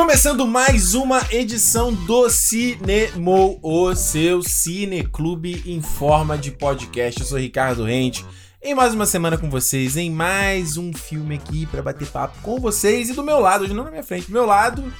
Começando 0.00 0.46
mais 0.46 0.94
uma 0.94 1.20
edição 1.30 1.92
do 1.92 2.30
Cinemo, 2.30 3.60
o 3.62 3.94
seu 3.94 4.42
cineclube 4.42 5.62
em 5.66 5.82
forma 5.82 6.38
de 6.38 6.50
podcast. 6.50 7.20
Eu 7.20 7.26
sou 7.26 7.38
Ricardo 7.38 7.84
Rente. 7.84 8.24
Em 8.62 8.74
mais 8.74 8.94
uma 8.94 9.04
semana 9.04 9.36
com 9.36 9.50
vocês, 9.50 9.98
em 9.98 10.10
mais 10.10 10.78
um 10.78 10.90
filme 10.94 11.34
aqui 11.34 11.66
para 11.66 11.82
bater 11.82 12.08
papo 12.08 12.38
com 12.40 12.58
vocês. 12.58 13.10
E 13.10 13.12
do 13.12 13.22
meu 13.22 13.40
lado, 13.40 13.64
hoje 13.64 13.74
não 13.74 13.84
na 13.84 13.90
minha 13.90 14.02
frente, 14.02 14.26
do 14.28 14.32
meu 14.32 14.46
lado. 14.46 14.90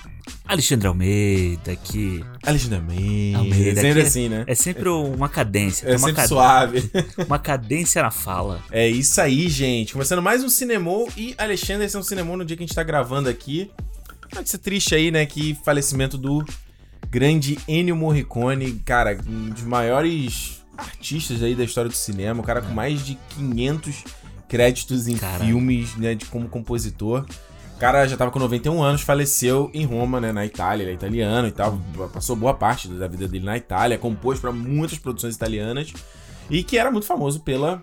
Alexandre 0.45 0.87
Almeida 0.87 1.73
aqui. 1.73 2.23
Alexandre 2.45 2.77
Almeida. 2.79 3.39
Almeida 3.39 3.81
sempre 3.81 4.01
aqui 4.01 4.09
assim, 4.09 4.29
né? 4.29 4.45
É 4.47 4.55
sempre 4.55 4.89
uma 4.91 5.31
cadência. 5.31 5.87
É 5.87 5.93
uma 5.93 5.99
sempre 5.99 6.15
cade- 6.15 6.29
suave. 6.29 6.91
Uma 7.27 7.39
cadência 7.39 8.03
na 8.03 8.11
fala. 8.11 8.63
É 8.71 8.87
isso 8.87 9.19
aí, 9.19 9.49
gente. 9.49 9.95
Começando 9.95 10.21
mais 10.21 10.45
um 10.45 10.49
Cinemô 10.51 11.09
e 11.17 11.35
Alexandre, 11.39 11.87
esse 11.87 11.97
é 11.97 11.99
um 11.99 12.03
Cinemô 12.03 12.37
no 12.37 12.45
dia 12.45 12.55
que 12.55 12.63
a 12.63 12.67
gente 12.67 12.75
tá 12.75 12.83
gravando 12.83 13.29
aqui. 13.31 13.71
Notícia 14.35 14.59
triste 14.59 14.95
aí, 14.95 15.11
né? 15.11 15.27
Que 15.27 15.55
falecimento 15.65 16.17
do 16.17 16.45
grande 17.09 17.59
Ennio 17.67 17.97
Morricone, 17.97 18.81
cara, 18.85 19.19
um 19.27 19.51
dos 19.51 19.63
maiores 19.63 20.63
artistas 20.77 21.43
aí 21.43 21.55
da 21.55 21.65
história 21.65 21.91
do 21.91 21.97
cinema, 21.97 22.41
o 22.41 22.45
cara 22.45 22.63
com 22.63 22.73
mais 22.73 23.05
de 23.05 23.19
500 23.31 24.05
créditos 24.49 25.09
em 25.09 25.17
Caralho. 25.17 25.45
filmes, 25.45 25.95
né, 25.97 26.15
de 26.15 26.25
como 26.27 26.49
compositor. 26.49 27.27
O 27.77 27.79
cara 27.81 28.07
já 28.07 28.17
tava 28.17 28.31
com 28.31 28.39
91 28.39 28.83
anos, 28.83 29.01
faleceu 29.01 29.71
em 29.73 29.85
Roma, 29.85 30.21
né, 30.21 30.33
na 30.33 30.45
Itália, 30.45 30.85
ele 30.85 30.93
é 30.93 30.95
italiano 30.95 31.49
e 31.49 31.53
tal, 31.53 31.81
passou 32.13 32.37
boa 32.37 32.53
parte 32.53 32.89
da 32.89 33.09
vida 33.09 33.27
dele 33.27 33.45
na 33.45 33.57
Itália, 33.57 33.97
compôs 33.97 34.39
para 34.39 34.53
muitas 34.53 34.99
produções 34.99 35.35
italianas 35.35 35.93
e 36.51 36.63
que 36.63 36.77
era 36.77 36.91
muito 36.91 37.07
famoso 37.07 37.41
pela 37.41 37.83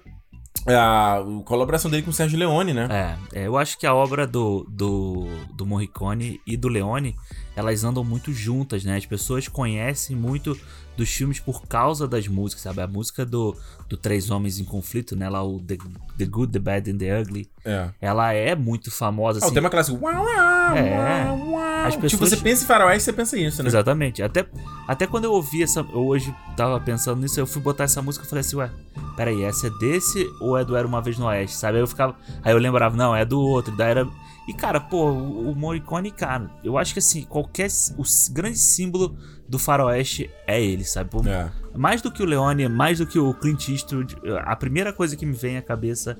a 0.75 1.23
colaboração 1.45 1.89
dele 1.89 2.03
com 2.03 2.09
o 2.09 2.13
Sérgio 2.13 2.37
Leone, 2.37 2.73
né? 2.73 3.17
É, 3.31 3.41
é, 3.41 3.47
eu 3.47 3.57
acho 3.57 3.77
que 3.77 3.85
a 3.85 3.93
obra 3.93 4.27
do, 4.27 4.65
do, 4.69 5.27
do 5.53 5.65
Morricone 5.65 6.41
e 6.45 6.57
do 6.57 6.67
Leone, 6.67 7.15
elas 7.55 7.83
andam 7.83 8.03
muito 8.03 8.33
juntas, 8.33 8.83
né? 8.83 8.97
As 8.97 9.05
pessoas 9.05 9.47
conhecem 9.47 10.15
muito 10.15 10.57
dos 10.97 11.09
filmes 11.09 11.39
por 11.39 11.61
causa 11.67 12.07
das 12.07 12.27
músicas, 12.27 12.63
sabe? 12.63 12.81
A 12.81 12.87
música 12.87 13.25
do, 13.25 13.55
do 13.87 13.95
Três 13.95 14.29
Homens 14.31 14.59
em 14.59 14.65
Conflito, 14.65 15.15
né? 15.15 15.29
Lá 15.29 15.43
o 15.43 15.59
The, 15.61 15.77
The 16.17 16.25
Good, 16.25 16.51
The 16.53 16.59
Bad 16.59 16.91
and 16.91 16.97
The 16.97 17.21
Ugly, 17.21 17.49
É. 17.63 17.89
ela 18.01 18.33
é 18.33 18.55
muito 18.55 18.89
famosa, 18.91 19.39
Ah, 19.39 19.43
o 19.43 19.45
assim. 19.45 19.53
tema 19.53 19.69
clássico. 19.69 19.97
Uau, 20.03 20.13
uau, 20.25 20.75
É. 20.75 21.25
uau, 21.29 21.49
uau. 21.51 21.85
As 21.85 21.93
Tipo, 21.93 22.01
pessoas- 22.01 22.29
você 22.31 22.37
pensa 22.37 22.63
em 22.63 22.67
faroeste, 22.67 23.03
você 23.03 23.13
pensa 23.13 23.37
isso, 23.37 23.61
né? 23.63 23.69
Exatamente. 23.69 24.21
Até, 24.23 24.45
até 24.87 25.05
quando 25.07 25.25
eu 25.25 25.31
ouvi 25.31 25.63
essa. 25.63 25.79
Eu 25.81 26.05
hoje 26.05 26.35
tava 26.57 26.79
pensando 26.79 27.21
nisso, 27.21 27.39
eu 27.39 27.47
fui 27.47 27.61
botar 27.61 27.83
essa 27.85 28.01
música 28.01 28.25
e 28.25 28.27
falei 28.27 28.41
assim, 28.41 28.55
ué, 28.57 28.69
peraí, 29.15 29.43
essa 29.43 29.67
é 29.67 29.69
desse 29.79 30.27
ou 30.41 30.57
é 30.57 30.65
do 30.65 30.75
Era 30.75 30.87
Uma 30.87 31.01
Vez 31.01 31.17
no 31.17 31.25
Oeste? 31.27 31.55
Sabe? 31.55 31.77
Aí 31.77 31.83
eu 31.83 31.87
ficava. 31.87 32.15
Aí 32.43 32.51
eu 32.51 32.57
lembrava, 32.57 32.97
não, 32.97 33.15
é 33.15 33.23
do 33.23 33.39
outro, 33.39 33.75
da 33.77 33.85
Era. 33.85 34.07
E, 34.47 34.53
cara, 34.53 34.79
pô, 34.79 35.11
o, 35.11 35.51
o 35.51 35.55
Morricone, 35.55 36.09
cara, 36.09 36.49
eu 36.63 36.77
acho 36.77 36.93
que 36.93 36.99
assim, 36.99 37.23
qualquer. 37.23 37.67
O 37.97 38.03
grande 38.31 38.57
símbolo 38.57 39.15
do 39.47 39.59
faroeste 39.59 40.29
é 40.45 40.61
ele, 40.63 40.83
sabe? 40.85 41.09
Pô, 41.09 41.21
É. 41.27 41.49
Mais 41.75 42.01
do 42.01 42.09
que 42.11 42.23
o 42.23 42.25
Leone, 42.25 42.67
mais 42.67 42.97
do 42.99 43.05
que 43.05 43.19
o 43.19 43.33
Clint 43.33 43.69
Eastwood, 43.69 44.15
a 44.45 44.55
primeira 44.55 44.91
coisa 44.93 45.15
que 45.15 45.25
me 45.25 45.33
vem 45.33 45.57
à 45.57 45.61
cabeça 45.61 46.17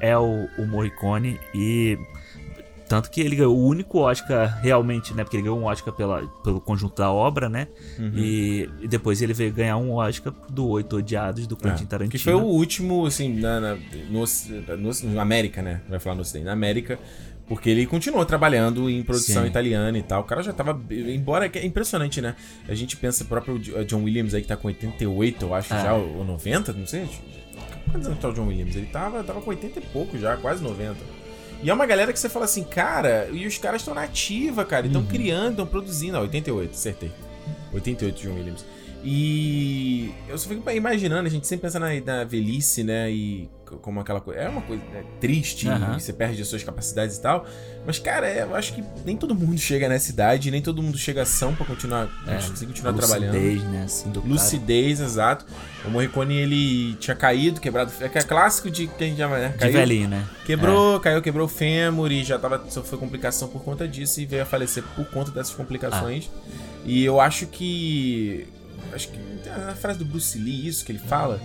é 0.00 0.16
o, 0.16 0.46
o 0.58 0.66
Morricone 0.66 1.38
e 1.54 1.98
tanto 2.88 3.08
que 3.10 3.20
ele 3.20 3.36
ganhou 3.36 3.56
o 3.56 3.66
único 3.68 3.98
Oscar 4.00 4.60
realmente, 4.60 5.14
né? 5.14 5.22
Porque 5.22 5.36
ele 5.36 5.44
ganhou 5.44 5.58
um 5.60 5.64
Oscar 5.64 5.94
pela, 5.94 6.26
pelo 6.42 6.60
conjunto 6.60 6.96
da 6.96 7.10
obra, 7.10 7.48
né? 7.48 7.68
Uhum. 7.98 8.12
E, 8.16 8.68
e 8.80 8.88
depois 8.88 9.22
ele 9.22 9.32
veio 9.32 9.52
ganhar 9.52 9.76
um 9.76 9.92
Oscar 9.92 10.32
do 10.48 10.66
Oito 10.68 10.96
Odiados 10.96 11.46
do 11.46 11.56
Quentin 11.56 11.84
É. 11.84 11.86
Tarantino. 11.86 12.10
Que 12.10 12.18
foi 12.18 12.34
o 12.34 12.42
último, 12.42 13.06
assim, 13.06 13.38
na, 13.38 13.60
na, 13.60 13.74
no, 14.10 14.24
no- 14.76 15.14
na 15.14 15.22
América, 15.22 15.62
né? 15.62 15.82
Vai 15.88 16.00
falar 16.00 16.16
no 16.16 16.22
Ocidente. 16.22 16.46
Na 16.46 16.52
América, 16.52 16.98
porque 17.50 17.68
ele 17.68 17.84
continuou 17.84 18.24
trabalhando 18.24 18.88
em 18.88 19.02
produção 19.02 19.42
Sim. 19.42 19.48
italiana 19.48 19.98
e 19.98 20.02
tal. 20.02 20.20
O 20.20 20.24
cara 20.24 20.40
já 20.40 20.52
tava. 20.52 20.80
Embora 20.88 21.50
é 21.52 21.66
impressionante, 21.66 22.20
né? 22.20 22.36
A 22.68 22.74
gente 22.76 22.96
pensa, 22.96 23.24
o 23.24 23.26
próprio 23.26 23.58
John 23.58 24.04
Williams 24.04 24.32
aí 24.34 24.40
que 24.40 24.46
tá 24.46 24.56
com 24.56 24.68
88, 24.68 25.44
eu 25.44 25.52
acho, 25.52 25.74
É. 25.74 25.82
já, 25.82 25.94
ou 25.94 26.24
90, 26.24 26.72
não 26.72 26.86
sei. 26.86 27.08
Quantos 27.90 28.06
anos 28.06 28.20
tá 28.20 28.28
o 28.28 28.32
John 28.32 28.46
Williams? 28.46 28.76
Ele 28.76 28.86
tava, 28.86 29.24
tava 29.24 29.40
com 29.40 29.50
80 29.50 29.80
e 29.80 29.82
pouco 29.82 30.16
já, 30.16 30.36
quase 30.36 30.62
90. 30.62 30.96
E 31.60 31.68
é 31.68 31.74
uma 31.74 31.86
galera 31.86 32.12
que 32.12 32.20
você 32.20 32.28
fala 32.28 32.44
assim, 32.44 32.62
cara, 32.62 33.28
e 33.32 33.44
os 33.46 33.58
caras 33.58 33.80
estão 33.82 33.94
na 33.94 34.02
ativa, 34.04 34.64
cara, 34.64 34.86
estão 34.86 35.02
Uhum. 35.02 35.08
criando, 35.08 35.50
estão 35.50 35.66
produzindo. 35.66 36.16
Ah, 36.16 36.20
88, 36.20 36.70
acertei. 36.70 37.10
88 37.72 38.22
John 38.22 38.34
Williams. 38.34 38.64
E 39.02 40.12
eu 40.28 40.38
só 40.38 40.48
fico 40.48 40.70
imaginando, 40.70 41.26
a 41.26 41.30
gente 41.30 41.46
sempre 41.46 41.62
pensa 41.62 41.78
na, 41.80 41.88
na 42.00 42.22
velhice, 42.24 42.84
né? 42.84 43.10
E 43.10 43.48
como 43.78 44.00
aquela 44.00 44.20
coisa. 44.20 44.40
É 44.40 44.48
uma 44.48 44.62
coisa 44.62 44.82
né, 44.92 45.04
triste, 45.20 45.66
e 45.68 46.00
você 46.00 46.12
perde 46.12 46.40
as 46.42 46.48
suas 46.48 46.62
capacidades 46.62 47.16
e 47.16 47.22
tal. 47.22 47.46
Mas, 47.86 47.98
cara, 47.98 48.26
é, 48.28 48.42
eu 48.42 48.54
acho 48.54 48.74
que 48.74 48.84
nem 49.04 49.16
todo 49.16 49.34
mundo 49.34 49.58
chega 49.58 49.88
nessa 49.88 50.10
idade, 50.10 50.50
nem 50.50 50.60
todo 50.60 50.82
mundo 50.82 50.98
chega 50.98 51.24
são 51.24 51.54
pra 51.54 51.64
continuar, 51.64 52.08
É, 52.26 52.34
conseguir 52.34 52.66
continuar 52.66 52.92
lucidez, 52.92 53.20
trabalhando. 53.30 53.70
né? 53.70 53.82
Assim, 53.84 54.10
do 54.10 54.20
cara. 54.20 54.32
Lucidez, 54.32 55.00
exato. 55.00 55.46
O 55.84 55.90
Morricone, 55.90 56.34
ele 56.36 56.94
tinha 56.96 57.16
caído, 57.16 57.60
quebrado. 57.60 57.90
É 58.00 58.08
que 58.08 58.18
é 58.18 58.22
clássico 58.22 58.70
de 58.70 58.86
que 58.86 59.04
a 59.04 59.06
gente 59.06 59.16
chama, 59.16 59.38
né? 59.38 59.48
De 59.50 59.58
Caiu, 59.58 59.72
velhinho, 59.72 60.08
né? 60.08 60.26
Quebrou, 60.44 61.00
caiu, 61.00 61.22
quebrou 61.22 61.46
o 61.46 61.48
fêmur 61.48 62.10
e 62.12 62.22
já 62.24 62.38
tava, 62.38 62.62
sofreu 62.68 62.98
complicação 62.98 63.48
por 63.48 63.62
conta 63.62 63.86
disso 63.88 64.20
e 64.20 64.26
veio 64.26 64.42
a 64.42 64.46
falecer 64.46 64.82
por 64.96 65.06
conta 65.06 65.30
dessas 65.30 65.54
complicações. 65.54 66.28
E 66.84 67.04
eu 67.04 67.20
acho 67.20 67.46
que. 67.46 68.46
Acho 68.92 69.08
que 69.08 69.18
a 69.70 69.74
frase 69.74 69.98
do 70.00 70.04
Bruce 70.04 70.36
Lee, 70.38 70.66
isso 70.66 70.84
que 70.84 70.90
ele 70.92 70.98
fala, 70.98 71.40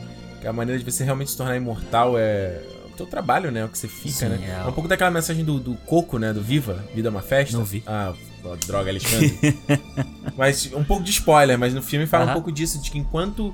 a 0.45 0.53
maneira 0.53 0.79
de 0.79 0.89
você 0.89 1.03
realmente 1.03 1.31
se 1.31 1.37
tornar 1.37 1.55
imortal 1.55 2.17
é 2.17 2.61
o 2.85 2.89
teu 2.95 3.05
trabalho, 3.05 3.51
né? 3.51 3.65
O 3.65 3.69
que 3.69 3.77
você 3.77 3.87
fica, 3.87 4.09
Sim, 4.09 4.29
né? 4.29 4.39
é. 4.47 4.65
É 4.65 4.69
um 4.69 4.71
pouco 4.71 4.87
daquela 4.87 5.11
mensagem 5.11 5.43
do, 5.43 5.59
do 5.59 5.75
Coco, 5.85 6.17
né? 6.17 6.31
Do 6.33 6.41
Viva, 6.41 6.83
Vida 6.93 7.09
é 7.09 7.11
uma 7.11 7.21
Festa. 7.21 7.57
Não 7.57 7.65
vi. 7.65 7.83
Ah, 7.85 8.13
droga, 8.65 8.89
Alexandre. 8.89 9.57
mas 10.37 10.71
um 10.73 10.83
pouco 10.83 11.03
de 11.03 11.11
spoiler, 11.11 11.57
mas 11.57 11.73
no 11.73 11.81
filme 11.81 12.05
fala 12.05 12.23
um 12.23 12.27
Aham. 12.27 12.33
pouco 12.33 12.51
disso, 12.51 12.81
de 12.81 12.91
que 12.91 12.97
enquanto. 12.97 13.53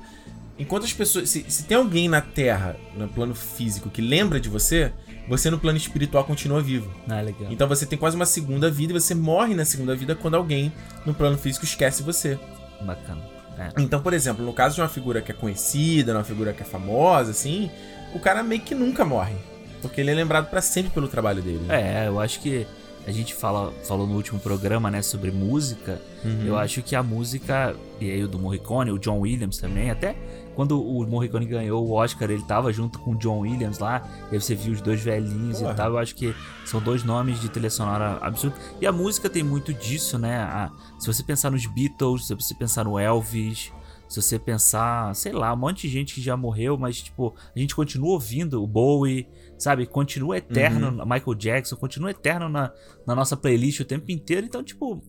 Enquanto 0.58 0.84
as 0.84 0.92
pessoas. 0.92 1.28
Se, 1.28 1.44
se 1.48 1.64
tem 1.64 1.76
alguém 1.76 2.08
na 2.08 2.20
Terra, 2.20 2.76
no 2.96 3.08
plano 3.08 3.34
físico, 3.34 3.88
que 3.90 4.00
lembra 4.00 4.38
de 4.38 4.48
você, 4.48 4.92
você 5.28 5.50
no 5.50 5.58
plano 5.58 5.78
espiritual 5.78 6.24
continua 6.24 6.60
vivo. 6.60 6.92
Ah, 7.08 7.20
legal. 7.20 7.50
Então 7.50 7.66
você 7.66 7.86
tem 7.86 7.98
quase 7.98 8.14
uma 8.14 8.26
segunda 8.26 8.70
vida 8.70 8.92
e 8.92 9.00
você 9.00 9.14
morre 9.14 9.54
na 9.54 9.64
segunda 9.64 9.96
vida 9.96 10.14
quando 10.14 10.34
alguém 10.36 10.72
no 11.06 11.14
plano 11.14 11.38
físico 11.38 11.64
esquece 11.64 12.02
você. 12.02 12.38
Bacana. 12.82 13.41
É. 13.76 13.82
Então, 13.82 14.00
por 14.00 14.12
exemplo, 14.12 14.44
no 14.44 14.52
caso 14.52 14.74
de 14.74 14.80
uma 14.80 14.88
figura 14.88 15.20
que 15.20 15.30
é 15.30 15.34
conhecida, 15.34 16.12
uma 16.12 16.24
figura 16.24 16.52
que 16.52 16.62
é 16.62 16.64
famosa, 16.64 17.30
assim, 17.30 17.70
o 18.14 18.18
cara 18.18 18.42
meio 18.42 18.60
que 18.62 18.74
nunca 18.74 19.04
morre. 19.04 19.34
Porque 19.80 20.00
ele 20.00 20.10
é 20.10 20.14
lembrado 20.14 20.48
pra 20.48 20.60
sempre 20.62 20.92
pelo 20.92 21.08
trabalho 21.08 21.42
dele. 21.42 21.60
né? 21.66 22.04
É, 22.04 22.08
eu 22.08 22.20
acho 22.20 22.40
que 22.40 22.66
a 23.06 23.10
gente 23.10 23.34
fala, 23.34 23.72
falou 23.84 24.06
no 24.06 24.14
último 24.14 24.38
programa, 24.38 24.90
né, 24.90 25.02
sobre 25.02 25.30
música. 25.30 26.00
Uhum. 26.24 26.44
Eu 26.46 26.56
acho 26.56 26.82
que 26.82 26.94
a 26.94 27.02
música, 27.02 27.74
e 28.00 28.10
aí 28.10 28.22
o 28.22 28.28
do 28.28 28.38
Morricone, 28.38 28.92
o 28.92 28.98
John 28.98 29.18
Williams 29.18 29.58
também, 29.58 29.90
até 29.90 30.14
quando 30.54 30.80
o 30.82 31.06
Morricone 31.06 31.46
ganhou 31.46 31.86
o 31.86 31.92
Oscar, 31.92 32.30
ele 32.30 32.42
tava 32.42 32.72
junto 32.72 32.98
com 32.98 33.12
o 33.12 33.16
John 33.16 33.40
Williams 33.40 33.78
lá, 33.78 34.06
e 34.30 34.34
aí 34.34 34.40
você 34.40 34.54
viu 34.54 34.72
os 34.72 34.80
dois 34.80 35.00
velhinhos 35.00 35.58
Porra. 35.60 35.72
e 35.72 35.76
tal. 35.76 35.90
Eu 35.92 35.98
acho 35.98 36.14
que 36.14 36.34
são 36.64 36.80
dois 36.80 37.02
nomes 37.04 37.40
de 37.40 37.48
trilha 37.48 37.70
sonora 37.70 38.18
absurdo. 38.20 38.56
E 38.80 38.86
a 38.86 38.92
música 38.92 39.28
tem 39.30 39.42
muito 39.42 39.72
disso, 39.72 40.18
né? 40.18 40.36
A- 40.38 40.70
se 40.98 41.06
você 41.06 41.22
pensar 41.22 41.50
nos 41.50 41.66
Beatles, 41.66 42.26
se 42.26 42.34
você 42.34 42.54
pensar 42.54 42.84
no 42.84 42.98
Elvis. 42.98 43.72
Se 44.08 44.20
você 44.20 44.38
pensar, 44.38 45.14
sei 45.16 45.32
lá, 45.32 45.54
um 45.54 45.56
monte 45.56 45.86
de 45.86 45.88
gente 45.88 46.14
que 46.14 46.20
já 46.20 46.36
morreu, 46.36 46.76
mas, 46.76 47.00
tipo, 47.00 47.34
a 47.56 47.58
gente 47.58 47.74
continua 47.74 48.10
ouvindo 48.10 48.62
o 48.62 48.66
Bowie, 48.66 49.26
sabe? 49.58 49.86
Continua 49.86 50.36
eterno, 50.36 50.88
Uhum. 50.88 51.06
Michael 51.08 51.34
Jackson, 51.34 51.76
continua 51.76 52.10
eterno 52.10 52.46
na, 52.46 52.70
na 53.06 53.14
nossa 53.14 53.38
playlist 53.38 53.80
o 53.80 53.86
tempo 53.86 54.12
inteiro. 54.12 54.44
Então, 54.44 54.62
tipo, 54.62 55.02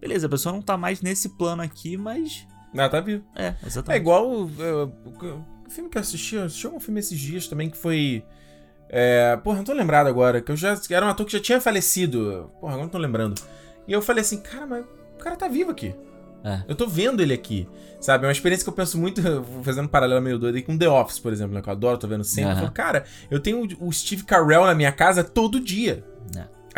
beleza, 0.00 0.26
a 0.28 0.30
pessoa 0.30 0.54
não 0.54 0.62
tá 0.62 0.78
mais 0.78 1.02
nesse 1.02 1.28
plano 1.36 1.60
aqui, 1.60 1.98
mas. 1.98 2.46
Ah, 2.76 2.88
tá 2.88 3.00
vivo. 3.00 3.24
É, 3.34 3.46
É 3.46 3.56
exatamente. 3.66 4.00
igual 4.00 4.28
o, 4.30 4.44
o- 4.44 5.44
o 5.66 5.70
filme 5.70 5.88
que 5.90 5.96
eu 5.98 6.00
assisti, 6.00 6.34
eu 6.36 6.44
assisti 6.44 6.66
um 6.66 6.80
filme 6.80 7.00
esses 7.00 7.18
dias 7.18 7.46
também 7.48 7.68
que 7.70 7.76
foi. 7.76 8.22
É, 8.90 9.36
porra, 9.36 9.56
não 9.58 9.64
tô 9.64 9.72
lembrado 9.72 10.06
agora, 10.06 10.40
que 10.40 10.50
eu 10.50 10.56
já. 10.56 10.78
Era 10.90 11.04
um 11.06 11.08
ator 11.10 11.26
que 11.26 11.32
já 11.32 11.40
tinha 11.40 11.60
falecido. 11.60 12.50
Porra, 12.60 12.72
agora 12.72 12.84
não 12.84 12.90
tô 12.90 12.98
lembrando. 12.98 13.40
E 13.86 13.92
eu 13.92 14.00
falei 14.02 14.22
assim, 14.22 14.38
cara, 14.40 14.66
mas 14.66 14.84
o 15.14 15.18
cara 15.18 15.36
tá 15.36 15.48
vivo 15.48 15.70
aqui. 15.70 15.94
É. 16.44 16.62
Eu 16.68 16.74
tô 16.74 16.86
vendo 16.86 17.20
ele 17.20 17.34
aqui. 17.34 17.68
Sabe? 18.00 18.24
É 18.24 18.28
uma 18.28 18.32
experiência 18.32 18.64
que 18.64 18.70
eu 18.70 18.74
penso 18.74 18.96
muito, 18.96 19.20
fazendo 19.64 19.86
um 19.86 19.88
paralelo 19.88 20.22
meio 20.22 20.38
doido 20.38 20.54
aí 20.54 20.62
com 20.62 20.78
The 20.78 20.88
Office, 20.88 21.18
por 21.18 21.32
exemplo, 21.32 21.54
né? 21.54 21.60
Que 21.60 21.68
eu 21.68 21.72
adoro, 21.72 21.98
tô 21.98 22.06
vendo 22.06 22.22
sempre. 22.24 22.50
Eu 22.50 22.52
Aham. 22.52 22.60
falo, 22.60 22.72
cara, 22.72 23.04
eu 23.30 23.40
tenho 23.40 23.66
o 23.80 23.92
Steve 23.92 24.22
Carell 24.24 24.64
na 24.64 24.74
minha 24.74 24.92
casa 24.92 25.24
todo 25.24 25.58
dia. 25.60 26.04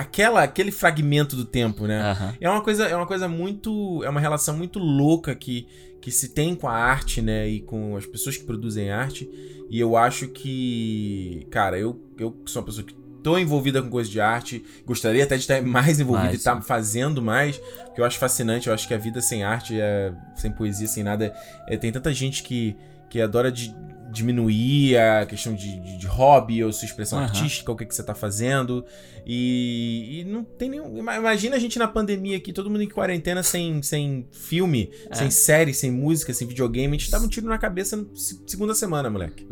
Aquela, 0.00 0.42
aquele 0.42 0.70
fragmento 0.70 1.36
do 1.36 1.44
tempo, 1.44 1.86
né? 1.86 2.00
Aham. 2.00 2.34
É 2.40 2.48
uma 2.48 2.62
coisa, 2.62 2.86
é 2.86 2.96
uma 2.96 3.06
coisa 3.06 3.28
muito, 3.28 4.02
é 4.02 4.08
uma 4.08 4.20
relação 4.20 4.56
muito 4.56 4.78
louca 4.78 5.34
que, 5.34 5.66
que 6.00 6.10
se 6.10 6.30
tem 6.30 6.54
com 6.54 6.66
a 6.66 6.74
arte, 6.74 7.20
né, 7.20 7.46
e 7.46 7.60
com 7.60 7.96
as 7.96 8.06
pessoas 8.06 8.36
que 8.36 8.44
produzem 8.44 8.90
arte. 8.90 9.28
E 9.68 9.78
eu 9.78 9.96
acho 9.96 10.28
que, 10.28 11.46
cara, 11.50 11.78
eu 11.78 12.00
eu 12.18 12.32
que 12.32 12.50
sou 12.50 12.60
uma 12.60 12.66
pessoa 12.66 12.84
que 12.84 12.94
tô 13.22 13.38
envolvida 13.38 13.82
com 13.82 13.90
coisas 13.90 14.10
de 14.10 14.20
arte, 14.20 14.64
gostaria 14.86 15.24
até 15.24 15.36
de 15.36 15.42
estar 15.42 15.60
mais 15.62 16.00
envolvida 16.00 16.28
Mais, 16.28 16.34
e 16.34 16.38
estar 16.38 16.56
sim. 16.56 16.66
fazendo 16.66 17.20
mais, 17.20 17.58
porque 17.84 18.00
eu 18.00 18.04
acho 18.04 18.18
fascinante, 18.18 18.68
eu 18.68 18.74
acho 18.74 18.88
que 18.88 18.94
a 18.94 18.98
vida 18.98 19.20
sem 19.20 19.44
arte, 19.44 19.78
é, 19.78 20.12
sem 20.34 20.50
poesia, 20.50 20.88
sem 20.88 21.04
nada, 21.04 21.34
é, 21.66 21.76
tem 21.76 21.92
tanta 21.92 22.12
gente 22.12 22.42
que 22.42 22.74
que 23.10 23.20
adora 23.20 23.50
de 23.50 23.74
diminuir 24.10 24.96
a 24.98 25.26
questão 25.26 25.54
de, 25.54 25.80
de, 25.80 25.98
de 25.98 26.06
hobby 26.06 26.62
ou 26.64 26.72
sua 26.72 26.86
expressão 26.86 27.18
Aham. 27.18 27.26
artística, 27.28 27.70
o 27.70 27.76
que, 27.76 27.86
que 27.86 27.94
você 27.94 28.02
tá 28.02 28.14
fazendo. 28.14 28.84
E, 29.26 30.20
e 30.20 30.24
não 30.24 30.42
tem 30.42 30.68
nenhum. 30.70 30.96
ima- 30.98 31.16
Imagina 31.16 31.56
a 31.56 31.58
gente 31.58 31.78
na 31.78 31.86
pandemia 31.86 32.36
aqui, 32.36 32.52
todo 32.52 32.70
mundo 32.70 32.82
em 32.82 32.88
quarentena 32.88 33.42
sem, 33.42 33.82
sem 33.82 34.26
filme, 34.32 34.90
É. 35.10 35.14
sem 35.14 35.30
série, 35.30 35.72
sem 35.74 35.90
música, 35.90 36.32
sem 36.32 36.48
videogame. 36.48 36.96
A 36.96 36.98
gente 36.98 37.10
tava 37.10 37.24
um 37.24 37.28
tiro 37.28 37.46
na 37.46 37.58
cabeça 37.58 37.96
na 37.96 38.04
se- 38.14 38.42
segunda 38.46 38.74
semana, 38.74 39.08
moleque. 39.10 39.46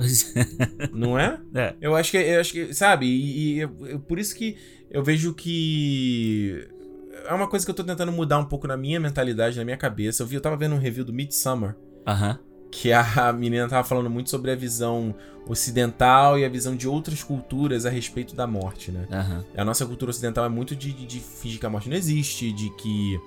Não 0.92 1.18
é? 1.18 1.38
é. 1.54 1.74
Eu 1.80 1.94
acho 1.94 2.10
que, 2.10 2.16
eu 2.16 2.40
acho 2.40 2.52
que 2.52 2.72
sabe? 2.74 3.06
E, 3.06 3.54
e 3.54 3.58
eu- 3.60 3.86
eu- 3.86 4.00
por 4.00 4.18
isso 4.18 4.34
que 4.34 4.56
eu 4.90 5.02
vejo 5.04 5.34
que. 5.34 6.66
É 7.26 7.34
uma 7.34 7.46
coisa 7.48 7.64
que 7.64 7.70
eu 7.70 7.74
tô 7.74 7.84
tentando 7.84 8.10
mudar 8.12 8.38
um 8.38 8.44
pouco 8.46 8.66
na 8.66 8.76
minha 8.76 8.98
mentalidade, 8.98 9.58
na 9.58 9.64
minha 9.64 9.76
cabeça. 9.76 10.22
Eu 10.22 10.26
vi, 10.26 10.36
eu 10.36 10.40
tava 10.40 10.56
vendo 10.56 10.74
um 10.74 10.78
review 10.78 11.04
do 11.04 11.12
Midsummer 11.12 11.74
Aham. 12.06 12.38
Que 12.70 12.92
a 12.92 13.32
menina 13.32 13.68
tava 13.68 13.86
falando 13.86 14.10
muito 14.10 14.30
sobre 14.30 14.50
a 14.50 14.56
visão 14.56 15.14
ocidental 15.46 16.38
e 16.38 16.44
a 16.44 16.48
visão 16.48 16.76
de 16.76 16.86
outras 16.86 17.22
culturas 17.22 17.86
a 17.86 17.90
respeito 17.90 18.34
da 18.34 18.46
morte, 18.46 18.92
né? 18.92 19.06
Aham. 19.10 19.44
A 19.56 19.64
nossa 19.64 19.86
cultura 19.86 20.10
ocidental 20.10 20.44
é 20.44 20.48
muito 20.48 20.76
de, 20.76 20.92
de, 20.92 21.06
de 21.06 21.20
fingir 21.20 21.58
que 21.58 21.66
a 21.66 21.70
morte 21.70 21.88
não 21.88 21.96
existe, 21.96 22.52
de 22.52 22.70
que. 22.76 23.18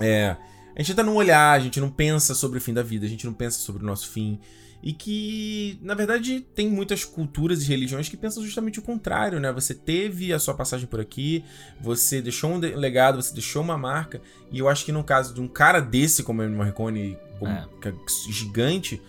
É. 0.00 0.36
A 0.74 0.80
gente 0.80 0.88
tenta 0.88 1.04
não 1.04 1.14
olhar, 1.14 1.52
a 1.52 1.60
gente 1.60 1.80
não 1.80 1.88
pensa 1.88 2.34
sobre 2.34 2.58
o 2.58 2.60
fim 2.60 2.74
da 2.74 2.82
vida, 2.82 3.06
a 3.06 3.08
gente 3.08 3.24
não 3.24 3.32
pensa 3.32 3.58
sobre 3.60 3.84
o 3.84 3.86
nosso 3.86 4.10
fim. 4.10 4.40
E 4.82 4.92
que, 4.92 5.78
na 5.80 5.94
verdade, 5.94 6.40
tem 6.54 6.68
muitas 6.68 7.06
culturas 7.06 7.62
e 7.62 7.66
religiões 7.66 8.08
que 8.08 8.18
pensam 8.18 8.42
justamente 8.42 8.78
o 8.80 8.82
contrário, 8.82 9.40
né? 9.40 9.50
Você 9.52 9.72
teve 9.72 10.30
a 10.30 10.38
sua 10.38 10.52
passagem 10.52 10.86
por 10.86 11.00
aqui, 11.00 11.42
você 11.80 12.20
deixou 12.20 12.50
um 12.50 12.58
legado, 12.58 13.22
você 13.22 13.32
deixou 13.32 13.62
uma 13.62 13.78
marca. 13.78 14.20
E 14.52 14.58
eu 14.58 14.68
acho 14.68 14.84
que 14.84 14.92
no 14.92 15.02
caso 15.02 15.32
de 15.32 15.40
um 15.40 15.48
cara 15.48 15.80
desse, 15.80 16.22
como 16.22 16.42
o 16.42 16.44
Ennio 16.44 16.58
Morricone, 16.58 17.16
É. 17.42 17.88
é 17.88 17.92
gigante, 18.30 19.02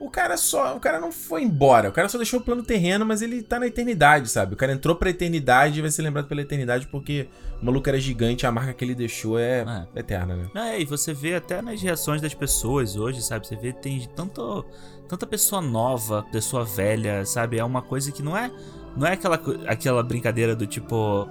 o 0.00 0.08
cara 0.08 0.36
só. 0.36 0.76
O 0.76 0.80
cara 0.80 1.00
não 1.00 1.10
foi 1.10 1.42
embora. 1.42 1.88
O 1.88 1.92
cara 1.92 2.08
só 2.08 2.18
deixou 2.18 2.40
o 2.40 2.42
plano 2.42 2.62
terreno, 2.62 3.04
mas 3.04 3.20
ele 3.20 3.42
tá 3.42 3.58
na 3.58 3.66
eternidade, 3.66 4.28
sabe? 4.30 4.54
O 4.54 4.56
cara 4.56 4.72
entrou 4.72 4.94
pra 4.94 5.10
eternidade 5.10 5.78
e 5.78 5.82
vai 5.82 5.90
ser 5.90 6.02
lembrado 6.02 6.28
pela 6.28 6.40
eternidade 6.40 6.86
porque 6.86 7.28
o 7.60 7.64
maluco 7.64 7.88
era 7.88 7.98
gigante, 7.98 8.46
a 8.46 8.52
marca 8.52 8.72
que 8.72 8.84
ele 8.84 8.94
deixou 8.94 9.38
é, 9.38 9.64
eterna, 9.96 10.36
né? 10.36 10.48
É, 10.54 10.80
e 10.80 10.84
você 10.84 11.12
vê 11.12 11.34
até 11.34 11.60
nas 11.60 11.82
reações 11.82 12.22
das 12.22 12.32
pessoas 12.32 12.96
hoje, 12.96 13.22
sabe? 13.22 13.46
Você 13.46 13.56
vê 13.56 13.72
tem 13.72 14.08
tanto, 14.14 14.64
tanta 15.08 15.26
pessoa 15.26 15.60
nova, 15.60 16.24
pessoa 16.30 16.64
velha, 16.64 17.24
sabe? 17.24 17.58
É 17.58 17.64
uma 17.64 17.82
coisa 17.82 18.12
que 18.12 18.22
não 18.22 18.36
é 18.36 18.50
não 18.96 19.06
é 19.06 19.12
aquela, 19.12 19.40
aquela 19.66 20.02
brincadeira 20.02 20.56
do 20.56 20.66
tipo, 20.66 21.28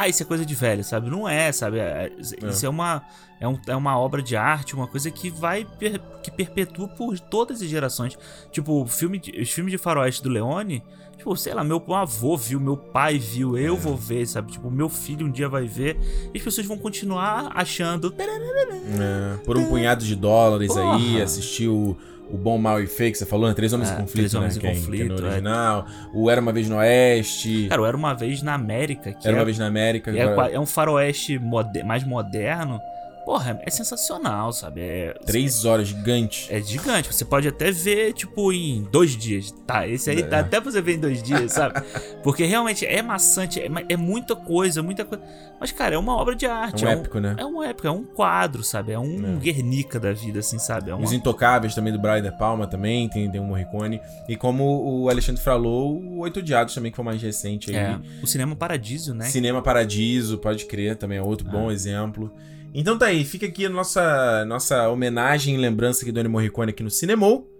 ah, 0.00 0.08
isso 0.08 0.22
é 0.22 0.26
coisa 0.26 0.44
de 0.44 0.54
velho, 0.54 0.82
sabe? 0.84 1.10
Não 1.10 1.28
é, 1.28 1.50
sabe? 1.52 1.78
É- 1.78 2.10
é- 2.12 2.48
Isso 2.48 2.64
é 2.64 2.68
uma 2.68 3.02
é, 3.38 3.46
um- 3.46 3.58
é 3.66 3.76
uma 3.76 3.98
obra 3.98 4.22
de 4.22 4.34
arte, 4.34 4.74
uma 4.74 4.86
coisa 4.86 5.10
que 5.10 5.28
vai 5.28 5.64
per- 5.78 6.00
que 6.22 6.30
perpetua 6.30 6.88
por 6.88 7.18
todas 7.20 7.60
as 7.60 7.68
gerações. 7.68 8.18
Tipo, 8.50 8.86
filme 8.86 9.18
de- 9.18 9.38
os 9.40 9.50
filmes 9.50 9.70
de 9.72 9.76
faroeste 9.78 10.22
do 10.22 10.30
Leone, 10.30 10.82
tipo, 11.18 11.36
sei 11.36 11.52
lá, 11.52 11.62
meu 11.62 11.82
avô 11.94 12.34
viu, 12.34 12.58
meu 12.58 12.78
pai 12.78 13.18
viu, 13.18 13.58
eu 13.58 13.74
É. 13.74 13.78
vou 13.78 13.94
ver, 13.94 14.26
sabe? 14.26 14.52
Tipo, 14.52 14.70
meu 14.70 14.88
filho 14.88 15.26
um 15.26 15.30
dia 15.30 15.50
vai 15.50 15.66
ver, 15.66 15.98
e 16.32 16.38
as 16.38 16.42
pessoas 16.44 16.66
vão 16.66 16.78
continuar 16.78 17.50
achando 17.54 18.10
É, 18.18 19.36
por 19.44 19.56
um 19.58 19.66
punhado 19.66 20.04
de 20.04 20.14
dólares 20.16 20.74
aí, 20.76 21.12
Porra. 21.12 21.22
assistiu 21.24 21.96
o 22.30 22.36
Bom, 22.36 22.58
Mal 22.58 22.80
e 22.82 22.86
Fake, 22.86 23.16
você 23.16 23.24
falou, 23.26 23.48
né? 23.48 23.54
Três 23.54 23.72
Homens 23.72 23.90
É, 23.90 23.94
em 23.94 23.96
Conflito, 23.98 24.12
Três 24.16 24.32
né? 24.32 24.38
Homens 24.38 24.56
em 24.56 24.60
que 24.60 24.66
é- 24.66 24.70
é 24.70 24.74
Conflito, 24.74 25.08
no 25.20 25.26
é. 25.26 25.30
original. 25.30 25.86
O 26.14 26.30
Era 26.30 26.40
Uma 26.40 26.52
Vez 26.52 26.68
no 26.68 26.76
Oeste. 26.76 27.66
Cara, 27.68 27.80
eu 27.80 27.86
era 27.86 27.96
uma 27.96 28.14
vez 28.14 28.42
na 28.42 28.54
América, 28.54 29.12
que 29.12 29.26
Era 29.26 29.36
é, 29.36 29.38
Uma 29.38 29.44
Vez 29.44 29.58
na 29.58 29.66
América. 29.66 30.10
é, 30.10 30.22
agora- 30.22 30.50
é 30.52 30.58
um 30.60 30.66
faroeste 30.66 31.38
mode- 31.38 31.82
mais 31.84 32.04
moderno. 32.04 32.80
Porra, 33.26 33.60
é 33.66 33.70
sensacional, 33.70 34.52
sabe? 34.52 34.80
É, 34.82 35.12
Três 35.26 35.64
horas, 35.64 35.88
gigante. 35.88 36.46
é 36.48 36.62
gigante. 36.62 37.12
Você 37.12 37.24
pode 37.24 37.48
até 37.48 37.72
ver, 37.72 38.12
tipo, 38.12 38.52
em 38.52 38.84
dois 38.84 39.16
dias. 39.16 39.50
Tá, 39.66 39.84
esse 39.86 40.08
aí 40.08 40.20
É. 40.20 40.22
dá 40.22 40.38
até 40.38 40.60
pra 40.60 40.70
você 40.70 40.80
ver 40.80 40.94
em 40.94 41.00
dois 41.00 41.20
dias, 41.24 41.50
sabe? 41.52 41.74
Porque 42.22 42.44
realmente 42.44 42.86
é 42.86 43.02
maçante, 43.02 43.58
é, 43.60 43.68
é 43.88 43.96
muita 43.96 44.36
coisa, 44.36 44.80
muita 44.80 45.04
coisa. 45.04 45.24
Mas, 45.58 45.72
cara, 45.72 45.96
é 45.96 45.98
uma 45.98 46.14
obra 46.16 46.36
de 46.36 46.46
É 46.46 46.50
arte. 46.50 46.84
um 46.84 46.88
é 46.88 46.92
épico, 46.92 47.18
né? 47.18 47.34
É 47.36 47.44
um 47.44 47.60
épico, 47.60 47.88
é 47.88 47.90
um 47.90 48.04
quadro, 48.04 48.62
sabe? 48.62 48.92
É 48.92 48.98
um 48.98 49.36
É. 49.36 49.40
Guernica 49.40 49.98
da 49.98 50.12
vida, 50.12 50.38
assim, 50.38 50.60
sabe? 50.60 50.90
É 50.92 50.94
uma... 50.94 51.04
Os 51.04 51.12
Intocáveis 51.12 51.74
também 51.74 51.92
do 51.92 51.98
Brian 51.98 52.22
De 52.22 52.30
Palma 52.38 52.68
também, 52.68 53.08
tem, 53.08 53.28
tem 53.28 53.40
um 53.40 53.44
Morricone. 53.46 54.00
E 54.28 54.36
como 54.36 55.02
o 55.02 55.10
Alexandre 55.10 55.42
falou, 55.42 56.00
o 56.00 56.18
Oito 56.20 56.38
Odiados 56.38 56.72
também, 56.76 56.92
que 56.92 56.96
foi 56.96 57.04
mais 57.04 57.20
recente 57.20 57.70
aí. 57.70 57.76
É, 57.76 57.98
o 58.22 58.26
Cinema 58.28 58.54
Paradiso, 58.54 59.12
né? 59.14 59.24
Cinema 59.24 59.60
Paradiso, 59.62 60.38
pode 60.38 60.64
crer, 60.66 60.94
também 60.96 61.18
é 61.18 61.22
outro 61.22 61.48
Ah. 61.48 61.50
bom 61.50 61.72
exemplo. 61.72 62.32
Então 62.78 62.98
tá 62.98 63.06
aí, 63.06 63.24
fica 63.24 63.46
aqui 63.46 63.64
a 63.64 63.70
nossa, 63.70 64.44
nossa 64.44 64.86
homenagem 64.90 65.54
e 65.54 65.58
lembrança 65.58 66.02
aqui 66.02 66.12
do 66.12 66.20
Ennio 66.20 66.30
Morricone 66.30 66.72
aqui 66.72 66.82
no 66.82 66.90
Cinemol. 66.90 67.50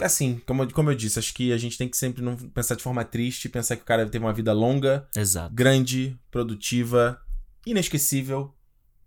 Assim, 0.00 0.42
como, 0.44 0.64
eu- 0.64 0.70
como 0.72 0.90
eu 0.90 0.96
disse, 0.96 1.20
acho 1.20 1.32
que 1.32 1.52
a 1.52 1.56
gente 1.56 1.78
tem 1.78 1.88
que 1.88 1.96
sempre 1.96 2.20
não 2.20 2.34
pensar 2.36 2.74
de 2.74 2.82
forma 2.82 3.04
triste, 3.04 3.48
pensar 3.48 3.76
que 3.76 3.82
o 3.82 3.84
cara 3.86 4.04
teve 4.06 4.24
uma 4.24 4.32
vida 4.32 4.52
longa, 4.52 5.06
Exato. 5.14 5.54
grande, 5.54 6.18
produtiva, 6.28 7.20
inesquecível 7.64 8.52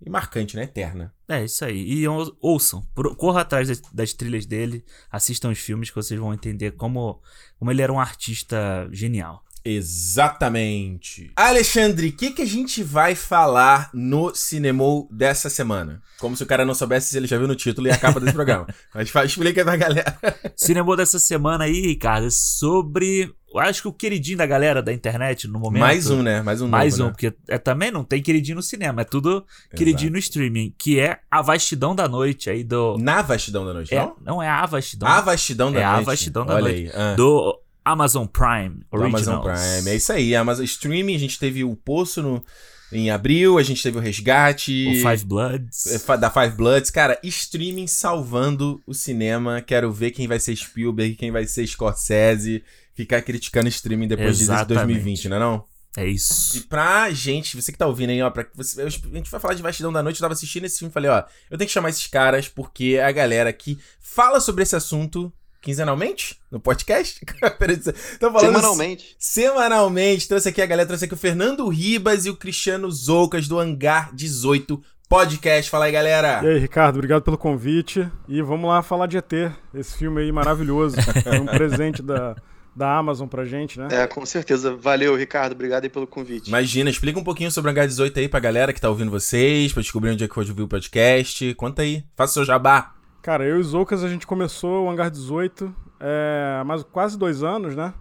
e 0.05 0.09
marcante, 0.09 0.55
né? 0.55 0.63
Eterna. 0.63 1.13
É, 1.27 1.43
isso 1.43 1.65
aí. 1.65 1.83
E 1.85 2.07
ou- 2.07 2.37
ouçam, 2.39 2.87
corra 3.17 3.41
atrás 3.41 3.67
das, 3.67 3.81
das 3.91 4.13
trilhas 4.13 4.45
dele, 4.45 4.85
assistam 5.11 5.49
os 5.49 5.59
filmes 5.59 5.89
que 5.89 5.95
vocês 5.97 6.17
vão 6.17 6.33
entender 6.33 6.71
como, 6.77 7.21
como 7.59 7.71
ele 7.71 7.81
era 7.81 7.91
um 7.91 7.99
artista 7.99 8.87
genial. 8.89 9.43
Exatamente. 9.65 11.31
Alexandre, 11.35 12.07
o 12.09 12.11
que, 12.13 12.31
que 12.31 12.41
a 12.41 12.45
gente 12.45 12.83
vai 12.83 13.15
falar 13.15 13.89
no 13.93 14.33
Cinemol 14.35 15.07
dessa 15.11 15.49
semana? 15.49 16.01
Como 16.19 16.35
se 16.35 16.43
o 16.43 16.45
cara 16.45 16.65
não 16.65 16.73
soubesse 16.73 17.09
se 17.09 17.17
ele 17.17 17.27
já 17.27 17.37
viu 17.37 17.47
no 17.47 17.55
título 17.55 17.87
e 17.87 17.91
a 17.91 17.97
capa 17.97 18.19
desse 18.19 18.33
programa. 18.33 18.67
Mas 18.93 19.09
fa- 19.09 19.25
explica 19.25 19.63
pra 19.63 19.75
galera. 19.75 20.17
Cinema 20.55 20.95
dessa 20.97 21.19
semana 21.19 21.65
aí, 21.65 21.81
Ricardo, 21.81 22.27
é 22.27 22.29
sobre. 22.29 23.33
Eu 23.53 23.59
acho 23.59 23.83
que 23.83 23.87
o 23.87 23.93
queridinho 23.93 24.37
da 24.39 24.47
galera 24.47 24.81
da 24.81 24.91
internet 24.91 25.47
no 25.47 25.59
momento. 25.59 25.81
Mais 25.81 26.09
um, 26.09 26.23
né? 26.23 26.41
Mais 26.41 26.59
um 26.59 26.67
Mais 26.67 26.97
novo, 26.97 27.03
um, 27.03 27.07
né? 27.07 27.11
porque 27.11 27.33
é, 27.47 27.57
também 27.59 27.91
não 27.91 28.03
tem 28.03 28.19
queridinho 28.19 28.55
no 28.55 28.63
cinema, 28.63 29.01
é 29.01 29.05
tudo 29.05 29.45
queridinho 29.75 30.11
no 30.11 30.17
streaming, 30.17 30.73
que 30.75 30.99
é 30.99 31.19
A 31.29 31.39
Vastidão 31.43 31.93
da 31.93 32.07
Noite 32.07 32.49
aí 32.49 32.63
do. 32.63 32.97
Na 32.97 33.21
vastidão 33.21 33.63
da 33.63 33.71
noite, 33.73 33.93
É, 33.93 33.99
não? 33.99 34.15
não 34.25 34.41
é 34.43 34.49
A 34.49 34.65
Vastidão. 34.65 35.07
A 35.07 35.21
vastidão 35.21 35.71
da 35.71 35.79
É 35.79 35.83
a 35.83 35.91
noite. 35.93 36.05
vastidão 36.05 36.45
da 36.47 36.55
Olha 36.55 36.63
noite. 36.63 36.87
Aí. 36.87 36.91
Ah, 36.95 37.13
Do 37.15 37.59
Amazon 37.85 38.25
Prime 38.25 38.81
Originals. 38.91 39.27
Amazon 39.27 39.41
Prime. 39.43 39.89
É 39.89 39.95
isso 39.95 40.13
aí. 40.13 40.35
Amazon 40.35 40.63
Streaming, 40.65 41.15
a 41.15 41.19
gente 41.19 41.37
teve 41.39 41.63
o 41.63 41.75
Poço 41.75 42.21
no, 42.21 42.43
em 42.91 43.09
abril, 43.09 43.57
a 43.57 43.63
gente 43.63 43.81
teve 43.81 43.97
o 43.97 44.01
Resgate. 44.01 44.87
O 44.87 45.09
Five 45.09 45.25
Bloods. 45.25 45.87
é, 46.09 46.17
Da 46.17 46.29
Five 46.29 46.55
Bloods. 46.55 46.89
Cara, 46.91 47.19
streaming 47.23 47.87
salvando 47.87 48.81
o 48.85 48.93
cinema. 48.93 49.61
Quero 49.61 49.91
ver 49.91 50.11
quem 50.11 50.27
vai 50.27 50.39
ser 50.39 50.55
Spielberg, 50.55 51.15
quem 51.15 51.31
vai 51.31 51.45
ser 51.45 51.65
Scorsese. 51.67 52.63
Ficar 52.93 53.21
criticando 53.23 53.67
streaming 53.69 54.07
depois 54.07 54.37
de 54.37 54.43
Exatamente. 54.43 54.75
2020, 54.75 55.29
não 55.29 55.37
é 55.37 55.39
não? 55.39 55.65
É 55.95 56.07
E 56.07 56.13
isso. 56.15 56.67
pra 56.67 57.09
gente, 57.11 57.55
você 57.59 57.71
que 57.71 57.77
tá 57.77 57.85
ouvindo 57.85 58.09
aí, 58.09 58.21
ó, 58.21 58.29
pra, 58.31 58.47
você, 58.55 58.81
a 58.81 58.89
gente 58.89 59.29
vai 59.29 59.39
falar 59.39 59.53
de 59.53 59.61
Vastidão 59.61 59.93
da 59.93 60.01
Noite, 60.01 60.17
eu 60.17 60.21
tava 60.21 60.33
assistindo 60.33 60.65
esse 60.65 60.79
filme 60.79 60.89
e 60.89 60.93
falei, 60.93 61.11
ó, 61.11 61.23
eu 61.51 61.57
tenho 61.57 61.67
que 61.67 61.73
chamar 61.73 61.89
esses 61.89 62.07
caras 62.07 62.47
porque 62.47 62.95
é 62.97 63.03
a 63.05 63.11
galera 63.11 63.53
que 63.53 63.77
fala 63.99 64.39
sobre 64.39 64.63
esse 64.63 64.75
assunto 64.75 65.31
quinzenalmente 65.63 66.37
no 66.51 66.59
podcast. 66.59 67.21
Tô 68.19 68.31
falando 68.31 68.53
Semanalmente. 68.53 69.15
Semanalmente. 69.17 70.27
Trouxe 70.27 70.49
aqui 70.49 70.61
a 70.61 70.65
galera, 70.65 70.85
trouxe 70.85 71.05
aqui 71.05 71.13
o 71.13 71.17
Fernando 71.17 71.67
Ribas 71.69 72.25
e 72.25 72.29
o 72.29 72.35
Cristiano 72.35 72.91
Zoucas 72.91 73.47
do 73.47 73.57
Hangar 73.57 74.13
18 74.13 74.83
Podcast. 75.07 75.71
Fala 75.71 75.85
aí, 75.85 75.91
galera. 75.91 76.41
E 76.43 76.47
aí, 76.47 76.59
Ricardo, 76.59 76.95
obrigado 76.95 77.21
pelo 77.21 77.37
convite. 77.37 78.09
E 78.27 78.41
vamos 78.41 78.69
lá 78.69 78.81
falar 78.81 79.07
de 79.07 79.17
ET, 79.17 79.31
esse 79.73 79.97
filme 79.97 80.21
aí 80.21 80.31
maravilhoso. 80.31 80.97
É 81.25 81.39
um 81.39 81.45
presente 81.45 82.01
da, 82.01 82.35
da 82.75 82.97
Amazon 82.97 83.27
pra 83.27 83.45
gente, 83.45 83.79
né? 83.79 83.87
É, 83.89 84.07
com 84.07 84.25
certeza. 84.25 84.75
Valeu, 84.75 85.15
Ricardo. 85.15 85.53
Obrigado 85.53 85.83
aí 85.83 85.89
pelo 85.89 86.07
convite. 86.07 86.49
Imagina, 86.49 86.89
explica 86.89 87.17
um 87.19 87.23
pouquinho 87.23 87.51
sobre 87.51 87.69
o 87.69 87.71
Hangar 87.71 87.87
18 87.87 88.19
aí 88.19 88.27
pra 88.27 88.39
galera 88.41 88.73
que 88.73 88.81
tá 88.81 88.89
ouvindo 88.89 89.11
vocês, 89.11 89.71
pra 89.71 89.81
descobrir 89.81 90.11
onde 90.11 90.25
é 90.25 90.27
que 90.27 90.35
pode 90.35 90.49
ouvir 90.49 90.63
o 90.63 90.67
podcast. 90.67 91.53
Conta 91.55 91.83
aí, 91.83 92.03
faça 92.17 92.31
o 92.31 92.33
seu 92.33 92.45
jabá. 92.45 92.93
Cara, 93.23 93.45
eu 93.45 93.55
e 93.57 93.59
os 93.61 93.67
Zoucas, 93.67 94.03
a 94.03 94.09
gente 94.09 94.27
começou 94.27 94.85
o 94.85 94.89
Hangar 94.89 95.09
18 95.09 95.73
é, 95.99 96.57
há 96.59 96.63
mais 96.65 96.83
quase 96.83 97.17
dois 97.17 97.41
anos, 97.41 97.73
né? 97.75 97.93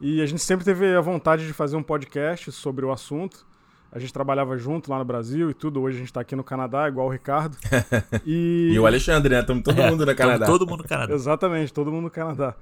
E 0.00 0.20
a 0.20 0.26
gente 0.26 0.42
sempre 0.42 0.64
teve 0.64 0.94
a 0.96 1.00
vontade 1.00 1.46
de 1.46 1.52
fazer 1.52 1.76
um 1.76 1.82
podcast 1.82 2.50
sobre 2.50 2.84
o 2.84 2.90
assunto. 2.90 3.46
A 3.92 4.00
gente 4.00 4.12
trabalhava 4.12 4.58
junto 4.58 4.90
lá 4.90 4.98
no 4.98 5.04
Brasil 5.04 5.48
e 5.48 5.54
tudo. 5.54 5.80
Hoje 5.80 5.96
a 5.98 6.00
gente 6.00 6.12
tá 6.12 6.20
aqui 6.20 6.34
no 6.34 6.42
Canadá, 6.42 6.88
igual 6.88 7.06
o 7.06 7.10
Ricardo. 7.10 7.56
E, 8.26 8.72
E 8.74 8.78
o 8.80 8.84
Alexandre, 8.86 9.32
né? 9.32 9.42
Tamo 9.42 9.62
todo 9.62 9.80
É, 9.80 9.88
mundo 9.88 10.00
no 10.00 10.06
todo- 10.06 10.16
Canadá. 10.16 10.46
Todo 10.46 10.66
mundo 10.66 10.82
no 10.82 10.88
Canadá. 10.88 11.14
Exatamente, 11.14 11.72
todo 11.72 11.92
mundo 11.92 12.02
no 12.04 12.10
Canadá. 12.10 12.56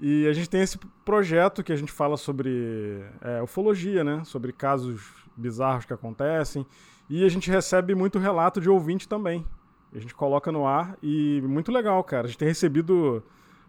E 0.00 0.26
a 0.26 0.32
gente 0.32 0.48
tem 0.48 0.62
esse 0.62 0.78
projeto 1.04 1.62
que 1.62 1.70
a 1.74 1.76
gente 1.76 1.92
fala 1.92 2.16
sobre 2.16 3.04
é, 3.20 3.42
ufologia, 3.42 4.02
né? 4.02 4.22
Sobre 4.24 4.50
casos 4.50 5.02
bizarros 5.36 5.84
que 5.84 5.92
acontecem. 5.92 6.66
E 7.10 7.22
a 7.22 7.28
gente 7.28 7.50
recebe 7.50 7.94
muito 7.94 8.18
relato 8.18 8.58
de 8.62 8.70
ouvinte 8.70 9.06
também. 9.06 9.44
A 9.94 9.98
gente 9.98 10.14
coloca 10.14 10.52
no 10.52 10.66
ar 10.66 10.96
e 11.02 11.42
muito 11.42 11.72
legal, 11.72 12.02
cara. 12.04 12.24
A 12.24 12.28
gente 12.28 12.38
tem 12.38 12.48
recebido 12.48 13.22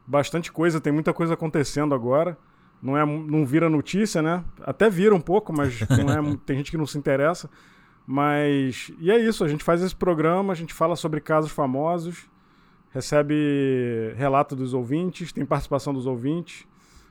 bastante 0.06 0.52
coisa, 0.52 0.80
tem 0.80 0.94
muita 0.94 1.14
coisa 1.14 1.34
acontecendo 1.34 1.96
agora. 1.96 2.38
Não, 2.82 2.98
é, 2.98 3.06
não 3.06 3.46
vira 3.46 3.70
notícia, 3.70 4.22
né? 4.22 4.44
Até 4.62 4.90
vira 4.90 5.14
um 5.16 5.22
pouco, 5.22 5.54
mas 5.54 5.80
não 5.90 6.32
é, 6.32 6.38
tem 6.46 6.58
gente 6.58 6.72
que 6.72 6.78
não 6.78 6.86
se 6.86 6.98
interessa. 6.98 7.50
Mas. 8.06 8.92
E 9.00 9.12
é 9.12 9.18
isso, 9.18 9.44
a 9.44 9.48
gente 9.48 9.64
faz 9.64 9.82
esse 9.82 9.96
programa, 9.96 10.54
a 10.54 10.56
gente 10.56 10.74
fala 10.74 10.96
sobre 10.96 11.22
casos 11.22 11.52
famosos. 11.52 12.30
recebe 12.92 14.14
relato 14.16 14.56
dos 14.56 14.74
ouvintes, 14.74 15.32
tem 15.32 15.46
participação 15.46 15.94
dos 15.94 16.06
ouvintes. 16.06 16.68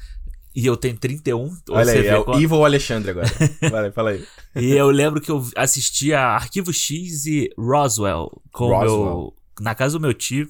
E 0.57 0.65
eu 0.65 0.75
tenho 0.77 0.97
31. 0.97 1.55
Olha 1.69 1.93
aí, 1.93 2.07
é 2.07 2.19
o 2.19 2.25
quando- 2.25 2.43
Evil 2.43 2.65
Alexandre 2.65 3.11
agora. 3.11 3.27
Vai, 3.71 3.93
fala 3.93 4.11
aí. 4.11 4.25
E 4.57 4.71
eu 4.73 4.89
lembro 4.91 5.21
que 5.21 5.31
eu 5.31 5.47
assistia 5.55 6.19
Arquivo 6.19 6.73
X 6.73 7.27
e 7.27 7.51
Roswell 7.59 8.41
com 8.53 8.65
o 8.65 8.69
Roswell. 8.81 9.05
meu. 9.05 9.35
Na 9.61 9.75
casa 9.75 9.99
do 9.99 10.01
meu 10.03 10.15
tio. 10.15 10.49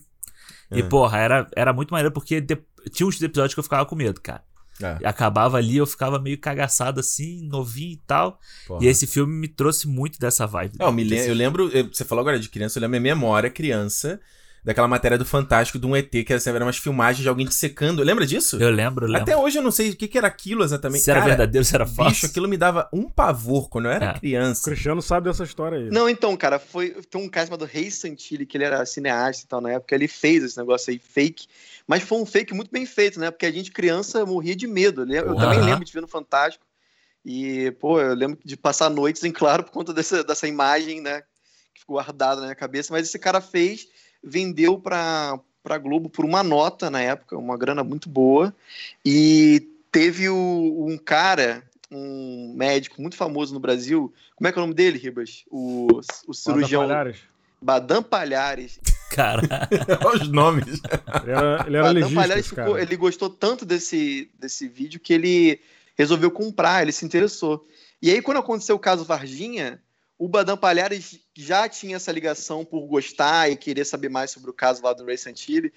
E, 0.70 0.78
É. 0.80 0.82
porra, 0.84 1.18
era, 1.18 1.50
era 1.56 1.72
muito 1.72 1.90
maneiro 1.90 2.12
porque 2.12 2.40
de- 2.40 2.56
tinha 2.92 3.06
uns 3.06 3.20
episódios 3.20 3.52
que 3.54 3.58
eu 3.58 3.64
ficava 3.64 3.84
com 3.84 3.96
medo, 3.96 4.20
cara. 4.20 4.44
É, 4.80 4.98
E 5.00 5.06
acabava 5.06 5.56
ali, 5.56 5.78
eu 5.78 5.86
ficava 5.86 6.18
meio 6.20 6.38
cagaçado 6.38 7.00
assim, 7.00 7.48
novinho 7.48 7.94
e 7.94 8.02
tal. 8.06 8.38
porra. 8.68 8.84
E 8.84 8.86
esse 8.88 9.06
filme 9.06 9.32
me 9.34 9.48
trouxe 9.48 9.88
muito 9.88 10.18
dessa 10.20 10.46
vibe. 10.46 10.76
Eu, 10.78 10.92
me 10.92 11.04
Desse- 11.04 11.28
eu 11.28 11.34
lembro, 11.34 11.68
eu- 11.70 11.88
você 11.92 12.04
falou 12.04 12.20
agora 12.20 12.38
de 12.38 12.48
criança, 12.48 12.78
eu 12.78 12.82
lembro 12.82 13.00
minha 13.00 13.14
memória, 13.14 13.48
criança, 13.50 14.20
daquela 14.66 14.88
matéria 14.88 15.16
do 15.16 15.24
Fantástico 15.24 15.78
de 15.78 15.86
um 15.86 15.94
ET, 15.94 16.10
que 16.10 16.24
era, 16.28 16.36
assim, 16.36 16.50
eram 16.50 16.66
umas 16.66 16.76
filmagens 16.76 17.22
de 17.22 17.28
alguém 17.28 17.46
dissecando. 17.46 18.02
Lembra 18.02 18.26
disso? 18.26 18.60
Eu 18.60 18.68
lembro, 18.68 19.06
eu 19.06 19.10
lembro. 19.10 19.22
Até 19.22 19.36
hoje 19.36 19.58
eu 19.58 19.62
não 19.62 19.70
sei 19.70 19.90
o 19.90 19.96
que, 19.96 20.08
que 20.08 20.18
era 20.18 20.26
aquilo 20.26 20.64
exatamente. 20.64 21.04
se 21.04 21.10
era 21.10 21.20
Cara, 21.20 21.30
verdadeiro, 21.30 21.64
se 21.64 21.72
era 21.72 21.86
falso. 21.86 22.10
Bicho, 22.10 22.26
aquilo 22.26 22.48
me 22.48 22.56
dava 22.56 22.88
um 22.92 23.08
pavor 23.08 23.68
quando 23.68 23.84
eu 23.84 23.92
era 23.92 24.06
É. 24.06 24.10
O 24.10 24.18
criança. 24.18 24.64
Cristiano 24.64 25.00
sabe 25.00 25.28
dessa 25.28 25.44
história 25.44 25.78
aí. 25.78 25.88
Não, 25.88 26.08
então, 26.08 26.36
cara, 26.36 26.58
foi. 26.58 26.90
Tem 27.08 27.22
um 27.22 27.28
cara 27.28 27.46
chamado 27.46 27.64
Rei 27.64 27.92
Santilli, 27.92 28.44
que 28.44 28.56
ele 28.56 28.64
era 28.64 28.84
cineasta 28.84 29.44
e 29.44 29.46
tal 29.46 29.60
na 29.60 29.70
época, 29.70 29.94
ele 29.94 30.08
fez 30.08 30.42
esse 30.42 30.58
negócio 30.58 30.90
aí 30.92 30.98
fake. 30.98 31.46
Mas 31.86 32.02
foi 32.02 32.18
um 32.18 32.26
fake 32.26 32.52
muito 32.52 32.70
bem 32.72 32.84
feito, 32.84 33.20
né? 33.20 33.30
Porque 33.30 33.46
a 33.46 33.52
gente, 33.52 33.70
criança, 33.70 34.26
morria 34.26 34.56
de 34.56 34.66
medo. 34.66 35.06
né? 35.06 35.20
Eu 35.20 35.26
Porra. 35.26 35.44
também 35.46 35.60
lembro 35.64 35.84
de 35.84 35.92
ver 35.92 36.00
no 36.00 36.08
Fantástico. 36.08 36.66
E, 37.24 37.70
pô, 37.80 38.00
eu 38.00 38.14
lembro 38.14 38.36
de 38.44 38.56
passar 38.56 38.90
noites 38.90 39.22
em 39.24 39.30
claro 39.30 39.62
por 39.62 39.70
conta 39.70 39.94
dessa, 39.94 40.24
dessa 40.24 40.48
imagem, 40.48 41.00
né? 41.00 41.22
Que 41.72 41.80
ficou 41.82 41.94
guardada 41.94 42.40
na 42.40 42.48
minha 42.48 42.56
cabeça. 42.56 42.92
Mas 42.92 43.06
esse 43.06 43.18
cara 43.18 43.40
fez, 43.40 43.86
vendeu 44.22 44.78
pra, 44.78 45.38
pra 45.62 45.78
Globo 45.78 46.08
por 46.08 46.24
uma 46.24 46.42
nota 46.42 46.90
na 46.90 47.00
época, 47.00 47.36
uma 47.36 47.56
grana 47.56 47.82
muito 47.84 48.08
boa. 48.08 48.54
E 49.04 49.68
teve 49.90 50.28
o- 50.28 50.86
um 50.88 50.98
cara, 50.98 51.62
um 51.90 52.52
médico 52.56 53.00
muito 53.00 53.16
famoso 53.16 53.54
no 53.54 53.60
Brasil. 53.60 54.12
Como 54.34 54.48
é 54.48 54.52
que 54.52 54.58
é 54.58 54.60
o 54.60 54.64
nome 54.64 54.74
dele, 54.74 54.98
Ribas? 54.98 55.44
O, 55.50 56.00
o 56.26 56.34
cirurgião 56.34 56.82
Palhares. 56.82 57.16
Badam 57.60 58.02
Palhares. 58.02 58.78
Cara, 59.10 59.40
Olha 60.04 60.22
os 60.22 60.28
nomes. 60.28 60.66
Ele 61.22 61.30
era, 61.32 61.64
ele 61.66 61.76
era 61.76 61.82
Badam 61.86 61.92
legista, 61.94 62.14
Palhares 62.20 62.46
ficou- 62.48 62.64
cara. 62.64 62.82
ele 62.82 62.96
gostou 62.96 63.30
tanto 63.30 63.64
desse, 63.64 64.30
desse 64.38 64.68
vídeo 64.68 65.00
que 65.00 65.12
ele 65.14 65.60
resolveu 65.96 66.30
comprar, 66.30 66.82
ele 66.82 66.92
se 66.92 67.04
interessou. 67.06 67.66
E 68.02 68.10
aí, 68.10 68.20
quando 68.20 68.36
aconteceu 68.38 68.76
o 68.76 68.78
caso 68.80 69.04
Varginha, 69.06 69.80
o 70.18 70.28
Badam 70.28 70.56
Palhares 70.56 71.18
já 71.34 71.68
tinha 71.68 71.96
essa 71.96 72.12
ligação 72.12 72.64
por 72.64 72.86
gostar 72.86 73.50
e 73.50 73.56
querer 73.56 73.84
saber 73.84 74.08
mais 74.08 74.30
sobre 74.30 74.50
o 74.50 74.54
caso 74.54 74.82
lá 74.82 74.92
do 74.92 75.04
Ray 75.04 75.18
Santilli, 75.18 75.72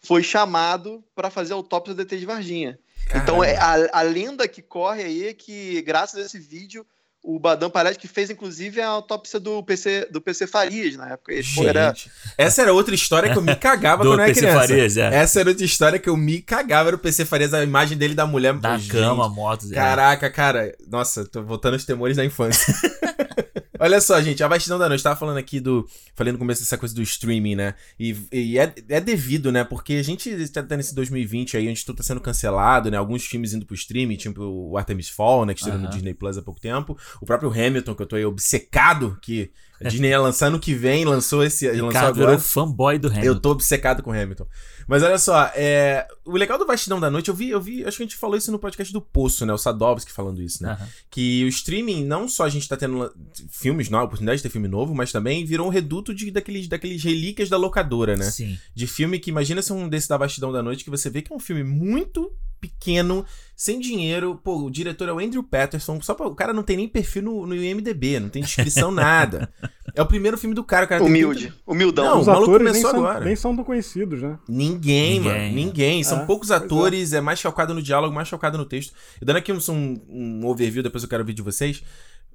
foi 0.00 0.22
chamado 0.22 1.02
para 1.14 1.30
fazer 1.30 1.52
a 1.52 1.56
autópsia 1.56 1.94
do 1.94 2.02
ET 2.02 2.08
de 2.08 2.26
Varginha. 2.26 2.78
Então, 3.14 3.42
é, 3.42 3.56
a, 3.56 4.00
a 4.00 4.02
lenda 4.02 4.48
que 4.48 4.62
corre 4.62 5.02
aí 5.02 5.28
é 5.28 5.34
que, 5.34 5.80
graças 5.82 6.20
a 6.20 6.26
esse 6.26 6.38
vídeo, 6.38 6.86
o 7.22 7.38
Badam 7.38 7.70
Palhares, 7.70 7.96
que 7.96 8.06
fez 8.06 8.28
inclusive 8.28 8.82
a 8.82 8.88
autópsia 8.88 9.40
do 9.40 9.62
PC, 9.62 10.08
do 10.10 10.20
PC 10.20 10.46
Farias 10.46 10.94
na 10.96 11.12
época. 11.12 11.32
Era, 11.66 11.94
essa 12.36 12.60
era 12.60 12.72
outra 12.72 12.94
história 12.94 13.32
que 13.32 13.38
eu 13.38 13.42
me 13.42 13.56
cagava 13.56 14.02
do 14.04 14.10
quando 14.10 14.20
eu 14.20 14.24
era 14.24 14.34
PC 14.34 14.40
criança. 14.40 14.60
Farias, 14.60 14.96
é. 14.98 15.14
Essa 15.14 15.40
era 15.40 15.48
outra 15.48 15.64
história 15.64 15.98
que 15.98 16.08
eu 16.08 16.16
me 16.18 16.42
cagava, 16.42 16.90
era 16.90 16.96
o 16.96 16.98
PC 16.98 17.24
Farias, 17.24 17.54
a 17.54 17.62
imagem 17.62 17.96
dele 17.96 18.14
da 18.14 18.26
mulher. 18.26 18.52
Da 18.54 18.76
Gente, 18.76 18.90
cama, 18.90 19.28
motos. 19.28 19.72
é. 19.72 19.74
Caraca, 19.74 20.30
cara. 20.30 20.76
Nossa, 20.86 21.24
tô 21.24 21.42
voltando 21.42 21.74
aos 21.74 21.84
temores 21.86 22.16
da 22.16 22.24
infância. 22.24 22.74
Olha 23.84 24.00
só, 24.00 24.18
gente, 24.22 24.42
a 24.42 24.48
vastidão 24.48 24.78
da 24.78 24.88
noite. 24.88 25.04
Tava 25.04 25.14
falando 25.14 25.36
aqui 25.36 25.60
do. 25.60 25.86
Falei 26.14 26.32
no 26.32 26.38
começo 26.38 26.62
dessa 26.62 26.78
coisa 26.78 26.94
do 26.94 27.02
streaming, 27.02 27.54
né? 27.54 27.74
E, 28.00 28.16
e 28.32 28.58
é, 28.58 28.72
é 28.88 28.98
devido, 28.98 29.52
né? 29.52 29.62
Porque 29.62 29.92
a 29.92 30.02
gente 30.02 30.48
tá 30.48 30.74
nesse 30.74 30.94
2020 30.94 31.58
aí, 31.58 31.68
onde 31.68 31.84
tudo 31.84 31.96
tá 31.96 32.02
sendo 32.02 32.18
cancelado, 32.18 32.90
né? 32.90 32.96
Alguns 32.96 33.26
filmes 33.26 33.52
indo 33.52 33.66
pro 33.66 33.74
streaming, 33.74 34.16
tipo 34.16 34.42
o 34.42 34.78
Artemis 34.78 35.10
Fall, 35.10 35.44
né? 35.44 35.52
Que 35.52 35.60
estreou 35.60 35.78
no 35.78 35.84
Aham. 35.84 35.92
Disney 35.92 36.14
Plus 36.14 36.38
há 36.38 36.42
pouco 36.42 36.58
tempo. 36.58 36.96
O 37.20 37.26
próprio 37.26 37.50
Hamilton, 37.50 37.94
que 37.94 38.00
eu 38.00 38.06
tô 38.06 38.16
aí 38.16 38.24
obcecado, 38.24 39.18
que 39.20 39.50
a 39.84 39.88
Disney 39.90 40.08
ia 40.08 40.20
lançar 40.20 40.50
no 40.50 40.58
que 40.58 40.74
vem, 40.74 41.04
lançou 41.04 41.44
esse. 41.44 41.68
lançou 41.68 41.90
Cara, 41.90 42.08
agora. 42.08 42.26
virou 42.26 42.38
fanboy 42.38 42.98
do 42.98 43.08
Hamilton. 43.08 43.26
Eu 43.26 43.40
tô 43.40 43.50
obcecado 43.50 44.02
com 44.02 44.12
Hamilton. 44.12 44.46
Mas 44.86 45.02
olha 45.02 45.18
só, 45.18 45.50
é, 45.54 46.06
o 46.24 46.36
legal 46.36 46.58
do 46.58 46.66
Vastidão 46.66 47.00
da 47.00 47.10
Noite, 47.10 47.28
eu 47.28 47.34
vi, 47.34 47.50
eu 47.50 47.60
vi, 47.60 47.84
acho 47.84 47.96
que 47.96 48.02
a 48.02 48.06
gente 48.06 48.16
falou 48.16 48.36
isso 48.36 48.52
no 48.52 48.58
podcast 48.58 48.92
do 48.92 49.00
Poço, 49.00 49.46
né? 49.46 49.52
O 49.52 49.58
Sadovski 49.58 50.12
falando 50.12 50.42
isso, 50.42 50.62
né? 50.62 50.72
Aham. 50.72 50.88
Que 51.10 51.44
o 51.44 51.48
streaming, 51.48 52.04
não 52.04 52.28
só 52.28 52.44
a 52.44 52.48
gente 52.48 52.68
tá 52.68 52.76
tendo 52.76 53.10
filmes 53.50 53.88
novos, 53.88 54.06
oportunidade 54.06 54.38
de 54.38 54.42
ter 54.42 54.50
filme 54.50 54.68
novo, 54.68 54.94
mas 54.94 55.10
também 55.10 55.44
virou 55.44 55.66
um 55.66 55.70
reduto 55.70 56.14
de, 56.14 56.30
daqueles, 56.30 56.68
daqueles 56.68 57.02
relíquias 57.02 57.48
da 57.48 57.56
locadora, 57.56 58.16
né? 58.16 58.30
Sim. 58.30 58.58
De 58.74 58.86
filme 58.86 59.18
que, 59.18 59.30
imagina 59.30 59.62
ser 59.62 59.72
um 59.72 59.88
desse 59.88 60.08
da 60.08 60.16
Vastidão 60.16 60.52
da 60.52 60.62
Noite, 60.62 60.84
que 60.84 60.90
você 60.90 61.08
vê 61.08 61.22
que 61.22 61.32
é 61.32 61.36
um 61.36 61.40
filme 61.40 61.64
muito 61.64 62.30
pequeno, 62.68 63.24
sem 63.56 63.78
dinheiro. 63.80 64.40
Pô, 64.42 64.56
o 64.64 64.70
diretor 64.70 65.08
é 65.08 65.12
o 65.12 65.18
Andrew 65.18 65.42
Patterson, 65.42 66.00
só 66.00 66.14
pra, 66.14 66.26
o 66.26 66.34
cara 66.34 66.52
não 66.52 66.62
tem 66.62 66.76
nem 66.76 66.88
perfil 66.88 67.22
no, 67.22 67.46
no 67.46 67.54
IMDB, 67.54 68.18
não 68.20 68.28
tem 68.28 68.42
descrição, 68.42 68.90
nada. 68.92 69.52
É 69.94 70.02
o 70.02 70.06
primeiro 70.06 70.36
filme 70.36 70.54
do 70.54 70.64
cara, 70.64 70.86
o 70.86 70.88
cara 70.88 71.00
tem 71.00 71.08
humilde, 71.08 71.46
30 71.48 71.62
humildão. 71.66 72.04
Não, 72.04 72.20
Os 72.20 72.26
o 72.26 72.30
maluco 72.30 72.50
atores 72.50 72.72
nem 72.72 72.82
começou 72.82 72.90
são, 72.90 73.06
agora. 73.08 73.24
nem 73.24 73.36
são 73.36 73.54
tão 73.54 73.64
conhecidos, 73.64 74.22
né? 74.22 74.38
Ninguém, 74.48 75.14
Ninguém, 75.14 75.20
mano. 75.20 75.36
é. 75.36 75.50
Ninguém. 75.50 76.02
São 76.04 76.22
É, 76.22 76.24
poucos 76.24 76.50
é. 76.50 76.54
atores, 76.56 77.12
é. 77.12 77.20
mais 77.20 77.40
calcado 77.40 77.72
no 77.74 77.82
diálogo, 77.82 78.14
mais 78.14 78.28
calcado 78.28 78.58
no 78.58 78.64
texto. 78.64 78.92
E 79.20 79.24
dando 79.24 79.36
aqui 79.36 79.52
um, 79.52 79.58
um, 79.68 80.00
um 80.08 80.46
overview, 80.46 80.82
depois 80.82 81.02
eu 81.04 81.08
quero 81.08 81.22
ouvir 81.22 81.34
de 81.34 81.42
vocês. 81.42 81.82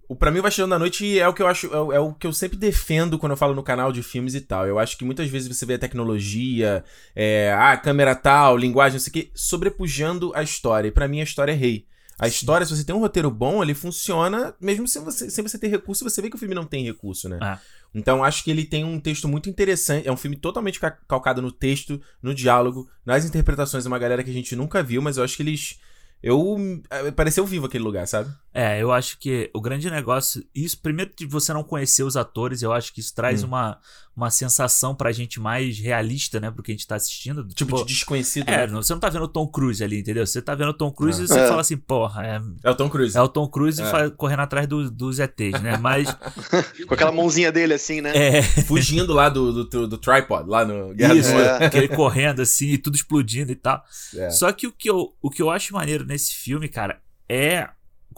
O, 0.09 0.15
pra 0.15 0.31
mim, 0.31 0.39
o 0.39 0.41
Vastidão 0.41 0.67
da 0.67 0.79
Noite 0.79 1.19
é 1.19 1.27
o 1.27 1.33
que 1.35 1.41
eu 1.43 1.45
acho, 1.45 1.67
é 1.71 1.79
o, 1.79 1.93
é 1.93 1.99
o 1.99 2.11
que 2.15 2.25
eu 2.25 2.33
sempre 2.33 2.57
defendo 2.57 3.19
quando 3.19 3.33
eu 3.33 3.37
falo 3.37 3.53
no 3.53 3.61
canal 3.61 3.91
de 3.91 4.01
filmes 4.01 4.33
e 4.33 4.41
tal. 4.41 4.65
Eu 4.65 4.79
acho 4.79 4.97
que 4.97 5.05
muitas 5.05 5.29
vezes 5.29 5.47
você 5.47 5.67
vê 5.67 5.75
a 5.75 5.79
tecnologia, 5.79 6.83
é, 7.15 7.53
ah, 7.55 7.77
câmera 7.77 8.15
tal, 8.15 8.57
linguagem, 8.57 8.93
não 8.95 8.99
sei 8.99 9.11
o 9.11 9.13
quê, 9.13 9.31
sobrepujando 9.35 10.31
a 10.33 10.41
história. 10.41 10.87
E 10.87 10.91
pra 10.91 11.07
mim 11.07 11.19
a 11.21 11.23
história 11.23 11.51
é 11.51 11.55
rei. 11.55 11.85
A 12.17 12.27
história, 12.27 12.65
se 12.65 12.75
você 12.75 12.83
tem 12.83 12.93
um 12.93 12.99
roteiro 12.99 13.29
bom, 13.29 13.61
ele 13.63 13.75
funciona, 13.75 14.53
mesmo 14.59 14.87
sem 14.87 15.01
você, 15.01 15.29
sem 15.29 15.43
você 15.43 15.59
ter 15.59 15.67
recurso, 15.67 16.03
você 16.03 16.21
vê 16.21 16.29
que 16.29 16.35
o 16.35 16.39
filme 16.39 16.55
não 16.55 16.65
tem 16.65 16.83
recurso, 16.83 17.29
né? 17.29 17.37
Ah. 17.39 17.59
Então 17.93 18.23
acho 18.23 18.43
que 18.43 18.49
ele 18.49 18.65
tem 18.65 18.83
um 18.83 18.99
texto 18.99 19.27
muito 19.27 19.47
interessante. 19.47 20.07
É 20.07 20.11
um 20.11 20.17
filme 20.17 20.35
totalmente 20.35 20.79
ca- 20.79 20.97
calcado 21.07 21.39
no 21.39 21.51
texto, 21.51 22.01
no 22.21 22.33
diálogo, 22.33 22.89
nas 23.05 23.25
interpretações 23.25 23.83
de 23.83 23.87
uma 23.87 23.99
galera 23.99 24.23
que 24.23 24.31
a 24.31 24.33
gente 24.33 24.55
nunca 24.55 24.81
viu, 24.81 25.01
mas 25.03 25.17
eu 25.17 25.23
acho 25.23 25.37
que 25.37 25.43
eles 25.43 25.79
Eu. 26.21 26.57
eh, 26.89 27.11
Pareceu 27.11 27.45
vivo 27.45 27.65
aquele 27.65 27.83
lugar, 27.83 28.07
sabe? 28.07 28.29
É, 28.53 28.81
eu 28.81 28.91
acho 28.91 29.17
que 29.19 29.49
o 29.53 29.61
grande 29.61 29.89
negócio. 29.89 30.43
Isso, 30.53 30.79
primeiro 30.81 31.11
de 31.15 31.25
você 31.25 31.53
não 31.53 31.63
conhecer 31.63 32.03
os 32.03 32.17
atores, 32.17 32.61
eu 32.61 32.73
acho 32.73 32.93
que 32.93 32.99
isso 32.99 33.13
traz 33.15 33.43
Hum. 33.43 33.47
uma, 33.47 33.79
uma 34.19 34.29
sensação 34.29 34.93
pra 34.93 35.11
gente 35.11 35.39
mais 35.39 35.79
realista, 35.79 36.39
né? 36.39 36.51
Pro 36.51 36.61
que 36.61 36.71
a 36.71 36.75
gente 36.75 36.85
tá 36.85 36.95
assistindo. 36.95 37.47
Tipo, 37.47 37.77
de 37.77 37.85
desconhecido. 37.93 38.49
É, 38.49 38.65
né? 38.65 38.67
não- 38.67 38.83
você 38.83 38.93
não 38.93 38.99
tá 38.99 39.09
vendo 39.09 39.23
o 39.23 39.27
Tom 39.27 39.47
Cruise 39.47 39.83
ali, 39.83 39.99
entendeu? 39.99 40.25
Você 40.27 40.41
tá 40.41 40.53
vendo 40.53 40.69
o 40.69 40.73
Tom 40.73 40.91
Cruise 40.91 41.21
É. 41.21 41.23
e 41.23 41.27
você 41.27 41.39
É. 41.39 41.47
fala 41.47 41.61
assim, 41.61 41.77
porra, 41.77 42.25
é, 42.25 42.41
É 42.63 42.69
o 42.69 42.75
Tom 42.75 42.89
Cruise. 42.89 43.17
é 43.17 43.21
o 43.21 43.27
Tom 43.27 43.47
Cruise 43.47 43.81
É. 43.81 44.09
correndo 44.11 44.41
atrás 44.41 44.67
do- 44.67 44.91
dos 44.91 45.19
ETs, 45.19 45.61
né? 45.61 45.77
Mas. 45.77 46.07
Com 46.87 46.93
aquela 46.93 47.11
mãozinha 47.11 47.51
dele 47.51 47.73
assim, 47.73 48.01
né? 48.01 48.11
é. 48.15 48.41
Fugindo 48.41 49.13
lá 49.13 49.29
do, 49.29 49.63
do, 49.63 49.87
do 49.87 49.97
tripod, 49.97 50.47
lá 50.49 50.65
no 50.65 50.93
Guerra 50.93 51.15
Isso, 51.15 51.31
do 51.31 51.39
É. 51.39 51.65
aquele 51.65 51.87
correndo 51.87 52.41
assim, 52.41 52.67
e 52.69 52.77
tudo 52.77 52.95
explodindo 52.95 53.51
e 53.51 53.55
tal. 53.55 53.83
É. 54.15 54.29
Só 54.29 54.51
que 54.51 54.67
o 54.67 54.71
que, 54.71 54.89
eu, 54.89 55.13
o 55.21 55.29
que 55.29 55.41
eu 55.41 55.49
acho 55.49 55.73
maneiro 55.73 56.05
nesse 56.05 56.33
filme, 56.35 56.67
cara, 56.67 56.99
é 57.27 57.69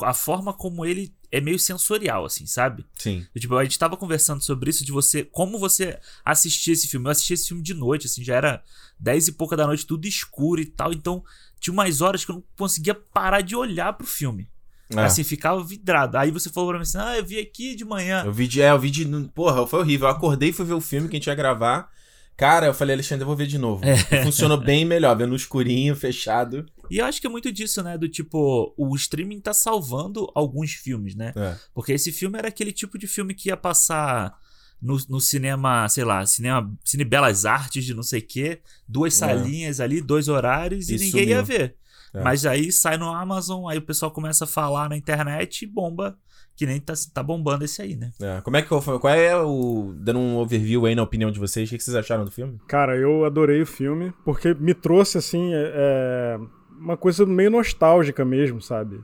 a 0.02 0.14
forma 0.14 0.52
como 0.54 0.86
ele 0.86 1.14
é 1.32 1.40
meio 1.40 1.58
sensorial, 1.58 2.26
assim, 2.26 2.46
sabe? 2.46 2.86
Sim. 2.98 3.26
Tipo, 3.38 3.56
a 3.56 3.64
gente 3.64 3.80
tava 3.80 3.96
conversando 3.96 4.42
sobre 4.42 4.70
isso, 4.70 4.84
de 4.84 4.92
você. 4.92 5.24
Como 5.24 5.58
você 5.58 5.98
assistir 6.26 6.72
esse 6.72 6.88
filme. 6.88 7.08
Eu 7.08 7.12
assisti 7.12 7.34
esse 7.34 7.48
filme 7.48 7.64
de 7.64 7.74
noite, 7.74 8.08
assim, 8.08 8.24
já 8.24 8.36
era 8.36 8.62
dez 9.00 9.28
e 9.28 9.32
pouca 9.32 9.56
da 9.56 9.66
noite, 9.66 9.86
tudo 9.86 10.08
escuro 10.08 10.60
e 10.60 10.66
tal. 10.66 10.92
Então, 10.92 11.24
tinha 11.60 11.74
umas 11.74 12.02
horas 12.02 12.26
que 12.26 12.32
eu 12.32 12.36
não 12.36 12.44
conseguia 12.58 12.94
parar 12.94 13.42
de 13.42 13.56
olhar 13.56 13.94
pro 13.94 14.06
filme. 14.06 14.50
É. 14.90 15.00
Assim, 15.00 15.24
ficava 15.24 15.64
vidrado. 15.64 16.18
Aí 16.18 16.32
você 16.32 16.50
falou 16.50 16.70
pra 16.70 16.78
mim 16.78 16.84
assim: 16.84 16.98
ah, 16.98 17.18
eu 17.18 17.26
vi 17.26 17.40
aqui 17.40 17.76
de 17.76 17.86
manhã. 17.86 18.24
Eu 18.26 18.34
vi 18.34 18.48
de. 18.48 18.62
É, 18.62 18.72
eu 18.72 18.80
vi 18.80 18.90
de. 18.92 19.06
Porra, 19.34 19.66
foi 19.66 19.80
horrível. 19.80 20.08
Eu 20.08 20.14
acordei 20.14 20.50
e 20.50 20.54
fui 20.54 20.66
ver 20.66 20.74
o 20.74 20.82
filme 20.82 21.08
que 21.08 21.16
a 21.16 21.20
gente 21.20 21.28
ia 21.28 21.36
gravar. 21.36 21.90
Cara, 22.36 22.66
eu 22.66 22.74
falei, 22.74 22.96
Alexandre, 22.96 23.24
eu 23.24 23.28
vou 23.28 23.36
ver 23.36 23.48
de 23.48 23.58
novo. 23.58 23.84
É. 23.86 24.24
Funcionou 24.24 24.58
bem 24.58 24.84
melhor, 24.84 25.16
vendo 25.16 25.30
no 25.30 25.36
escurinho, 25.36 25.96
fechado. 25.96 26.66
E 26.92 26.98
eu 26.98 27.06
acho 27.06 27.22
que 27.22 27.26
é 27.28 27.30
muito 27.30 27.52
disso, 27.52 27.82
né? 27.82 27.98
Do 27.98 28.10
tipo, 28.10 28.74
o 28.78 28.94
streaming 28.96 29.40
tá 29.40 29.54
salvando 29.54 30.30
alguns 30.36 30.72
filmes, 30.74 31.16
né? 31.16 31.32
É. 31.36 31.56
Porque 31.74 31.94
esse 31.94 32.12
filme 32.12 32.38
era 32.38 32.50
aquele 32.50 32.72
tipo 32.74 32.98
de 32.98 33.08
filme 33.08 33.34
que 33.34 33.48
ia 33.50 33.56
passar 33.56 34.38
no, 34.82 34.98
no 35.08 35.22
cinema, 35.22 35.88
sei 35.88 36.04
lá, 36.04 36.26
cinema, 36.26 36.70
Cine 36.84 37.06
Belas 37.06 37.46
Artes 37.46 37.86
de 37.86 37.94
não 37.94 38.04
sei 38.04 38.20
o 38.20 38.28
quê, 38.28 38.62
duas 38.88 39.14
É. 39.14 39.18
salinhas 39.18 39.80
ali, 39.80 40.02
dois 40.02 40.28
horários 40.28 40.90
e 40.90 40.96
E 40.96 41.00
ninguém 41.00 41.30
ia 41.30 41.42
ver. 41.42 41.76
É. 42.14 42.22
Mas 42.22 42.46
aí 42.46 42.72
sai 42.74 42.98
no 42.98 43.10
Amazon, 43.10 43.70
aí 43.70 43.78
o 43.78 43.82
pessoal 43.82 44.12
começa 44.12 44.44
a 44.44 44.48
falar 44.48 44.90
na 44.90 44.98
internet 44.98 45.62
e 45.62 45.68
bomba, 45.68 46.18
que 46.58 46.66
nem 46.66 46.78
tá, 46.80 46.94
tá 47.14 47.24
bombando 47.24 47.64
esse 47.64 47.82
aí, 47.82 47.96
né? 47.96 48.12
É. 48.22 48.42
Como 48.42 48.58
é 48.58 48.62
que 48.62 48.82
foi? 48.82 49.00
Qual 49.00 49.14
é 49.14 49.38
o. 49.38 49.94
Dando 49.98 50.20
um 50.20 50.36
overview 50.38 50.86
aí 50.86 50.94
na 50.94 51.04
opinião 51.04 51.32
de 51.32 51.40
vocês, 51.40 51.70
o 51.70 51.72
que 51.72 51.78
que 51.78 51.84
vocês 51.86 51.96
acharam 51.96 52.26
do 52.26 52.32
filme? 52.32 52.60
Cara, 52.68 52.98
eu 52.98 53.24
adorei 53.24 53.62
o 53.62 53.66
filme, 53.66 54.12
porque 54.26 54.54
me 54.56 54.74
trouxe, 54.74 55.18
assim, 55.18 55.54
é, 55.54 55.72
é, 55.74 56.40
uma 56.82 56.98
coisa 56.98 57.26
meio 57.26 57.52
nostálgica 57.52 58.26
mesmo, 58.26 58.62
sabe? 58.62 59.02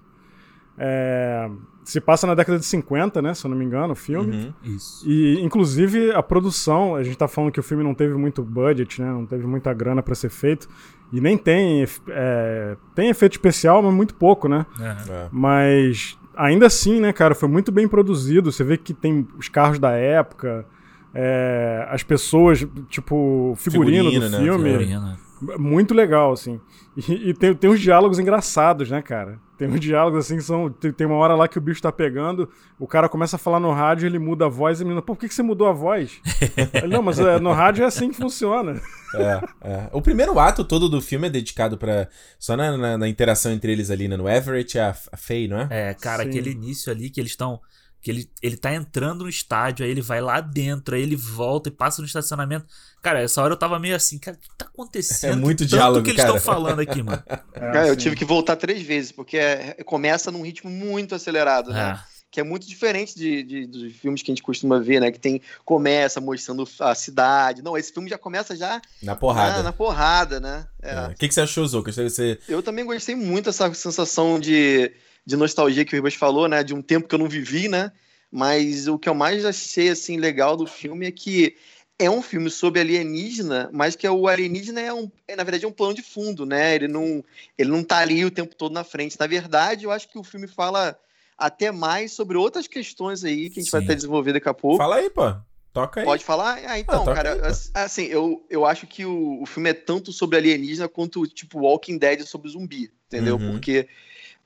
É, 0.78 1.50
se 1.84 2.02
passa 2.02 2.28
na 2.28 2.36
década 2.36 2.60
de 2.60 2.66
50, 2.66 3.22
né? 3.22 3.34
Se 3.34 3.46
eu 3.46 3.50
não 3.50 3.58
me 3.58 3.64
engano, 3.64 3.94
o 3.94 3.96
filme. 3.96 4.54
Uhum. 4.64 4.76
Isso. 4.76 5.10
E, 5.10 5.40
inclusive, 5.42 6.12
a 6.12 6.22
produção, 6.22 6.96
a 6.96 7.04
gente 7.04 7.18
tá 7.18 7.28
falando 7.28 7.52
que 7.52 7.60
o 7.60 7.64
filme 7.64 7.84
não 7.84 7.94
teve 7.94 8.14
muito 8.16 8.44
budget, 8.44 9.02
né? 9.02 9.10
Não 9.10 9.26
teve 9.26 9.48
muita 9.48 9.74
grana 9.74 10.04
pra 10.04 10.14
ser 10.14 10.30
feito. 10.30 10.68
E 11.12 11.22
nem 11.22 11.38
tem, 11.38 11.88
é, 12.10 12.76
tem 12.94 13.10
efeito 13.10 13.34
especial, 13.34 13.82
mas 13.82 13.94
muito 13.94 14.14
pouco, 14.16 14.50
né? 14.50 14.66
É. 14.82 15.28
Mas 15.32 16.18
ainda 16.36 16.68
assim, 16.68 17.00
né, 17.00 17.14
cara, 17.14 17.34
foi 17.34 17.48
muito 17.48 17.72
bem 17.72 17.88
produzido. 17.88 18.52
Você 18.52 18.64
vê 18.64 18.78
que 18.78 18.94
tem 18.94 19.26
os 19.38 19.48
carros 19.48 19.80
da 19.80 19.92
época, 19.92 20.66
é, 21.14 21.88
as 21.90 22.04
pessoas, 22.04 22.68
tipo, 22.90 23.54
figurino, 23.58 24.10
Figurino, 24.10 24.22
do 24.22 24.30
né? 24.30 24.44
filme. 24.44 24.70
Figurino. 24.72 25.27
Muito 25.58 25.94
legal, 25.94 26.32
assim. 26.32 26.60
E, 26.96 27.29
e 27.29 27.34
tem, 27.34 27.53
tem 27.53 27.70
uns 27.70 27.79
diálogos 27.79 28.17
engraçados, 28.20 28.89
né, 28.89 29.01
cara? 29.01 29.39
Tem 29.58 29.67
uns 29.67 29.79
diálogos 29.79 30.20
assim 30.25 30.38
que 30.38 30.44
são. 30.44 30.70
Tem, 30.70 30.91
tem 30.91 31.06
uma 31.08 31.15
hora 31.15 31.36
lá 31.36 31.48
que 31.48 31.58
o 31.58 31.62
bicho 31.62 31.82
tá 31.82 31.91
pegando, 31.91 32.50
o 32.79 32.88
cara 32.88 33.10
começa 33.10 33.36
a 33.36 33.39
falar 33.39 33.60
no 33.60 33.72
rádio, 33.72 34.06
ele 34.08 34.20
muda 34.20 34.46
a 34.46 34.50
voz 34.50 34.79
e 34.79 34.84
a 34.84 34.86
menina, 34.86 35.01
pô, 35.01 35.15
por 35.15 35.22
que, 35.22 35.27
que 35.27 35.34
você 35.34 35.41
mudou 35.44 35.67
a 35.67 35.74
voz? 35.74 36.20
Ele, 36.74 36.94
não, 36.96 37.01
mas 37.01 37.20
é, 37.20 37.39
no 37.39 37.51
rádio 37.51 37.84
é 37.84 37.88
assim 37.88 38.10
que 38.10 38.15
funciona. 38.17 38.79
É, 39.15 39.41
é. 39.70 39.89
O 39.94 40.01
primeiro 40.01 40.38
ato 40.39 40.63
todo 40.63 40.88
do 40.89 41.01
filme 41.01 41.27
é 41.27 41.29
dedicado 41.29 41.77
pra. 41.77 42.08
Só 42.39 42.56
na, 42.56 42.77
na- 42.77 42.98
na 42.98 43.08
interação 43.08 43.51
entre 43.51 43.72
eles 43.72 43.89
ali, 43.89 44.08
né? 44.08 44.15
No 44.17 44.29
Everett 44.29 44.77
e 44.77 44.79
a, 44.79 44.89
a 45.12 45.17
Faye, 45.17 45.48
não 45.48 45.60
é? 45.62 45.67
É, 45.72 45.94
cara, 45.96 46.24
Sim. 46.24 46.29
aquele 46.29 46.51
início 46.51 46.91
ali 46.91 47.10
que 47.10 47.20
eles 47.20 47.32
estão. 47.32 47.60
Que 48.08 48.12
ele, 48.12 48.30
ele 48.42 48.56
tá 48.56 48.74
entrando 48.74 49.26
no 49.26 49.30
estádio, 49.30 49.84
aí 49.84 49.92
ele 49.92 50.00
vai 50.02 50.22
lá 50.22 50.40
dentro, 50.40 50.96
aí 50.96 51.02
ele 51.02 51.18
volta 51.18 51.68
e 51.68 51.72
passa 51.74 52.02
no 52.02 52.08
estacionamento. 52.08 52.66
Cara, 53.02 53.22
essa 53.22 53.42
hora 53.44 53.52
eu 53.52 53.58
tava 53.58 53.78
meio 53.80 53.98
assim, 53.98 54.18
cara, 54.18 54.38
o 54.38 54.40
que 54.40 54.48
tá 54.58 54.64
acontecendo? 54.64 55.34
É 55.34 55.36
muito 55.36 55.60
Tanto 55.65 55.70
diálogo, 55.72 56.04
que 56.06 56.12
eles 56.12 56.24
estão 56.24 56.39
falando 56.39 56.80
aqui, 56.80 57.04
mano. 57.04 57.22
É, 57.28 57.36
Cara, 57.60 57.88
eu 57.89 57.98
tive 57.98 58.15
que 58.15 58.24
voltar 58.24 58.56
três 58.56 58.82
vezes, 58.82 59.12
porque 59.12 59.36
é- 59.36 59.76
começa 59.86 60.32
num 60.32 60.41
ritmo 60.41 60.72
muito 60.72 61.15
acelerado, 61.15 61.74
né? 61.74 62.00
É. 62.13 62.17
Que 62.32 62.39
é 62.39 62.43
muito 62.43 62.65
diferente 62.65 63.13
de, 63.13 63.43
de- 63.43 63.67
dos 63.67 63.93
filmes 63.98 64.22
que 64.24 64.32
a 64.32 64.34
gente 64.34 64.41
costuma 64.41 64.80
ver, 64.80 65.02
né? 65.02 65.12
Que 65.12 65.20
tem 65.20 65.41
começa 65.65 66.22
mostrando 66.22 66.65
a 66.80 66.96
cidade. 66.96 67.62
Não, 67.62 67.78
esse 67.78 67.91
filme 67.91 68.10
já 68.10 68.17
começa 68.17 68.56
já 68.56 68.82
Na 69.04 69.12
na, 69.12 69.15
porrada. 69.17 69.63
na 69.63 69.74
porrada, 69.74 70.39
né? 70.39 70.65
É. 70.82 70.93
É. 70.96 71.08
O 71.08 71.15
que, 71.15 71.28
que 71.28 71.34
você 71.34 71.41
achou? 71.41 71.67
Você, 71.67 72.10
você... 72.10 72.39
Eu 72.48 72.63
também 72.63 72.86
gostei 72.86 73.15
muito 73.17 73.46
dessa 73.48 73.74
sensação 73.74 74.39
de, 74.39 74.93
de 75.28 75.36
nostalgia 75.36 75.84
que 75.84 75.94
o 75.94 75.98
Ribas 75.98 76.13
falou, 76.13 76.48
né? 76.48 76.63
De 76.63 76.74
um 76.74 76.82
tempo 76.82 77.06
que 77.06 77.13
eu 77.13 77.20
não 77.20 77.28
vivi, 77.28 77.68
né? 77.68 77.92
Mas 78.32 78.88
o 78.88 78.98
que 78.98 79.10
eu 79.10 79.13
mais 79.13 79.44
achei, 79.44 79.90
assim, 79.90 80.16
legal 80.16 80.56
do 80.56 80.66
filme 80.66 81.06
é 81.06 81.12
que 81.12 81.58
é 82.00 82.10
um 82.10 82.22
filme 82.22 82.50
sobre 82.50 82.80
alienígena, 82.80 83.70
mas 83.74 83.94
que 83.94 84.08
o 84.08 84.26
alienígena 84.26 84.80
é, 84.80 84.94
um, 84.94 85.12
é 85.28 85.36
na 85.36 85.44
verdade, 85.44 85.66
um 85.66 85.72
plano 85.72 85.94
de 85.94 86.02
fundo, 86.02 86.46
né? 86.46 86.76
Ele 86.76 86.88
não, 86.88 87.22
ele 87.58 87.70
não 87.70 87.84
tá 87.84 87.98
ali 87.98 88.24
o 88.24 88.32
tempo 88.32 88.56
todo 88.56 88.72
na 88.72 88.86
frente. 88.86 89.20
Na 89.20 89.28
verdade, 89.28 89.84
eu 89.84 89.92
acho 89.92 90.08
que 90.08 90.18
o 90.18 90.24
filme 90.24 90.48
fala 90.48 90.98
até 91.38 91.74
mais 91.74 92.13
sobre 92.13 92.38
outras 92.38 92.66
questões 92.66 93.26
aí 93.26 93.50
que 93.50 93.60
a 93.60 93.63
gente 93.63 93.72
vai 93.72 93.82
Sim. 93.82 93.86
até 93.88 93.96
desenvolver 93.96 94.32
daqui 94.32 94.48
a 94.48 94.54
pouco. 94.54 94.78
Fala 94.78 94.96
aí, 94.96 95.10
pô. 95.10 95.36
Toca 95.74 96.00
aí. 96.00 96.06
Pode 96.06 96.24
falar? 96.24 96.58
Ah, 96.66 96.80
então, 96.80 97.04
Ah, 97.04 97.13
cara, 97.13 97.34
aí, 97.34 97.54
assim, 97.74 98.06
eu, 98.06 98.46
eu 98.50 98.66
acho 98.66 98.88
que 98.88 99.06
o, 99.06 99.42
o 99.42 99.46
filme 99.46 99.72
é 99.72 99.74
tanto 99.74 100.13
sobre 100.13 100.38
alienígena 100.38 100.88
quanto, 100.88 101.28
tipo, 101.28 101.60
Walking 101.60 101.98
Dead 101.98 102.22
sobre 102.22 102.50
zumbi, 102.50 102.90
entendeu? 103.08 103.36
Uhum. 103.36 103.52
Porque, 103.52 103.90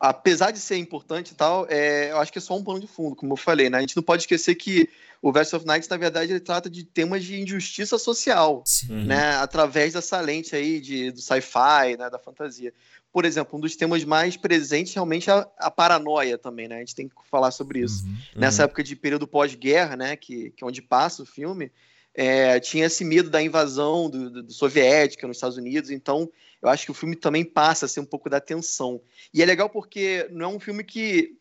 apesar 0.01 0.49
de 0.49 0.57
ser 0.59 0.77
importante 0.77 1.31
e 1.31 1.35
tal, 1.35 1.67
é, 1.69 2.09
eu 2.11 2.17
acho 2.17 2.31
que 2.31 2.39
é 2.39 2.41
só 2.41 2.57
um 2.57 2.63
pano 2.63 2.79
de 2.79 2.87
fundo, 2.87 3.15
como 3.15 3.33
eu 3.33 3.37
falei, 3.37 3.69
né? 3.69 3.77
A 3.77 3.81
gente 3.81 3.95
não 3.95 4.01
pode 4.01 4.23
esquecer 4.23 4.55
que 4.55 4.89
o 5.21 5.31
Verse 5.31 5.55
of 5.55 5.63
Night, 5.67 5.87
na 5.87 5.97
verdade, 5.97 6.31
ele 6.31 6.39
trata 6.39 6.67
de 6.67 6.83
temas 6.83 7.23
de 7.23 7.39
injustiça 7.39 7.99
social, 7.99 8.63
Sim. 8.65 8.91
Uhum. 8.91 9.05
né? 9.05 9.35
Através 9.35 9.93
dessa 9.93 10.19
lente 10.19 10.55
aí 10.55 10.81
de, 10.81 11.11
do 11.11 11.21
sci-fi, 11.21 11.95
né? 11.99 12.09
Da 12.09 12.17
fantasia. 12.17 12.73
Por 13.13 13.25
exemplo, 13.25 13.57
um 13.57 13.61
dos 13.61 13.75
temas 13.75 14.03
mais 14.03 14.35
presentes 14.35 14.93
realmente 14.95 15.29
é 15.29 15.33
a, 15.33 15.47
a 15.59 15.69
paranoia 15.69 16.37
também, 16.37 16.67
né? 16.67 16.77
A 16.77 16.79
gente 16.79 16.95
tem 16.95 17.07
que 17.07 17.15
falar 17.29 17.51
sobre 17.51 17.79
isso 17.81 18.03
Uhum. 18.03 18.15
nessa 18.35 18.63
época 18.63 18.83
de 18.83 18.95
período 18.95 19.27
pós-guerra, 19.27 19.95
né, 19.95 20.15
que, 20.15 20.49
que 20.51 20.63
é 20.63 20.67
onde 20.67 20.81
passa 20.81 21.21
o 21.21 21.25
filme, 21.25 21.71
é, 22.13 22.59
tinha 22.59 22.85
esse 22.85 23.03
medo 23.05 23.29
da 23.29 23.41
invasão 23.41 24.09
do, 24.09 24.29
do- 24.29 24.43
do 24.43 24.51
soviética 24.53 25.27
nos 25.27 25.37
Estados 25.37 25.57
Unidos, 25.57 25.89
então 25.89 26.29
eu 26.61 26.69
acho 26.69 26.85
que 26.85 26.91
o 26.91 26.93
filme 26.95 27.15
também 27.15 27.43
passa 27.43 27.85
assim, 27.85 27.99
um 27.99 28.05
pouco 28.05 28.29
da 28.29 28.39
tensão. 28.39 29.01
E 29.33 29.41
é 29.41 29.45
legal 29.45 29.69
porque 29.69 30.27
não 30.31 30.45
é 30.45 30.47
um 30.55 30.59
filme 30.59 30.83
que 30.83 31.35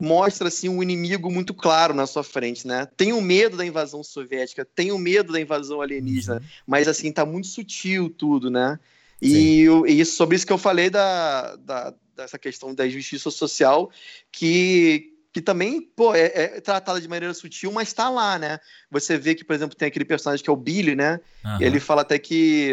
mostra 0.00 0.48
assim 0.48 0.68
um 0.68 0.82
inimigo 0.82 1.30
muito 1.30 1.54
claro 1.54 1.94
na 1.94 2.06
sua 2.06 2.24
frente, 2.24 2.66
né? 2.66 2.88
Tem 2.96 3.12
o 3.12 3.20
medo 3.20 3.56
da 3.56 3.64
invasão 3.64 4.02
soviética, 4.02 4.64
tem 4.64 4.90
o 4.90 4.98
medo 4.98 5.32
da 5.32 5.40
invasão 5.40 5.80
alienígena, 5.80 6.42
mas 6.66 6.88
assim 6.88 7.12
tá 7.12 7.24
muito 7.24 7.46
sutil 7.46 8.10
tudo, 8.10 8.50
né? 8.50 8.80
E, 9.22 9.66
e 9.86 10.00
isso- 10.00 10.16
sobre 10.16 10.34
isso 10.36 10.46
que 10.46 10.52
eu 10.52 10.58
falei 10.58 10.90
da, 10.90 11.54
da- 11.56 11.94
dessa 12.16 12.38
questão 12.38 12.74
da 12.74 12.88
justiça 12.88 13.30
social, 13.30 13.90
que, 14.32 15.13
que 15.34 15.42
também 15.42 15.82
pô, 15.82 16.14
é, 16.14 16.30
é 16.34 16.60
tratada 16.60 17.00
de 17.00 17.08
maneira 17.08 17.34
sutil, 17.34 17.72
mas 17.72 17.88
está 17.88 18.08
lá, 18.08 18.38
né? 18.38 18.58
Você 18.90 19.18
vê 19.18 19.34
que, 19.34 19.44
por 19.44 19.52
exemplo, 19.54 19.76
tem 19.76 19.88
aquele 19.88 20.04
personagem 20.06 20.42
que 20.42 20.48
é 20.48 20.52
o 20.52 20.56
Billy, 20.56 20.94
né? 20.94 21.20
Aham. 21.44 21.58
Ele 21.60 21.80
fala 21.80 22.02
até 22.02 22.18
que 22.20 22.70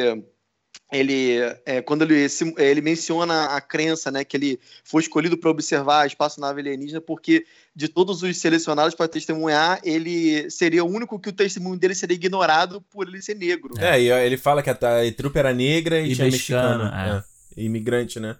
ele, 0.91 1.37
é, 1.65 1.81
quando 1.81 2.03
ele, 2.03 2.27
se- 2.29 2.53
ele 2.57 2.81
menciona 2.81 3.45
a 3.45 3.61
crença, 3.61 4.11
né, 4.11 4.23
que 4.23 4.35
ele 4.37 4.59
foi 4.83 5.01
escolhido 5.01 5.37
para 5.37 5.49
observar 5.49 6.01
a 6.01 6.05
espaçonave 6.05 6.59
alienígena, 6.61 7.01
porque 7.01 7.45
de 7.75 7.87
todos 7.87 8.21
os 8.23 8.37
selecionados 8.37 8.93
para 8.93 9.07
testemunhar, 9.07 9.79
ele 9.83 10.49
seria 10.51 10.83
o 10.83 10.87
único 10.89 11.17
que 11.19 11.29
o 11.29 11.33
testemunho 11.33 11.79
dele 11.79 11.95
seria 11.95 12.15
ignorado 12.15 12.81
por 12.91 13.07
ele 13.07 13.21
ser 13.21 13.35
negro. 13.35 13.73
É, 13.79 13.99
e 14.01 14.11
ele 14.11 14.37
fala 14.37 14.61
que 14.61 14.69
a, 14.69 14.73
a 14.73 15.11
trupe 15.15 15.39
era 15.39 15.53
negra 15.53 15.99
e, 15.99 16.11
E 16.11 16.15
tinha 16.15 16.25
mexicano, 16.29 16.83
mexicano. 16.83 17.15
é. 17.17 17.23
É. 17.57 17.63
Imigrante, 17.63 18.19
né? 18.19 18.35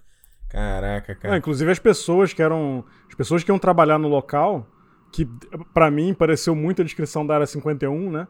Caraca, 0.52 1.14
cara. 1.14 1.38
inclusive 1.38 1.70
as 1.70 1.78
pessoas 1.78 2.34
que 2.34 2.42
eram. 2.42 2.84
As 3.08 3.14
pessoas 3.14 3.42
que 3.42 3.50
iam 3.50 3.58
trabalhar 3.58 3.98
no 3.98 4.06
local, 4.06 4.66
que 5.10 5.26
pra 5.72 5.90
mim 5.90 6.12
pareceu 6.12 6.54
muito 6.54 6.82
a 6.82 6.84
descrição 6.84 7.26
da 7.26 7.34
área 7.34 7.46
51, 7.46 8.10
né? 8.10 8.28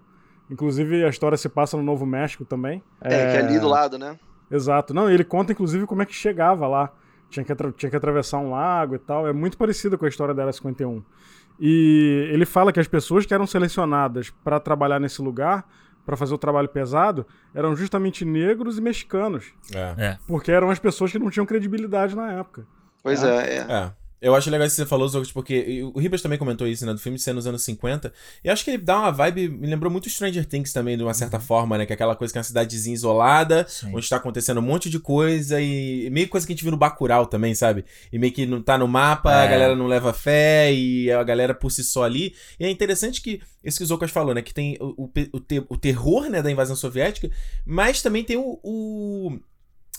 Inclusive 0.48 1.04
a 1.04 1.08
história 1.08 1.36
se 1.36 1.48
passa 1.48 1.76
no 1.76 1.82
Novo 1.82 2.06
México 2.06 2.44
também. 2.44 2.82
É, 3.00 3.08
que 3.08 3.14
é 3.14 3.38
ali 3.40 3.58
do 3.58 3.66
lado, 3.66 3.98
né? 3.98 4.18
Exato. 4.48 4.94
Não, 4.94 5.10
ele 5.10 5.24
conta 5.24 5.50
inclusive 5.50 5.84
como 5.86 6.02
é 6.02 6.06
que 6.06 6.14
chegava 6.14 6.68
lá. 6.68 6.92
Tinha 7.28 7.44
que, 7.44 7.54
tinha 7.72 7.90
que 7.90 7.96
atravessar 7.96 8.38
um 8.38 8.50
lago 8.50 8.94
e 8.94 8.98
tal. 8.98 9.26
É 9.26 9.32
muito 9.32 9.56
parecido 9.56 9.98
com 9.98 10.04
a 10.04 10.08
história 10.08 10.34
da 10.34 10.42
Área 10.42 10.52
51. 10.52 11.02
E 11.58 12.28
ele 12.30 12.44
fala 12.44 12.72
que 12.72 12.78
as 12.78 12.86
pessoas 12.86 13.26
que 13.26 13.32
eram 13.32 13.46
selecionadas 13.46 14.30
para 14.44 14.60
trabalhar 14.60 15.00
nesse 15.00 15.22
lugar, 15.22 15.66
para 16.04 16.16
fazer 16.16 16.34
o 16.34 16.38
trabalho 16.38 16.68
pesado, 16.68 17.26
eram 17.54 17.74
justamente 17.76 18.24
negros 18.24 18.78
e 18.78 18.80
mexicanos. 18.80 19.52
É. 19.74 19.94
É. 19.98 20.18
Porque 20.26 20.50
eram 20.50 20.70
as 20.70 20.78
pessoas 20.78 21.12
que 21.12 21.18
não 21.18 21.30
tinham 21.30 21.46
credibilidade 21.46 22.16
na 22.16 22.32
época. 22.32 22.66
Pois 23.02 23.22
é, 23.22 23.58
é. 23.58 23.66
É. 23.68 23.92
Eu 24.22 24.34
acho 24.36 24.48
legal 24.48 24.66
isso 24.66 24.76
que 24.76 24.82
você 24.82 24.88
falou, 24.88 25.08
Zogos, 25.08 25.32
porque 25.32 25.82
o 25.94 25.98
Ribas 25.98 26.22
também 26.22 26.38
comentou 26.38 26.64
isso, 26.66 26.86
né? 26.86 26.92
Do 26.92 26.98
filme 27.00 27.18
ser 27.18 27.32
nos 27.32 27.44
anos 27.46 27.62
50. 27.64 28.12
E 28.44 28.48
acho 28.48 28.62
que 28.64 28.70
ele 28.70 28.78
dá 28.78 29.00
uma 29.00 29.10
vibe. 29.10 29.48
Me 29.48 29.66
lembrou 29.66 29.90
muito 29.90 30.08
Stranger 30.08 30.46
Things 30.46 30.72
também, 30.72 30.96
de 30.96 31.02
uma 31.02 31.12
certa 31.12 31.38
Uhum. 31.38 31.42
forma, 31.42 31.76
né? 31.76 31.84
Que 31.84 31.92
é 31.92 31.94
aquela 31.94 32.14
coisa 32.14 32.32
que 32.32 32.38
é 32.38 32.40
uma 32.40 32.44
cidadezinha 32.44 32.94
isolada, 32.94 33.66
Sim. 33.68 33.90
onde 33.94 34.08
tá 34.08 34.16
acontecendo 34.16 34.58
um 34.58 34.62
monte 34.62 34.88
de 34.88 35.00
coisa 35.00 35.60
e 35.60 36.08
meio 36.10 36.28
coisa 36.28 36.46
que 36.46 36.52
a 36.52 36.54
gente 36.54 36.62
viu 36.62 36.70
no 36.70 36.76
Bacurau 36.78 37.26
também, 37.26 37.52
sabe? 37.54 37.84
E 38.12 38.18
meio 38.18 38.32
que 38.32 38.46
não 38.46 38.62
tá 38.62 38.78
no 38.78 38.86
mapa, 38.86 39.30
a 39.34 39.42
É. 39.44 39.48
galera 39.48 39.74
não 39.74 39.88
leva 39.88 40.12
fé 40.12 40.72
e 40.72 41.10
a 41.10 41.22
galera 41.24 41.52
por 41.52 41.70
si 41.72 41.82
só 41.82 42.04
ali. 42.04 42.32
E 42.60 42.64
é 42.64 42.70
interessante 42.70 43.20
que, 43.20 43.40
isso 43.64 43.78
que 43.78 43.84
o 43.84 43.86
Zocas 43.88 44.12
falou, 44.12 44.32
né? 44.34 44.40
Que 44.42 44.54
tem 44.54 44.76
o, 44.80 45.04
o, 45.04 45.10
o 45.68 45.76
terror, 45.76 46.30
né, 46.30 46.40
da 46.40 46.50
invasão 46.50 46.76
soviética, 46.76 47.28
mas 47.66 48.00
também 48.00 48.22
tem 48.22 48.36
o- 48.36 48.60
o 48.62 49.38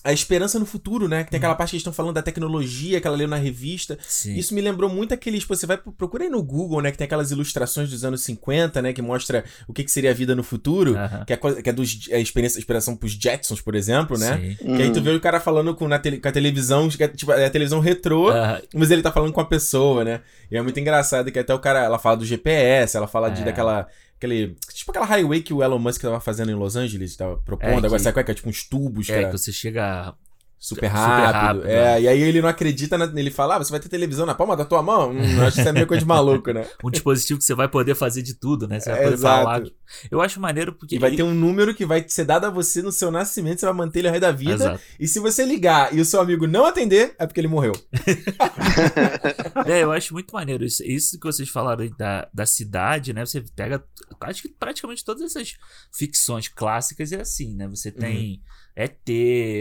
a 0.04 0.12
esperança 0.12 0.60
no 0.60 0.66
futuro, 0.66 1.08
né? 1.08 1.24
Que 1.24 1.32
tem 1.32 1.38
aquela 1.38 1.56
parte 1.56 1.70
que 1.72 1.76
eles 1.78 1.82
estão 1.82 1.94
falando 1.94 2.13
da 2.16 2.22
tecnologia 2.22 3.00
que 3.00 3.08
ela 3.08 3.16
leu 3.16 3.28
na 3.28 3.38
revista. 3.38 3.98
Sim. 4.06 4.36
Isso 4.36 4.54
me 4.54 4.60
lembrou 4.62 4.89
muito 4.89 5.13
aqueles. 5.13 5.44
Você 5.46 5.66
vai 5.66 5.78
procura 5.78 6.26
aí 6.26 6.30
no 6.30 6.44
Google, 6.44 6.82
né? 6.82 6.92
Que 6.92 6.98
tem 6.98 7.06
aquelas 7.06 7.32
ilustrações 7.32 7.89
dos 7.89 8.04
anos 8.04 8.22
50, 8.24 8.82
né? 8.82 8.92
Que 8.92 9.02
mostra 9.02 9.46
o 9.68 9.74
que, 9.74 9.84
que 9.84 9.92
seria 9.92 10.12
a 10.12 10.13
vida 10.13 10.36
no 10.36 10.44
futuro. 10.44 10.98
Aham. 10.98 11.24
Que 11.26 11.34
é, 11.34 11.38
coisa- 11.38 11.62
que 11.62 11.70
é 11.70 11.74
dos, 11.74 12.10
a 12.12 12.18
experiência, 12.20 12.58
a 12.58 12.60
inspiração 12.60 12.96
pros 12.98 13.13
Jetsons, 13.13 13.62
por 13.62 13.76
exemplo, 13.76 14.18
né? 14.18 14.56
Sim. 14.60 14.76
Que 14.76 14.82
aí 14.84 14.92
tu 14.92 14.98
Uhum. 14.98 15.04
vê 15.04 15.10
o 15.12 15.22
cara 15.22 15.39
falando 15.39 15.74
com, 15.74 15.88
na 15.88 15.98
tele- 16.00 16.20
com 16.20 16.28
a 16.28 16.32
televisão, 16.32 16.89
que 16.89 17.04
é, 17.04 17.08
tipo, 17.08 17.32
é 17.32 17.46
a 17.46 17.50
televisão 17.50 17.80
retrô, 17.80 18.30
Aham. 18.30 18.62
mas 18.76 18.92
ele 18.92 19.02
tá 19.02 19.12
falando 19.12 19.32
com 19.32 19.39
a 19.42 19.46
pessoa, 19.46 20.04
né? 20.04 20.20
E 20.52 20.58
é 20.58 20.62
muito 20.62 20.80
engraçado 20.80 21.32
que 21.32 21.39
até 21.39 21.54
o 21.54 21.60
cara, 21.60 21.80
ela 21.84 21.98
fala 21.98 22.18
do 22.18 22.26
GPS, 22.26 22.98
ela 22.98 23.08
fala 23.08 23.30
de 23.30 23.42
É. 23.42 23.46
daquela. 23.46 23.88
Aquele, 24.26 24.56
tipo 24.74 24.90
aquela 24.92 25.06
highway 25.06 25.42
que 25.42 25.54
o 25.54 25.62
Elon 25.62 25.80
Musk 25.80 26.02
tava 26.02 26.20
fazendo 26.22 26.50
em 26.50 26.56
Los 26.56 26.78
Angeles, 26.78 27.16
tava 27.18 27.36
propondo. 27.38 27.72
É, 27.74 27.78
Agora, 27.78 27.92
que- 27.98 28.00
sabe 28.00 28.14
qual 28.14 28.22
é 28.22 28.24
que 28.24 28.32
é? 28.32 28.34
Tipo 28.36 28.50
uns 28.50 28.64
tubos, 28.64 29.10
É, 29.10 29.16
cara. 29.16 29.26
que 29.32 29.38
você 29.38 29.52
chega. 29.52 30.16
Super 30.63 30.88
Super 30.88 30.95
rápido. 30.97 31.34
rápido, 31.34 31.65
é, 31.67 31.76
né? 31.95 32.02
e 32.04 32.08
aí 32.08 32.21
ele 32.21 32.41
não 32.41 32.47
acredita, 32.47 32.97
na, 32.97 33.04
ele 33.19 33.30
fala, 33.30 33.56
ah, 33.56 33.58
você 33.58 33.69
vai 33.69 33.82
ter 33.82 33.89
televisão 33.89 34.26
na 34.26 34.34
palma 34.34 34.56
da 34.56 34.63
tua 34.63 34.82
mão? 34.82 35.12
Hum, 35.12 35.41
acho 35.41 35.56
que 35.56 35.60
isso 35.60 35.67
é 35.69 35.73
meio 35.73 35.86
coisa 35.86 35.99
de 35.99 36.08
maluco, 36.08 36.54
né? 36.54 36.65
Um 36.82 36.89
dispositivo 36.89 37.38
que 37.38 37.43
você 37.43 37.54
vai 37.54 37.67
poder 37.67 37.95
fazer 37.95 38.21
de 38.21 38.34
tudo, 38.34 38.65
né? 38.65 38.80
Você 38.80 38.89
vai 38.89 38.99
É, 38.99 39.04
poder 39.04 39.13
exato. 39.15 39.43
falar. 39.43 39.63
Eu 40.10 40.21
acho 40.21 40.39
maneiro 40.39 40.71
porque. 40.71 40.95
E 40.95 40.99
vai 40.99 41.13
ter 41.13 41.21
um 41.23 41.34
número 41.34 41.76
que 41.76 41.86
vai 41.86 42.06
ser 42.08 42.23
dado 42.23 42.45
a 42.45 42.49
você 42.49 42.82
no 42.82 42.93
seu 42.93 43.12
nascimento, 43.12 43.60
você 43.60 43.65
vai 43.65 43.76
manter 43.76 43.99
ele 43.99 44.08
ao 44.08 44.13
resto 44.13 44.21
da 44.21 44.32
vida. 44.32 44.54
Exato. 44.54 44.80
E 44.97 45.06
se 45.06 45.19
você 45.19 45.43
ligar 45.43 45.93
e 45.93 45.99
o 45.99 46.06
seu 46.06 46.21
amigo 46.21 46.47
não 46.47 46.65
atender, 46.65 47.13
é 47.19 47.28
porque 47.28 47.41
ele 47.41 47.49
morreu. 47.49 47.73
É, 49.65 49.84
eu 49.84 49.91
acho 49.91 50.13
muito 50.13 50.34
maneiro 50.34 50.63
isso. 50.63 50.84
Isso 50.84 51.19
que 51.19 51.26
vocês 51.26 51.49
falaram 51.49 51.88
da, 51.97 52.28
da 52.34 52.45
cidade, 52.45 53.13
né? 53.13 53.26
Você 53.26 53.43
pega 53.56 53.84
acho 54.21 54.41
que 54.43 54.49
praticamente 54.49 55.04
todas 55.04 55.23
essas 55.23 55.56
ficções 55.91 56.47
clássicas 56.47 57.12
é 57.12 57.21
assim, 57.21 57.56
né? 57.56 57.67
Você 57.67 57.91
tem 57.91 58.41
ET, 58.76 59.08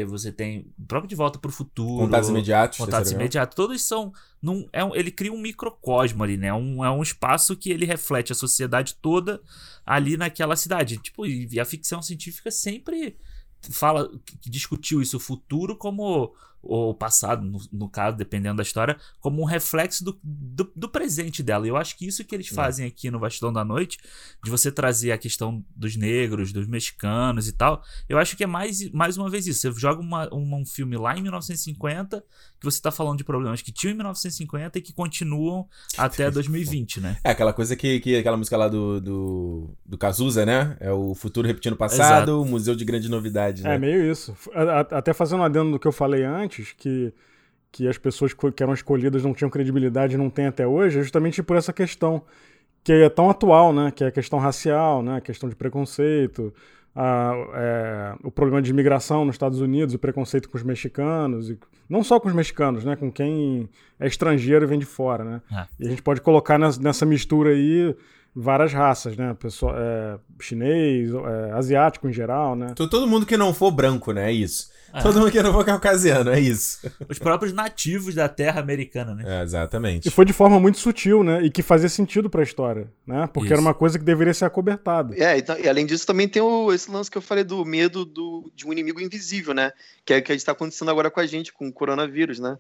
você 0.09 0.33
tem 0.33 0.73
o 0.79 0.87
próprio 0.87 1.09
De 1.09 1.15
Volta 1.15 1.39
pro 1.39 1.53
Futuro. 1.53 2.05
Contatos 2.05 2.31
imediatos. 2.31 2.79
Contatos 2.79 3.11
grau. 3.11 3.21
imediatos. 3.21 3.55
Todos 3.55 3.83
são. 3.83 4.13
Num, 4.41 4.67
é 4.73 4.83
um- 4.85 4.95
ele 4.95 5.11
cria 5.11 5.33
um 5.33 5.41
microcosmo 5.41 6.23
ali, 6.25 6.37
né? 6.37 6.53
Um, 6.53 6.85
é 6.85 6.91
um 6.91 7.03
espaço 7.03 7.55
que 7.57 7.71
ele 7.71 7.85
reflete 7.85 8.33
a 8.33 8.35
sociedade 8.35 8.95
toda 9.03 9.41
ali 9.85 10.17
naquela 10.17 10.57
cidade. 10.57 10.97
Tipo, 10.99 11.27
e, 11.27 11.61
a 11.61 11.65
ficção 11.65 12.01
científica 12.01 12.51
sempre 12.51 13.17
fala, 13.71 14.11
discutiu 14.41 15.03
isso, 15.03 15.17
o 15.17 15.21
futuro 15.21 15.77
como. 15.77 16.35
Ou 16.63 16.91
o 16.91 16.95
passado, 16.95 17.45
no, 17.45 17.59
no 17.73 17.89
caso, 17.89 18.17
dependendo 18.17 18.57
da 18.59 18.63
história, 18.63 18.97
como 19.21 19.43
um 19.43 19.45
reflexo 19.45 20.05
do, 20.05 20.19
do, 20.23 20.71
do 20.77 20.89
presente 20.89 21.43
dela. 21.43 21.67
E 21.67 21.71
eu 21.71 21.77
acho 21.77 21.97
que 21.97 22.07
isso 22.07 22.25
que 22.25 22.35
eles 22.35 22.51
É. 22.53 22.55
fazem 22.55 22.87
aqui 22.87 23.11
no 23.11 23.19
Bastidão 23.19 23.53
da 23.53 23.65
Noite, 23.65 23.99
de 24.45 24.51
você 24.51 24.71
trazer 24.71 25.13
a 25.13 25.19
questão 25.19 25.65
dos 25.75 25.97
negros, 25.97 26.53
dos 26.53 26.67
mexicanos 26.67 27.49
e 27.49 27.53
tal, 27.53 27.83
eu 28.09 28.17
acho 28.19 28.37
que 28.37 28.45
é 28.45 28.47
mais, 28.47 28.91
mais 28.93 29.17
uma 29.17 29.29
vez 29.29 29.47
isso. 29.47 29.61
Você 29.61 29.81
joga 29.81 30.01
uma, 30.01 30.29
uma- 30.33 30.57
um 30.59 30.65
filme 30.67 30.97
lá 30.97 31.17
em 31.19 31.23
1950, 31.23 32.21
que 32.61 32.65
você 32.65 32.81
tá 32.81 32.91
falando 32.91 33.19
de 33.19 33.25
problemas 33.25 33.61
que 33.63 33.73
tinham 33.73 33.93
em 33.93 33.97
1950 33.97 34.79
e 34.79 34.83
que 34.83 34.93
continuam 34.93 35.67
até 35.99 36.31
2020, 36.31 37.01
né? 37.01 37.17
É 37.25 37.31
aquela 37.31 37.53
coisa 37.53 37.75
que, 37.75 37.99
que 38.01 38.17
aquela 38.17 38.37
música 38.37 38.57
lá 38.57 38.69
do, 38.69 39.01
do, 39.01 39.71
do 39.85 39.99
Cazuza, 39.99 40.47
né? 40.47 40.77
É 40.81 40.93
o 40.93 41.15
futuro 41.15 41.47
repetindo 41.47 41.73
o 41.73 41.77
passado, 41.77 42.03
Exato. 42.31 42.43
o 42.43 42.45
museu 42.45 42.75
de 42.77 42.85
grande 42.85 43.09
novidade, 43.09 43.63
né? 43.63 43.75
É 43.75 43.79
meio 43.79 44.11
isso. 44.11 44.37
Até 44.91 45.13
fazendo 45.13 45.41
um 45.41 45.45
adendo 45.45 45.73
do 45.73 45.79
que 45.79 45.87
eu 45.89 45.93
falei 45.93 46.25
antes, 46.25 46.52
que, 46.79 47.13
que 47.71 47.89
as 47.89 47.97
pessoas 47.99 48.33
que 48.35 48.63
eram 48.63 48.75
escolhidas 48.75 49.23
não 49.23 49.33
tinham 49.33 49.49
credibilidade 49.51 50.15
e 50.15 50.19
não 50.19 50.29
têm 50.29 50.47
até 50.47 50.67
hoje, 50.67 50.99
é 50.99 51.03
justamente 51.03 51.43
por 51.43 51.57
essa 51.57 51.73
questão 51.73 52.23
que 52.85 52.93
é 52.93 53.09
tão 53.09 53.31
atual, 53.31 53.73
né? 53.73 53.91
Que 53.91 54.03
é 54.05 54.09
a 54.09 54.13
questão 54.13 54.39
racial, 54.39 55.03
né? 55.03 55.17
A 55.17 55.21
questão 55.21 55.49
de 55.49 55.55
preconceito, 55.55 56.53
a- 56.95 57.33
é, 57.55 58.15
o 58.25 58.31
problema 58.31 58.61
de 58.61 58.71
imigração 58.71 59.25
nos 59.25 59.37
Estados 59.37 59.61
Unidos, 59.61 59.95
o 59.95 59.99
preconceito 59.99 60.49
com 60.49 60.57
os 60.59 60.65
mexicanos, 60.65 61.49
e 61.49 61.59
não 61.89 62.03
só 62.03 62.19
com 62.19 62.29
os 62.29 62.35
mexicanos, 62.35 62.85
né? 62.85 62.97
Com 62.97 63.11
quem 63.11 63.69
é 64.01 64.07
estrangeiro 64.07 64.65
e 64.65 64.69
vem 64.69 64.79
de 64.81 64.85
fora, 64.87 65.23
né? 65.25 65.41
Ah. 65.51 65.69
E 65.79 65.87
a 65.87 65.91
gente 65.91 66.03
pode 66.03 66.21
colocar 66.21 66.59
nes- 66.59 66.79
nessa 66.79 67.07
mistura 67.07 67.51
aí 67.51 67.95
várias 68.35 68.73
raças, 68.73 69.17
né? 69.17 69.33
Pessoal, 69.39 69.75
é, 69.79 70.19
chinês, 70.41 71.11
é, 71.15 71.53
asiático 71.53 72.09
em 72.09 72.13
geral, 72.13 72.57
né? 72.57 72.73
To- 72.75 72.89
Todo 72.89 73.07
mundo 73.07 73.27
que 73.27 73.37
não 73.37 73.55
for 73.55 73.71
branco, 73.71 74.11
né? 74.13 74.31
É 74.31 74.33
isso. 74.33 74.72
É. 74.95 75.01
Todo 75.03 75.19
mundo 75.21 75.31
que 75.33 75.43
não 75.43 75.53
for 75.53 75.65
caucasiano, 75.65 76.31
é 76.31 76.39
isso. 76.39 76.79
Os 77.09 77.19
próprios 77.19 77.53
nativos 77.53 78.15
da 78.15 78.29
terra 78.29 78.61
americana, 78.61 79.15
né? 79.15 79.25
É, 79.27 79.43
exatamente. 79.43 80.07
E 80.07 80.11
foi 80.11 80.25
de 80.25 80.33
forma 80.33 80.61
muito 80.61 80.79
sutil, 80.79 81.23
né? 81.25 81.43
E 81.43 81.51
que 81.51 81.63
fazia 81.63 81.89
sentido 81.89 82.29
pra 82.29 82.43
história, 82.43 82.93
né? 83.07 83.27
Porque 83.33 83.47
Isso. 83.47 83.55
era 83.55 83.61
uma 83.61 83.73
coisa 83.75 83.99
que 83.99 84.05
deveria 84.05 84.35
ser 84.35 84.45
acobertada. 84.45 85.15
É, 85.17 85.39
então, 85.39 85.59
e 85.59 85.69
além 85.69 85.87
disso 85.87 86.07
também 86.07 86.29
tem 86.29 86.43
o- 86.43 86.73
esse 86.73 86.91
lance 86.91 87.11
que 87.11 87.17
eu 87.17 87.23
falei 87.23 87.45
do 87.45 87.65
medo 87.65 88.05
do, 88.05 88.51
de 88.55 88.67
um 88.67 88.73
inimigo 88.73 89.01
invisível, 89.01 89.55
né? 89.55 89.73
Que 90.05 90.15
é 90.15 90.19
o 90.19 90.23
que 90.23 90.33
está 90.33 90.53
acontecendo 90.53 90.91
agora 90.91 91.11
com 91.11 91.21
a 91.21 91.27
gente, 91.27 91.53
com 91.53 91.69
o 91.69 91.73
coronavírus, 91.73 92.39
né? 92.39 92.59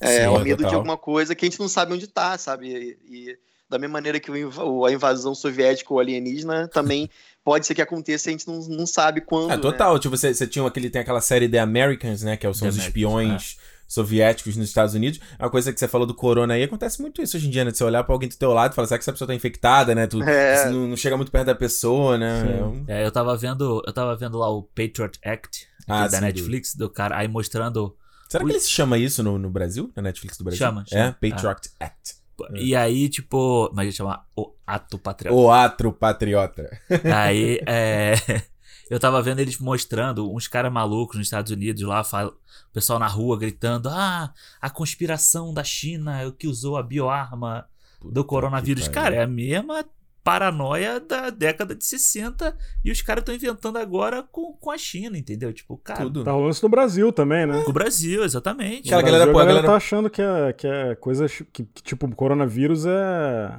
É, 0.00 0.22
Sim, 0.22 0.26
o 0.28 0.38
medo 0.40 0.58
de 0.58 0.64
total. 0.64 0.74
alguma 0.74 0.96
coisa 0.96 1.34
que 1.34 1.44
a 1.44 1.48
gente 1.48 1.60
não 1.60 1.68
sabe 1.68 1.92
onde 1.92 2.06
tá, 2.06 2.36
sabe? 2.38 2.96
E, 3.10 3.28
e 3.30 3.38
da 3.68 3.78
mesma 3.78 3.94
maneira 3.94 4.20
que 4.20 4.30
o- 4.30 4.84
a 4.84 4.92
invasão 4.92 5.34
soviética 5.34 5.94
ou 5.94 5.98
alienígena 6.00 6.68
também 6.68 7.08
pode 7.44 7.66
ser 7.66 7.74
que 7.74 7.82
aconteça 7.82 8.28
e 8.28 8.34
a 8.34 8.38
gente 8.38 8.46
não, 8.48 8.58
não 8.68 8.86
sabe 8.86 9.20
quando. 9.20 9.50
Ah, 9.50 9.56
né? 9.56 9.62
total. 9.62 9.98
Tipo, 9.98 10.16
você, 10.16 10.32
você 10.34 10.46
tinha 10.46 10.66
aquele, 10.66 10.88
tem 10.90 11.02
aquela 11.02 11.20
série 11.20 11.48
The 11.48 11.58
Americans, 11.58 12.22
né? 12.22 12.36
Que 12.36 12.42
são 12.42 12.52
The 12.52 12.56
os 12.56 12.62
Americans, 12.76 12.86
espiões 12.86 13.56
soviéticos 13.88 14.56
nos 14.56 14.68
Estados 14.68 14.94
Unidos. 14.94 15.20
A 15.38 15.50
coisa 15.50 15.70
que 15.72 15.78
você 15.78 15.86
falou 15.86 16.06
do 16.06 16.14
corona 16.14 16.54
aí, 16.54 16.62
acontece 16.62 17.00
muito 17.02 17.20
isso 17.20 17.36
hoje 17.36 17.46
em 17.46 17.50
dia, 17.50 17.64
né? 17.64 17.70
De 17.70 17.76
você 17.76 17.84
olhar 17.84 18.02
pra 18.04 18.14
alguém 18.14 18.28
do 18.28 18.36
teu 18.36 18.52
lado 18.52 18.72
e 18.72 18.74
falar, 18.74 18.86
será 18.88 18.98
que 18.98 19.02
essa 19.02 19.12
pessoa 19.12 19.28
tá 19.28 19.34
infectada, 19.34 19.94
né? 19.94 20.06
Tu, 20.06 20.22
É. 20.22 20.70
não, 20.70 20.88
não 20.88 20.96
chega 20.96 21.16
muito 21.16 21.30
perto 21.30 21.46
da 21.46 21.54
pessoa, 21.54 22.16
né? 22.16 22.58
É 22.58 22.64
um- 22.64 22.84
É, 22.88 23.04
eu 23.04 23.12
tava 23.12 23.36
vendo, 23.36 23.82
eu 23.86 23.92
tava 23.92 24.16
vendo 24.16 24.38
lá 24.38 24.48
o 24.48 24.62
Patriot 24.62 25.18
Act 25.24 25.66
Ah, 25.86 26.06
da 26.08 26.18
sim, 26.18 26.24
Netflix, 26.24 26.74
do 26.74 26.88
cara 26.88 27.18
aí 27.18 27.28
mostrando 27.28 27.94
Será 28.30 28.42
que 28.44 28.50
ele 28.50 28.60
se 28.60 28.70
chama 28.70 28.96
isso 28.96 29.22
no, 29.22 29.36
no 29.36 29.50
Brasil? 29.50 29.92
Na 29.94 30.00
Netflix 30.04 30.38
do 30.38 30.44
Brasil? 30.44 30.58
Chama, 30.58 30.84
É, 30.90 30.96
chama. 30.96 31.16
Patriot 31.20 31.68
Act. 31.78 32.14
E 32.56 32.74
aí 32.76 33.08
tipo, 33.08 33.70
mas 33.74 33.84
ele 33.86 33.92
chama 33.92 34.24
o 34.36 34.52
ato 34.66 34.98
patriota. 34.98 35.36
O 35.36 35.50
atro 35.50 35.92
patriota. 35.92 36.70
Aí, 37.14 37.60
é. 37.66 38.14
Eu 38.90 39.00
tava 39.00 39.22
vendo 39.22 39.38
eles 39.40 39.58
mostrando 39.58 40.30
uns 40.34 40.46
caras 40.48 40.70
malucos 40.72 41.16
nos 41.16 41.26
Estados 41.26 41.50
Unidos 41.50 41.82
lá, 41.82 42.04
fala- 42.04 42.30
o 42.30 42.72
pessoal 42.72 42.98
na 42.98 43.06
rua 43.06 43.38
gritando: 43.38 43.88
Ah, 43.88 44.32
a 44.60 44.68
conspiração 44.70 45.52
da 45.54 45.64
China 45.64 46.20
é 46.20 46.26
o 46.26 46.32
que 46.32 46.46
usou 46.46 46.76
a 46.76 46.82
bioarma 46.82 47.66
do 48.04 48.24
coronavírus. 48.24 48.88
Cara, 48.88 49.16
é 49.16 49.22
a 49.22 49.26
mesma 49.26 49.84
paranoia 50.24 51.00
da 51.00 51.30
década 51.30 51.74
de 51.74 51.84
60 51.84 52.56
e 52.84 52.90
os 52.90 53.02
caras 53.02 53.22
estão 53.22 53.34
inventando 53.34 53.76
agora 53.76 54.22
com, 54.30 54.52
com 54.52 54.70
a 54.70 54.78
China, 54.78 55.18
entendeu? 55.18 55.52
Tipo, 55.52 55.76
cara, 55.76 56.02
Tudo. 56.02 56.24
Tá 56.24 56.32
rolando 56.32 56.50
isso 56.50 56.64
no 56.64 56.68
Brasil 56.68 57.12
também, 57.12 57.46
né? 57.46 57.62
com 57.62 57.70
o 57.70 57.74
Brasil, 57.74 58.24
exatamente. 58.24 58.88
Aquela 58.88 59.02
No 59.02 59.06
galera, 59.06 59.32
pô, 59.32 59.38
a 59.38 59.42
a 59.42 59.46
galera 59.46 59.66
tá 59.66 59.76
achando 59.76 60.08
que 60.08 60.22
é, 60.22 60.52
que 60.52 60.66
é 60.66 60.94
coisa. 60.94 61.26
Que, 61.28 61.64
que, 61.64 61.82
tipo, 61.82 62.06
o 62.06 62.14
coronavírus 62.14 62.86
é. 62.86 63.52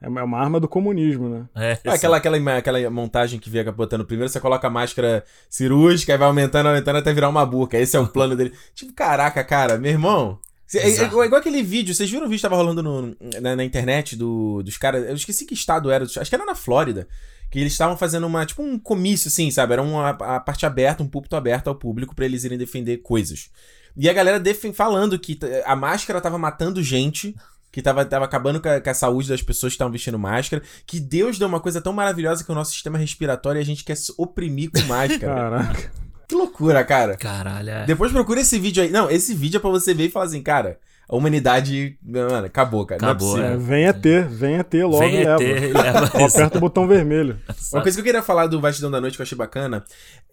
É 0.00 0.08
uma 0.08 0.38
arma 0.38 0.60
do 0.60 0.68
comunismo, 0.68 1.30
né? 1.30 1.46
É, 1.56 1.78
É 1.82 1.90
aquela, 1.90 2.18
aquela, 2.18 2.58
aquela 2.58 2.90
montagem 2.90 3.40
que 3.40 3.48
via 3.48 3.72
botando 3.72 4.04
primeiro, 4.04 4.30
você 4.30 4.38
coloca 4.38 4.66
a 4.66 4.70
máscara 4.70 5.24
cirúrgica 5.48 6.12
e 6.12 6.18
vai 6.18 6.28
aumentando, 6.28 6.66
aumentando 6.68 6.98
até 6.98 7.10
virar 7.10 7.30
uma 7.30 7.46
burca. 7.46 7.78
Esse 7.78 7.96
é 7.96 8.00
o 8.00 8.06
plano 8.06 8.36
dele. 8.36 8.52
Tipo, 8.74 8.92
caraca, 8.92 9.42
cara, 9.42 9.78
meu 9.78 9.90
irmão. 9.90 10.38
É, 10.74 10.88
é 10.88 11.04
igual, 11.04 11.34
aquele 11.36 11.62
vídeo, 11.62 11.94
vocês 11.94 12.10
viram 12.10 12.26
o 12.26 12.28
vídeo 12.28 12.38
que 12.38 12.42
tava 12.42 12.56
rolando 12.56 12.82
no- 12.82 13.16
na, 13.40 13.56
na 13.56 13.64
internet 13.64 14.16
do- 14.16 14.62
dos 14.62 14.76
caras. 14.76 15.06
Eu 15.08 15.14
esqueci 15.14 15.44
que 15.44 15.54
estado 15.54 15.90
era, 15.90 16.04
acho 16.04 16.24
que 16.28 16.34
era 16.34 16.44
na 16.44 16.54
Flórida. 16.54 17.06
Que 17.50 17.58
eles 17.60 17.72
estavam 17.72 17.96
fazendo 17.96 18.26
uma, 18.26 18.44
tipo, 18.44 18.62
um 18.62 18.78
comício, 18.78 19.28
assim, 19.28 19.50
sabe? 19.50 19.74
Era 19.74 19.82
uma 19.82 20.08
a 20.10 20.40
parte 20.40 20.66
aberta, 20.66 21.02
um 21.02 21.08
púlpito 21.08 21.36
aberto 21.36 21.68
ao 21.68 21.74
público 21.74 22.14
pra 22.14 22.24
eles 22.24 22.42
irem 22.42 22.58
defender 22.58 22.98
coisas. 22.98 23.50
E 23.96 24.08
a 24.08 24.12
galera 24.12 24.42
falando 24.72 25.16
que 25.18 25.38
a 25.64 25.76
máscara 25.76 26.20
tava 26.20 26.36
matando 26.36 26.82
gente, 26.82 27.34
que 27.70 27.80
tava, 27.80 28.04
tava 28.04 28.24
acabando 28.24 28.60
com 28.60 28.68
a, 28.68 28.80
com 28.80 28.90
a 28.90 28.94
saúde 28.94 29.28
das 29.28 29.42
pessoas 29.42 29.72
que 29.72 29.74
estavam 29.74 29.92
vestindo 29.92 30.18
máscara, 30.18 30.62
que 30.84 30.98
Deus 30.98 31.38
deu 31.38 31.46
uma 31.46 31.60
coisa 31.60 31.80
tão 31.80 31.92
maravilhosa 31.92 32.42
que 32.42 32.50
o 32.50 32.54
nosso 32.54 32.72
sistema 32.72 32.98
respiratório 32.98 33.60
a 33.60 33.64
gente 33.64 33.84
quer 33.84 33.96
se 33.96 34.12
oprimir 34.16 34.70
com 34.72 34.80
máscara. 34.88 35.18
Caraca. 35.34 35.92
Que 36.28 36.34
loucura, 36.34 36.84
cara. 36.84 37.16
Caralho, 37.16 37.70
é. 37.70 37.84
Depois 37.86 38.12
procura 38.12 38.40
esse 38.40 38.58
vídeo 38.58 38.82
aí. 38.82 38.90
Não, 38.90 39.10
esse 39.10 39.34
vídeo 39.34 39.58
é 39.58 39.60
pra 39.60 39.70
você 39.70 39.92
ver 39.94 40.06
e 40.06 40.10
falar 40.10 40.26
assim, 40.26 40.42
cara, 40.42 40.78
a 41.08 41.14
humanidade, 41.16 41.98
mano, 42.02 42.46
acabou, 42.46 42.86
cara. 42.86 42.98
Acabou, 43.02 43.36
não 43.36 43.44
é 43.44 43.46
É, 43.46 43.50
possível. 43.52 43.66
venha 43.68 43.92
ter, 43.94 44.26
venha 44.28 44.64
ter 44.64 44.84
logo 44.84 44.98
Vem 45.00 45.20
e 45.20 45.24
leva. 45.24 45.38
Leva. 45.82 46.06
Aperta 46.26 46.58
o 46.58 46.60
botão 46.60 46.86
vermelho. 46.88 47.38
Uma 47.72 47.82
coisa 47.82 47.96
que 47.96 48.00
eu 48.00 48.04
queria 48.04 48.22
falar 48.22 48.46
do 48.46 48.60
Vastidão 48.60 48.90
da 48.90 49.00
Noite 49.00 49.16
que 49.16 49.22
eu 49.22 49.24
achei 49.24 49.36
bacana 49.36 49.84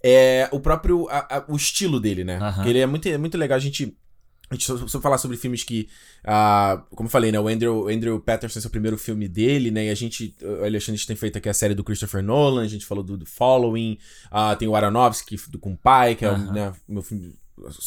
é 0.03 0.47
o 0.51 0.59
próprio 0.59 1.07
a- 1.09 1.37
a- 1.37 1.43
o 1.47 1.55
estilo 1.55 1.99
dele, 1.99 2.23
né? 2.23 2.37
Aham. 2.37 2.53
Porque 2.53 2.69
ele 2.69 2.79
é 2.79 2.85
muito, 2.85 3.07
é 3.09 3.17
muito 3.17 3.37
legal 3.37 3.57
a 3.57 3.59
gente 3.59 3.95
A 4.51 4.53
gente 4.53 4.65
só, 4.65 4.85
só 4.85 4.99
falar 4.99 5.17
sobre 5.17 5.37
filmes 5.37 5.63
que, 5.63 5.87
uh, 6.25 6.83
como 6.93 7.07
eu 7.07 7.11
falei, 7.11 7.31
né, 7.31 7.39
o 7.39 7.47
Andrew, 7.47 7.87
Andrew 7.87 8.19
Patterson 8.19 8.59
é 8.59 8.67
o 8.67 8.69
primeiro 8.69 8.97
filme 8.97 9.25
dele, 9.25 9.71
né, 9.71 9.85
e 9.85 9.89
a 9.89 9.95
gente, 9.95 10.35
o 10.41 10.65
Alexandre, 10.65 10.95
a 10.95 10.97
gente 10.97 11.07
tem 11.07 11.15
feito 11.15 11.37
aqui 11.37 11.47
a 11.47 11.53
série 11.53 11.73
do 11.73 11.85
Christopher 11.85 12.21
Nolan, 12.21 12.63
a 12.63 12.67
gente 12.67 12.85
falou 12.85 13.01
do, 13.01 13.15
do 13.17 13.25
Following, 13.25 13.97
uh, 14.27 14.53
tem 14.57 14.67
o 14.67 14.75
Aronofsky, 14.75 15.39
do 15.47 15.57
Com 15.57 15.73
Pai, 15.73 16.15
que 16.15 16.25
é 16.25 16.31
o 16.31 16.37
né, 16.37 16.73
meu 16.85 17.01
filme 17.01 17.33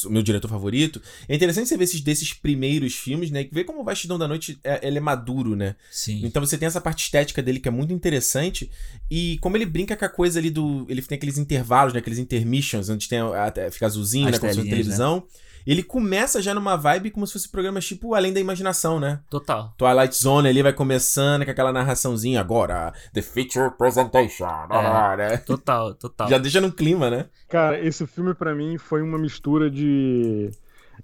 meu 0.09 0.22
diretor 0.22 0.48
favorito. 0.48 1.00
É 1.29 1.35
interessante 1.35 1.68
você 1.68 1.77
ver 1.77 1.85
esses 1.85 2.00
desses 2.00 2.33
primeiros 2.33 2.94
filmes, 2.94 3.31
né? 3.31 3.48
Ver 3.50 3.64
como 3.64 3.81
o 3.81 3.85
Bastidão 3.85 4.18
da 4.18 4.29
Noite 4.29 4.59
é, 4.62 4.87
ele 4.87 4.98
é 4.98 5.00
maduro, 5.00 5.57
né? 5.57 5.74
Sim. 5.90 6.20
Então 6.24 6.44
você 6.44 6.57
tem 6.57 6.66
essa 6.66 6.81
parte 6.81 7.05
estética 7.05 7.42
dele 7.42 7.59
que 7.59 7.68
é 7.68 7.70
muito 7.70 7.92
interessante. 7.92 8.70
E 9.11 9.38
como 9.40 9.57
ele 9.57 9.66
brinca 9.66 9.96
com 9.96 10.05
a 10.05 10.09
coisa 10.09 10.38
ali 10.38 10.50
do. 10.50 10.87
Ele 10.88 11.03
tem 11.03 11.16
aqueles 11.16 11.38
intervalos, 11.38 11.92
né? 11.92 11.98
Aqueles 11.98 12.18
intermissions, 12.18 12.88
onde 12.88 13.09
tem 13.09 13.18
a, 13.18 13.53
fica 13.70 13.87
azulzinho, 13.87 14.27
As 14.29 14.33
né? 14.33 14.38
Como 14.38 14.53
se 14.53 14.59
fosse 14.59 14.70
televisão. 14.70 15.16
Né? 15.16 15.22
Ele 15.66 15.83
começa 15.83 16.42
já 16.42 16.53
numa 16.55 16.77
vibe 16.77 17.11
como 17.11 17.27
se 17.27 17.33
fosse 17.33 17.48
programas 17.48 17.87
tipo 17.87 18.14
Além 18.14 18.33
da 18.33 18.40
Imaginação, 18.40 19.00
né? 19.00 19.20
Total. 19.31 19.72
Twilight 19.77 20.14
Zone 20.14 20.48
ali 20.48 20.62
vai 20.62 20.72
começando 20.72 21.44
com 21.44 21.50
aquela 21.50 21.72
narraçãozinha 21.72 22.40
agora, 22.40 22.92
The 23.12 23.22
Feature 23.22 23.70
Presentation. 23.77 24.46
É, 24.70 25.16
né? 25.16 25.37
Total, 25.38 25.94
total. 25.94 26.29
Já 26.29 26.38
deixa 26.38 26.61
no 26.61 26.72
clima, 26.72 27.11
né? 27.11 27.27
Cara, 27.48 27.81
esse 27.81 28.07
filme 28.07 28.35
para 28.35 28.55
mim 28.55 28.79
foi 28.79 29.03
uma 29.03 29.18
mistura 29.18 29.70
de 29.70 30.50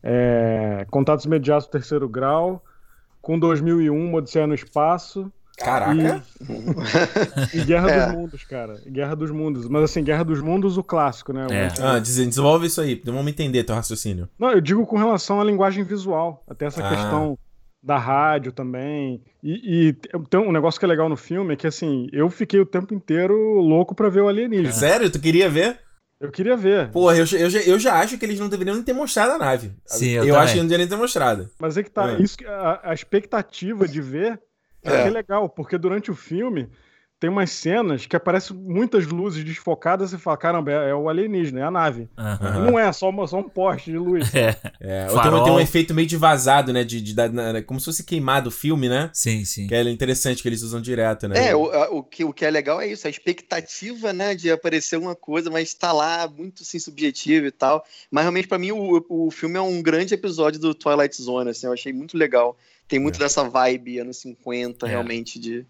é, 0.02 0.86
Contatos 0.90 1.24
Imediatos 1.24 1.66
do 1.66 1.70
Terceiro 1.70 2.08
Grau 2.08 2.62
com 3.20 3.38
2001, 3.38 4.14
Odisseia 4.14 4.46
no 4.46 4.54
Espaço 4.54 5.32
Caraca! 5.60 6.22
E, 7.52 7.58
e 7.58 7.64
Guerra 7.64 7.90
é. 7.90 8.06
dos 8.06 8.14
Mundos, 8.14 8.44
cara. 8.44 8.80
Guerra 8.86 9.14
dos 9.14 9.30
Mundos. 9.30 9.68
Mas 9.68 9.84
assim, 9.84 10.02
Guerra 10.02 10.24
dos 10.24 10.40
Mundos, 10.40 10.78
o 10.78 10.82
clássico, 10.82 11.32
né? 11.32 11.46
É. 11.50 11.68
Ah, 11.82 11.98
desenvolve 11.98 12.66
isso 12.66 12.80
aí. 12.80 13.00
Vamos 13.04 13.28
entender 13.28 13.64
teu 13.64 13.74
raciocínio. 13.74 14.28
Não, 14.38 14.50
eu 14.50 14.60
digo 14.60 14.86
com 14.86 14.96
relação 14.96 15.40
à 15.40 15.44
linguagem 15.44 15.84
visual. 15.84 16.42
Até 16.48 16.66
essa 16.66 16.84
ah. 16.84 16.88
questão 16.88 17.38
da 17.82 17.98
rádio 17.98 18.52
também. 18.52 19.22
E, 19.42 19.88
e, 19.88 19.92
tem 20.28 20.40
um 20.40 20.52
negócio 20.52 20.78
que 20.78 20.84
é 20.84 20.88
legal 20.88 21.08
no 21.08 21.16
filme 21.16 21.54
é 21.54 21.56
que 21.56 21.66
assim, 21.66 22.08
eu 22.12 22.28
fiquei 22.30 22.60
o 22.60 22.66
tempo 22.66 22.94
inteiro 22.94 23.34
louco 23.60 23.94
para 23.94 24.08
ver 24.08 24.22
o 24.22 24.28
alienígena. 24.28 24.72
Sério? 24.72 25.10
Tu 25.10 25.20
queria 25.20 25.48
ver? 25.48 25.78
Eu 26.20 26.30
queria 26.30 26.54
ver. 26.54 26.90
Porra, 26.90 27.16
eu, 27.16 27.24
eu, 27.32 27.48
eu 27.48 27.78
já 27.78 27.98
acho 27.98 28.18
que 28.18 28.24
eles 28.26 28.38
não 28.38 28.48
deveriam 28.48 28.74
nem 28.74 28.84
ter 28.84 28.92
mostrado 28.92 29.32
a 29.32 29.38
nave. 29.38 29.72
Sim, 29.86 30.10
eu, 30.10 30.24
eu 30.24 30.38
acho 30.38 30.52
que 30.52 30.58
não 30.58 30.66
deveriam 30.66 30.86
nem 30.86 30.88
ter 30.88 31.00
mostrado. 31.00 31.48
Mas 31.58 31.78
é 31.78 31.82
que 31.82 31.90
tá, 31.90 32.12
é. 32.12 32.20
isso, 32.20 32.36
a, 32.46 32.90
a 32.90 32.94
expectativa 32.94 33.88
de 33.88 34.02
ver 34.02 34.38
é. 34.82 35.06
é 35.06 35.10
legal, 35.10 35.48
porque 35.48 35.76
durante 35.78 36.10
o 36.10 36.14
filme 36.14 36.68
tem 37.20 37.28
umas 37.28 37.50
cenas 37.50 38.06
que 38.06 38.16
aparecem 38.16 38.56
muitas 38.56 39.06
luzes 39.06 39.44
desfocadas 39.44 40.10
e 40.14 40.18
fala, 40.18 40.38
caramba, 40.38 40.72
é, 40.72 40.88
é 40.88 40.94
o 40.94 41.06
alienígena, 41.06 41.60
é 41.60 41.62
a 41.64 41.70
nave. 41.70 42.08
Uhum. 42.16 42.64
Não 42.64 42.78
é 42.78 42.90
só, 42.94 43.10
uma, 43.10 43.26
só 43.26 43.38
um 43.38 43.48
poste 43.48 43.92
de 43.92 43.98
luz. 43.98 44.30
É. 44.40 44.56
é. 44.80 45.10
Ou 45.10 45.20
tem, 45.20 45.44
tem, 45.44 45.52
um 45.52 45.60
efeito 45.60 45.92
meio 45.92 46.06
de 46.06 46.16
vazado, 46.16 46.72
né? 46.72 46.82
De, 46.82 47.00
de, 47.02 47.12
de, 47.12 47.28
de, 47.28 47.62
como 47.62 47.78
se 47.78 47.86
fosse 47.86 48.04
queimado 48.04 48.48
o 48.48 48.52
filme, 48.52 48.88
né? 48.88 49.10
Sim, 49.12 49.44
sim. 49.44 49.66
Que 49.66 49.74
é 49.74 49.82
interessante 49.82 50.40
que 50.40 50.48
eles 50.48 50.62
usam 50.62 50.80
direto, 50.80 51.28
né? 51.28 51.48
É, 51.48 51.54
o, 51.54 51.98
o, 51.98 52.02
que, 52.02 52.24
o 52.24 52.32
que 52.32 52.44
é 52.44 52.50
legal 52.50 52.80
é 52.80 52.86
isso, 52.86 53.06
a 53.06 53.10
expectativa, 53.10 54.12
né, 54.12 54.34
de 54.34 54.50
aparecer 54.50 54.96
uma 54.96 55.14
coisa, 55.14 55.50
mas 55.50 55.74
tá 55.74 55.92
lá 55.92 56.26
muito 56.26 56.62
assim, 56.62 56.78
subjetivo 56.78 57.46
e 57.46 57.50
tal. 57.50 57.84
Mas 58.10 58.22
realmente, 58.22 58.48
para 58.48 58.58
mim, 58.58 58.70
o, 58.70 59.04
o 59.08 59.30
filme 59.30 59.56
é 59.56 59.60
um 59.60 59.82
grande 59.82 60.14
episódio 60.14 60.58
do 60.58 60.74
Twilight 60.74 61.20
Zone, 61.20 61.50
assim, 61.50 61.66
eu 61.66 61.72
achei 61.72 61.92
muito 61.92 62.16
legal. 62.16 62.56
Tem 62.90 62.98
muito 62.98 63.16
é. 63.16 63.18
dessa 63.20 63.48
vibe 63.48 64.00
anos 64.00 64.16
50, 64.18 64.84
é. 64.84 64.90
realmente, 64.90 65.38
de, 65.38 65.64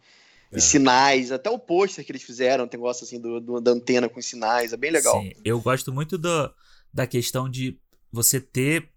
é. 0.51 0.59
sinais. 0.59 1.31
Até 1.31 1.51
o 1.51 1.59
pôster 1.59 2.05
que 2.05 2.11
eles 2.11 2.23
fizeram, 2.23 2.67
tem 2.67 2.81
gosto 2.81 3.05
assim 3.05 3.21
do, 3.21 3.39
do, 3.39 3.61
da 3.61 3.73
antena 3.73 4.09
com 4.09 4.21
sinais, 4.23 4.73
é 4.73 4.77
bem 4.77 4.91
legal. 4.91 5.21
Sim, 5.21 5.33
eu 5.45 5.61
gosto 5.61 5.93
muito 5.93 6.17
do, 6.17 6.51
da 6.93 7.07
questão 7.07 7.49
de 7.49 7.79
você 8.11 8.41
ter 8.41 8.89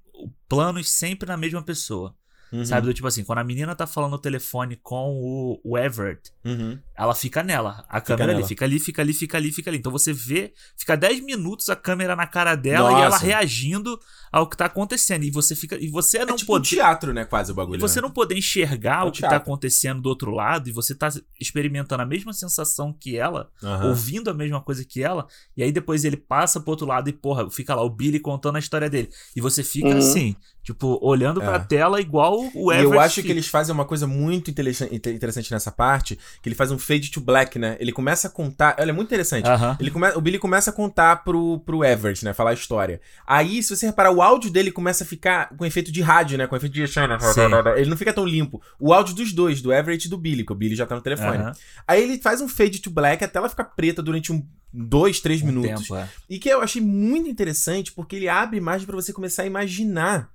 planos 0.48 0.90
sempre 0.90 1.28
na 1.28 1.36
mesma 1.36 1.62
pessoa. 1.62 2.16
Uhum. 2.54 2.64
Sabe? 2.64 2.86
Do 2.86 2.94
tipo 2.94 3.08
assim, 3.08 3.24
quando 3.24 3.40
a 3.40 3.44
menina 3.44 3.76
tá 3.76 3.88
falando 3.88 4.12
no 4.12 4.20
telefone 4.20 4.76
com 4.76 5.10
o, 5.12 5.60
o 5.64 5.76
Everett, 5.76 6.32
uhum. 6.46 6.78
ela 6.96 7.16
fica 7.16 7.42
nela. 7.42 7.84
A 7.90 8.00
câmera 8.00 8.32
ali, 8.32 8.46
fica 8.46 8.64
ali, 8.64 8.80
fica 8.80 9.02
ali, 9.02 9.12
fica 9.12 9.38
ali, 9.38 9.52
fica 9.52 9.70
ali. 9.72 9.80
Então 9.80 9.92
você 9.92 10.14
vê, 10.14 10.54
fica 10.78 10.96
10 10.96 11.22
minutos 11.22 11.70
a 11.70 11.76
câmera 11.76 12.16
na 12.16 12.28
cara 12.28 12.54
dela 12.54 12.92
Nossa. 12.92 13.02
e 13.02 13.06
ela 13.06 13.18
reagindo 13.18 14.00
ao 14.32 14.48
que 14.48 14.56
tá 14.56 14.66
acontecendo. 14.66 15.24
E 15.24 15.32
você 15.32 15.56
fica. 15.56 15.78
E 15.84 15.88
você 15.88 16.20
é 16.20 16.26
não 16.26 16.36
tipo 16.36 16.54
poder. 16.54 16.68
teatro, 16.68 17.12
né? 17.12 17.26
Quase 17.26 17.52
o 17.52 17.56
bagulho. 17.56 17.80
E 17.80 17.82
você 17.82 18.00
né? 18.00 18.04
não 18.04 18.12
poder 18.12 18.38
enxergar 18.38 19.02
é 19.02 19.06
o, 19.06 19.08
o 19.08 19.12
que 19.12 19.22
tá 19.22 19.38
acontecendo 19.38 20.02
do 20.02 20.10
outro 20.10 20.30
lado, 20.30 20.70
e 20.70 20.72
você 20.72 20.94
tá 20.94 21.10
experimentando 21.42 22.04
a 22.04 22.06
mesma 22.06 22.34
sensação 22.34 22.94
que 22.94 23.18
ela, 23.18 23.50
uhum. 23.64 23.90
ouvindo 23.90 24.30
a 24.30 24.34
mesma 24.34 24.62
coisa 24.62 24.86
que 24.86 25.02
ela, 25.02 25.26
e 25.58 25.64
aí 25.64 25.72
depois 25.72 26.06
ele 26.06 26.18
passa 26.18 26.60
pro 26.60 26.70
outro 26.70 26.86
lado 26.86 27.10
e, 27.10 27.14
porra, 27.14 27.50
fica 27.50 27.74
lá 27.74 27.82
o 27.82 27.90
Billy 27.90 28.20
contando 28.20 28.58
a 28.58 28.60
história 28.60 28.90
dele. 28.90 29.10
E 29.36 29.42
você 29.42 29.64
fica 29.64 29.88
uhum. 29.88 29.98
assim, 29.98 30.36
tipo, 30.64 30.98
olhando 31.02 31.42
é. 31.42 31.46
pra 31.46 31.60
tela 31.60 32.00
igual 32.00 32.40
o 32.56 32.72
Everett. 32.72 32.92
E 32.92 32.96
eu 32.96 33.00
acho 33.00 33.22
que 33.22 33.30
eles 33.30 33.48
fazem 33.48 33.74
uma 33.74 33.84
coisa 33.84 34.08
muito 34.08 34.50
interessante 34.50 35.52
nessa 35.52 35.72
parte, 35.72 36.18
que 36.42 36.48
ele 36.48 36.56
faz 36.56 36.72
um 36.72 36.80
fade 36.80 37.12
to 37.12 37.20
black, 37.20 37.60
né? 37.60 37.76
Ele 37.80 37.92
começa 37.92 38.28
a 38.28 38.32
contar. 38.32 38.78
Olha, 38.80 38.90
é 38.90 38.94
muito 38.94 39.10
interessante. 39.10 39.48
Ele 39.80 39.92
come, 39.92 40.08
o 40.16 40.22
Billy 40.22 40.40
começa 40.40 40.70
a 40.70 40.74
contar 40.74 41.24
pro, 41.24 41.60
pro 41.60 41.84
Everett, 41.84 42.24
né? 42.24 42.34
Falar 42.34 42.52
a 42.52 42.54
história. 42.54 43.02
Aí, 43.28 43.62
se 43.62 43.76
você 43.76 43.86
reparar, 43.86 44.12
o 44.12 44.22
áudio 44.22 44.50
dele 44.50 44.72
começa 44.72 45.04
a 45.04 45.08
ficar 45.08 45.50
com 45.50 45.66
efeito 45.66 45.92
de 45.92 46.02
rádio, 46.02 46.38
né? 46.38 46.48
Com 46.48 46.56
efeito 46.56 46.74
de. 46.74 46.84
Ele 47.76 47.90
não 47.90 47.98
fica 47.98 48.14
tão 48.14 48.26
limpo. 48.26 48.62
O 48.80 48.94
áudio 48.94 49.14
dos 49.14 49.34
dois, 49.34 49.62
do 49.62 49.74
Everett 49.74 50.08
e 50.08 50.10
do 50.10 50.18
Billy, 50.18 50.46
que 50.46 50.54
o 50.54 50.56
Billy 50.56 50.76
já 50.76 50.86
tá 50.86 50.96
no 50.96 51.02
telefone. 51.02 51.52
Aí 51.86 52.02
ele 52.02 52.18
faz 52.20 52.40
um 52.40 52.48
fade 52.48 52.80
to 52.80 52.90
black, 52.90 53.24
a 53.24 53.28
tela 53.28 53.50
fica 53.50 53.64
preta 53.64 54.02
durante 54.02 54.32
um 54.32 54.46
dois, 54.74 55.20
três 55.20 55.42
um 55.42 55.46
minutos. 55.46 55.84
Tempo, 55.84 55.96
é. 55.96 56.10
E 56.30 56.40
que 56.40 56.50
eu 56.50 56.62
achei 56.62 56.82
muito 56.82 57.30
interessante 57.30 57.92
porque 57.92 58.16
ele 58.16 58.28
abre 58.28 58.58
imagem 58.58 58.88
para 58.88 58.96
você 58.96 59.14
começar 59.14 59.44
a 59.44 59.46
imaginar 59.46 60.33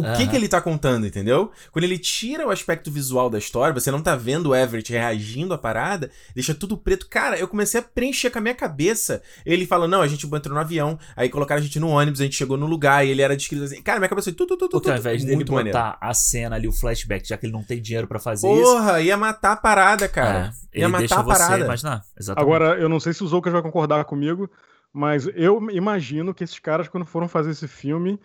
o 0.00 0.04
uhum. 0.04 0.16
que, 0.16 0.26
que 0.26 0.36
ele 0.36 0.48
tá 0.48 0.60
contando, 0.60 1.06
entendeu? 1.06 1.50
Quando 1.70 1.84
ele 1.84 1.98
tira 1.98 2.46
o 2.46 2.50
aspecto 2.50 2.90
visual 2.90 3.28
da 3.28 3.38
história, 3.38 3.72
você 3.72 3.90
não 3.90 4.02
tá 4.02 4.16
vendo 4.16 4.50
o 4.50 4.54
Everett 4.54 4.92
reagindo 4.92 5.52
à 5.52 5.58
parada, 5.58 6.10
deixa 6.34 6.54
tudo 6.54 6.76
preto. 6.76 7.08
Cara, 7.08 7.38
eu 7.38 7.46
comecei 7.46 7.80
a 7.80 7.82
preencher 7.82 8.30
com 8.30 8.38
a 8.38 8.42
minha 8.42 8.54
cabeça. 8.54 9.22
Ele 9.44 9.66
falou: 9.66 9.86
não, 9.86 10.02
a 10.02 10.08
gente 10.08 10.26
entrou 10.26 10.54
no 10.54 10.60
avião, 10.60 10.98
aí 11.16 11.28
colocaram 11.28 11.60
a 11.60 11.62
gente 11.62 11.78
no 11.78 11.88
ônibus, 11.88 12.20
a 12.20 12.24
gente 12.24 12.36
chegou 12.36 12.56
no 12.56 12.66
lugar, 12.66 13.06
e 13.06 13.10
ele 13.10 13.22
era 13.22 13.36
descrito 13.36 13.64
assim. 13.64 13.82
Cara, 13.82 13.98
minha 13.98 14.08
cabeça 14.08 14.30
foi 14.30 14.34
tudo, 14.34 14.56
tudo, 14.56 14.68
tudo. 14.68 14.72
Porque 14.72 14.90
ao 14.90 14.96
invés 14.96 15.24
dele 15.24 15.44
botar 15.44 15.54
maneiro. 15.54 15.78
a 16.00 16.14
cena 16.14 16.56
ali, 16.56 16.68
o 16.68 16.72
flashback, 16.72 17.28
já 17.28 17.36
que 17.36 17.46
ele 17.46 17.52
não 17.52 17.62
tem 17.62 17.80
dinheiro 17.80 18.06
para 18.06 18.18
fazer 18.18 18.46
Porra, 18.46 18.60
isso. 18.60 18.72
Porra, 18.72 19.00
ia 19.00 19.16
matar 19.16 19.52
a 19.52 19.56
parada, 19.56 20.08
cara. 20.08 20.52
É, 20.72 20.80
ia 20.80 20.88
matar 20.88 21.20
a 21.20 21.24
parada. 21.24 21.64
Imaginar. 21.64 22.04
Exatamente. 22.18 22.42
Agora, 22.42 22.78
eu 22.78 22.88
não 22.88 23.00
sei 23.00 23.12
se 23.12 23.22
o 23.22 23.26
Zoukas 23.26 23.52
vai 23.52 23.62
concordar 23.62 24.04
comigo, 24.04 24.50
mas 24.92 25.28
eu 25.34 25.60
imagino 25.70 26.34
que 26.34 26.44
esses 26.44 26.58
caras, 26.58 26.88
quando 26.88 27.06
foram 27.06 27.28
fazer 27.28 27.50
esse 27.50 27.68
filme 27.68 28.18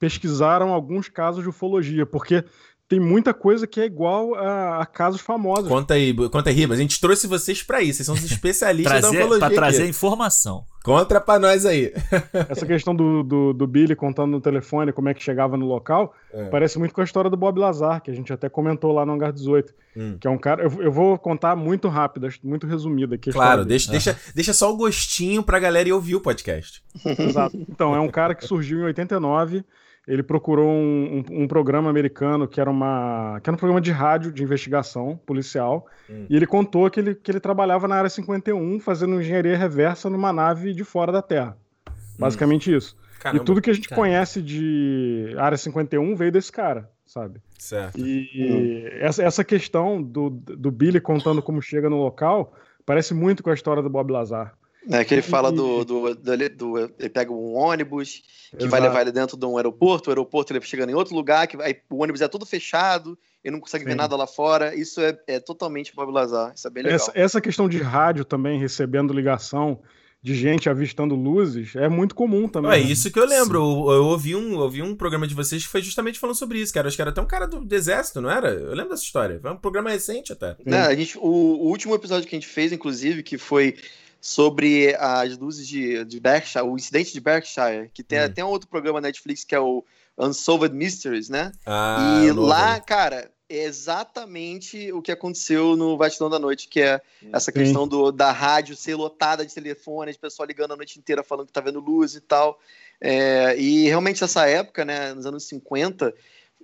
pesquisaram 0.00 0.72
alguns 0.72 1.08
casos 1.08 1.42
de 1.42 1.48
ufologia, 1.48 2.06
porque 2.06 2.42
tem 2.90 2.98
muita 2.98 3.32
coisa 3.32 3.68
que 3.68 3.80
é 3.80 3.84
igual 3.84 4.34
a, 4.34 4.82
a 4.82 4.86
casos 4.86 5.20
famosos. 5.20 5.68
Conta 5.68 5.94
aí, 5.94 6.12
conta 6.28 6.50
aí, 6.50 6.56
Ribas. 6.56 6.76
A 6.76 6.82
gente 6.82 7.00
trouxe 7.00 7.28
vocês 7.28 7.62
para 7.62 7.80
isso. 7.80 7.98
Vocês 7.98 8.06
são 8.06 8.16
os 8.16 8.24
especialistas 8.24 8.98
trazer, 8.98 9.16
da 9.16 9.24
ufologia. 9.24 9.46
Pra 9.46 9.54
trazer 9.54 9.82
aqui. 9.82 9.90
informação. 9.90 10.64
Conta 10.82 11.20
pra 11.20 11.38
nós 11.38 11.64
aí. 11.64 11.92
Essa 12.48 12.66
questão 12.66 12.92
do, 12.96 13.22
do, 13.22 13.52
do, 13.52 13.66
Billy 13.68 13.94
contando 13.94 14.32
no 14.32 14.40
telefone 14.40 14.92
como 14.92 15.08
é 15.08 15.14
que 15.14 15.22
chegava 15.22 15.56
no 15.56 15.66
local 15.66 16.12
é. 16.32 16.46
parece 16.46 16.80
muito 16.80 16.92
com 16.92 17.00
a 17.00 17.04
história 17.04 17.30
do 17.30 17.36
Bob 17.36 17.60
Lazar, 17.60 18.02
que 18.02 18.10
a 18.10 18.14
gente 18.14 18.32
até 18.32 18.48
comentou 18.48 18.90
lá 18.90 19.06
no 19.06 19.12
Hangar 19.12 19.32
18. 19.32 19.72
Hum. 19.96 20.16
Que 20.20 20.26
é 20.26 20.30
um 20.30 20.38
cara. 20.38 20.64
Eu, 20.64 20.82
eu, 20.82 20.90
vou 20.90 21.16
contar 21.16 21.54
muito 21.54 21.86
rápido, 21.86 22.26
muito 22.42 22.66
resumido 22.66 23.14
aqui. 23.14 23.30
Claro, 23.30 23.64
deixa, 23.64 23.88
deixa, 23.88 24.18
deixa 24.34 24.52
só 24.52 24.72
o 24.72 24.76
gostinho 24.76 25.44
pra 25.44 25.60
galera 25.60 25.88
ir 25.88 25.92
ouvir 25.92 26.16
o 26.16 26.20
podcast. 26.20 26.82
Exato. 27.04 27.56
Então, 27.68 27.94
é 27.94 28.00
um 28.00 28.08
cara 28.08 28.34
que 28.34 28.44
surgiu 28.44 28.80
em 28.80 28.84
89 28.84 29.64
ele 30.06 30.22
procurou 30.22 30.68
um, 30.68 31.22
um, 31.30 31.42
um, 31.42 31.48
programa 31.48 31.90
americano 31.90 32.48
que 32.48 32.60
era, 32.60 32.70
uma, 32.70 33.38
que 33.42 33.50
era 33.50 33.54
um 33.54 33.58
programa 33.58 33.80
de 33.80 33.90
rádio 33.90 34.32
de 34.32 34.42
investigação 34.42 35.20
policial. 35.26 35.86
Hum. 36.08 36.26
E 36.28 36.36
ele 36.36 36.46
contou 36.46 36.90
que 36.90 36.98
ele, 36.98 37.14
que 37.14 37.30
ele 37.30 37.40
trabalhava 37.40 37.86
na 37.86 37.96
área 37.96 38.10
51 38.10 38.80
fazendo 38.80 39.20
engenharia 39.20 39.56
reversa 39.56 40.08
numa 40.08 40.32
nave 40.32 40.72
de 40.72 40.84
fora 40.84 41.12
da 41.12 41.22
Terra. 41.22 41.56
Hum. 41.86 41.92
Basicamente 42.18 42.72
hum. 42.72 42.76
isso. 42.76 42.96
Caramba. 43.20 43.42
E 43.42 43.44
tudo 43.44 43.60
que 43.60 43.70
a 43.70 43.74
gente 43.74 43.88
Caramba. 43.88 44.08
conhece 44.08 44.40
de 44.40 45.34
área 45.36 45.58
51 45.58 46.16
veio 46.16 46.32
desse 46.32 46.50
cara, 46.50 46.90
sabe? 47.04 47.40
Certo. 47.58 47.98
E 47.98 48.88
hum. 48.90 48.98
essa, 49.00 49.22
essa 49.22 49.44
questão 49.44 50.02
do, 50.02 50.30
do 50.30 50.70
Billy 50.70 51.00
contando 51.00 51.42
como 51.42 51.60
chega 51.60 51.90
no 51.90 51.98
local 51.98 52.54
parece 52.86 53.12
muito 53.12 53.42
com 53.42 53.50
a 53.50 53.54
história 53.54 53.82
do 53.82 53.90
Bob 53.90 54.10
Lazar. 54.10 54.54
É 54.88 55.04
que 55.04 55.12
ele 55.12 55.22
fala 55.22 55.52
do, 55.52 55.84
do, 55.84 56.14
do, 56.14 56.48
do, 56.48 56.78
Ele 56.98 57.08
pega 57.10 57.30
um 57.32 57.54
ônibus 57.54 58.22
que 58.50 58.56
Exato. 58.56 58.70
vai 58.70 58.80
levar 58.80 59.02
ele 59.02 59.12
dentro 59.12 59.36
de 59.36 59.46
um 59.46 59.56
aeroporto, 59.56 60.08
o 60.08 60.10
aeroporto 60.10 60.52
ele 60.52 60.60
chegando 60.62 60.90
em 60.90 60.94
outro 60.94 61.14
lugar, 61.14 61.46
que 61.46 61.60
aí, 61.60 61.76
o 61.90 62.02
ônibus 62.02 62.20
é 62.20 62.28
todo 62.28 62.46
fechado, 62.46 63.18
ele 63.44 63.52
não 63.52 63.60
consegue 63.60 63.84
Sim. 63.84 63.90
ver 63.90 63.96
nada 63.96 64.16
lá 64.16 64.26
fora. 64.26 64.74
Isso 64.74 65.00
é, 65.00 65.16
é 65.26 65.38
totalmente 65.38 65.94
Bob 65.94 66.10
Lazar. 66.12 66.52
Isso 66.54 66.66
é 66.66 66.70
bem 66.70 66.82
legal. 66.82 66.96
Essa, 66.96 67.12
essa 67.14 67.40
questão 67.40 67.68
de 67.68 67.78
rádio 67.78 68.24
também, 68.24 68.58
recebendo 68.58 69.12
ligação 69.12 69.80
de 70.22 70.34
gente 70.34 70.68
avistando 70.68 71.14
luzes 71.14 71.74
é 71.74 71.88
muito 71.88 72.14
comum 72.14 72.46
também. 72.46 72.72
É 72.72 72.78
isso 72.78 73.10
que 73.10 73.18
eu 73.18 73.26
lembro. 73.26 73.58
Eu, 73.58 73.92
eu, 73.92 74.04
ouvi 74.04 74.36
um, 74.36 74.52
eu 74.52 74.60
ouvi 74.60 74.82
um 74.82 74.94
programa 74.94 75.26
de 75.26 75.34
vocês 75.34 75.62
que 75.64 75.68
foi 75.68 75.80
justamente 75.80 76.18
falando 76.18 76.36
sobre 76.36 76.58
isso, 76.58 76.74
cara. 76.74 76.88
Acho 76.88 76.96
que 76.96 77.02
era 77.02 77.10
até 77.10 77.20
um 77.20 77.26
cara 77.26 77.46
do, 77.46 77.64
do 77.64 77.74
exército, 77.74 78.20
não 78.20 78.30
era? 78.30 78.50
Eu 78.50 78.74
lembro 78.74 78.90
dessa 78.90 79.02
história. 79.02 79.40
Foi 79.40 79.50
um 79.50 79.56
programa 79.56 79.90
recente 79.90 80.32
até. 80.32 80.56
Não, 80.64 80.78
a 80.78 80.94
gente, 80.94 81.16
o, 81.16 81.22
o, 81.22 81.68
último 81.68 81.94
episódio 81.94 82.28
que 82.28 82.34
a 82.34 82.38
gente 82.38 82.48
fez, 82.48 82.70
inclusive, 82.70 83.22
que 83.22 83.38
foi 83.38 83.76
sobre 84.20 84.94
as 84.96 85.36
luzes 85.38 85.66
de, 85.66 86.04
de 86.04 86.20
Berkshire, 86.20 86.64
o 86.64 86.76
incidente 86.76 87.12
de 87.12 87.20
Berkshire, 87.20 87.90
que 87.94 88.02
tem 88.02 88.20
hum. 88.20 88.24
até 88.24 88.44
um 88.44 88.48
outro 88.48 88.68
programa 88.68 89.00
na 89.00 89.08
Netflix 89.08 89.44
que 89.44 89.54
é 89.54 89.60
o 89.60 89.84
Unsolved 90.18 90.74
Mysteries, 90.74 91.28
né? 91.28 91.52
Ah, 91.64 92.22
e 92.22 92.32
lá, 92.32 92.78
cara, 92.80 93.30
é 93.48 93.64
exatamente 93.64 94.92
o 94.92 95.02
que 95.02 95.10
aconteceu 95.10 95.74
no 95.74 95.96
Vastidão 95.96 96.30
da 96.30 96.38
Noite, 96.38 96.68
que 96.68 96.80
é 96.80 97.00
essa 97.32 97.50
Sim. 97.50 97.58
questão 97.58 97.88
do, 97.88 98.12
da 98.12 98.30
rádio 98.30 98.76
ser 98.76 98.94
lotada 98.94 99.44
de 99.44 99.52
telefone, 99.52 100.12
de 100.12 100.18
pessoal 100.18 100.46
ligando 100.46 100.72
a 100.72 100.76
noite 100.76 100.98
inteira 100.98 101.24
falando 101.24 101.46
que 101.46 101.52
tá 101.52 101.60
vendo 101.60 101.80
luz 101.80 102.14
e 102.14 102.20
tal. 102.20 102.60
É, 103.00 103.56
e 103.58 103.88
realmente 103.88 104.22
essa 104.22 104.46
época, 104.46 104.84
né, 104.84 105.14
nos 105.14 105.26
anos 105.26 105.44
50, 105.48 106.14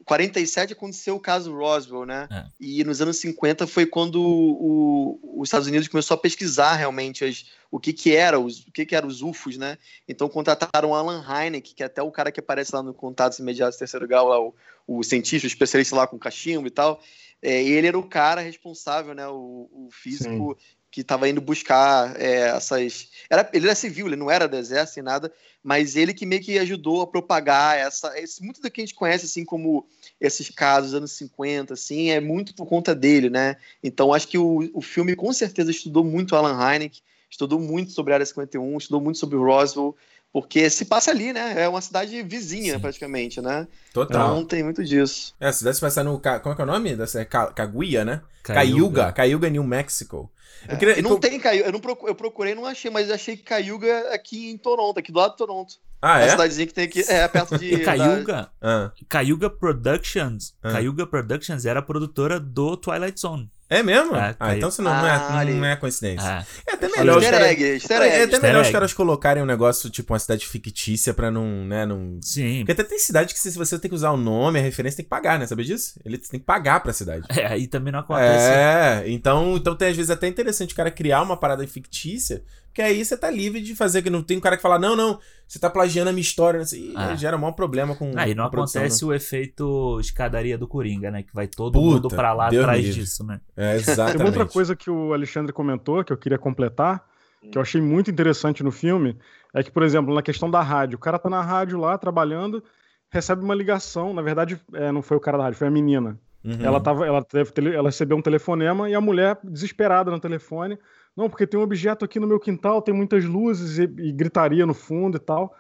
47 0.07 0.73
aconteceu 0.73 1.17
o 1.17 1.21
caso 1.21 1.53
Roswell, 1.55 2.07
né? 2.07 2.29
É. 2.31 2.45
E 2.61 2.85
nos 2.85 3.03
anos 3.03 3.19
50 3.19 3.67
foi 3.67 3.85
quando 3.85 4.23
o- 4.23 5.19
o- 5.35 5.41
os 5.43 5.49
Estados 5.49 5.67
Unidos 5.67 5.89
começou 5.89 6.15
a 6.15 6.19
pesquisar 6.19 6.75
realmente 6.77 7.25
as- 7.25 7.45
o 7.71 7.81
que 7.81 7.93
que 7.93 8.15
era 8.15 8.39
os, 8.39 8.61
o 8.61 8.73
que 8.73 8.87
que 8.87 8.95
eram 8.95 9.09
os 9.09 9.21
UFOs, 9.21 9.59
né? 9.59 9.77
Então 10.09 10.29
contrataram 10.29 10.95
Alan 10.95 11.21
Hynek, 11.21 11.75
que 11.75 11.83
é 11.83 11.87
até 11.87 12.01
o 12.01 12.11
cara 12.13 12.31
que 12.31 12.41
aparece 12.41 12.75
lá 12.75 12.83
no 12.83 12.95
Contatos 12.95 13.41
Imediatos 13.41 13.77
do 13.77 13.81
Terceiro 13.81 14.07
Grau, 14.07 14.29
lá, 14.29 14.41
o, 14.41 14.55
o 14.87 15.03
cientista, 15.03 15.45
o 15.47 15.51
especialista 15.51 15.97
lá 15.97 16.07
com 16.07 16.19
cachimbo 16.19 16.67
e 16.69 16.71
tal. 16.71 17.03
É, 17.43 17.63
e 17.63 17.71
ele 17.73 17.89
era 17.89 17.99
o 17.99 18.09
cara 18.09 18.41
responsável, 18.41 19.13
né? 19.15 19.27
O, 19.29 19.69
o 19.71 19.89
físico 19.91 20.57
que 20.97 21.03
estava 21.03 21.29
indo 21.29 21.43
buscar 21.43 22.19
é, 22.19 22.57
essas. 22.57 23.11
Era, 23.29 23.47
ele 23.53 23.67
era 23.67 23.75
civil, 23.75 24.07
ele 24.07 24.17
não 24.17 24.31
era 24.31 24.49
do 24.49 24.57
exército 24.57 25.01
e 25.01 25.03
nada, 25.03 25.31
mas 25.63 25.95
ele 25.95 26.15
que 26.15 26.25
meio 26.25 26.41
que 26.41 26.59
ajudou 26.59 27.03
a 27.03 27.07
propagar 27.07 27.77
essa. 27.77 28.19
Esse, 28.19 28.43
muito 28.43 28.63
do 28.63 28.71
que 28.71 28.81
a 28.81 28.85
gente 28.85 28.95
conhece, 28.95 29.27
assim, 29.27 29.45
como 29.45 29.87
esses 30.19 30.49
casos 30.49 30.95
anos 30.95 31.13
50, 31.13 31.75
assim, 31.75 32.09
é 32.09 32.19
muito 32.19 32.55
por 32.55 32.65
conta 32.65 32.95
dele, 32.95 33.29
né? 33.29 33.57
Então 33.85 34.15
acho 34.15 34.27
que 34.27 34.39
o, 34.39 34.71
o 34.73 34.81
filme 34.81 35.15
com 35.15 35.31
certeza 35.35 35.71
estudou 35.71 36.03
muito 36.03 36.35
Alan 36.35 36.57
Hynek, 36.57 37.03
estudou 37.29 37.61
muito 37.61 37.93
sobre 37.93 38.15
a 38.15 38.17
Área 38.17 38.25
51, 38.25 38.79
estudou 38.79 39.03
muito 39.03 39.19
sobre 39.19 39.37
o 39.37 39.45
Roswell, 39.45 39.95
porque 40.37 40.69
se 40.69 40.85
passa 40.85 41.11
ali, 41.11 41.33
né? 41.33 41.63
É 41.63 41.67
uma 41.67 41.81
cidade 41.81 42.23
vizinha, 42.23 42.75
Sim. 42.75 42.79
praticamente, 42.81 43.41
né? 43.41 43.67
Total. 43.91 44.33
Então 44.35 44.45
tem 44.45 44.63
muito 44.63 44.85
disso. 44.85 45.35
É, 45.41 45.51
se 45.51 45.65
desse 45.65 45.81
passar 45.81 46.05
no. 46.05 46.21
Como 46.21 46.53
é 46.53 46.55
que 46.55 46.61
é 46.61 46.65
o 46.65 46.67
nome? 46.67 46.95
Dessa, 46.95 47.25
Ca- 47.25 47.47
Caguia, 47.53 48.05
né? 48.05 48.21
Cayuga. 48.43 49.13
Cayuga. 49.13 49.49
New 49.49 49.65
Mexico. 49.65 50.31
Eu 50.69 50.75
É, 50.75 50.77
queria- 50.79 50.99
e 50.99 51.03
não 51.03 51.13
eu- 51.13 51.19
tem 51.19 51.41
Cayuga, 51.41 51.69
eu, 51.69 51.73
não 51.73 51.81
procu- 51.81 52.07
eu 52.07 52.15
procurei 52.15 52.55
não 52.55 52.67
achei, 52.67 52.91
mas 52.91 53.11
achei 53.11 53.35
Cayuga 53.39 54.13
aqui 54.13 54.51
em 54.51 54.59
Toronto, 54.59 54.99
aqui 54.99 55.11
do 55.11 55.19
lado 55.19 55.31
de 55.31 55.39
Toronto. 55.39 55.77
Ah, 56.03 56.21
É 56.21 56.25
a 56.25 56.27
é? 56.27 56.31
cidadezinha 56.33 56.67
que 56.67 56.75
tem 56.75 56.85
aqui, 56.85 57.01
é 57.09 57.27
perto 57.29 57.57
de... 57.59 57.73
E 57.73 57.79
Cayuga, 57.83 58.51
Ah. 58.61 58.93
Cayuga 59.09 59.49
Productions, 59.49 60.55
Ah. 60.63 60.73
Cayuga 60.73 61.07
Productions 61.07 61.65
era 61.65 61.81
a 61.81 61.83
produtora 61.83 62.39
do 62.39 62.77
Twilight 62.77 63.19
Zone. 63.19 63.51
É 63.69 63.83
mesmo? 63.83 64.15
É, 64.15 64.29
ah, 64.31 64.35
Cayuga. 64.35 64.57
então 64.57 64.71
se 64.71 64.81
não, 64.81 64.93
não, 64.93 65.05
Ah, 65.05 65.43
é, 65.43 65.53
não 65.53 65.65
é 65.67 65.75
coincidência. 65.75 66.25
Ah, 66.25 66.47
É 66.69 66.75
até 66.75 66.89
melhor 66.89 67.19
os 67.19 67.25
Easter 67.25 67.41
caras. 67.41 67.53
egg, 67.53 67.63
easter 67.65 68.01
É, 68.01 68.09
é 68.09 68.23
egg. 68.23 68.35
até 68.37 68.47
melhor 68.47 68.61
os 68.61 68.67
egg. 68.69 68.73
caras 68.73 68.93
colocarem 68.93 69.43
um 69.43 69.47
negócio, 69.47 69.91
tipo, 69.91 70.13
uma 70.13 70.19
cidade 70.21 70.47
fictícia 70.47 71.13
pra 71.13 71.31
não, 71.33 71.45
né, 71.65 71.85
não... 71.85 72.19
sim. 72.23 72.59
Porque 72.59 72.73
até 72.73 72.85
tem 72.85 72.99
cidade 72.99 73.35
que 73.35 73.41
se 73.41 73.51
você 73.59 73.77
tem 73.79 73.89
que 73.89 73.95
usar 73.95 74.13
o 74.13 74.17
nome, 74.17 74.59
a 74.61 74.63
referência, 74.63 74.99
tem 74.99 75.05
que 75.05 75.11
pagar, 75.11 75.39
né? 75.39 75.47
Sabia 75.49 75.65
disso? 75.65 75.99
Ele 76.05 76.17
tem 76.17 76.39
que 76.39 76.47
pagar 76.47 76.79
pra 76.81 76.93
cidade. 76.93 77.27
É, 77.31 77.47
aí 77.47 77.67
também 77.67 77.93
não 77.93 78.01
acontece. 78.01 78.47
É, 78.49 79.03
então, 79.07 79.57
então 79.57 79.75
tem 79.75 79.89
às 79.89 79.97
vezes 79.97 80.11
até 80.11 80.29
interessante 80.29 80.73
o 80.73 80.77
cara 80.77 80.91
criar 80.91 81.23
uma 81.23 81.37
parada 81.37 81.67
fictícia, 81.67 82.45
porque 82.77 82.83
aí 82.83 83.03
você 83.03 83.17
tá 83.17 83.31
livre 83.31 83.63
de 83.63 83.75
fazer, 83.75 84.03
que 84.03 84.11
não 84.11 84.23
tem 84.23 84.37
um 84.37 84.41
cara 84.41 84.55
que 84.55 84.61
fala, 84.63 84.79
não, 84.79 84.95
não, 84.95 85.19
você 85.49 85.59
tá 85.59 85.71
plagiando 85.71 86.11
a 86.11 86.13
minha 86.13 86.21
história, 86.21 86.61
Ah. 86.95 87.09
aí 87.09 87.17
gera 87.17 87.39
maior 87.39 87.53
problema 87.53 87.95
com 87.97 88.13
Aí 88.15 88.35
não 88.35 88.45
com 88.45 88.49
a 88.49 88.51
produção, 88.51 88.83
acontece 88.83 89.03
né? 89.03 89.11
o 89.11 89.15
efeito 89.15 89.99
escadaria 89.99 90.59
do 90.59 90.69
Coringa, 90.69 91.11
né? 91.11 91.23
Que 91.23 91.33
vai 91.35 91.47
todo 91.49 91.73
Puta, 91.73 91.95
mundo 91.95 92.09
pra 92.09 92.35
lá 92.35 92.51
Deus 92.51 92.65
atrás 92.65 92.85
livre. 92.85 93.01
disso, 93.01 93.25
né? 93.25 93.41
É, 93.57 93.71
Tem 93.71 93.81
exatamente. 93.81 94.17
uma 94.19 94.27
outra 94.27 94.45
coisa 94.45 94.77
que 94.77 94.91
o 94.91 95.15
Alexandre 95.15 95.55
comentou, 95.55 96.05
que 96.05 96.13
eu 96.13 96.19
queria 96.19 96.37
completar, 96.37 97.03
que 97.51 97.57
eu 97.57 97.63
achei 97.63 97.81
muito 97.81 98.11
interessante 98.11 98.63
no 98.63 98.71
filme, 98.71 99.17
é 99.55 99.63
que, 99.63 99.71
por 99.71 99.83
exemplo, 99.83 100.15
na 100.15 100.21
questão 100.21 100.51
da 100.51 100.61
rádio, 100.61 100.97
o 100.97 101.01
cara 101.01 101.19
tá 101.19 101.31
na 101.31 101.41
rádio 101.41 101.79
lá, 101.79 101.97
trabalhando, 101.97 102.63
recebe 103.09 103.43
uma 103.43 103.55
ligação, 103.55 104.13
na 104.13 104.21
verdade, 104.21 104.61
é, 104.75 104.93
não 104.93 105.01
foi 105.01 105.17
o 105.17 105.21
cara 105.21 105.39
da 105.39 105.45
rádio, 105.45 105.59
foi 105.59 105.69
a 105.69 105.71
menina. 105.71 106.21
Uhum. 106.45 106.59
Ela, 106.61 106.79
tava, 106.79 107.07
ela, 107.07 107.25
teve 107.25 107.53
ela 107.75 107.89
recebeu 107.89 108.19
um 108.19 108.23
telefonema 108.23 108.91
e 108.91 108.95
a 108.95 109.01
mulher, 109.01 109.39
desesperada 109.43 110.11
no 110.11 110.21
telefone, 110.21 110.79
não, 111.17 111.29
porque 111.31 111.47
tem 111.47 111.59
um 111.59 111.63
objeto 111.63 112.05
aqui 112.05 112.21
no 112.21 112.27
meu 112.27 112.39
quintal, 112.39 112.83
tem 112.83 112.93
muitas 112.95 113.25
luzes 113.25 113.79
e, 113.79 113.83
e 113.83 114.13
gritaria 114.13 114.67
no 114.67 114.75
fundo 114.75 115.17
e 115.17 115.21
tal. 115.21 115.55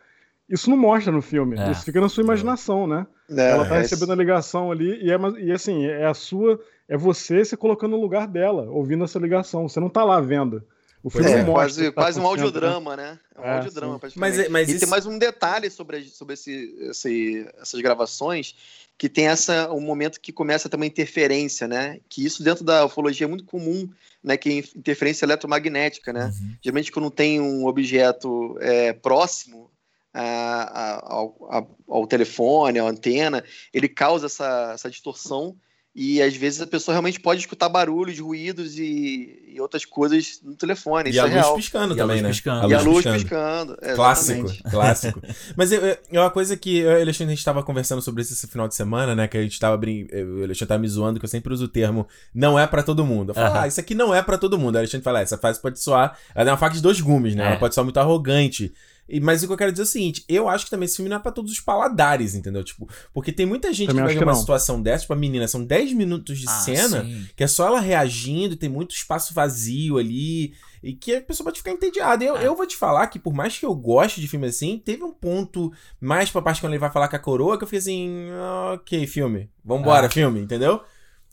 Isso 0.49 0.71
não 0.71 0.77
mostra 0.77 1.11
no 1.12 1.21
filme, 1.23 1.59
É. 1.59 1.73
isso 1.73 1.85
fica 1.85 2.01
na 2.01 2.09
sua 2.09 2.23
imaginação, 2.23 2.87
né? 2.87 3.07
É, 3.31 3.51
ela 3.51 3.66
tá 3.69 3.77
é- 3.77 3.79
recebendo 3.81 4.12
a 4.12 4.16
ligação 4.16 4.71
ali 4.71 5.03
e, 5.05 5.11
é, 5.11 5.16
e 5.40 5.51
assim, 5.51 5.85
é 5.87 6.07
a 6.07 6.14
sua, 6.14 6.61
é 6.88 6.97
você 6.97 7.45
se 7.45 7.57
colocando 7.57 7.92
no 7.97 8.01
lugar 8.01 8.29
dela, 8.29 8.71
ouvindo 8.71 9.03
essa 9.03 9.19
ligação. 9.19 9.69
Você 9.69 9.81
não 9.81 9.88
tá 9.88 10.05
lá 10.05 10.21
vendo. 10.21 10.62
O 11.03 11.11
filme 11.11 11.31
É, 11.31 11.38
não 11.38 11.47
mostra. 11.53 11.55
quase, 11.55 11.85
tá 11.87 11.92
quase 12.03 12.19
um 12.21 12.23
né? 12.23 12.29
audiodrama, 12.29 12.97
né? 12.97 13.19
É 13.35 13.40
um 13.40 13.45
É, 13.45 13.55
audiodrama. 13.57 14.01
Mas, 14.16 14.38
é- 14.38 14.49
mas 14.49 14.69
e 14.69 14.73
isso... 14.73 14.81
tem 14.81 14.88
mais 14.88 15.07
um 15.07 15.19
detalhe 15.19 15.69
sobre, 15.71 16.03
sobre 16.05 16.35
esse, 16.35 16.75
esse- 16.90 17.49
essas 17.61 17.81
gravações, 17.81 18.55
que 18.99 19.09
tem 19.09 19.29
essa, 19.29 19.71
um 19.73 19.81
momento 19.81 20.21
que 20.21 20.33
começa 20.33 20.67
a 20.67 20.71
ter 20.71 20.77
uma 20.77 20.87
interferência, 20.87 21.69
né? 21.69 21.99
Que 22.09 22.25
isso 22.25 22.43
dentro 22.43 22.65
da 22.65 22.85
ufologia 22.87 23.27
é 23.27 23.29
muito 23.29 23.45
comum, 23.45 23.89
né? 24.25 24.37
Que 24.37 24.49
é 24.49 24.53
interferência 24.79 25.25
eletromagnética, 25.27 26.13
né? 26.13 26.27
Uhum. 26.27 26.55
Geralmente 26.63 26.91
quando 26.93 27.11
tem 27.11 27.41
um 27.41 27.67
objeto 27.67 28.57
é, 28.61 28.93
próximo 28.95 29.71
a- 30.15 30.23
a- 30.23 31.13
ao, 31.15 31.49
a- 31.51 31.67
ao 31.89 32.07
telefone, 32.07 32.79
à 32.79 32.85
antena, 32.85 33.45
ele 33.73 33.89
causa 33.89 34.27
essa, 34.27 34.73
essa 34.75 34.91
distorção 34.91 35.55
e 35.99 36.21
às 36.21 36.37
vezes 36.37 36.61
a 36.61 36.67
pessoa 36.67 36.93
realmente 36.93 37.19
pode 37.19 37.41
escutar 37.41 37.71
barulhos, 37.71 38.19
ruídos 38.19 38.79
e, 38.79 39.43
e 39.55 39.59
outras 39.59 39.87
coisas 39.87 40.39
no 40.45 40.55
telefone. 40.55 41.09
E 41.09 41.13
Isso 41.13 41.21
a 41.21 41.23
é 41.23 41.27
luz 41.29 41.35
real. 41.35 41.57
piscando 41.57 41.95
E 41.95 41.97
a 41.99 42.03
também, 42.03 42.17
luz 42.17 42.23
né? 42.23 42.29
piscando. 42.29 42.71
E 42.71 42.75
a 42.75 42.81
luz 42.83 43.05
piscando. 43.07 43.79
é, 43.81 43.95
Clássico, 43.95 44.53
clássico. 44.71 45.23
Mas 45.57 45.73
eu- 45.73 45.83
é 45.87 45.99
uma 46.13 46.31
coisa 46.31 46.55
que 46.55 46.77
eu 46.81 46.93
e 46.93 46.99
o 46.99 47.01
Alexandre, 47.01 47.33
a 47.33 47.35
gente 47.37 47.45
tava 47.45 47.63
conversando 47.63 48.03
sobre 48.03 48.21
isso 48.21 48.35
esse 48.35 48.47
final 48.47 48.69
de 48.69 48.75
semana, 48.75 49.15
né? 49.15 49.27
Que 49.27 49.39
a 49.39 49.43
gente 49.43 49.59
tava 49.59 49.75
brin... 49.79 50.07
eu- 50.11 50.41
O 50.41 50.45
Alexandre 50.45 50.67
tava 50.69 50.81
me 50.83 50.89
zoando, 50.89 51.19
que 51.19 51.25
eu 51.25 51.31
sempre 51.31 51.51
uso 51.55 51.65
o 51.65 51.69
termo 51.69 52.07
não 52.35 52.59
é 52.59 52.67
pra 52.67 52.83
todo 52.83 53.03
mundo. 53.03 53.31
Eu 53.31 53.35
falo, 53.35 53.47
Aham. 53.55 53.61
ah, 53.63 53.67
isso 53.67 53.81
aqui 53.81 53.95
não 53.95 54.15
é 54.15 54.21
pra 54.21 54.37
todo 54.37 54.59
mundo. 54.59 54.77
Aí 54.77 54.81
o 54.81 54.83
Alexandre 54.83 55.03
fala, 55.03 55.21
ah, 55.21 55.23
essa 55.23 55.39
frase 55.39 55.63
pode 55.63 55.81
soar. 55.81 56.15
Ela 56.35 56.51
é 56.51 56.53
uma 56.53 56.59
faca 56.59 56.75
de 56.75 56.83
dois 56.83 57.01
gumes, 57.01 57.35
né? 57.35 57.43
É. 57.43 57.47
Ela 57.49 57.57
pode 57.57 57.75
soar 57.75 57.85
muito 57.85 57.99
arrogante. 57.99 58.71
E- 59.09 59.21
mas 59.21 59.42
o 59.42 59.47
que 59.47 59.53
eu 59.53 59.57
quero 59.57 59.71
dizer 59.73 59.83
é 59.83 59.85
o 59.85 59.88
seguinte: 59.88 60.25
eu 60.29 60.49
acho 60.49 60.64
que 60.64 60.71
também 60.71 60.87
esse 60.87 60.97
filme 60.97 61.09
não 61.09 61.16
é 61.16 61.21
pra 61.21 61.31
todos 61.33 61.53
os 61.53 61.61
paladares, 61.61 62.35
entendeu? 62.35 62.64
Tipo, 62.64 62.88
porque 63.14 63.31
tem 63.33 63.47
muita 63.47 63.73
gente 63.73 63.88
Também 63.88 64.03
que 64.05 64.09
vai 64.09 64.14
ver 64.16 64.25
uma 64.25 64.33
não. 64.33 64.40
situação 64.40 64.83
dessa, 64.83 65.03
tipo, 65.03 65.12
a 65.12 65.16
menina, 65.16 65.47
são 65.47 65.64
10 65.64 65.92
minutos 65.92 66.38
de 66.38 66.47
Ah, 66.49 66.51
cena 66.53 67.05
sim. 67.05 67.27
que 67.37 67.45
é 67.45 67.47
só 67.47 67.66
ela 67.66 67.81
reagindo, 67.81 68.57
tem 68.57 68.69
muito 68.69 68.95
espaço 68.95 69.33
vazio 69.35 69.99
ali, 69.99 70.55
e 70.83 70.92
que 70.92 71.14
a 71.16 71.21
pessoa 71.23 71.45
pode 71.47 71.59
ficar 71.59 71.71
entediada. 71.73 72.25
Eu, 72.25 72.37
É. 72.37 72.47
eu 72.47 72.55
vou 72.57 72.66
te 72.66 72.77
falar 72.77 73.07
que, 73.09 73.19
por 73.19 73.33
mais 73.33 73.57
que 73.59 73.64
eu 73.66 73.75
goste 73.75 74.21
de 74.21 74.29
filme 74.29 74.47
assim, 74.47 74.81
teve 74.85 75.03
um 75.05 75.12
ponto 75.12 75.73
mais 76.01 76.31
pra 76.31 76.42
parte 76.42 76.61
quando 76.61 76.73
ele 76.73 76.79
vai 76.81 76.90
falar 76.90 77.09
com 77.09 77.16
a 77.16 77.19
coroa, 77.19 77.57
que 77.59 77.64
eu 77.64 77.69
fiquei 77.69 77.79
assim, 77.79 78.27
ok, 78.75 79.07
filme, 79.07 79.49
vambora, 79.64 80.07
Ah. 80.07 80.11
filme, 80.11 80.40
entendeu? 80.40 80.81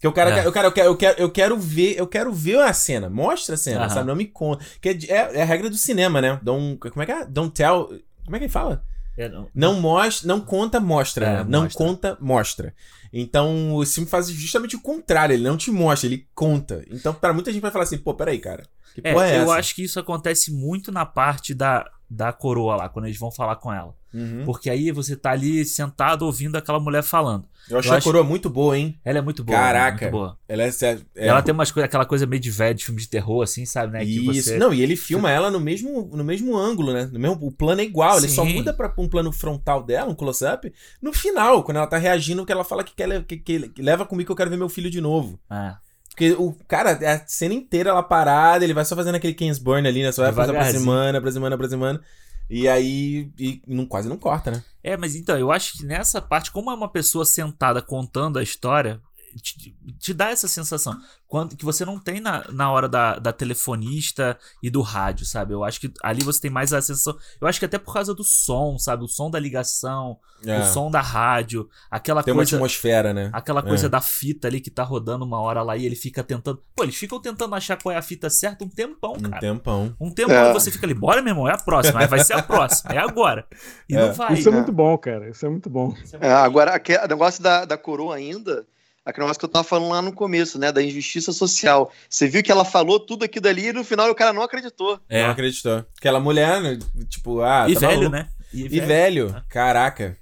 Que 0.04 0.08
o 0.10 0.12
cara, 0.12 0.38
É. 0.38 0.46
eu, 0.46 0.52
quero, 0.52 0.68
eu, 0.68 0.72
quero, 0.74 0.90
eu, 0.90 0.98
quero, 0.98 1.22
eu 1.22 1.30
quero 1.32 1.58
ver, 1.58 1.98
eu 1.98 2.06
quero 2.06 2.34
ver 2.34 2.60
a 2.60 2.74
cena, 2.74 3.10
mostra 3.10 3.56
a 3.56 3.58
cena, 3.58 3.88
sabe? 3.90 4.06
Não 4.06 4.18
me 4.18 4.26
conta. 4.26 4.62
Que 4.82 4.90
é, 5.08 5.16
é- 5.38 5.42
a 5.42 5.46
regra 5.46 5.70
do 5.70 5.78
cinema, 5.78 6.20
né? 6.20 6.38
Don't, 6.44 6.78
como 6.78 7.02
é 7.02 7.06
que 7.06 7.12
é? 7.14 7.26
Don't 7.26 7.54
tell. 7.54 7.88
Como 8.26 8.36
é 8.36 8.38
que 8.40 8.44
ele 8.44 8.52
fala? 8.52 8.84
É, 9.18 9.30
não- 9.30 9.48
Não 9.56 9.80
mostra, 9.80 10.28
não 10.28 10.42
conta, 10.42 10.78
mostra. 10.82 11.26
É, 11.26 11.34
né? 11.38 11.46
Não 11.48 11.62
mostra. 11.64 11.86
conta, 11.86 12.18
mostra. 12.20 12.76
Então, 13.14 13.76
o 13.76 13.86
filme 13.86 14.10
faz 14.10 14.28
justamente 14.30 14.76
o 14.76 14.82
contrário, 14.82 15.34
ele 15.36 15.44
não 15.48 15.56
te 15.56 15.72
mostra, 15.72 16.06
ele 16.10 16.28
conta. 16.36 16.84
Então, 16.92 17.14
pra 17.14 17.32
muita 17.32 17.54
gente 17.54 17.62
vai 17.62 17.72
falar 17.72 17.86
assim, 17.86 17.98
pô, 17.98 18.14
peraí, 18.14 18.40
cara. 18.40 18.64
Que 18.94 19.02
É, 19.04 19.14
porra 19.14 19.28
é, 19.28 19.38
eu 19.40 19.44
essa? 19.44 19.54
acho 19.56 19.76
que 19.76 19.84
isso 19.84 20.00
acontece 20.00 20.52
muito 20.52 20.92
na 20.92 21.06
parte 21.06 21.54
da, 21.54 21.90
da 22.10 22.32
coroa 22.32 22.76
lá, 22.76 22.90
quando 22.90 23.06
eles 23.06 23.18
vão 23.18 23.32
falar 23.32 23.56
com 23.56 23.74
ela. 23.74 23.96
Uhum. 24.14 24.44
Porque 24.46 24.70
aí 24.70 24.92
você 24.92 25.16
tá 25.16 25.32
ali 25.32 25.66
sentado 25.66 26.24
ouvindo 26.24 26.56
aquela 26.56 26.80
mulher 26.80 27.02
falando. 27.02 27.48
Eu 27.68 27.80
achei 27.80 27.90
eu 27.90 27.96
a 27.96 27.98
acho- 27.98 28.04
coroa 28.06 28.24
muito 28.24 28.48
boa, 28.48 28.78
hein? 28.78 29.00
Ela 29.04 29.18
é 29.18 29.22
muito 29.22 29.44
boa. 29.44 29.58
Caraca. 29.58 30.02
Muito 30.06 30.12
boa. 30.12 30.38
Ela 30.48 30.64
é. 30.64 30.68
é- 30.70 31.28
ela 31.28 31.42
tem 31.42 31.52
umas 31.52 31.72
coisas, 31.72 31.88
aquela 31.88 32.06
coisa 32.06 32.28
meio 32.28 32.40
de 32.40 32.52
velho, 32.52 32.76
de 32.76 32.86
filme 32.86 33.02
de 33.02 33.08
terror, 33.10 33.42
assim, 33.42 33.66
sabe, 33.66 33.94
né? 33.94 34.06
Que 34.06 34.12
Isso. 34.30 34.50
você... 34.50 34.58
Não, 34.60 34.72
e 34.72 34.84
ele 34.84 34.96
filma 34.96 35.32
ela 35.32 35.50
no 35.50 35.60
mesmo, 35.60 36.12
no 36.14 36.24
mesmo 36.24 36.56
ângulo, 36.56 36.94
né? 36.94 37.10
No 37.12 37.18
mesmo, 37.20 37.38
o 37.42 37.52
plano 37.52 37.82
é 37.82 37.84
igual, 37.86 38.20
ele 38.20 38.28
só 38.30 38.44
Sim. 38.46 38.54
muda 38.54 38.72
pra 38.72 38.94
um 39.00 39.10
plano 39.10 39.32
frontal 39.32 39.82
dela, 39.82 40.12
um 40.12 40.16
close-up, 40.16 40.72
no 41.02 41.12
final, 41.12 41.64
quando 41.64 41.78
ela 41.78 41.88
tá 41.88 41.98
reagindo, 41.98 42.46
que 42.46 42.52
ela 42.52 42.64
fala 42.66 42.84
que, 42.84 42.94
quer, 42.94 43.24
que, 43.24 43.38
que- 43.38 43.70
que 43.70 43.82
leva 43.82 44.06
comigo 44.06 44.28
que 44.28 44.32
eu 44.32 44.36
quero 44.36 44.52
ver 44.52 44.58
meu 44.58 44.70
filho 44.70 44.92
de 44.92 45.02
novo. 45.02 45.40
É. 45.50 45.74
Porque 46.14 46.32
o 46.34 46.56
cara, 46.68 46.92
a 46.92 47.28
cena 47.28 47.56
inteira 47.56 47.90
ela 47.90 48.04
parada, 48.04 48.64
ele 48.64 48.74
vai 48.74 48.86
só 48.86 48.96
fazendo 48.96 49.16
aquele 49.16 49.34
Kingsburn 49.34 49.88
ali, 49.88 50.04
né? 50.04 50.12
Só 50.12 50.22
vai 50.22 50.30
Devagarzinho. 50.30 50.62
aproximando, 50.62 51.18
aproximando, 51.18 51.56
aproximando. 51.56 52.02
E 52.48 52.68
aí, 52.68 53.32
e 53.40 53.62
não, 53.68 53.86
quase 53.88 54.08
não 54.08 54.18
corta, 54.18 54.52
né? 54.52 54.64
É, 54.84 54.96
mas 54.96 55.16
então, 55.16 55.38
eu 55.40 55.52
acho 55.52 55.78
que 55.78 55.86
nessa 55.86 56.22
parte, 56.22 56.52
como 56.52 56.70
é 56.70 56.74
uma 56.76 56.88
pessoa 56.88 57.26
sentada 57.26 57.82
contando 57.82 58.38
a 58.38 58.44
história, 58.44 59.02
te, 59.40 59.76
te 60.00 60.14
dá 60.14 60.30
essa 60.30 60.48
sensação. 60.48 60.96
Quando, 61.28 61.56
que 61.56 61.66
você 61.66 61.84
não 61.84 61.98
tem 62.00 62.20
na, 62.20 62.46
na 62.52 62.72
hora 62.72 62.88
da, 62.88 63.18
da 63.18 63.34
telefonista 63.34 64.38
e 64.62 64.70
do 64.70 64.82
rádio, 64.82 65.26
sabe? 65.26 65.54
Eu 65.54 65.64
acho 65.64 65.80
que 65.80 65.92
ali 66.04 66.24
você 66.24 66.42
tem 66.42 66.52
mais 66.52 66.72
a 66.74 66.82
sensação. 66.82 67.18
Eu 67.42 67.48
acho 67.48 67.58
que 67.60 67.66
até 67.66 67.78
por 67.80 67.94
causa 67.94 68.14
do 68.14 68.24
som, 68.24 68.78
sabe? 68.78 69.04
O 69.04 69.08
som 69.08 69.32
da 69.32 69.40
ligação, 69.40 70.18
É. 70.46 70.60
o 70.60 70.66
som 70.66 70.92
da 70.92 71.02
rádio, 71.02 71.68
aquela 71.90 72.22
Tem 72.22 72.32
uma 72.34 72.40
coisa. 72.40 72.56
atmosfera, 72.56 73.14
né? 73.14 73.30
Aquela 73.34 73.62
É. 73.62 73.64
coisa 73.64 73.90
da 73.90 74.00
fita 74.02 74.48
ali 74.48 74.60
que 74.62 74.70
tá 74.70 74.84
rodando 74.84 75.26
uma 75.26 75.40
hora 75.42 75.64
lá 75.64 75.76
e 75.76 75.86
ele 75.86 75.96
fica 75.96 76.24
tentando. 76.24 76.62
Pô, 76.76 76.84
eles 76.84 76.96
ficam 76.96 77.20
tentando 77.20 77.56
achar 77.56 77.82
qual 77.82 77.94
é 77.94 77.98
a 77.98 78.02
fita 78.02 78.30
certa 78.30 78.64
um 78.64 78.70
tempão, 78.70 79.14
Um 79.14 79.22
cara. 79.30 79.40
tempão. 79.40 79.96
Um 80.00 80.12
tempão 80.12 80.36
É. 80.36 80.50
e 80.52 80.54
você 80.54 80.70
fica 80.70 80.86
ali, 80.86 80.94
bora, 80.94 81.22
meu 81.22 81.32
irmão, 81.32 81.48
é 81.48 81.54
a 81.54 81.58
próxima, 81.58 82.00
aí 82.02 82.08
vai 82.08 82.24
ser 82.24 82.34
a 82.34 82.44
próxima, 82.44 82.92
é 82.94 82.98
agora. 83.00 83.48
E 83.90 83.96
É. 83.96 84.00
não 84.08 84.14
vai. 84.14 84.34
Isso 84.34 84.50
é 84.50 84.52
muito 84.52 84.72
bom, 84.72 84.96
cara. 84.98 85.30
Isso 85.30 85.46
é 85.46 85.50
muito 85.50 85.70
bom. 85.70 85.96
É, 86.22 86.32
agora, 86.32 86.76
aque- 86.76 86.98
o 86.98 87.08
negócio 87.08 87.42
da, 87.42 87.66
da 87.66 87.78
coroa 87.78 88.16
ainda, 88.16 88.66
aquele 89.06 89.26
negócio 89.26 89.40
que 89.40 89.46
eu 89.46 89.50
tava 89.50 89.64
falando 89.64 89.90
lá 89.90 90.02
no 90.02 90.14
começo, 90.14 90.58
né? 90.58 90.72
Da 90.72 90.82
injustiça 90.82 91.32
social. 91.32 91.92
Você 92.10 92.28
viu 92.28 92.42
que 92.44 92.52
ela 92.52 92.66
falou 92.66 93.00
tudo 93.00 93.24
aquilo 93.26 93.44
dali 93.44 93.68
e 93.68 93.74
no 93.74 93.84
final 93.84 94.10
o 94.10 94.16
cara 94.16 94.34
não 94.34 94.42
acreditou. 94.42 95.00
É. 95.10 95.24
Não 95.24 95.32
acreditou. 95.32 95.86
Aquela 95.98 96.20
mulher, 96.20 96.62
né, 96.62 96.80
tipo, 97.10 97.42
ah, 97.42 97.66
E 97.70 97.74
tá 97.74 97.82
velho, 97.82 98.10
maluco. 98.10 98.12
né? 98.16 98.30
E 98.54 98.80
velho, 98.80 99.44
caraca. 99.50 100.18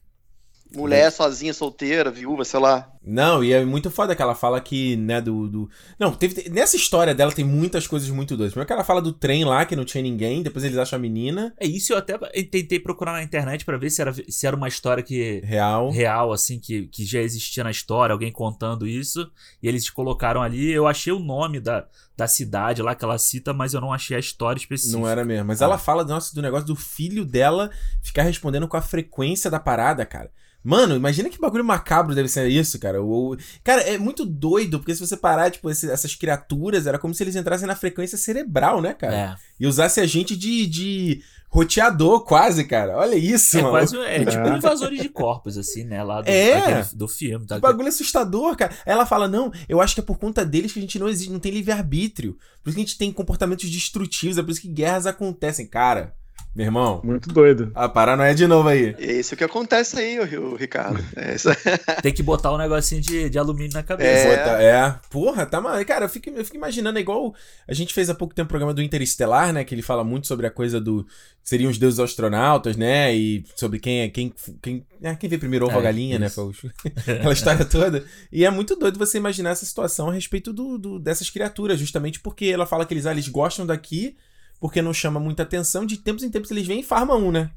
Mulher 0.74 1.12
sozinha, 1.12 1.54
solteira, 1.54 2.10
viúva, 2.10 2.46
sei 2.46 2.60
lá. 2.60 2.91
Não, 3.04 3.44
e 3.44 3.52
é 3.52 3.66
muito 3.66 3.90
foda 3.90 4.16
que 4.16 4.22
ela 4.22 4.36
fala 4.36 4.62
que, 4.62 4.96
né, 4.96 5.20
do. 5.20 5.48
do... 5.48 5.70
Não, 5.98 6.14
teve. 6.14 6.48
Nessa 6.50 6.76
história 6.76 7.16
dela 7.16 7.32
tem 7.32 7.44
muitas 7.44 7.88
coisas 7.88 8.08
muito 8.10 8.38
doidas. 8.38 8.54
Primeiro 8.54 8.68
que 8.68 8.74
ela 8.74 8.84
fala 8.84 9.02
do 9.02 9.12
trem 9.12 9.44
lá, 9.44 9.66
que 9.66 9.76
não 9.76 9.84
tinha 9.84 10.04
ninguém, 10.04 10.44
depois 10.44 10.64
eles 10.64 10.78
acham 10.78 10.98
a 10.98 11.02
menina. 11.02 11.52
É 11.60 11.66
isso, 11.66 11.94
eu 11.94 11.98
até 11.98 12.16
tentei 12.44 12.80
procurar 12.80 13.14
na 13.14 13.24
internet 13.24 13.66
pra 13.66 13.76
ver 13.78 13.90
se 13.90 14.02
era, 14.02 14.14
se 14.14 14.46
era 14.46 14.56
uma 14.56 14.68
história 14.68 15.02
que 15.02 15.42
Real. 15.44 15.90
real, 15.90 16.32
assim, 16.32 16.60
que, 16.60 16.84
que 16.88 17.04
já 17.04 17.22
existia 17.22 17.64
na 17.64 17.72
história, 17.72 18.14
alguém 18.14 18.32
contando 18.32 18.88
isso, 18.88 19.32
e 19.64 19.68
eles 19.68 19.90
colocaram 19.90 20.42
ali. 20.42 20.72
Eu 20.72 20.86
achei 20.86 21.12
o 21.12 21.20
nome 21.20 21.60
da, 21.60 21.88
da 22.16 22.28
cidade 22.28 22.84
lá 22.84 22.94
que 22.94 23.04
ela 23.04 23.18
cita, 23.18 23.52
mas 23.52 23.74
eu 23.74 23.82
não 23.82 23.92
achei 23.92 24.16
a 24.16 24.20
história 24.20 24.60
específica. 24.60 25.00
Não 25.00 25.08
era 25.10 25.26
mesmo. 25.26 25.48
Mas 25.48 25.60
Ah. 25.62 25.66
ela 25.66 25.78
fala 25.80 26.04
nossa, 26.04 26.36
do 26.36 26.42
negócio 26.42 26.68
do 26.68 26.76
filho 26.76 27.26
dela 27.26 27.72
ficar 28.04 28.22
respondendo 28.22 28.68
com 28.68 28.78
a 28.78 28.82
frequência 28.82 29.50
da 29.50 29.60
parada, 29.60 30.06
cara. 30.06 30.30
Mano, 30.64 30.96
imagina 30.96 31.30
que 31.30 31.40
bagulho 31.40 31.64
macabro 31.66 32.14
deve 32.14 32.28
ser 32.30 32.48
isso, 32.48 32.78
cara. 32.80 33.02
O, 33.02 33.34
o- 33.34 33.38
cara, 33.64 33.82
é 33.82 33.98
muito 33.98 34.26
doido, 34.26 34.78
porque 34.80 34.94
se 34.94 35.00
você 35.06 35.18
parar, 35.18 35.50
tipo, 35.50 35.70
esse- 35.70 35.90
essas 35.90 36.14
criaturas, 36.16 36.86
era 36.86 37.00
como 37.00 37.14
se 37.16 37.24
eles 37.24 37.36
entrassem 37.36 37.68
na 37.68 37.76
frequência 37.76 38.18
cerebral, 38.18 38.80
né, 38.82 38.94
cara? 38.94 39.16
É, 39.16 39.36
E 39.60 39.66
usassem 39.66 40.04
a 40.04 40.08
gente 40.08 40.36
de, 40.36 40.68
de 40.68 41.24
roteador, 41.50 42.24
quase, 42.24 42.64
cara. 42.64 42.96
Olha 42.98 43.16
isso, 43.16 43.58
é 43.58 43.62
mano. 43.62 43.74
quase 43.74 43.98
é, 43.98 44.20
tipo 44.26 44.48
É. 44.48 44.58
invasores 44.58 45.02
de 45.02 45.10
corpos, 45.10 45.58
assim, 45.58 45.84
né? 45.84 46.04
Lá 46.04 46.22
do, 46.22 46.30
É. 46.30 46.88
do 46.94 47.08
filme. 47.08 47.46
Tá? 47.46 47.56
Que 47.56 47.62
bagulho 47.62 47.90
assustador, 47.90 48.56
cara. 48.56 48.72
Aí 48.86 48.94
ela 48.94 49.06
fala: 49.06 49.28
não, 49.28 49.52
eu 49.68 49.82
acho 49.82 49.94
que 49.96 50.02
é 50.02 50.04
por 50.04 50.18
conta 50.18 50.46
deles 50.46 50.72
que 50.72 50.80
a 50.80 50.82
gente 50.82 50.98
não 51.00 51.10
existe, 51.10 51.32
não 51.32 51.40
tem 51.40 51.52
livre-arbítrio. 51.52 52.38
Por 52.64 52.70
isso 52.70 52.76
que 52.76 52.82
a 52.84 52.86
gente 52.86 52.98
tem 52.98 53.12
comportamentos 53.12 53.70
destrutivos, 53.70 54.38
é 54.38 54.44
por 54.44 54.52
isso 54.52 54.62
que 54.62 54.68
guerras 54.70 55.06
acontecem. 55.06 55.66
Cara, 55.68 56.14
meu 56.54 56.66
irmão, 56.66 57.00
Muito 57.02 57.30
doido. 57.30 57.72
a 57.74 57.88
paranoia 57.88 58.36
de 58.36 58.46
novo 58.46 58.68
aí. 58.68 58.94
É 59.00 59.14
isso 59.14 59.38
que 59.38 59.44
acontece 59.46 59.98
aí, 59.98 60.20
o, 60.38 60.54
Ricardo. 60.58 61.02
É 61.16 61.34
isso. 61.34 61.48
Tem 62.04 62.14
que 62.14 62.22
botar 62.22 62.52
um 62.52 62.58
negocinho 62.58 63.00
de, 63.00 63.30
de 63.30 63.40
alumínio 63.40 63.72
na 63.74 63.82
cabeça. 63.82 64.28
É. 64.28 64.38
Puta, 64.38 64.62
é. 64.62 65.00
Porra, 65.10 65.46
tá 65.46 65.62
mal. 65.62 65.84
Cara, 65.86 66.04
eu 66.06 66.10
fico, 66.10 66.30
eu 66.30 66.44
fico 66.44 66.58
imaginando, 66.58 66.98
é 66.98 67.02
igual. 67.02 67.34
A 67.66 67.74
gente 67.74 67.94
fez 67.94 68.10
há 68.10 68.14
pouco 68.14 68.36
tempo 68.36 68.48
o 68.48 68.50
programa 68.50 68.74
do 68.74 68.82
Interestelar, 68.82 69.54
né? 69.54 69.64
Que 69.64 69.74
ele 69.74 69.82
fala 69.82 70.04
muito 70.04 70.28
sobre 70.28 70.46
a 70.46 70.52
coisa 70.52 70.82
do. 70.82 71.08
Seriam 71.42 71.72
os 71.72 71.78
deuses 71.78 72.02
astronautas, 72.02 72.76
né? 72.76 73.16
E 73.16 73.46
sobre 73.56 73.80
quem 73.80 74.02
é. 74.02 74.10
Quem, 74.10 74.34
quem, 74.62 74.86
é, 75.02 75.16
quem 75.16 75.30
veio 75.30 75.40
primeiro 75.40 75.66
ovo 75.68 75.76
ou 75.76 75.80
É, 75.80 75.84
galinha, 75.86 76.20
né? 76.20 76.28
isso. 76.28 76.52
Foi 76.54 76.70
o- 76.70 76.74
Aquela 77.16 77.34
história 77.34 77.64
toda. 77.64 78.04
E 78.30 78.44
é 78.44 78.50
muito 78.50 78.76
doido 78.76 79.00
você 79.00 79.18
imaginar 79.18 79.52
essa 79.52 79.66
situação 79.66 80.10
a 80.10 80.14
respeito 80.14 80.52
do, 80.52 80.78
do- 80.78 81.00
dessas 81.00 81.30
criaturas, 81.30 81.80
justamente 81.80 82.20
porque 82.20 82.48
ela 82.48 82.66
fala 82.66 82.86
que 82.86 82.94
eles, 82.94 83.06
ah, 83.06 83.12
eles 83.12 83.30
gostam 83.30 83.66
daqui. 83.66 84.18
Porque 84.62 84.82
não 84.82 84.94
chama 84.94 85.20
muita 85.20 85.42
atenção, 85.44 85.86
de 85.88 85.98
tempos 85.98 86.24
em 86.24 86.30
tempos 86.30 86.52
eles 86.52 86.66
vêm 86.68 86.80
e 86.82 86.84
farmam 86.84 87.18
um, 87.18 87.32
né? 87.32 87.50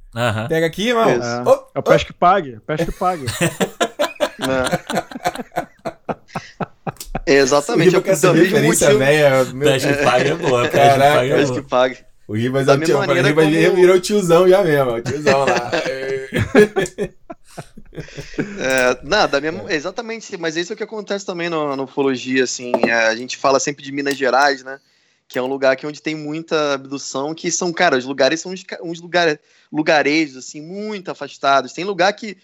Pega 0.48 0.66
aqui, 0.66 0.88
irmão. 0.88 1.11
Isso. 1.11 1.22
É, 1.28 1.42
Ô, 1.42 1.66
é 1.74 1.78
o 1.78 1.82
peste 1.82 2.07
que 2.07 2.12
pague. 2.14 2.59
Peste 2.66 2.86
que 2.86 2.92
pague. 2.92 3.26
É, 7.26 7.34
exatamente. 7.34 7.96
O 7.96 8.02
com 8.02 8.11
essa 8.11 8.32
referência 8.32 8.86
motivo- 8.88 8.98
velha. 9.05 9.44
meu- 9.52 9.68
Peste 9.68 9.88
que 9.88 10.02
paga 10.02 10.28
é 10.30 10.34
boa, 10.34 10.62
peste 10.62 10.76
que 10.76 10.80
é 10.80 11.62
que 11.62 11.68
pague. 11.68 11.98
O 12.26 12.34
Ribas, 12.34 12.64
Da 12.66 12.72
é 12.72 12.76
o 12.76 12.80
tio, 12.80 12.96
o 12.96 13.07
maneira 13.07 13.28
Ribas 13.28 13.44
como- 13.44 13.76
virou 13.76 14.00
tiozão 14.00 14.48
já 14.48 14.62
mesmo, 14.64 14.92
o 14.92 15.02
tiozão 15.02 15.44
lá. 15.44 15.70
É, 18.59 18.98
nada, 19.05 19.40
mesmo, 19.40 19.70
exatamente, 19.70 20.36
mas 20.36 20.57
isso 20.57 20.72
é 20.72 20.74
o 20.74 20.76
que 20.76 20.82
acontece 20.82 21.24
também 21.24 21.48
no, 21.48 21.76
no 21.76 21.84
ufologia, 21.84 22.42
assim, 22.42 22.72
é, 22.88 22.92
a 22.92 23.14
gente 23.14 23.36
fala 23.36 23.61
sempre 23.61 23.84
de 23.84 23.92
Minas 23.92 24.16
Gerais, 24.16 24.64
né, 24.64 24.80
que 25.35 25.39
é 25.41 25.43
um 25.43 25.49
lugar 25.49 25.74
que 25.74 25.85
onde 25.85 26.01
tem 26.01 26.14
muita 26.14 26.74
abdução, 26.74 27.35
que 27.35 27.51
são, 27.51 27.72
cara, 27.72 27.97
os 27.99 28.05
lugares 28.05 28.41
são 28.41 28.53
uns, 28.53 28.64
uns 28.80 29.01
lugar, 29.01 29.37
lugarejos, 29.72 30.37
assim, 30.37 30.61
muito 30.61 31.11
afastados, 31.11 31.72
tem 31.72 31.85
lugar 31.85 32.12
que, 32.12 32.37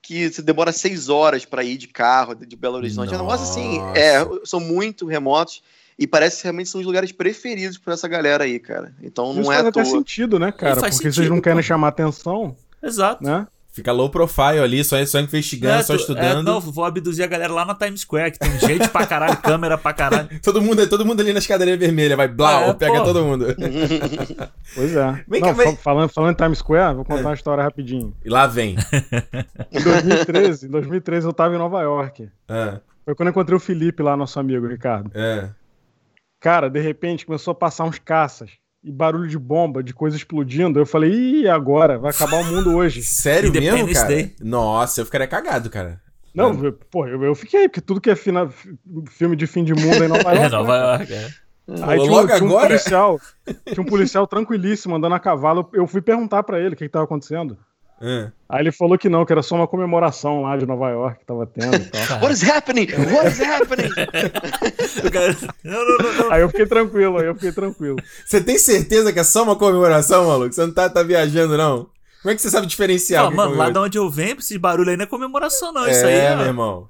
que 0.00 0.32
você 0.32 0.40
demora 0.40 0.72
seis 0.72 1.10
horas 1.10 1.44
para 1.44 1.62
ir 1.62 1.76
de 1.76 1.88
carro, 1.88 2.34
de 2.34 2.56
Belo 2.56 2.76
Horizonte, 2.76 3.12
é 3.12 3.18
um 3.18 3.20
negócio 3.20 3.44
assim, 3.44 3.76
Nossa. 3.76 4.00
é, 4.00 4.26
são 4.46 4.60
muito 4.60 5.04
remotos, 5.04 5.62
e 5.98 6.06
parece 6.06 6.38
que 6.38 6.44
realmente 6.44 6.70
são 6.70 6.80
os 6.80 6.86
lugares 6.86 7.12
preferidos 7.12 7.76
por 7.76 7.92
essa 7.92 8.08
galera 8.08 8.44
aí, 8.44 8.58
cara, 8.58 8.94
então 9.02 9.34
não 9.34 9.42
Isso 9.42 9.52
é 9.52 9.54
faz 9.56 9.66
à 9.66 9.68
até 9.68 9.82
toa. 9.82 9.92
sentido, 9.92 10.38
né, 10.38 10.50
cara? 10.50 10.76
Porque 10.76 10.90
vocês 10.90 11.14
sentido, 11.16 11.34
não 11.34 11.42
querem 11.42 11.58
pô. 11.58 11.62
chamar 11.62 11.88
atenção, 11.88 12.56
Exato. 12.82 13.22
né? 13.22 13.46
Fica 13.78 13.92
low 13.92 14.10
profile 14.10 14.58
ali, 14.60 14.84
só, 14.84 15.04
só 15.06 15.18
investigando, 15.20 15.80
É, 15.80 15.82
só 15.82 15.94
tu- 15.94 16.00
estudando. 16.00 16.40
É, 16.40 16.42
não, 16.42 16.60
vou 16.60 16.84
abduzir 16.84 17.24
a 17.24 17.26
galera 17.26 17.52
lá 17.52 17.64
na 17.64 17.74
Times 17.74 18.00
Square, 18.02 18.32
que 18.32 18.38
tem 18.38 18.58
gente 18.60 18.88
pra 18.90 19.06
caralho, 19.06 19.36
câmera 19.42 19.78
pra 19.78 19.92
caralho. 19.92 20.28
Todo 20.42 20.60
mundo, 20.60 20.86
todo 20.88 21.04
mundo 21.06 21.20
ali 21.20 21.32
na 21.32 21.38
escadaria 21.38 21.76
vermelha, 21.76 22.16
vai 22.16 22.28
blau, 22.28 22.70
É, 22.70 22.74
pega 22.74 22.98
pô. 22.98 23.04
todo 23.04 23.24
mundo. 23.24 23.46
Pois 24.74 24.94
é. 24.94 25.24
Vem 25.26 25.40
Não, 25.40 25.54
falando, 25.76 26.08
falando 26.08 26.32
em 26.32 26.36
Times 26.36 26.58
Square, 26.58 26.94
vou 26.96 27.04
contar 27.04 27.22
uma 27.28 27.34
história 27.34 27.62
rapidinho. 27.64 28.14
E 28.24 28.28
lá 28.28 28.46
vem. 28.46 28.76
Em 29.72 29.82
2013, 29.82 30.66
em 30.66 30.70
2013 30.70 31.26
eu 31.26 31.32
tava 31.32 31.54
em 31.54 31.58
Nova 31.58 31.80
York. 31.82 32.28
Ah, 32.48 32.80
Foi 33.04 33.14
quando 33.14 33.28
eu 33.28 33.30
encontrei 33.30 33.56
o 33.56 33.60
Felipe 33.60 34.02
lá, 34.02 34.16
nosso 34.16 34.38
amigo, 34.38 34.66
Ricardo. 34.66 35.10
é. 35.14 35.48
Cara, 36.40 36.68
de 36.70 36.78
repente 36.80 37.26
começou 37.26 37.50
a 37.52 37.54
passar 37.54 37.84
uns 37.84 37.98
caças 37.98 38.50
e 38.88 38.92
barulho 38.92 39.28
de 39.28 39.38
bomba, 39.38 39.82
de 39.82 39.92
coisa 39.92 40.16
explodindo. 40.16 40.78
Eu 40.78 40.86
falei, 40.86 41.10
ih, 41.12 41.48
agora? 41.48 41.98
Vai 41.98 42.10
acabar 42.10 42.36
o 42.40 42.44
mundo 42.44 42.74
hoje. 42.74 43.02
Sério 43.04 43.52
mesmo, 43.52 43.92
cara? 43.92 44.08
Day. 44.08 44.34
Nossa, 44.40 45.00
eu 45.00 45.04
ficaria 45.04 45.26
cagado, 45.26 45.68
cara. 45.68 46.00
Não, 46.34 46.64
eu- 46.64 46.72
pô, 46.72 47.06
eu, 47.06 47.22
eu 47.22 47.34
fiquei, 47.34 47.68
porque 47.68 47.80
tudo 47.80 48.00
que 48.00 48.10
é 48.10 48.16
fina- 48.16 48.48
filme 49.10 49.34
de 49.36 49.46
fim 49.46 49.64
de 49.64 49.74
mundo 49.74 50.02
em 50.04 50.08
Nova 50.08 50.22
York. 50.32 50.38
É, 50.38 50.48
Nova 50.48 50.76
York, 50.76 51.12
é. 51.12 51.28
Aí 51.82 51.98
tinha, 51.98 52.10
um- 52.10 52.14
Logo 52.14 52.26
tinha 52.28 52.42
um 52.44 52.46
agora? 52.48 52.66
policial, 52.68 53.20
tinha 53.66 53.82
um 53.82 53.84
policial 53.90 54.26
tranquilíssimo 54.26 54.96
andando 54.96 55.14
a 55.14 55.18
cavalo. 55.20 55.68
Eu 55.72 55.86
fui 55.86 56.00
perguntar 56.00 56.42
pra 56.42 56.58
ele 56.58 56.74
o 56.74 56.76
que, 56.76 56.84
que 56.84 56.88
tava 56.90 57.04
acontecendo. 57.04 57.58
Ah. 58.00 58.30
Aí 58.48 58.60
ele 58.62 58.72
falou 58.72 58.96
que 58.96 59.08
não, 59.08 59.24
que 59.26 59.32
era 59.32 59.42
só 59.42 59.56
uma 59.56 59.66
comemoração 59.66 60.42
lá 60.42 60.56
de 60.56 60.64
Nova 60.66 60.88
York 60.90 61.18
que 61.20 61.26
tava 61.26 61.46
tendo 61.46 61.74
e 61.76 61.80
tal. 61.80 62.20
What 62.20 62.32
is 62.32 62.48
happening? 62.48 62.86
What 63.12 63.28
is 63.28 63.40
happening? 63.40 63.90
O 65.06 65.10
cara- 65.10 65.36
Não, 65.64 65.84
não, 65.86 65.98
não, 65.98 66.12
não. 66.24 66.32
Aí 66.32 66.40
eu 66.40 66.48
fiquei 66.48 66.66
tranquilo, 66.66 67.18
aí 67.18 67.26
eu 67.26 67.34
fiquei 67.34 67.52
tranquilo. 67.52 67.96
Você 68.24 68.40
tem 68.40 68.58
certeza 68.58 69.12
que 69.12 69.18
é 69.18 69.24
só 69.24 69.42
uma 69.42 69.56
comemoração, 69.56 70.26
maluco? 70.26 70.52
Você 70.52 70.64
não 70.64 70.72
tá, 70.72 70.88
tá 70.88 71.02
viajando, 71.02 71.56
não? 71.56 71.88
Como 72.22 72.32
é 72.32 72.34
que 72.34 72.42
você 72.42 72.50
sabe 72.50 72.66
diferenciar? 72.66 73.24
Não, 73.24 73.32
é 73.32 73.36
mano, 73.36 73.54
lá 73.54 73.70
de 73.70 73.78
onde 73.78 73.96
eu 73.98 74.10
venho, 74.10 74.36
esse 74.38 74.58
barulho 74.58 74.90
aí 74.90 74.96
não 74.96 75.04
é 75.04 75.06
comemoração, 75.06 75.72
não. 75.72 75.86
É, 75.86 75.92
Isso 75.92 76.04
aí 76.04 76.14
é. 76.14 76.34
meu 76.36 76.46
irmão. 76.46 76.88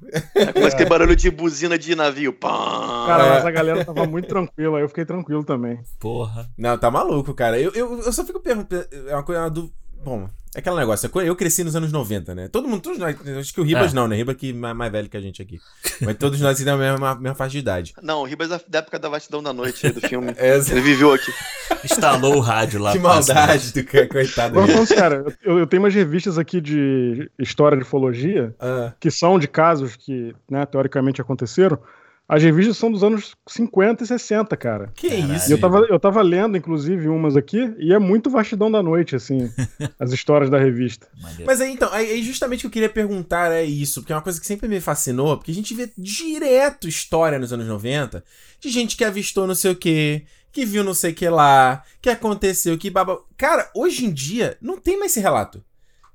Começa 0.54 0.74
aquele 0.74 0.88
barulho 0.88 1.14
de 1.14 1.30
buzina 1.30 1.78
de 1.78 1.94
navio. 1.94 2.32
Pá. 2.32 3.04
Cara, 3.06 3.24
É. 3.26 3.28
mas 3.34 3.44
a 3.46 3.50
galera 3.50 3.84
tava 3.84 4.06
muito 4.06 4.26
tranquila, 4.26 4.78
aí 4.78 4.84
eu 4.84 4.88
fiquei 4.88 5.04
tranquilo 5.04 5.44
também. 5.44 5.78
Porra. 6.00 6.48
Não, 6.56 6.78
tá 6.78 6.90
maluco, 6.90 7.34
cara. 7.34 7.60
Eu, 7.60 7.72
eu, 7.74 8.00
eu 8.00 8.12
só 8.12 8.24
fico 8.24 8.40
perguntando. 8.40 8.86
É 9.06 9.14
uma 9.14 9.22
coisa. 9.22 9.42
Uma 9.42 9.50
du... 9.50 9.70
Bom, 10.04 10.28
é 10.54 10.60
aquele 10.60 10.76
negócio. 10.76 11.10
Eu 11.22 11.36
cresci 11.36 11.62
nos 11.62 11.76
anos 11.76 11.92
90, 11.92 12.34
né? 12.34 12.48
Todo 12.48 12.66
mundo, 12.66 12.80
todos 12.80 12.98
nós. 12.98 13.14
Acho 13.38 13.52
que 13.52 13.60
o 13.60 13.64
Ribas 13.64 13.92
É. 13.92 13.94
não, 13.94 14.08
né? 14.08 14.16
Ribas 14.16 14.36
que 14.36 14.50
é 14.50 14.52
mais, 14.52 14.90
velho 14.92 15.08
que 15.08 15.16
a 15.16 15.20
gente 15.20 15.42
aqui. 15.42 15.58
Mas 16.00 16.16
todos 16.16 16.40
nós 16.40 16.56
temos 16.56 16.72
a 16.72 16.76
mesma, 16.76 17.14
mesma 17.16 17.34
faixa 17.34 17.52
de 17.52 17.58
idade. 17.58 17.94
Não, 18.02 18.22
o 18.22 18.24
Ribas 18.24 18.48
da, 18.48 18.60
da 18.66 18.78
época 18.78 18.98
da 18.98 19.08
vastidão 19.08 19.42
da 19.42 19.52
noite 19.52 19.86
aí 19.86 19.92
do 19.92 20.00
filme. 20.00 20.32
É, 20.38 20.56
Ele 20.56 20.80
viveu 20.80 21.12
aqui. 21.12 21.32
Instalou 21.84 22.36
o 22.36 22.40
rádio 22.40 22.80
lá. 22.80 22.92
que 22.92 22.98
maldade 22.98 23.72
do 23.72 23.84
cara, 23.84 24.08
coitado. 24.08 24.54
Falando 24.54 24.86
sério, 24.86 25.32
eu, 25.44 25.58
eu 25.58 25.66
tenho 25.66 25.82
umas 25.82 25.94
revistas 25.94 26.38
aqui 26.38 26.60
de 26.60 27.30
história 27.38 27.76
de 27.76 27.82
ufologia, 27.84 28.54
Ah, 28.58 28.92
que 28.98 29.10
são 29.10 29.38
de 29.38 29.46
casos 29.48 29.96
que, 29.96 30.34
né, 30.50 30.64
teoricamente 30.64 31.20
aconteceram. 31.20 31.78
As 32.28 32.42
revistas 32.42 32.76
são 32.76 32.92
dos 32.92 33.02
anos 33.02 33.34
50 33.48 34.04
e 34.04 34.06
60, 34.06 34.54
cara. 34.54 34.92
que 34.94 35.08
Caralho. 35.08 35.34
isso? 35.34 35.48
E 35.48 35.52
eu 35.52 35.58
tava, 35.58 35.78
eu 35.88 35.98
tava 35.98 36.20
lendo, 36.20 36.58
inclusive, 36.58 37.08
umas 37.08 37.38
aqui, 37.38 37.74
e 37.78 37.90
é 37.94 37.98
muito 37.98 38.28
vastidão 38.28 38.70
da 38.70 38.82
noite, 38.82 39.16
assim, 39.16 39.50
as 39.98 40.12
histórias 40.12 40.50
da 40.50 40.58
revista. 40.58 41.08
Mas 41.46 41.62
aí, 41.62 41.72
então, 41.72 41.90
aí, 41.90 42.22
justamente 42.22 42.58
o 42.58 42.60
que 42.62 42.66
eu 42.66 42.82
queria 42.82 42.90
perguntar 42.90 43.50
é 43.50 43.64
isso, 43.64 44.02
porque 44.02 44.12
é 44.12 44.16
uma 44.16 44.20
coisa 44.20 44.38
que 44.38 44.46
sempre 44.46 44.68
me 44.68 44.78
fascinou, 44.78 45.38
porque 45.38 45.50
a 45.50 45.54
gente 45.54 45.72
vê 45.72 45.90
direto 45.96 46.86
história 46.86 47.38
nos 47.38 47.50
anos 47.50 47.66
90 47.66 48.22
de 48.60 48.68
gente 48.68 48.94
que 48.94 49.04
avistou 49.04 49.46
não 49.46 49.54
sei 49.54 49.70
o 49.70 49.76
que, 49.76 50.26
que 50.52 50.66
viu 50.66 50.84
não 50.84 50.92
sei 50.92 51.12
o 51.12 51.14
que 51.14 51.30
lá, 51.30 51.82
que 52.02 52.10
aconteceu, 52.10 52.76
que 52.76 52.90
baba. 52.90 53.18
Cara, 53.38 53.70
hoje 53.74 54.04
em 54.04 54.12
dia 54.12 54.58
não 54.60 54.76
tem 54.76 54.98
mais 54.98 55.12
esse 55.12 55.20
relato. 55.20 55.64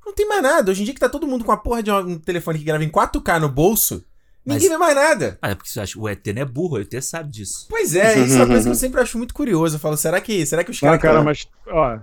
Não 0.05 0.13
tem 0.13 0.27
mais 0.27 0.43
nada. 0.43 0.69
Hoje 0.69 0.81
em 0.81 0.85
dia 0.85 0.93
que 0.93 0.99
tá 0.99 1.09
todo 1.09 1.25
mundo 1.25 1.43
com 1.45 1.51
a 1.51 1.57
porra 1.57 1.81
de 1.81 1.89
um 1.89 2.19
telefone 2.19 2.59
que 2.59 2.65
grava 2.65 2.83
em 2.83 2.89
4K 2.89 3.39
no 3.39 3.49
bolso, 3.49 4.03
Ninguém 4.45 4.69
vê 4.69 4.77
mais 4.77 4.95
nada. 4.95 5.37
Ah, 5.41 5.51
é 5.51 5.55
porque 5.55 5.69
você 5.69 5.79
acha 5.79 5.97
o 5.99 6.07
ET 6.09 6.25
não 6.35 6.41
é 6.41 6.45
burro, 6.45 6.77
o 6.77 6.81
ET 6.81 6.93
sabe 7.01 7.29
disso. 7.29 7.65
Pois 7.69 7.95
é, 7.95 8.19
isso 8.19 8.33
é 8.33 8.37
uma 8.37 8.47
coisa 8.47 8.63
que 8.63 8.69
eu 8.71 8.75
sempre 8.75 8.99
acho 9.01 9.17
muito 9.17 9.33
curioso. 9.33 9.75
Eu 9.75 9.79
falo, 9.79 9.95
será 9.97 10.19
que, 10.19 10.45
será 10.45 10.63
que 10.63 10.71
os 10.71 10.81
Não, 10.81 10.89
caras. 10.89 11.01
cara, 11.01 11.15
tão- 11.15 11.23
mas, 11.23 11.47
ó, 11.67 11.99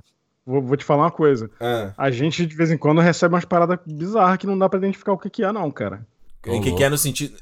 vou, 0.46 0.62
vou 0.62 0.76
te 0.76 0.84
falar 0.84 1.02
uma 1.04 1.10
coisa. 1.10 1.50
Ah, 1.60 1.92
A 1.98 2.10
gente, 2.10 2.46
de 2.46 2.54
vez 2.56 2.70
em 2.70 2.78
quando, 2.78 3.00
recebe 3.00 3.34
umas 3.34 3.44
paradas 3.44 3.78
bizarras 3.86 4.38
que 4.38 4.46
não 4.46 4.58
dá 4.58 4.68
pra 4.68 4.78
identificar 4.78 5.12
o 5.12 5.18
que, 5.18 5.28
que 5.28 5.44
é, 5.44 5.52
não, 5.52 5.70
cara. 5.70 6.06
o 6.46 6.60
que, 6.62 6.72
que 6.72 6.82
é 6.84 6.88
no 6.88 6.96
sentido. 6.98 7.36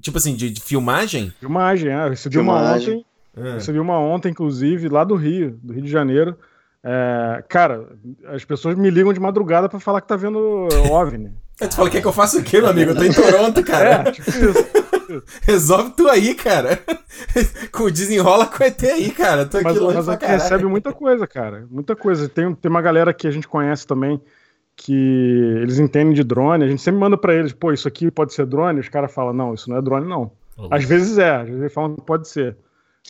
Tipo 0.00 0.18
assim, 0.18 0.34
de, 0.34 0.50
de 0.50 0.60
filmagem? 0.60 1.32
Filmagem, 1.40 1.90
é. 1.90 2.04
Eu 2.06 2.10
recebi 2.10 2.38
uma 2.38 2.54
Filmagem. 2.58 2.94
ontem, 2.96 3.06
Ah. 3.50 3.54
recebi 3.54 3.78
uma 3.78 3.98
ontem, 3.98 4.30
inclusive, 4.30 4.88
lá 4.88 5.04
do 5.04 5.14
Rio, 5.14 5.58
do 5.62 5.72
Rio 5.72 5.82
de 5.82 5.90
Janeiro. 5.90 6.36
É, 6.84 7.42
cara, 7.48 7.88
as 8.26 8.44
pessoas 8.44 8.76
me 8.76 8.90
ligam 8.90 9.12
de 9.12 9.20
madrugada 9.20 9.68
pra 9.68 9.80
falar 9.80 10.00
que 10.00 10.08
tá 10.08 10.16
vendo 10.16 10.68
OVNI. 10.90 11.32
Tu 11.58 11.74
fala, 11.74 11.90
quer 11.90 12.00
que 12.00 12.06
eu 12.06 12.12
faça 12.12 12.38
o 12.38 12.44
quê, 12.44 12.60
meu 12.60 12.70
amigo? 12.70 12.92
Eu 12.92 12.96
tô 12.96 13.02
em 13.02 13.12
Toronto, 13.12 13.64
cara. 13.64 13.90
É, 13.90 14.12
tipo 14.12 14.30
isso. 14.30 15.24
Resolve 15.42 15.90
tu 15.96 16.08
aí, 16.08 16.32
cara. 16.34 16.78
Com 17.72 17.90
desenrola 17.90 18.46
com 18.46 18.62
o 18.62 18.66
ET 18.66 18.80
aí, 18.84 19.10
cara. 19.10 19.42
Eu 19.42 19.48
Tô 19.48 19.56
aqui 19.56 19.64
Mas, 19.64 19.76
longe 19.76 19.96
mas 19.96 20.08
aqui 20.08 20.26
recebe 20.26 20.64
muita 20.66 20.92
coisa, 20.92 21.26
cara. 21.26 21.66
Muita 21.68 21.96
coisa. 21.96 22.28
Tem, 22.28 22.54
tem 22.54 22.70
uma 22.70 22.80
galera 22.80 23.12
que 23.12 23.26
a 23.26 23.30
gente 23.32 23.48
conhece 23.48 23.84
também 23.84 24.20
que 24.76 24.92
eles 25.60 25.80
entendem 25.80 26.14
de 26.14 26.22
drone. 26.22 26.62
A 26.62 26.68
gente 26.68 26.80
sempre 26.80 27.00
manda 27.00 27.16
pra 27.16 27.34
eles, 27.34 27.52
pô, 27.52 27.72
isso 27.72 27.88
aqui 27.88 28.08
pode 28.08 28.32
ser 28.32 28.46
drone. 28.46 28.78
Os 28.78 28.88
caras 28.88 29.12
falam, 29.12 29.32
não, 29.32 29.52
isso 29.52 29.68
não 29.68 29.78
é 29.78 29.82
drone, 29.82 30.06
não. 30.06 30.30
Às 30.70 30.84
vezes 30.84 31.18
é, 31.18 31.36
às 31.36 31.46
vezes 31.46 31.60
eles 31.60 31.72
falam 31.72 31.96
que 31.96 32.02
pode 32.02 32.28
ser. 32.28 32.56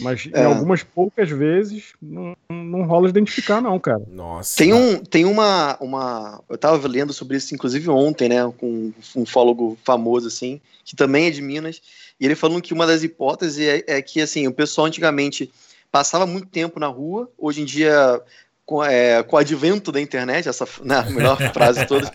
Mas 0.00 0.28
É. 0.32 0.42
em 0.42 0.44
algumas 0.44 0.82
poucas 0.82 1.28
vezes 1.28 1.92
não, 2.00 2.36
não 2.50 2.84
rola 2.84 3.08
identificar, 3.08 3.60
não, 3.60 3.78
cara. 3.78 4.02
Nossa. 4.08 4.56
Tem, 4.56 4.72
um, 4.72 4.98
tem 4.98 5.24
uma, 5.24 5.76
uma. 5.80 6.42
Eu 6.48 6.56
tava 6.56 6.86
lendo 6.86 7.12
sobre 7.12 7.36
isso, 7.36 7.54
inclusive, 7.54 7.88
ontem, 7.90 8.28
né? 8.28 8.52
Com 8.58 8.92
um 9.16 9.26
fólogo 9.26 9.76
famoso, 9.84 10.28
assim, 10.28 10.60
que 10.84 10.94
também 10.94 11.26
é 11.26 11.30
de 11.30 11.42
Minas. 11.42 11.80
E 12.20 12.24
ele 12.24 12.34
falando 12.34 12.62
que 12.62 12.72
uma 12.72 12.86
das 12.86 13.02
hipóteses 13.02 13.58
é, 13.58 13.84
é 13.86 14.02
que, 14.02 14.20
assim, 14.20 14.46
o 14.46 14.52
pessoal 14.52 14.86
antigamente 14.86 15.50
passava 15.90 16.26
muito 16.26 16.48
tempo 16.48 16.78
na 16.78 16.86
rua, 16.86 17.30
hoje 17.36 17.62
em 17.62 17.64
dia. 17.64 18.20
Com, 18.68 18.84
é, 18.84 19.22
com 19.22 19.34
o 19.34 19.38
advento 19.38 19.90
da 19.90 19.98
internet, 19.98 20.46
essa 20.46 20.68
né, 20.84 20.96
a 20.98 21.04
melhor 21.10 21.38
frase 21.54 21.80
de 21.80 21.86
todas. 21.86 22.10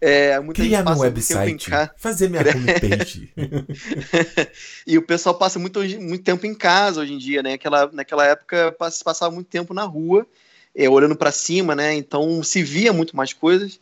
é, 0.00 0.40
muita 0.40 0.62
Criar 0.62 0.78
gente 0.78 0.86
passa 0.86 0.96
em 1.00 1.02
website. 1.02 1.68
casa. 1.70 1.90
Fazer 1.98 2.30
minha 2.30 2.40
homepage. 2.42 3.30
e 4.86 4.96
o 4.96 5.02
pessoal 5.02 5.34
passa 5.34 5.58
muito, 5.58 5.80
muito 6.00 6.24
tempo 6.24 6.46
em 6.46 6.54
casa 6.54 7.02
hoje 7.02 7.12
em 7.12 7.18
dia, 7.18 7.42
né? 7.42 7.52
Aquela, 7.52 7.90
naquela 7.92 8.26
época 8.26 8.72
pass- 8.78 9.02
passava 9.02 9.34
muito 9.34 9.48
tempo 9.48 9.74
na 9.74 9.82
rua, 9.82 10.26
é, 10.74 10.88
olhando 10.88 11.14
para 11.14 11.30
cima, 11.30 11.74
né? 11.74 11.94
Então 11.94 12.42
se 12.42 12.62
via 12.62 12.90
muito 12.90 13.14
mais 13.14 13.34
coisas. 13.34 13.78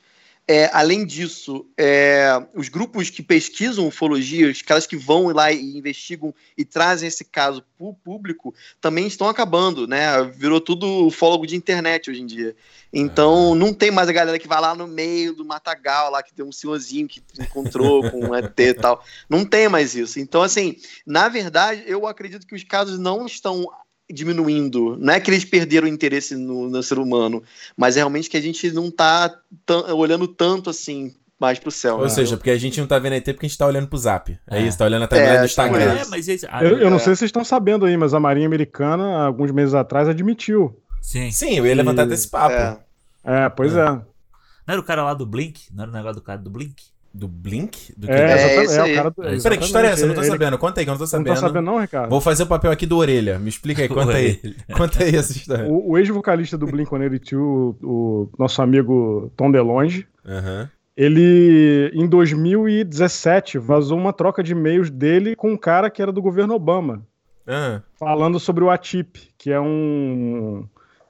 É, 0.46 0.68
além 0.72 1.06
disso, 1.06 1.64
é, 1.78 2.28
os 2.52 2.68
grupos 2.68 3.08
que 3.08 3.22
pesquisam 3.22 3.86
ufologia, 3.86 4.50
os 4.50 4.60
caras 4.60 4.88
que 4.88 4.96
vão 4.96 5.28
lá 5.28 5.52
e 5.52 5.78
investigam 5.78 6.34
e 6.58 6.64
trazem 6.64 7.06
esse 7.06 7.24
caso 7.24 7.64
para 7.78 7.86
o 7.86 7.94
público, 7.94 8.52
também 8.80 9.06
estão 9.06 9.28
acabando, 9.28 9.86
né? 9.86 10.20
Virou 10.34 10.60
tudo 10.60 11.06
ufólogo 11.06 11.46
de 11.46 11.54
internet 11.54 12.10
hoje 12.10 12.22
em 12.22 12.26
dia. 12.26 12.56
Então, 12.92 13.54
não 13.54 13.72
tem 13.72 13.92
mais 13.92 14.08
a 14.08 14.12
galera 14.12 14.38
que 14.38 14.48
vai 14.48 14.60
lá 14.60 14.74
no 14.74 14.88
meio 14.88 15.32
do 15.32 15.44
matagal, 15.44 16.10
lá 16.10 16.22
que 16.24 16.34
tem 16.34 16.44
um 16.44 16.52
senhorzinho 16.52 17.06
que 17.06 17.22
encontrou 17.38 18.10
com 18.10 18.26
um 18.26 18.34
ET 18.34 18.58
e 18.58 18.74
tal. 18.74 19.04
Não 19.28 19.44
tem 19.44 19.68
mais 19.68 19.94
isso. 19.94 20.18
Então, 20.18 20.42
assim, 20.42 20.76
na 21.06 21.28
verdade, 21.28 21.84
eu 21.86 22.04
acredito 22.04 22.48
que 22.48 22.54
os 22.54 22.64
casos 22.64 22.98
não 22.98 23.26
estão 23.26 23.64
diminuindo. 24.12 24.96
Não 25.00 25.14
é 25.14 25.20
que 25.20 25.30
eles 25.30 25.44
perderam 25.44 25.86
o 25.86 25.90
interesse 25.90 26.34
no, 26.36 26.68
no 26.68 26.82
ser 26.82 26.98
humano, 26.98 27.42
mas 27.76 27.96
é 27.96 28.00
realmente 28.00 28.28
que 28.30 28.36
a 28.36 28.40
gente 28.40 28.70
não 28.72 28.90
tá 28.90 29.34
tan- 29.66 29.92
olhando 29.94 30.26
tanto 30.28 30.70
assim 30.70 31.14
mais 31.40 31.58
pro 31.58 31.70
céu. 31.72 31.96
Ou 31.96 32.02
né? 32.04 32.08
seja, 32.08 32.36
porque 32.36 32.50
a 32.50 32.56
gente 32.58 32.78
não 32.80 32.86
tá 32.86 32.98
vendo 33.00 33.14
ET 33.14 33.24
porque 33.24 33.46
a 33.46 33.48
gente 33.48 33.58
tá 33.58 33.66
olhando 33.66 33.88
pro 33.88 33.98
zap. 33.98 34.38
É, 34.48 34.58
É. 34.58 34.62
isso, 34.62 34.78
tá 34.78 34.84
olhando 34.84 35.02
a 35.04 35.08
timeline 35.08 35.34
É, 35.36 35.38
do 35.40 35.44
Instagram. 35.46 35.80
É, 35.94 36.04
mas 36.08 36.28
esse, 36.28 36.46
ah, 36.48 36.62
Eu, 36.62 36.78
eu 36.78 36.88
não 36.90 36.96
é. 36.98 37.00
sei 37.00 37.14
se 37.14 37.18
vocês 37.18 37.28
estão 37.30 37.44
sabendo 37.44 37.84
aí, 37.84 37.96
mas 37.96 38.14
a 38.14 38.20
Marinha 38.20 38.46
Americana, 38.46 39.24
alguns 39.26 39.50
meses 39.50 39.74
atrás, 39.74 40.08
admitiu. 40.08 40.78
sim. 41.00 41.32
Sim, 41.32 41.58
eu 41.58 41.66
ia 41.66 41.74
levantar 41.74 42.04
desse 42.06 42.28
papo. 42.28 42.54
É. 42.54 42.78
É, 43.24 43.48
pois 43.48 43.74
é. 43.74 43.84
Não 43.84 44.04
era 44.74 44.80
o 44.80 44.84
cara 44.84 45.02
lá 45.02 45.14
do 45.14 45.26
Blink? 45.26 45.62
Não 45.74 45.82
era 45.82 45.90
o 45.90 45.94
negócio 45.94 46.14
do 46.16 46.22
cara 46.22 46.38
do 46.38 46.48
Blink? 46.50 46.84
Do 47.14 47.28
Blink? 47.28 47.92
Do 47.96 48.10
É, 48.10 48.14
que? 48.14 48.22
É, 48.22 48.64
esse 48.64 48.78
é, 48.78 48.80
aí. 48.82 48.92
o 48.92 48.96
cara 48.96 49.10
do. 49.10 49.16
Peraí, 49.16 49.42
Peraí, 49.42 49.58
que 49.58 49.64
história 49.64 49.88
é 49.88 49.90
essa? 49.92 50.02
Eu 50.04 50.08
não 50.08 50.14
tô 50.14 50.22
Ele- 50.22 50.30
sabendo. 50.30 50.56
Conta 50.58 50.80
aí, 50.80 50.84
que 50.86 50.90
eu 50.90 50.92
não 50.94 50.98
tô 50.98 51.06
Você 51.06 51.16
não 51.16 51.24
sabendo. 51.24 51.34
tá 51.40 51.46
sabendo, 51.46 51.64
não, 51.66 51.78
Ricardo? 51.78 52.08
Vou 52.10 52.20
fazer 52.20 52.42
o 52.44 52.46
papel 52.46 52.70
aqui 52.70 52.86
do 52.86 52.96
orelha. 52.96 53.38
Me 53.38 53.48
explica 53.50 53.82
aí, 53.82 53.88
conta 53.88 54.12
aí. 54.12 54.40
Conta 54.74 55.04
aí 55.04 55.14
essa 55.14 55.32
história. 55.32 55.66
O, 55.68 55.90
o 55.90 55.98
ex-vocalista 55.98 56.56
do 56.56 56.66
Blink-182, 56.66 57.34
o, 57.36 57.76
o 57.82 58.30
nosso 58.38 58.62
amigo 58.62 59.30
Tom 59.36 59.50
DeLonge, 59.50 60.06
ele, 60.96 61.90
em 61.94 62.06
2017, 62.06 63.58
vazou 63.58 63.98
uma 63.98 64.12
troca 64.12 64.42
de 64.42 64.52
e-mails 64.52 64.90
dele 64.90 65.34
com 65.36 65.52
um 65.52 65.56
cara 65.56 65.90
que 65.90 66.02
era 66.02 66.12
do 66.12 66.20
governo 66.22 66.54
Obama, 66.54 67.02
Ah, 67.46 67.80
falando 67.98 68.38
sobre 68.38 68.62
o 68.64 68.70
ATIP, 68.70 69.28
que 69.38 69.50
é 69.50 69.60
um... 69.60 70.64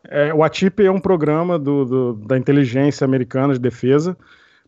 é, 0.08 0.32
o 0.32 0.42
ATIP 0.42 0.84
é 0.84 0.90
um 0.90 1.00
programa 1.00 1.58
do, 1.58 1.84
do- 1.84 2.12
da 2.26 2.38
inteligência 2.38 3.04
americana 3.04 3.52
de 3.54 3.60
defesa 3.60 4.16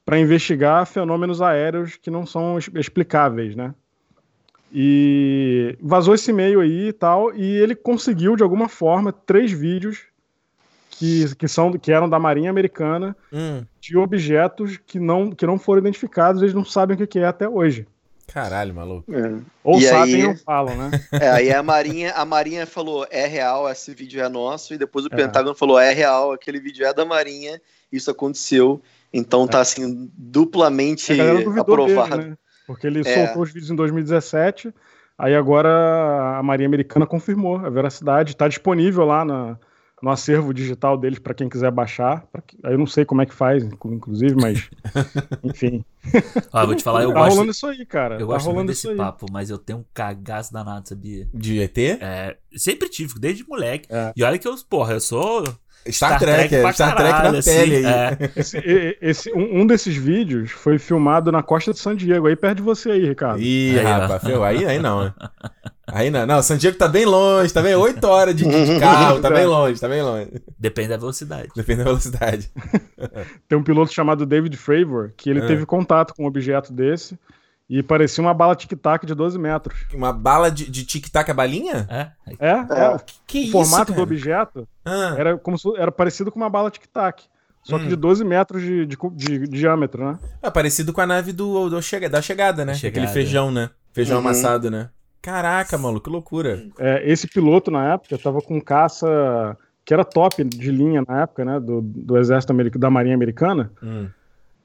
para 0.04 0.18
investigar 0.18 0.86
fenômenos 0.86 1.40
aéreos 1.40 1.96
que 1.96 2.10
não 2.10 2.26
são 2.26 2.58
explicáveis, 2.58 3.56
né? 3.56 3.74
E 4.76 5.78
vazou 5.80 6.14
esse 6.14 6.30
e-mail 6.30 6.60
aí 6.60 6.88
e 6.88 6.92
tal, 6.92 7.32
e 7.34 7.44
ele 7.58 7.74
conseguiu, 7.76 8.34
de 8.34 8.42
alguma 8.42 8.68
forma, 8.68 9.12
três 9.12 9.52
vídeos 9.52 10.00
que, 10.90 11.32
que, 11.36 11.46
são, 11.46 11.72
que 11.72 11.92
eram 11.92 12.08
da 12.08 12.18
Marinha 12.18 12.50
Americana 12.50 13.16
hum, 13.32 13.64
de 13.80 13.96
objetos 13.96 14.76
que 14.84 14.98
não, 14.98 15.30
que 15.30 15.46
não 15.46 15.58
foram 15.58 15.80
identificados, 15.80 16.42
eles 16.42 16.54
não 16.54 16.64
sabem 16.64 16.94
o 16.96 16.98
que 16.98 17.06
que 17.06 17.18
é 17.20 17.24
até 17.26 17.48
hoje. 17.48 17.86
caralho, 18.26 18.74
maluco. 18.74 19.04
É. 19.14 19.34
Ou 19.62 19.78
E 19.78 19.82
sabem 19.82 20.14
aí- 20.16 20.22
ou 20.22 20.28
não 20.30 20.36
falam, 20.38 20.76
né? 20.76 20.90
É, 21.12 21.28
aí 21.30 21.52
a 21.52 21.62
Marinha, 21.62 22.12
a 22.12 22.24
Marinha 22.24 22.66
falou, 22.66 23.06
é 23.10 23.26
real, 23.26 23.68
esse 23.70 23.94
vídeo 23.94 24.20
é 24.20 24.28
nosso, 24.28 24.74
e 24.74 24.78
depois 24.78 25.04
o 25.06 25.08
É. 25.12 25.16
Pentágono 25.16 25.54
falou, 25.54 25.78
é 25.78 25.92
real, 25.92 26.32
aquele 26.32 26.58
vídeo 26.58 26.84
é 26.84 26.92
da 26.92 27.04
Marinha, 27.04 27.60
isso 27.92 28.10
aconteceu, 28.10 28.80
então 29.14 29.46
tá 29.46 29.60
assim, 29.60 30.10
duplamente 30.16 31.12
A 31.12 31.16
galera 31.16 31.42
duvidou 31.44 31.86
dele, 31.86 31.98
aprovado. 31.98 32.22
né? 32.30 32.36
Porque 32.66 32.86
ele 32.86 33.00
É. 33.00 33.04
soltou 33.26 33.42
os 33.42 33.52
vídeos 33.52 33.70
em 33.70 33.76
2017, 33.76 34.74
aí 35.18 35.34
agora 35.34 36.38
a 36.38 36.42
Marinha 36.42 36.66
Americana 36.68 37.06
confirmou 37.06 37.56
a 37.58 37.70
veracidade, 37.70 38.32
está 38.32 38.48
disponível 38.48 39.04
lá 39.04 39.24
na- 39.24 39.58
no 40.02 40.10
acervo 40.10 40.52
digital 40.52 40.98
deles 40.98 41.18
para 41.18 41.32
quem 41.32 41.48
quiser 41.48 41.70
baixar. 41.70 42.26
que- 42.46 42.58
aí 42.62 42.72
eu 42.74 42.78
não 42.78 42.86
sei 42.86 43.04
como 43.06 43.22
é 43.22 43.26
que 43.26 43.32
faz, 43.34 43.62
inclu- 43.64 43.94
inclusive, 43.94 44.34
mas 44.34 44.68
enfim. 45.42 45.84
Ó, 46.52 46.66
vou 46.66 46.74
te 46.74 46.82
falar, 46.82 47.02
eu 47.04 47.12
tá 47.12 47.20
gosto, 47.20 47.30
rolando 47.34 47.50
isso 47.52 47.66
aí, 47.66 47.86
cara. 47.86 48.14
eu 48.16 48.20
tá 48.20 48.24
gosto 48.26 48.46
rolando 48.46 48.66
desse 48.68 48.94
papo, 48.94 49.26
mas 49.32 49.48
eu 49.50 49.56
tenho 49.58 49.78
um 49.80 49.84
cagaço 49.94 50.52
danado, 50.52 50.88
sabia? 50.88 51.26
De 51.32 51.58
ET? 51.60 51.78
É, 52.00 52.36
sempre 52.54 52.88
tive, 52.88 53.18
desde 53.18 53.46
moleque. 53.48 53.86
É. 53.90 54.12
E 54.16 54.22
olha 54.22 54.38
que 54.38 54.46
eu, 54.48 54.54
porra, 54.68 54.94
eu 54.94 55.00
sou 55.00 55.44
Star, 55.90 56.18
Trek, 56.18 56.54
é, 56.54 56.60
pra 56.62 56.72
Star 56.72 56.96
Trek 56.96 57.10
caralho, 57.10 57.32
na 57.32 57.38
assim, 57.38 57.50
pele 57.50 57.76
aí. 57.76 57.84
é. 57.86 58.30
Esse, 58.36 58.96
esse- 59.02 59.32
um, 59.34 59.60
um 59.62 59.66
desses 59.66 59.94
vídeos 59.96 60.50
foi 60.50 60.78
filmado 60.78 61.30
na 61.30 61.42
costa 61.42 61.72
de 61.72 61.78
San 61.78 61.94
Diego, 61.94 62.26
aí 62.26 62.34
perto 62.36 62.56
de 62.56 62.62
você 62.62 62.90
aí, 62.92 63.06
Ricardo. 63.06 63.40
Ih, 63.40 63.78
Aí, 63.78 63.84
rapaz, 63.84 64.24
aí, 64.24 64.66
aí 64.66 64.78
não, 64.78 65.04
né? 65.04 65.12
Aí 65.86 66.10
não, 66.10 66.24
não, 66.26 66.42
San 66.42 66.56
Diego 66.56 66.78
tá 66.78 66.88
bem 66.88 67.04
longe, 67.04 67.52
tá 67.52 67.60
bem 67.60 67.74
8 67.74 68.02
horas 68.06 68.34
de, 68.34 68.44
de 68.44 68.78
carro, 68.80 69.20
tá 69.20 69.28
bem 69.30 69.44
longe, 69.44 69.78
tá 69.78 69.86
bem 69.88 70.02
longe. 70.02 70.28
Depende 70.58 70.88
da 70.88 70.96
velocidade. 70.96 71.48
Depende 71.54 71.78
da 71.78 71.84
velocidade. 71.84 72.50
Tem 73.46 73.58
um 73.58 73.62
piloto 73.62 73.92
chamado 73.92 74.24
David 74.24 74.56
Fravor, 74.56 75.12
que 75.16 75.28
ele 75.28 75.40
É. 75.40 75.46
teve 75.46 75.66
contato 75.66 76.14
com 76.14 76.24
um 76.24 76.26
objeto 76.26 76.72
desse 76.72 77.18
e 77.68 77.82
parecia 77.82 78.22
uma 78.22 78.34
bala 78.34 78.54
tic-tac 78.54 79.06
de 79.06 79.14
12 79.14 79.38
metros. 79.38 79.86
Uma 79.94 80.12
bala 80.12 80.50
de, 80.50 80.70
de 80.70 80.84
tic-tac 80.84 81.30
a 81.30 81.34
balinha? 81.34 81.86
É? 81.90 82.10
É, 82.38 82.50
é. 82.50 82.96
Que 83.26 83.38
o 83.38 83.42
isso, 83.42 83.52
formato 83.52 83.86
do 83.92 83.96
cara? 83.96 84.02
objeto 84.02 84.68
Ah, 84.84 85.14
era, 85.16 85.38
como 85.38 85.58
se- 85.58 85.76
era 85.76 85.90
parecido 85.90 86.30
com 86.30 86.38
uma 86.38 86.50
bala 86.50 86.70
tic-tac. 86.70 87.22
Só 87.62 87.78
que 87.78 87.86
Hum. 87.86 87.88
de 87.88 87.96
12 87.96 88.24
metros 88.24 88.60
de, 88.62 88.84
de, 88.84 88.96
de 89.14 89.48
diâmetro, 89.48 90.04
né? 90.04 90.18
é 90.42 90.50
parecido 90.50 90.92
com 90.92 91.00
a 91.00 91.06
nave 91.06 91.32
do, 91.32 91.70
do 91.70 91.80
chega, 91.80 92.10
da 92.10 92.20
chegada, 92.20 92.62
né? 92.64 92.74
Chegada. 92.74 93.00
Aquele 93.06 93.12
feijão, 93.12 93.50
né? 93.50 93.70
Feijão 93.92 94.18
Uhum. 94.18 94.26
amassado, 94.26 94.70
né? 94.70 94.90
Caraca, 95.22 95.78
maluco, 95.78 96.04
que 96.04 96.10
loucura. 96.10 96.62
É, 96.78 97.02
esse 97.10 97.26
piloto, 97.26 97.70
na 97.70 97.94
época, 97.94 98.18
tava 98.18 98.42
com 98.42 98.56
um 98.58 98.60
caça 98.60 99.56
que 99.86 99.94
era 99.94 100.04
top 100.04 100.44
de 100.44 100.70
linha 100.70 101.02
na 101.08 101.22
época, 101.22 101.44
né? 101.46 101.58
Do, 101.58 101.80
do 101.80 102.18
exército 102.18 102.52
americano, 102.52 102.80
da 102.82 102.90
marinha 102.90 103.14
americana. 103.14 103.70
Hum. 103.82 104.08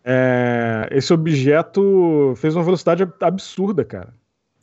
É, 0.04 0.88
esse 0.91 1.12
objeto 1.14 2.34
fez 2.38 2.56
uma 2.56 2.64
velocidade 2.64 3.04
ab- 3.04 3.14
absurda, 3.22 3.84
cara. 3.84 4.14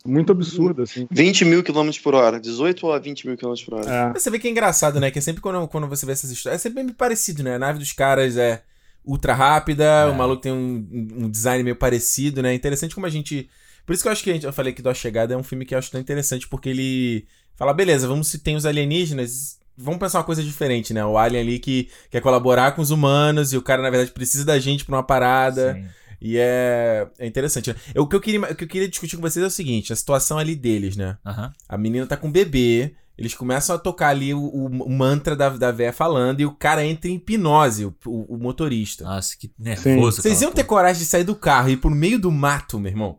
Muito 0.05 0.31
absurda, 0.31 0.85
assim. 0.85 1.07
20 1.11 1.45
mil 1.45 1.63
quilômetros 1.65 1.99
por 2.01 2.15
hora, 2.15 2.39
18 2.41 2.93
a 2.93 2.99
20 2.99 3.27
mil 3.27 3.37
quilômetros 3.37 3.65
por 3.65 3.75
hora. 3.75 3.91
É. 3.91 4.07
Mas 4.13 4.23
você 4.23 4.31
vê 4.31 4.39
que 4.39 4.47
é 4.47 4.51
engraçado, 4.51 5.01
né? 5.01 5.11
Que 5.11 5.19
é 5.19 5.23
sempre 5.23 5.43
quando, 5.43 5.67
quando 5.67 5.89
você 5.89 6.07
vê 6.07 6.13
essas 6.13 6.31
histórias. 6.31 6.61
É 6.61 6.63
sempre 6.63 6.83
bem 6.85 6.93
parecido, 6.95 7.43
né? 7.43 7.57
A 7.57 7.59
nave 7.59 7.79
dos 7.81 7.93
caras 7.93 8.37
é 8.37 8.63
ultra 9.05 9.35
rápida, 9.35 9.85
É. 9.85 10.07
o 10.07 10.15
maluco 10.15 10.43
tem 10.43 10.53
um, 10.53 10.87
um 11.25 11.29
design 11.31 11.63
meio 11.65 11.75
parecido, 11.77 12.41
né? 12.41 12.55
Interessante 12.55 12.95
como 12.95 13.07
a 13.07 13.11
gente. 13.11 13.49
Por 13.85 13.93
isso 13.95 14.03
que 14.03 14.09
eu 14.09 14.13
acho 14.13 14.23
que 14.23 14.31
a 14.31 14.35
gente, 14.35 14.47
eu 14.47 14.53
falei 14.53 14.73
que 14.73 14.83
do 14.83 14.89
A 14.91 14.95
Chegada 14.95 15.35
é 15.35 15.37
um 15.37 15.43
filme 15.43 15.65
que 15.65 15.75
eu 15.75 15.79
acho 15.79 15.91
tão 15.91 16.01
interessante, 16.01 16.49
porque 16.49 16.69
ele 16.69 17.27
fala, 17.57 17.73
beleza, 17.75 18.07
vamos 18.09 18.29
se 18.29 18.39
tem 18.39 18.55
os 18.57 18.65
alienígenas. 18.67 19.59
Vamos 19.79 20.01
pensar 20.01 20.19
uma 20.19 20.25
coisa 20.25 20.43
diferente, 20.43 20.95
né? 20.95 21.05
O 21.05 21.19
alien 21.19 21.43
ali 21.43 21.59
que 21.59 21.89
quer 22.11 22.21
colaborar 22.21 22.73
com 22.73 22.81
os 22.83 22.91
humanos 22.91 23.53
e 23.53 23.57
o 23.57 23.63
cara, 23.63 23.83
na 23.83 23.91
verdade, 23.91 24.11
precisa 24.13 24.45
da 24.45 24.59
gente 24.59 24.85
pra 24.85 24.97
uma 24.97 25.03
parada. 25.03 25.75
Sim. 25.75 25.87
E 26.21 26.39
é, 26.39 27.07
é 27.19 27.27
interessante. 27.27 27.71
né? 27.71 27.77
Eu- 27.95 28.05
O 28.05 28.07
que, 28.09 28.17
eu 28.17 28.21
queria, 28.21 28.41
o 28.41 28.55
que 28.55 28.65
eu 28.65 28.69
queria 28.69 28.89
discutir 28.89 29.17
com 29.17 29.23
vocês 29.23 29.43
é 29.45 29.47
o 29.47 29.51
seguinte: 29.51 29.93
a 29.93 29.97
situação 29.97 30.39
ali 30.39 30.57
deles, 30.57 30.97
né? 30.97 31.19
Aham. 31.27 31.53
A 31.69 31.77
menina 31.77 32.07
tá 32.07 32.17
com 32.17 32.29
um 32.29 32.33
bebê, 32.33 32.95
eles 33.19 33.35
começam 33.35 33.77
a 33.77 33.79
tocar 33.79 34.09
ali 34.09 34.33
o, 34.33 34.41
o- 34.43 34.89
mantra 34.91 35.37
da, 35.37 35.51
da 35.51 35.71
véia 35.71 35.93
falando 35.93 36.41
e 36.41 36.47
o 36.47 36.53
cara 36.53 36.85
entra 36.87 37.11
em 37.11 37.17
hipnose, 37.17 37.85
o, 37.85 37.95
o- 38.07 38.35
o 38.35 38.39
motorista. 38.39 39.05
Nossa, 39.05 39.37
que 39.39 39.53
nervoso. 39.59 40.23
Vocês 40.23 40.41
iam 40.41 40.51
ter 40.53 40.65
porra. 40.65 40.81
coragem 40.81 41.03
de 41.03 41.07
sair 41.09 41.25
do 41.25 41.35
carro 41.37 41.69
e 41.69 41.73
ir 41.73 41.77
pro 41.77 41.91
meio 41.91 42.19
do 42.19 42.31
mato, 42.33 42.79
meu 42.81 42.91
irmão? 42.91 43.19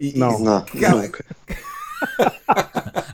E- 0.00 0.16
e- 0.16 0.18
Não. 0.18 0.38
Não, 0.38 0.62
Cara. 0.64 1.10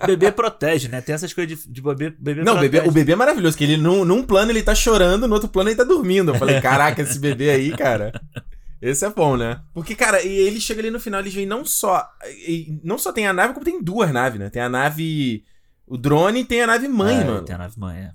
Bebê 0.06 0.32
protege, 0.32 0.88
né? 0.88 1.00
Tem 1.00 1.14
essas 1.14 1.32
coisas 1.32 1.58
de, 1.64 1.68
de 1.72 1.82
bebê, 1.82 2.10
bebê 2.10 2.42
Não, 2.42 2.54
o 2.54 2.60
bebê, 2.60 2.78
protege. 2.78 2.88
o 2.90 2.92
bebê 2.92 3.12
é 3.12 3.16
maravilhoso, 3.16 3.56
que 3.56 3.64
ele 3.64 3.76
num, 3.76 4.04
num 4.04 4.22
plano 4.22 4.50
ele 4.50 4.62
tá 4.62 4.74
chorando, 4.74 5.26
no 5.28 5.34
outro 5.34 5.48
plano 5.48 5.68
ele 5.70 5.76
tá 5.76 5.84
dormindo. 5.84 6.32
Eu 6.32 6.38
falei, 6.38 6.60
caraca, 6.60 7.02
esse 7.02 7.18
bebê 7.18 7.50
aí, 7.50 7.70
cara. 7.76 8.12
Esse 8.82 9.04
é 9.06 9.10
bom, 9.10 9.36
né? 9.36 9.60
Porque, 9.72 9.94
cara, 9.94 10.22
e 10.22 10.28
ele 10.30 10.60
chega 10.60 10.80
ali 10.80 10.90
no 10.90 11.00
final, 11.00 11.20
eles 11.20 11.32
veem 11.32 11.46
não 11.46 11.64
só. 11.64 12.06
e 12.46 12.78
não 12.84 12.98
só 12.98 13.12
tem 13.12 13.26
a 13.26 13.32
nave, 13.32 13.54
como 13.54 13.64
tem 13.64 13.82
duas 13.82 14.12
naves, 14.12 14.38
né? 14.38 14.50
Tem 14.50 14.60
a 14.60 14.68
nave. 14.68 15.42
O 15.86 15.96
drone 15.96 16.40
e 16.40 16.44
tem 16.44 16.62
a 16.62 16.66
nave 16.66 16.86
mãe, 16.88 17.20
É, 17.20 17.24
mano. 17.24 17.42
Tem 17.44 17.54
a 17.54 17.58
nave 17.58 17.78
mãe, 17.78 17.96
é. 17.98 18.10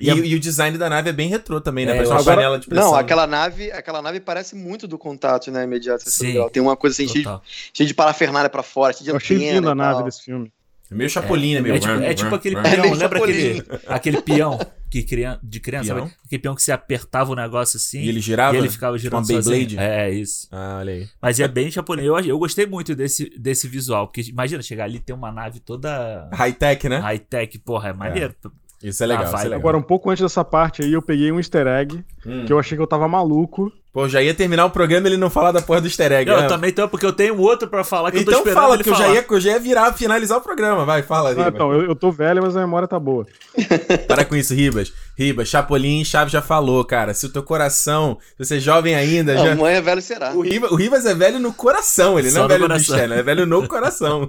E, 0.00 0.08
e 0.08 0.34
o 0.36 0.38
design 0.38 0.78
da 0.78 0.88
nave 0.88 1.10
é 1.10 1.12
bem 1.12 1.28
retrô 1.28 1.60
também, 1.60 1.84
né? 1.84 1.90
É, 1.90 1.94
Parece 1.96 2.10
eu 2.10 2.14
uma 2.14 2.20
acho- 2.20 2.28
panela 2.30 2.58
de 2.60 2.66
pressão. 2.68 2.90
Não, 2.92 2.96
aquela 2.96 3.26
nave, 3.26 3.72
aquela 3.72 4.00
nave 4.00 4.20
parece 4.20 4.54
muito 4.54 4.86
do 4.86 4.96
contato, 4.96 5.50
né, 5.50 5.64
imediato. 5.64 6.08
Sim. 6.08 6.36
Ela 6.36 6.48
Tem 6.48 6.62
uma 6.62 6.76
coisa 6.76 6.94
assim, 6.94 7.08
cheia 7.08 7.24
de, 7.24 7.40
cheia 7.72 7.86
de 7.88 7.92
parafernália 7.94 8.48
pra 8.48 8.62
fora, 8.62 8.92
cheia 8.92 9.02
de 9.04 9.10
Eu 9.10 9.16
achei 9.16 9.36
linda 9.36 9.70
a 9.70 9.72
e 9.72 9.74
nave 9.74 9.94
tal. 9.96 10.04
desse 10.04 10.22
filme. 10.22 10.52
É 10.94 10.96
meio 10.96 11.10
chapolin, 11.10 11.54
né? 11.54 11.60
Meio... 11.60 11.74
É 11.74 11.78
tipo, 11.78 11.92
é 11.92 12.14
tipo 12.14 12.34
aquele 12.34 12.56
É 12.56 12.62
peão, 12.62 12.92
lembra 12.94 13.18
aquele, 13.18 13.54
Chapolin. 13.56 13.80
aquele 13.88 14.22
peão 14.22 14.58
que 14.90 15.02
crian, 15.02 15.40
de 15.42 15.58
criança, 15.58 15.92
Peão? 15.92 16.06
sabe? 16.06 16.16
Aquele 16.24 16.42
peão 16.42 16.54
que 16.54 16.62
você 16.62 16.70
apertava 16.70 17.32
o 17.32 17.34
negócio 17.34 17.76
assim 17.78 17.98
E 18.00 18.08
ele 18.08 18.20
girava? 18.20 18.54
e 18.54 18.58
ele 18.60 18.68
ficava 18.68 18.96
girando 18.96 19.22
Tipo 19.24 19.32
uma 19.34 19.42
sozinho. 19.42 19.66
Beyblade? 19.66 19.92
É, 19.92 20.10
isso. 20.12 20.46
Ah, 20.52 20.76
olha 20.78 20.92
aí. 20.92 21.08
Mas 21.20 21.40
é 21.40 21.48
bem 21.48 21.68
japonês. 21.70 22.06
Eu, 22.06 22.16
eu 22.20 22.38
gostei 22.38 22.64
muito 22.64 22.94
desse, 22.94 23.28
desse 23.36 23.66
visual, 23.66 24.06
porque 24.06 24.20
imagina 24.30 24.62
chegar 24.62 24.84
ali 24.84 24.96
e 24.98 25.00
ter 25.00 25.12
uma 25.12 25.32
nave 25.32 25.58
toda 25.58 26.30
High-tech, 26.32 26.88
né? 26.88 26.98
high-tech, 26.98 27.58
porra, 27.58 27.88
é 27.88 27.92
maneiro. 27.92 28.34
Isso 28.82 29.02
é 29.02 29.06
legal, 29.06 29.24
Ah, 29.24 29.26
isso 29.28 29.36
é 29.36 29.42
legal. 29.44 29.58
Agora, 29.58 29.76
um 29.78 29.82
pouco 29.82 30.10
antes 30.10 30.22
dessa 30.22 30.44
parte 30.44 30.82
aí, 30.82 30.92
eu 30.92 31.02
peguei 31.02 31.32
um 31.32 31.38
easter 31.38 31.66
egg 31.66 32.04
Hum. 32.24 32.44
que 32.46 32.52
eu 32.52 32.58
achei 32.58 32.76
que 32.78 32.82
eu 32.82 32.86
tava 32.86 33.08
maluco. 33.08 33.72
Pô, 33.94 34.08
já 34.08 34.20
ia 34.20 34.34
terminar 34.34 34.64
o 34.66 34.70
programa 34.70 35.06
e 35.06 35.10
ele 35.12 35.16
não 35.16 35.30
falar 35.30 35.52
da 35.52 35.62
porra 35.62 35.80
do 35.80 35.86
easter 35.86 36.10
egg. 36.10 36.28
Eu 36.28 36.40
né? 36.40 36.48
também 36.48 36.72
tô, 36.72 36.88
porque 36.88 37.06
eu 37.06 37.12
tenho 37.12 37.38
outro 37.40 37.68
pra 37.68 37.84
falar 37.84 38.10
que 38.10 38.16
eu 38.18 38.24
tô 38.24 38.30
Então 38.32 38.40
esperando 38.40 38.60
fala, 38.60 38.74
ele 38.74 38.82
que 38.82 38.90
eu 38.90 38.94
já, 38.94 39.00
falar. 39.04 39.14
ia, 39.14 39.22
que 39.22 39.32
eu 39.34 39.40
já 39.40 39.50
ia 39.52 39.60
virar, 39.60 39.92
finalizar 39.92 40.36
o 40.38 40.40
programa. 40.40 40.84
Vai, 40.84 41.02
fala, 41.04 41.30
Ah, 41.30 41.48
então, 41.48 41.72
eu, 41.72 41.82
eu 41.84 41.94
tô 41.94 42.10
velho, 42.10 42.42
mas 42.42 42.56
a 42.56 42.60
memória 42.60 42.88
tá 42.88 42.98
boa. 42.98 43.24
Para 44.08 44.24
com 44.24 44.34
isso, 44.34 44.52
Ribas. 44.52 44.92
Ribas, 45.16 45.46
Chapolin, 45.48 46.04
Chaves 46.04 46.32
já 46.32 46.42
falou, 46.42 46.84
cara. 46.84 47.14
Se 47.14 47.24
o 47.26 47.28
teu 47.28 47.44
coração, 47.44 48.18
se 48.36 48.44
você 48.44 48.56
é 48.56 48.58
jovem 48.58 48.96
ainda, 48.96 49.32
Não, 49.34 49.46
já... 49.46 49.54
mãe 49.54 49.74
é 49.76 49.80
velho 49.80 50.02
será. 50.02 50.32
O 50.32 50.40
Ribas, 50.40 50.72
o 50.72 50.74
Ribas 50.74 51.06
é 51.06 51.14
velho 51.14 51.38
no 51.38 51.52
coração, 51.52 52.18
ele 52.18 52.32
Só 52.32 52.38
não 52.40 52.44
é 52.46 52.48
velho 52.48 52.62
no 52.62 52.66
coração. 52.70 52.94
externo, 52.96 53.14
é 53.14 53.22
velho 53.22 53.46
no 53.46 53.68
coração. 53.68 54.28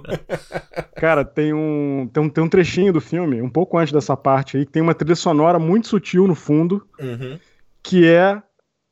Cara, 0.94 1.24
tem 1.24 1.52
um, 1.52 2.08
tem 2.12 2.22
um, 2.22 2.28
tem 2.28 2.44
um 2.44 2.48
trechinho 2.48 2.92
do 2.92 3.00
filme, 3.00 3.42
um 3.42 3.50
pouco 3.50 3.76
antes 3.78 3.92
dessa 3.92 4.16
parte 4.16 4.56
aí, 4.58 4.64
que 4.64 4.70
tem 4.70 4.80
uma 4.82 4.94
trilha 4.94 5.16
sonora 5.16 5.58
muito 5.58 5.88
sutil 5.88 6.28
no 6.28 6.36
fundo, 6.36 6.86
Uhum. 7.00 7.36
que 7.82 8.06
é 8.06 8.40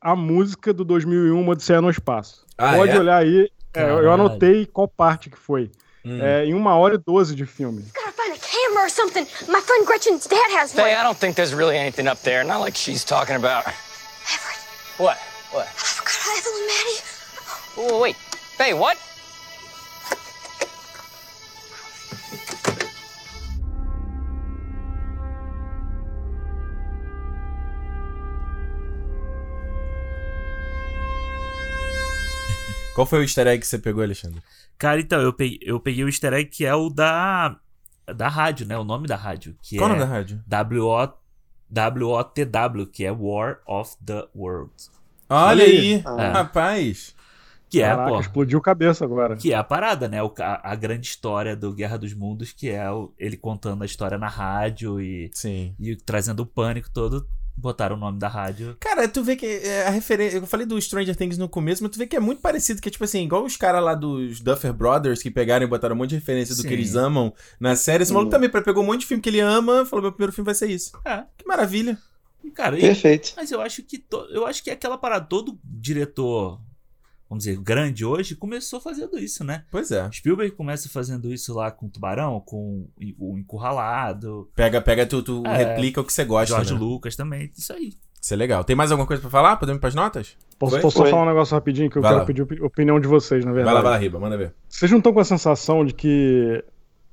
a 0.04 0.14
música 0.14 0.72
do 0.72 0.84
2001 0.84 1.40
Uma 1.40 1.52
Odisseia 1.52 1.80
no 1.80 1.88
Espaço. 1.88 2.44
Ah, 2.58 2.74
Pode 2.74 2.92
é? 2.92 2.98
olhar 3.00 3.16
aí, 3.16 3.50
é, 3.72 3.82
eu 3.82 4.12
anotei 4.12 4.66
qual 4.66 4.86
parte 4.86 5.30
que 5.30 5.38
foi. 5.38 5.70
Hum. 6.04 6.22
É, 6.22 6.44
em 6.44 6.52
uma 6.52 6.76
hora 6.76 6.96
e 6.96 6.98
doze 6.98 7.34
de 7.34 7.46
filme. 7.46 7.82
Or 8.76 8.90
something. 8.90 9.26
My 9.48 9.62
friend 9.62 9.86
Gretchen's 9.86 10.26
dad 10.26 10.50
has 10.50 10.74
one. 10.74 10.82
Faye, 10.84 10.94
I 10.94 11.02
don't 11.02 11.16
think 11.16 11.36
there's 11.36 11.54
really 11.54 11.78
anything 11.78 12.06
up 12.06 12.20
there. 12.22 12.44
Not 12.44 12.60
like 12.60 12.76
she's 12.76 13.02
talking 13.02 13.34
about. 13.34 13.64
Everett, 13.66 14.60
What? 14.98 15.16
What? 15.52 15.66
I 15.66 15.86
forgot 15.96 16.36
Evelyn 16.36 16.66
Maddie. 16.66 17.94
Oh, 17.94 18.00
wait. 18.02 18.16
Faye, 18.58 18.74
what? 18.74 18.98
Qual 32.94 33.06
foi 33.06 33.20
o 33.20 33.22
easter 33.22 33.46
egg 33.46 33.60
que 33.60 33.66
você 33.66 33.78
pegou, 33.78 34.02
Alexandre? 34.02 34.40
Cara, 34.78 35.00
então, 35.00 35.20
eu 35.20 35.32
peguei, 35.32 35.58
eu 35.62 35.80
peguei 35.80 36.04
o 36.04 36.08
easter 36.08 36.32
egg 36.32 36.48
que 36.50 36.64
é 36.64 36.74
o 36.74 36.88
da, 36.88 37.56
da 38.14 38.28
rádio, 38.28 38.66
né? 38.66 38.76
O 38.78 38.84
nome 38.84 39.06
da 39.08 39.16
rádio. 39.16 39.56
Que 39.62 39.76
Qual 39.76 39.88
o 39.90 39.92
é 39.92 39.96
nome 39.96 40.06
da 40.08 40.12
rádio? 40.12 40.42
W-O- 40.46 41.12
W-O-T-W, 41.70 42.86
que 42.86 43.04
é 43.04 43.10
War 43.10 43.58
of 43.66 43.96
the 44.04 44.26
Worlds. 44.34 44.90
Olha 45.28 45.48
Olha 45.48 45.64
aí, 45.64 45.94
aí. 45.94 46.02
Ah. 46.04 46.32
rapaz. 46.32 47.14
Que 47.68 47.82
é, 47.82 47.88
Caraca, 47.88 48.08
pô, 48.10 48.20
explodiu 48.20 48.60
cabeça 48.60 49.04
agora. 49.04 49.36
que 49.36 49.52
é 49.52 49.56
a 49.56 49.64
parada, 49.64 50.06
né? 50.08 50.22
O, 50.22 50.32
a, 50.38 50.70
a 50.72 50.74
grande 50.76 51.06
história 51.08 51.56
do 51.56 51.72
Guerra 51.72 51.96
dos 51.98 52.14
Mundos, 52.14 52.52
que 52.52 52.68
é 52.70 52.88
o- 52.90 53.12
ele 53.18 53.36
contando 53.36 53.82
a 53.82 53.86
história 53.86 54.16
na 54.16 54.28
rádio 54.28 55.00
e, 55.00 55.30
Sim. 55.34 55.74
e 55.80 55.96
trazendo 55.96 56.40
o 56.40 56.46
pânico 56.46 56.88
todo. 56.92 57.26
Botaram 57.56 57.96
o 57.96 57.98
nome 57.98 58.18
da 58.18 58.28
rádio. 58.28 58.76
Cara, 58.80 59.06
tu 59.08 59.22
vê 59.22 59.36
que 59.36 59.46
é, 59.46 59.86
a 59.86 59.90
referência. 59.90 60.36
Eu 60.38 60.46
falei 60.46 60.66
do 60.66 60.80
Stranger 60.80 61.14
Things 61.16 61.38
no 61.38 61.48
começo, 61.48 61.82
mas 61.82 61.92
tu 61.92 61.98
vê 61.98 62.06
que 62.06 62.16
é 62.16 62.20
muito 62.20 62.40
parecido, 62.42 62.80
que 62.82 62.88
é 62.88 62.92
tipo 62.92 63.04
assim, 63.04 63.22
igual 63.24 63.44
os 63.44 63.56
caras 63.56 63.82
lá 63.82 63.94
dos 63.94 64.40
Duffer 64.40 64.72
Brothers 64.72 65.22
que 65.22 65.30
pegaram 65.30 65.64
e 65.64 65.68
botaram 65.68 65.94
um 65.94 65.98
monte 65.98 66.10
de 66.10 66.16
referência 66.16 66.54
do 66.54 66.62
Sim. 66.62 66.68
que 66.68 66.74
eles 66.74 66.94
amam 66.94 67.32
na 67.58 67.76
série. 67.76 68.02
Esse 68.02 68.12
maluco 68.12 68.30
também 68.30 68.50
pegou 68.50 68.82
um 68.82 68.86
monte 68.86 69.00
de 69.00 69.06
filme 69.06 69.22
que 69.22 69.28
ele 69.30 69.40
ama, 69.40 69.86
falou: 69.86 70.02
meu 70.02 70.12
primeiro 70.12 70.32
filme 70.32 70.44
vai 70.46 70.54
ser 70.54 70.68
isso. 70.68 70.92
É. 71.04 71.24
Que 71.38 71.46
maravilha. 71.46 71.96
E, 72.42 72.50
cara, 72.50 72.76
e- 72.76 72.82
Perfeito. 72.82 73.32
mas 73.36 73.50
eu 73.50 73.60
acho 73.60 73.82
que 73.82 73.98
to- 73.98 74.26
eu 74.30 74.46
acho 74.46 74.62
que 74.62 74.68
é 74.68 74.74
aquela 74.74 74.98
parada, 74.98 75.24
todo 75.24 75.58
diretor, 75.64 76.60
vamos 77.34 77.44
dizer, 77.44 77.56
grande 77.60 78.04
hoje, 78.04 78.34
começou 78.36 78.80
fazendo 78.80 79.18
isso, 79.18 79.42
né? 79.44 79.64
Pois 79.70 79.90
é. 79.90 80.08
Spielberg 80.12 80.54
começa 80.54 80.88
fazendo 80.88 81.32
isso 81.32 81.52
lá 81.54 81.70
com 81.70 81.86
o 81.86 81.88
Tubarão, 81.88 82.40
com 82.40 82.86
o 83.18 83.38
Encurralado, 83.38 84.48
Pega, 84.54 84.80
pega, 84.80 85.04
tu, 85.06 85.22
tu 85.22 85.42
É. 85.46 85.56
replica 85.56 86.00
o 86.00 86.04
que 86.04 86.12
você 86.12 86.24
gosta. 86.24 86.54
George 86.54 86.72
né? 86.74 86.78
Lucas 86.80 87.16
também, 87.16 87.50
isso 87.56 87.72
aí. 87.72 87.92
Isso 88.20 88.32
é 88.32 88.36
legal. 88.36 88.64
Tem 88.64 88.74
mais 88.74 88.90
alguma 88.90 89.06
coisa 89.06 89.20
pra 89.20 89.30
falar? 89.30 89.56
Podemos 89.56 89.78
ir 89.78 89.80
pras 89.80 89.94
notas? 89.94 90.36
Posso, 90.58 90.80
posso 90.80 90.96
só 90.96 91.04
falar 91.06 91.24
um 91.24 91.26
negócio 91.26 91.54
rapidinho 91.54 91.90
que 91.90 91.98
eu 91.98 92.02
Vai 92.02 92.12
quero 92.12 92.20
lá. 92.20 92.26
pedir 92.26 92.42
opi- 92.42 92.62
opinião 92.62 92.98
de 92.98 93.06
vocês, 93.06 93.44
na 93.44 93.50
Vai 93.50 93.56
verdade. 93.56 93.74
lá, 93.76 93.82
vai 93.82 93.90
lá, 93.92 93.98
Riba, 93.98 94.18
manda 94.18 94.38
ver. 94.38 94.54
Vocês 94.68 94.90
não 94.90 94.98
estão 94.98 95.12
com 95.12 95.20
a 95.20 95.24
sensação 95.24 95.84
de 95.84 95.92
que 95.92 96.64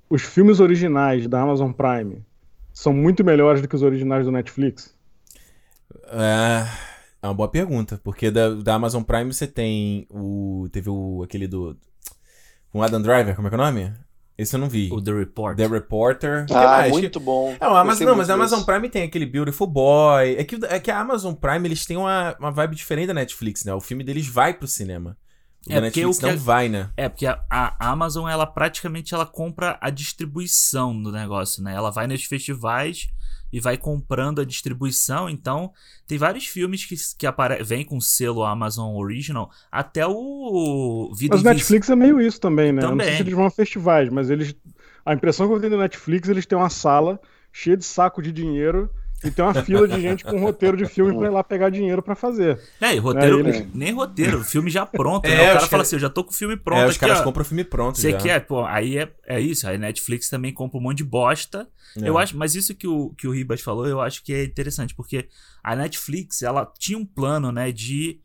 os 0.09 0.21
filmes 0.21 0.59
originais 0.61 1.27
da 1.27 1.41
Amazon 1.41 1.71
Prime 1.71 2.23
são 2.71 2.93
muito 2.93 3.25
melhores 3.25 3.61
do 3.61 3.67
que 3.67 3.75
os 3.75 3.81
originais 3.81 4.25
do 4.25 4.31
Netflix? 4.31 4.95
É, 6.13 6.65
é 7.21 7.27
uma 7.27 7.33
boa 7.33 7.49
pergunta, 7.49 7.99
porque 8.03 8.31
da, 8.31 8.49
da 8.55 8.75
Amazon 8.75 9.03
Prime 9.03 9.33
você 9.33 9.47
tem 9.47 10.07
o. 10.09 10.67
Teve 10.71 10.89
o. 10.89 11.21
aquele 11.23 11.47
do. 11.47 11.77
Com 12.71 12.81
Adam 12.81 13.01
Driver, 13.01 13.35
como 13.35 13.47
é 13.47 13.51
que 13.51 13.55
é 13.55 13.59
o 13.59 13.61
nome? 13.61 13.93
Esse 14.37 14.55
eu 14.55 14.59
não 14.59 14.69
vi. 14.69 14.89
O 14.91 14.99
The 15.01 15.11
Report. 15.11 15.57
The 15.57 15.67
Reporter. 15.67 16.45
Ah, 16.51 16.87
muito 16.87 17.19
bom. 17.19 17.55
É, 17.59 17.67
o 17.67 17.71
Amazon, 17.71 17.85
Gostei 17.85 18.07
não, 18.07 18.15
mas 18.15 18.29
a 18.29 18.33
Amazon. 18.33 18.63
Prime 18.63 18.89
tem 18.89 19.03
aquele 19.03 19.25
Beautiful 19.25 19.67
Boy. 19.67 20.35
É 20.37 20.43
que, 20.43 20.55
o- 20.55 20.65
é 20.65 20.79
que 20.79 20.89
a 20.89 20.99
Amazon 20.99 21.33
Prime, 21.33 21.67
eles 21.67 21.85
têm 21.85 21.97
uma, 21.97 22.35
uma 22.39 22.49
vibe 22.49 22.75
diferente 22.75 23.07
da 23.07 23.13
Netflix, 23.13 23.65
né? 23.65 23.73
O 23.73 23.81
filme 23.81 24.03
deles 24.03 24.25
vai 24.27 24.53
pro 24.53 24.67
cinema. 24.67 25.15
O 25.67 25.71
É, 25.71 25.75
da 25.75 25.81
porque 25.87 25.99
Netflix 26.05 26.17
o 26.17 26.21
não 26.23 26.29
é- 26.29 26.35
vai, 26.37 26.69
né? 26.69 26.89
É, 26.97 27.07
porque 27.09 27.27
a, 27.27 27.39
a 27.51 27.89
Amazon, 27.91 28.27
ela 28.27 28.47
praticamente 28.47 29.13
ela 29.13 29.25
compra 29.27 29.77
a 29.81 29.91
distribuição 29.91 30.99
do 30.99 31.11
negócio, 31.11 31.61
né? 31.61 31.75
Ela 31.75 31.91
vai 31.91 32.07
nos 32.07 32.23
festivais 32.23 33.07
e 33.51 33.59
vai 33.59 33.77
comprando 33.77 34.41
a 34.41 34.45
distribuição. 34.45 35.29
Então, 35.29 35.71
tem 36.07 36.17
vários 36.17 36.47
filmes 36.47 36.85
que, 36.85 36.95
que 37.17 37.27
apare... 37.27 37.63
vêm 37.63 37.85
com 37.85 37.99
selo 37.99 38.43
Amazon 38.43 38.95
Original, 38.95 39.51
até 39.71 40.05
o 40.07 41.11
Vida 41.15 41.35
Mas 41.35 41.43
o. 41.43 41.45
Netflix 41.45 41.89
é 41.89 41.95
meio 41.95 42.21
isso 42.21 42.39
também, 42.39 42.71
né? 42.71 42.83
Eu 42.83 42.89
Não 42.89 42.97
sei 42.97 43.05
Também. 43.05 43.15
se 43.15 43.23
eles 43.23 43.33
vão 43.33 43.45
a 43.45 43.51
festivais, 43.51 44.09
mas 44.09 44.29
eles. 44.29 44.55
A 45.05 45.13
impressão 45.13 45.47
que 45.47 45.53
eu 45.53 45.59
tenho 45.59 45.71
do 45.71 45.79
Netflix, 45.79 46.29
eles 46.29 46.45
têm 46.45 46.57
uma 46.57 46.69
sala 46.69 47.19
cheia 47.51 47.75
de 47.75 47.83
saco 47.83 48.21
de 48.21 48.31
dinheiro 48.31 48.89
e 49.23 49.29
tem 49.31 49.43
uma 49.45 49.53
fila 49.63 49.87
de 49.87 50.01
gente 50.01 50.23
com 50.23 50.35
um 50.37 50.41
roteiro 50.41 50.75
de 50.75 50.85
filme 50.85 51.15
pra 51.17 51.27
ir 51.27 51.31
lá 51.31 51.43
pegar 51.43 51.69
dinheiro 51.69 52.01
pra 52.01 52.15
fazer. 52.15 52.59
É, 52.79 52.95
e 52.95 52.97
roteiro, 52.97 53.37
É, 53.47 53.49
ele- 53.57 53.69
nem 53.73 53.91
roteiro, 53.93 54.43
filme 54.43 54.69
já 54.69 54.85
pronto, 54.85 55.25
É, 55.25 55.29
né? 55.29 55.35
O 55.35 55.45
cara 55.45 55.59
fala 55.59 55.69
cara- 55.69 55.81
assim, 55.83 55.95
eu 55.95 55.99
já 55.99 56.09
tô 56.09 56.23
com 56.23 56.31
o 56.31 56.33
filme 56.33 56.57
pronto 56.57 56.79
é, 56.81 56.85
os 56.85 56.91
aqui, 56.91 56.99
caras 56.99 57.19
ó. 57.19 57.23
compram 57.23 57.41
o 57.43 57.45
filme 57.45 57.63
pronto 57.63 57.99
Você 57.99 58.11
já. 58.11 58.17
quer, 58.17 58.39
pô, 58.45 58.65
aí 58.65 58.97
é, 58.97 59.11
é 59.27 59.39
isso, 59.39 59.67
aí 59.67 59.77
Netflix 59.77 60.29
também 60.29 60.53
compra 60.53 60.77
um 60.79 60.81
monte 60.81 60.97
de 60.97 61.03
bosta. 61.03 61.67
É. 62.01 62.07
Eu 62.07 62.17
acho, 62.17 62.37
mas 62.37 62.55
isso 62.55 62.73
que 62.73 62.87
o, 62.87 63.09
que 63.17 63.27
o 63.27 63.31
Ribas 63.31 63.61
falou, 63.61 63.85
eu 63.87 63.99
acho 64.01 64.23
que 64.23 64.33
é 64.33 64.43
interessante, 64.43 64.95
porque 64.95 65.27
a 65.63 65.75
Netflix, 65.75 66.41
ela 66.41 66.71
tinha 66.79 66.97
um 66.97 67.05
plano, 67.05 67.51
né, 67.51 67.71
de 67.71 68.19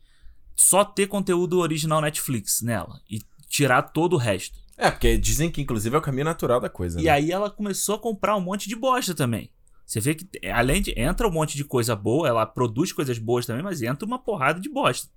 só 0.55 0.83
ter 0.83 1.07
conteúdo 1.07 1.59
original 1.59 2.01
Netflix 2.01 2.61
nela 2.61 2.99
e 3.09 3.19
tirar 3.47 3.81
todo 3.83 4.13
o 4.13 4.17
resto. 4.17 4.57
É, 4.77 4.89
porque 4.91 5.17
dizem 5.17 5.49
que 5.49 5.61
inclusive 5.61 5.95
é 5.95 5.99
o 5.99 6.01
caminho 6.01 6.25
natural 6.25 6.59
da 6.59 6.69
coisa. 6.69 6.99
E 6.99 7.05
né? 7.05 7.09
aí 7.09 7.31
ela 7.31 7.49
começou 7.49 7.95
a 7.95 7.99
comprar 7.99 8.35
um 8.35 8.41
monte 8.41 8.67
de 8.69 8.75
bosta 8.75 9.13
também. 9.13 9.49
Você 9.87 10.01
vê 10.01 10.13
que, 10.15 10.27
além 10.49 10.81
de. 10.81 10.93
Entra 10.99 11.25
um 11.25 11.31
monte 11.31 11.55
de 11.55 11.63
coisa 11.63 11.95
boa, 11.95 12.27
ela 12.27 12.45
produz 12.45 12.91
coisas 12.91 13.17
boas 13.17 13.45
também, 13.45 13.63
mas 13.63 13.81
entra 13.81 14.05
uma 14.05 14.19
porrada 14.19 14.59
de 14.59 14.67
bosta. 14.69 15.07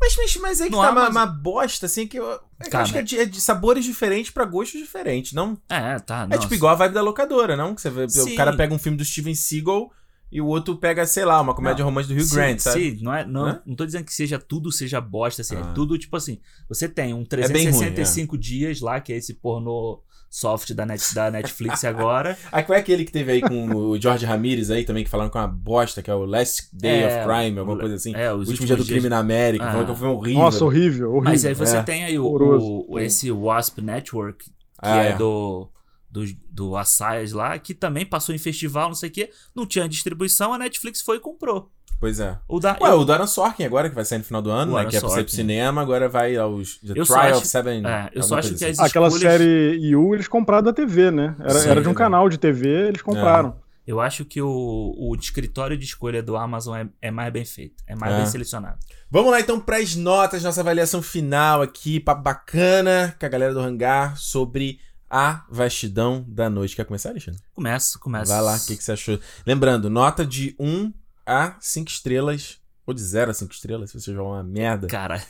Mas, 0.00 0.16
mas, 0.16 0.36
mas 0.38 0.60
é 0.62 0.64
que 0.64 0.70
No 0.70 0.78
tá 0.80 0.90
uma, 0.90 1.02
Amazon- 1.02 1.12
uma 1.12 1.26
bosta, 1.26 1.84
assim, 1.84 2.06
que 2.06 2.18
eu, 2.18 2.32
é 2.58 2.70
que 2.70 2.74
eu 2.74 2.80
acho 2.80 2.92
que 2.94 2.98
é 2.98 3.02
de, 3.02 3.18
é 3.18 3.26
de 3.26 3.38
sabores 3.38 3.84
diferentes 3.84 4.30
pra 4.30 4.46
gostos 4.46 4.80
diferentes, 4.80 5.34
não? 5.34 5.58
É, 5.68 5.98
tá. 5.98 6.22
É 6.22 6.34
não, 6.34 6.38
tipo 6.38 6.54
igual 6.54 6.72
a 6.72 6.76
vibe 6.76 6.94
da 6.94 7.02
locadora, 7.02 7.54
não? 7.54 7.74
Que 7.74 7.82
você 7.82 7.90
vê, 7.90 8.08
Sim. 8.08 8.32
o 8.32 8.36
cara 8.36 8.56
pega 8.56 8.72
um 8.72 8.78
filme 8.78 8.96
do 8.96 9.04
Steven 9.04 9.34
Seagal 9.34 9.90
e 10.32 10.40
o 10.40 10.46
outro 10.46 10.74
pega, 10.78 11.04
sei 11.06 11.26
lá, 11.26 11.38
uma 11.38 11.54
comédia 11.54 11.84
romântica 11.84 12.14
do 12.14 12.16
Rio 12.16 12.26
Sim, 12.26 12.34
Grande, 12.34 12.62
sabe? 12.62 12.96
Sim, 12.96 13.04
não, 13.04 13.14
é, 13.14 13.26
não, 13.26 13.44
Hã? 13.44 13.62
não 13.66 13.76
tô 13.76 13.84
dizendo 13.84 14.04
que 14.06 14.14
seja 14.14 14.38
tudo 14.38 14.72
seja 14.72 15.02
bosta, 15.02 15.42
assim. 15.42 15.56
Ah. 15.56 15.68
É 15.70 15.74
tudo, 15.74 15.98
tipo 15.98 16.16
assim, 16.16 16.40
você 16.66 16.88
tem 16.88 17.12
um 17.12 17.22
É 17.30 17.48
bem 17.48 17.68
ruim, 17.68 17.78
365 17.92 18.38
dias 18.38 18.80
lá, 18.80 19.00
que 19.02 19.12
é 19.12 19.16
esse 19.16 19.34
pornô 19.34 20.02
soft 20.36 20.72
da, 20.74 20.84
net, 20.84 21.14
da 21.14 21.30
Netflix 21.30 21.84
agora. 21.86 22.36
Ah, 22.50 22.60
qual 22.60 22.76
é 22.76 22.80
aquele 22.80 23.04
que 23.04 23.12
teve 23.12 23.30
aí 23.30 23.40
com 23.40 23.68
o 23.72 24.00
George 24.00 24.26
Ramirez 24.26 24.68
aí 24.68 24.84
também, 24.84 25.04
que 25.04 25.10
falaram 25.10 25.30
que 25.30 25.38
é 25.38 25.40
uma 25.40 25.46
bosta, 25.46 26.02
que 26.02 26.10
é 26.10 26.14
o 26.14 26.24
Last 26.24 26.68
Day 26.72 27.02
É, 27.04 27.06
of 27.24 27.28
Crime, 27.28 27.58
alguma 27.60 27.78
coisa 27.78 27.94
assim. 27.94 28.12
é, 28.16 28.32
o 28.32 28.38
último 28.38 28.66
dia 28.66 28.76
do 28.76 28.84
crime 28.84 29.08
na 29.08 29.18
América, 29.18 29.64
Ah. 29.64 29.70
falou 29.72 29.86
que 29.86 29.94
foi 30.00 30.08
horrível. 30.08 30.42
Nossa, 30.42 30.64
horrível, 30.64 31.08
horrível. 31.10 31.30
Mas 31.30 31.44
aí 31.44 31.54
você 31.54 31.76
É. 31.76 31.82
tem 31.84 32.04
aí 32.04 32.18
o, 32.18 32.26
o- 32.88 32.98
esse 32.98 33.30
Wasp 33.30 33.78
Network, 33.80 34.44
que 34.46 34.52
Ah, 34.80 35.04
é, 35.04 35.08
é. 35.10 35.16
do, 35.16 35.68
do, 36.10 36.24
do 36.50 36.76
Assayas 36.76 37.30
lá, 37.32 37.56
que 37.58 37.72
também 37.72 38.04
passou 38.04 38.34
em 38.34 38.38
festival, 38.38 38.88
não 38.88 38.94
sei 38.96 39.10
o 39.10 39.12
quê. 39.12 39.30
Não 39.54 39.64
tinha 39.66 39.88
distribuição, 39.88 40.52
a 40.52 40.58
Netflix 40.58 41.00
foi 41.00 41.18
e 41.18 41.20
comprou. 41.20 41.70
Pois 42.04 42.20
é. 42.20 42.36
O 42.46 42.60
da, 42.60 42.76
Ué, 42.82 42.90
eu- 42.90 42.98
o 43.00 43.04
do 43.06 43.12
Aaron 43.14 43.26
Sorkin 43.26 43.64
agora, 43.64 43.88
que 43.88 43.94
vai 43.94 44.04
sair 44.04 44.18
no 44.18 44.24
final 44.24 44.42
do 44.42 44.50
ano, 44.50 44.74
O 44.74 44.78
né? 44.78 44.84
Que 44.84 44.98
é 44.98 45.00
pra 45.00 45.08
sair 45.08 45.24
pro 45.24 45.32
cinema, 45.32 45.80
agora 45.80 46.06
vai 46.06 46.36
aos 46.36 46.76
The 46.80 46.92
Eu 46.94 47.06
Trial 47.06 47.20
acho- 47.22 47.38
of 47.38 47.46
Seven. 47.46 47.86
é, 47.86 48.10
eu 48.12 48.22
só 48.22 48.36
acho 48.38 48.48
que 48.50 48.54
assim. 48.56 48.66
as 48.66 48.78
Aquela 48.78 49.08
escolhas- 49.08 49.32
série 49.40 49.78
You 49.80 50.14
eles 50.14 50.28
compraram 50.28 50.64
da 50.64 50.72
TV, 50.74 51.10
né? 51.10 51.34
Era, 51.40 51.54
Sim, 51.54 51.68
era 51.70 51.80
de 51.80 51.88
um 51.88 51.92
é. 51.92 51.94
canal 51.94 52.28
de 52.28 52.36
TV, 52.36 52.68
eles 52.88 53.00
compraram. 53.00 53.56
Eu 53.86 54.00
acho 54.02 54.22
que 54.26 54.42
o, 54.42 54.94
o 54.98 55.14
escritório 55.18 55.78
de 55.78 55.84
escolha 55.86 56.22
do 56.22 56.36
Amazon 56.36 56.76
é, 56.76 56.88
é 57.00 57.10
mais 57.10 57.32
bem 57.32 57.46
feito, 57.46 57.82
é 57.86 57.94
mais 57.96 58.12
É. 58.12 58.16
bem 58.18 58.26
selecionado. 58.26 58.76
Vamos 59.10 59.30
lá 59.30 59.40
então 59.40 59.58
para 59.58 59.78
as 59.78 59.96
notas, 59.96 60.42
nossa 60.42 60.60
avaliação 60.60 61.00
final 61.00 61.62
aqui, 61.62 62.00
papo 62.00 62.22
bacana 62.22 63.16
com 63.18 63.24
a 63.24 63.28
galera 63.30 63.54
do 63.54 63.60
hangar 63.60 64.16
sobre 64.18 64.78
a 65.08 65.42
vastidão 65.50 66.22
da 66.28 66.50
noite. 66.50 66.76
Quer 66.76 66.84
começar, 66.84 67.10
Alexandre? 67.10 67.40
Começa, 67.54 67.98
começa. 67.98 68.30
Vai 68.34 68.42
lá, 68.42 68.56
o 68.56 68.66
que, 68.66 68.76
que 68.76 68.84
você 68.84 68.92
achou? 68.92 69.18
Lembrando, 69.46 69.88
nota 69.88 70.26
de 70.26 70.54
1 70.58 70.92
a 71.26 71.56
5 71.60 71.90
estrelas, 71.90 72.58
ou 72.86 72.92
de 72.92 73.02
0 73.02 73.30
a 73.30 73.34
5 73.34 73.52
estrelas, 73.52 73.90
se 73.90 74.00
você 74.00 74.12
jogar 74.12 74.28
uma 74.28 74.44
merda. 74.44 74.86
Cara, 74.86 75.24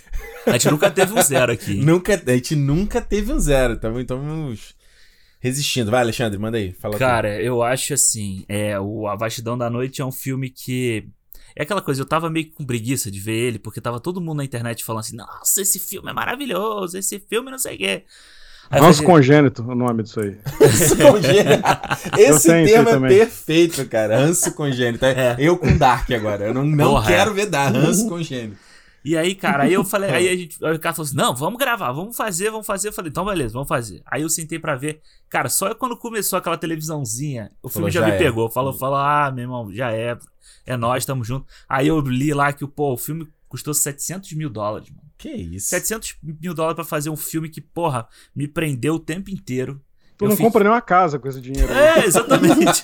a 0.46 0.52
gente 0.52 0.70
nunca 0.70 0.90
teve 0.90 1.12
um 1.12 1.22
zero 1.22 1.52
aqui. 1.52 1.74
Nunca, 1.84 2.14
a 2.14 2.34
gente 2.34 2.56
nunca 2.56 3.00
teve 3.00 3.32
um 3.32 3.38
zero, 3.38 3.74
então 3.74 4.00
estamos 4.00 4.74
resistindo. 5.40 5.90
Vai, 5.90 6.00
Alexandre, 6.00 6.38
manda 6.38 6.56
aí. 6.56 6.72
Fala 6.72 6.98
Cara, 6.98 7.40
eu 7.40 7.62
acho 7.62 7.92
assim, 7.92 8.44
é, 8.48 8.80
o 8.80 9.06
A 9.06 9.14
Vastidão 9.14 9.58
da 9.58 9.68
Noite 9.68 10.00
é 10.00 10.04
um 10.04 10.12
filme 10.12 10.48
que. 10.50 11.06
É 11.56 11.62
aquela 11.62 11.82
coisa, 11.82 12.02
eu 12.02 12.06
tava 12.06 12.28
meio 12.28 12.50
com 12.50 12.64
preguiça 12.64 13.10
de 13.10 13.20
ver 13.20 13.36
ele, 13.36 13.58
porque 13.60 13.80
tava 13.80 14.00
todo 14.00 14.20
mundo 14.20 14.38
na 14.38 14.44
internet 14.44 14.82
falando 14.82 15.00
assim, 15.00 15.16
nossa, 15.16 15.62
esse 15.62 15.78
filme 15.78 16.10
é 16.10 16.12
maravilhoso, 16.12 16.98
esse 16.98 17.20
filme 17.20 17.48
não 17.48 17.58
sei 17.58 17.76
o 17.76 17.78
quê. 17.78 18.04
Aí 18.70 18.80
eu 18.80 18.84
Ranço 18.84 19.02
falei, 19.02 19.16
congênito, 19.16 19.62
o 19.62 19.74
nome 19.74 20.02
disso 20.02 20.20
aí. 20.20 20.36
Ranço 20.60 20.96
congênito. 20.96 21.62
Esse 22.18 22.48
termo 22.48 22.88
é 22.88 22.92
também. 22.92 23.18
perfeito, 23.18 23.88
cara. 23.88 24.18
Ranço 24.18 24.52
congênito. 24.54 25.04
É. 25.04 25.36
Eu 25.38 25.56
com 25.56 25.76
Dark 25.76 26.10
agora. 26.10 26.46
Eu 26.46 26.54
não, 26.54 26.64
não 26.64 26.90
Porra, 26.90 27.06
quero 27.06 27.30
é. 27.30 27.34
ver 27.34 27.46
Dark. 27.46 27.74
Ranço 27.74 28.08
congênito. 28.08 28.56
E 29.04 29.18
aí, 29.18 29.34
cara, 29.34 29.64
aí 29.64 29.72
eu 29.74 29.84
falei, 29.84 30.10
aí 30.10 30.28
a 30.28 30.34
gente, 30.36 30.64
aí 30.64 30.74
o 30.74 30.78
cara 30.80 30.94
falou 30.94 31.06
assim: 31.06 31.16
não, 31.16 31.36
vamos 31.36 31.58
gravar, 31.58 31.92
vamos 31.92 32.16
fazer, 32.16 32.50
vamos 32.50 32.66
fazer. 32.66 32.88
Eu 32.88 32.92
falei, 32.92 33.10
então 33.10 33.24
beleza, 33.24 33.52
vamos 33.52 33.68
fazer. 33.68 34.02
Aí 34.06 34.22
eu 34.22 34.30
sentei 34.30 34.58
pra 34.58 34.76
ver. 34.76 35.02
Cara, 35.28 35.50
só 35.50 35.74
quando 35.74 35.96
começou 35.96 36.38
aquela 36.38 36.56
televisãozinha, 36.56 37.50
o 37.62 37.68
Falou, 37.68 37.90
filme 37.90 37.90
já, 37.90 38.00
já 38.00 38.06
me 38.06 38.12
é. 38.12 38.18
pegou. 38.18 38.50
Falou, 38.50 38.72
falou, 38.72 38.96
ah, 38.96 39.30
meu 39.30 39.42
irmão, 39.42 39.70
já 39.72 39.92
é. 39.92 40.16
É 40.66 40.76
nós, 40.78 41.04
tamo 41.04 41.22
junto. 41.22 41.46
Aí 41.68 41.88
eu 41.88 42.00
li 42.00 42.32
lá 42.32 42.50
que 42.50 42.66
pô, 42.66 42.94
o 42.94 42.96
filme 42.96 43.28
custou 43.46 43.74
700 43.74 44.32
mil 44.32 44.48
dólares, 44.48 44.88
mano. 44.88 45.03
Que 45.32 45.32
isso? 45.56 45.68
700 45.68 46.16
mil 46.22 46.52
dólares 46.52 46.74
pra 46.76 46.84
fazer 46.84 47.08
um 47.10 47.16
filme 47.16 47.48
que, 47.48 47.60
porra, 47.60 48.06
me 48.36 48.46
prendeu 48.46 48.94
o 48.96 49.00
tempo 49.00 49.30
inteiro. 49.30 49.80
Tu 50.16 50.24
Eu 50.24 50.28
não 50.28 50.36
fiquei- 50.36 50.46
compra 50.46 50.62
nem 50.62 50.72
uma 50.72 50.80
casa 50.80 51.18
com 51.18 51.26
esse 51.26 51.40
dinheiro. 51.40 51.72
aí. 51.72 51.78
É, 52.02 52.06
exatamente. 52.06 52.82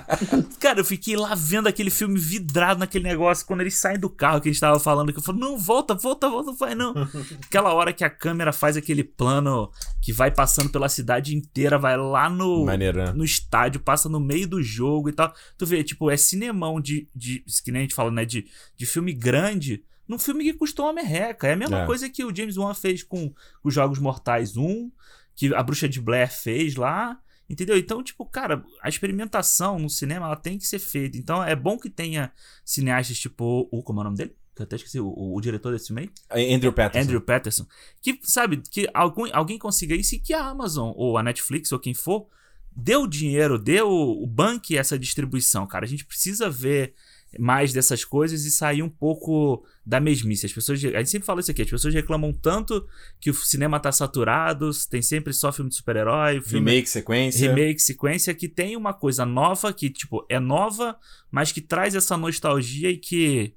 Cara, 0.58 0.80
eu 0.80 0.84
fiquei 0.84 1.16
lá 1.16 1.34
vendo 1.34 1.68
aquele 1.68 1.90
filme 1.90 2.18
vidrado 2.18 2.80
naquele 2.80 3.04
negócio. 3.04 3.46
Quando 3.46 3.60
eles 3.60 3.76
saem 3.76 3.98
do 4.00 4.10
carro 4.10 4.40
que 4.40 4.48
a 4.48 4.52
gente 4.52 4.60
tava 4.60 4.80
falando, 4.80 5.12
que 5.12 5.18
eu 5.18 5.22
falo, 5.22 5.38
não, 5.38 5.56
volta, 5.58 5.94
volta, 5.94 6.28
volta, 6.28 6.50
não 6.50 6.56
vai 6.56 6.74
não. 6.74 6.92
Aquela 7.46 7.72
hora 7.72 7.92
que 7.92 8.02
a 8.02 8.10
câmera 8.10 8.52
faz 8.52 8.76
aquele 8.76 9.04
plano 9.04 9.70
que 10.00 10.12
vai 10.12 10.30
passando 10.32 10.70
pela 10.70 10.88
cidade 10.88 11.36
inteira, 11.36 11.78
vai 11.78 11.96
lá 11.96 12.28
no, 12.28 12.64
Maneiro, 12.64 12.98
né? 12.98 13.12
no 13.12 13.24
estádio, 13.24 13.80
passa 13.80 14.08
no 14.08 14.18
meio 14.18 14.48
do 14.48 14.62
jogo 14.62 15.08
e 15.08 15.12
tal. 15.12 15.32
Tu 15.56 15.64
vê, 15.66 15.84
tipo, 15.84 16.10
é 16.10 16.16
cinemão 16.16 16.80
de, 16.80 17.08
de 17.14 17.44
que 17.64 17.70
nem 17.70 17.80
a 17.80 17.82
gente 17.82 17.94
fala, 17.94 18.10
né, 18.10 18.24
de, 18.24 18.46
de 18.76 18.86
filme 18.86 19.12
grande, 19.12 19.84
num 20.08 20.18
filme 20.18 20.44
que 20.44 20.54
custou 20.54 20.86
uma 20.86 20.92
merreca. 20.92 21.46
É 21.48 21.52
a 21.52 21.56
mesma 21.56 21.82
É. 21.82 21.86
coisa 21.86 22.08
que 22.08 22.24
o 22.24 22.34
James 22.34 22.56
Wan 22.56 22.74
fez 22.74 23.02
com 23.02 23.32
os 23.62 23.72
Jogos 23.74 23.98
Mortais 23.98 24.56
1, 24.56 24.90
que 25.34 25.54
a 25.54 25.62
Bruxa 25.62 25.88
de 25.88 26.00
Blair 26.00 26.30
fez 26.32 26.74
lá. 26.76 27.18
Entendeu? 27.50 27.76
Então, 27.76 28.02
tipo, 28.02 28.24
cara, 28.24 28.64
a 28.82 28.88
experimentação 28.88 29.78
no 29.78 29.90
cinema 29.90 30.24
ela 30.26 30.36
tem 30.36 30.56
que 30.56 30.66
ser 30.66 30.78
feita. 30.78 31.18
Então, 31.18 31.42
é 31.44 31.54
bom 31.54 31.78
que 31.78 31.90
tenha 31.90 32.32
cineastas 32.64 33.18
tipo 33.18 33.68
o. 33.70 33.82
Como 33.82 33.98
é 33.98 34.02
o 34.02 34.04
nome 34.04 34.16
dele? 34.16 34.34
Que 34.54 34.62
eu 34.62 34.64
até 34.64 34.76
esqueci, 34.76 35.00
o, 35.00 35.12
o 35.34 35.40
diretor 35.40 35.72
desse 35.72 35.88
filme 35.88 36.10
aí. 36.30 36.54
Andrew 36.54 36.72
Patterson. 36.72 37.04
Andrew 37.04 37.20
Patterson. 37.20 37.66
Que, 38.00 38.18
sabe, 38.22 38.58
que 38.70 38.88
algum, 38.94 39.24
alguém 39.34 39.58
consiga 39.58 39.94
isso 39.94 40.14
e 40.14 40.18
que 40.18 40.32
a 40.32 40.44
Amazon, 40.46 40.92
ou 40.94 41.18
a 41.18 41.22
Netflix, 41.22 41.72
ou 41.72 41.78
quem 41.78 41.92
for, 41.94 42.26
dê 42.74 42.96
o 42.96 43.06
dinheiro, 43.06 43.58
dê 43.58 43.82
o, 43.82 44.22
o 44.22 44.26
banque 44.26 44.76
essa 44.78 44.98
distribuição, 44.98 45.66
cara. 45.66 45.84
A 45.84 45.88
gente 45.88 46.06
precisa 46.06 46.48
ver 46.48 46.94
mais 47.38 47.72
dessas 47.72 48.04
coisas 48.04 48.44
e 48.44 48.50
sair 48.50 48.82
um 48.82 48.88
pouco 48.90 49.64
da 49.84 49.98
mesmice. 50.00 50.46
As 50.46 50.52
pessoas, 50.52 50.78
a 50.84 50.98
gente 50.98 51.10
sempre 51.10 51.26
fala 51.26 51.40
isso 51.40 51.50
aqui, 51.50 51.62
as 51.62 51.70
pessoas 51.70 51.92
reclamam 51.92 52.32
tanto 52.32 52.86
que 53.20 53.30
o 53.30 53.34
cinema 53.34 53.80
tá 53.80 53.90
saturado, 53.90 54.70
tem 54.90 55.02
sempre 55.02 55.32
só 55.32 55.50
filme 55.52 55.68
de 55.70 55.76
super-herói, 55.76 56.40
filme 56.40 56.70
Remake, 56.70 56.88
sequência. 56.88 57.48
remake, 57.48 57.80
sequência, 57.82 58.34
que 58.34 58.48
tem 58.48 58.76
uma 58.76 58.94
coisa 58.94 59.26
nova, 59.26 59.72
que, 59.72 59.90
tipo, 59.90 60.24
é 60.28 60.38
nova, 60.38 60.96
mas 61.30 61.50
que 61.52 61.60
traz 61.60 61.94
essa 61.94 62.16
nostalgia 62.16 62.90
e 62.90 62.96
que, 62.96 63.54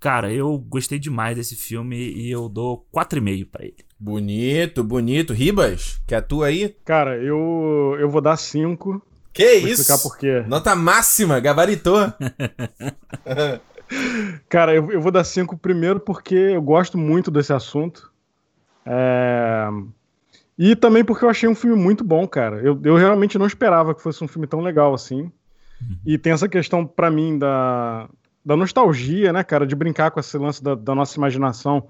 cara, 0.00 0.32
eu 0.32 0.58
gostei 0.58 0.98
demais 0.98 1.36
desse 1.36 1.54
filme 1.54 1.96
e 1.96 2.30
eu 2.30 2.48
dou 2.48 2.86
4,5 2.94 3.46
pra 3.50 3.64
ele. 3.64 3.76
Bonito, 4.00 4.82
bonito. 4.84 5.32
Ribas, 5.32 6.00
que 6.06 6.14
atua 6.14 6.46
aí? 6.46 6.74
Cara, 6.84 7.16
eu, 7.22 7.96
eu 8.00 8.08
vou 8.10 8.20
dar 8.20 8.36
5. 8.36 9.02
Que 9.32 9.60
Vou 9.60 9.68
isso? 9.70 9.82
explicar 9.82 10.02
por 10.02 10.18
quê. 10.18 10.42
Nota 10.48 10.74
máxima, 10.74 11.38
gabaritou. 11.38 11.98
Cara, 14.48 14.74
eu, 14.74 14.90
eu 14.92 15.00
vou 15.00 15.10
dar 15.12 15.24
5 15.24 15.56
primeiro 15.56 16.00
porque 16.00 16.34
eu 16.34 16.62
gosto 16.62 16.98
muito 16.98 17.30
desse 17.30 17.52
assunto. 17.52 18.10
É, 18.86 19.68
E 20.58 20.74
também 20.76 21.04
porque 21.04 21.24
eu 21.24 21.30
achei 21.30 21.48
um 21.48 21.54
filme 21.54 21.76
muito 21.80 22.04
bom, 22.04 22.26
cara. 22.26 22.58
Eu, 22.60 22.80
eu 22.84 22.96
realmente 22.96 23.38
não 23.38 23.46
esperava 23.46 23.94
que 23.94 24.02
fosse 24.02 24.22
um 24.24 24.28
filme 24.28 24.46
tão 24.46 24.60
legal 24.60 24.94
assim. 24.94 25.30
E 26.04 26.18
tem 26.18 26.32
essa 26.32 26.48
questão, 26.48 26.86
pra 26.86 27.10
mim, 27.10 27.38
da, 27.38 28.08
da 28.44 28.56
nostalgia, 28.56 29.32
né, 29.32 29.44
cara? 29.44 29.66
De 29.66 29.76
brincar 29.76 30.10
com 30.10 30.20
esse 30.20 30.36
lance 30.38 30.62
da, 30.62 30.74
da 30.74 30.94
nossa 30.94 31.16
imaginação. 31.18 31.88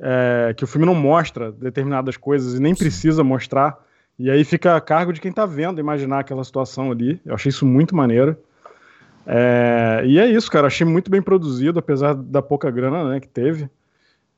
é, 0.00 0.54
que 0.56 0.64
o 0.64 0.66
filme 0.66 0.86
não 0.86 0.94
mostra 0.94 1.52
determinadas 1.52 2.16
coisas 2.16 2.54
e 2.54 2.60
nem 2.62 2.74
precisa 2.74 3.24
mostrar. 3.24 3.78
E 4.18 4.30
aí 4.30 4.44
fica 4.44 4.76
a 4.76 4.80
cargo 4.80 5.12
de 5.12 5.20
quem 5.20 5.32
tá 5.32 5.46
vendo 5.46 5.80
imaginar 5.80 6.20
aquela 6.20 6.44
situação 6.44 6.90
ali. 6.92 7.20
Eu 7.24 7.34
achei 7.34 7.50
isso 7.50 7.66
muito 7.66 7.94
maneiro. 7.96 8.36
É, 9.26 10.02
e 10.06 10.18
é 10.18 10.26
isso, 10.26 10.50
cara. 10.50 10.66
Achei 10.68 10.86
muito 10.86 11.10
bem 11.10 11.20
produzido, 11.20 11.78
apesar 11.78 12.14
da 12.14 12.40
pouca 12.40 12.70
grana 12.70 13.08
né, 13.10 13.20
que 13.20 13.28
teve. 13.28 13.68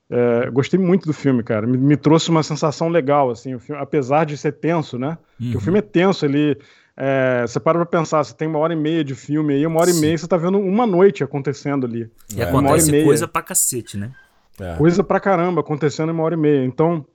É, 0.09 0.49
gostei 0.49 0.79
muito 0.79 1.05
do 1.05 1.13
filme, 1.13 1.43
cara. 1.43 1.67
Me, 1.67 1.77
me 1.77 1.95
trouxe 1.95 2.29
uma 2.31 2.41
sensação 2.41 2.89
legal, 2.89 3.29
assim. 3.29 3.53
O 3.53 3.59
filme, 3.59 3.79
apesar 3.81 4.25
de 4.25 4.35
ser 4.35 4.53
tenso, 4.53 4.97
né? 4.97 5.17
Porque 5.37 5.57
o 5.57 5.61
filme 5.61 5.79
é 5.79 5.83
tenso, 5.83 6.25
ele. 6.25 6.57
é, 6.97 7.45
você 7.45 7.59
para 7.59 7.77
pra 7.77 7.85
pensar, 7.85 8.23
você 8.23 8.33
tem 8.33 8.47
uma 8.47 8.57
hora 8.57 8.73
e 8.73 8.75
meia 8.75 9.03
de 9.03 9.13
filme 9.13 9.53
aí, 9.53 9.65
uma 9.67 9.79
hora 9.79 9.91
e 9.91 9.93
Sim. 9.93 10.01
meia 10.01 10.17
você 10.17 10.27
tá 10.27 10.35
vendo 10.35 10.57
uma 10.59 10.87
noite 10.87 11.23
acontecendo 11.23 11.85
ali. 11.85 12.09
E 12.35 12.41
É. 12.41 12.45
Uma 12.47 12.57
hora 12.57 12.63
e 12.63 12.67
acontece 12.69 12.91
meia. 12.91 13.05
coisa 13.05 13.27
pra 13.27 13.41
cacete, 13.43 13.97
né? 13.97 14.11
É. 14.59 14.75
Coisa 14.75 15.03
pra 15.03 15.19
caramba 15.19 15.61
acontecendo 15.61 16.09
em 16.09 16.13
uma 16.13 16.23
hora 16.23 16.33
e 16.33 16.37
meia. 16.37 16.65
Então, 16.65 17.05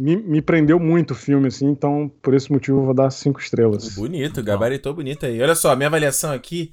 me, 0.00 0.16
me 0.16 0.42
prendeu 0.42 0.78
muito 0.78 1.12
o 1.12 1.14
filme, 1.14 1.48
assim. 1.48 1.66
Então, 1.66 2.10
por 2.22 2.34
esse 2.34 2.50
motivo, 2.50 2.78
eu 2.80 2.84
vou 2.86 2.94
dar 2.94 3.10
cinco 3.10 3.40
estrelas. 3.40 3.94
Bonito, 3.94 4.42
gabaritou 4.42 4.94
bonito 4.94 5.26
aí. 5.26 5.40
Olha 5.40 5.54
só, 5.54 5.74
minha 5.76 5.88
avaliação 5.88 6.32
aqui. 6.32 6.72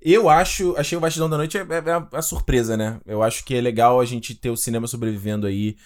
Eu 0.00 0.28
acho, 0.28 0.74
achei 0.76 0.96
o 0.96 1.00
Bastidão 1.00 1.28
da 1.28 1.36
Noite 1.36 1.58
é, 1.58 1.60
é, 1.62 1.82
é 1.86 1.92
a- 1.92 2.08
a 2.12 2.22
surpresa, 2.22 2.76
né? 2.76 3.00
Eu 3.04 3.22
acho 3.22 3.44
que 3.44 3.54
é 3.54 3.60
legal 3.60 4.00
a 4.00 4.04
gente 4.04 4.34
ter 4.34 4.50
o 4.50 4.56
cinema 4.56 4.86
sobrevivendo 4.86 5.46
aí. 5.46 5.76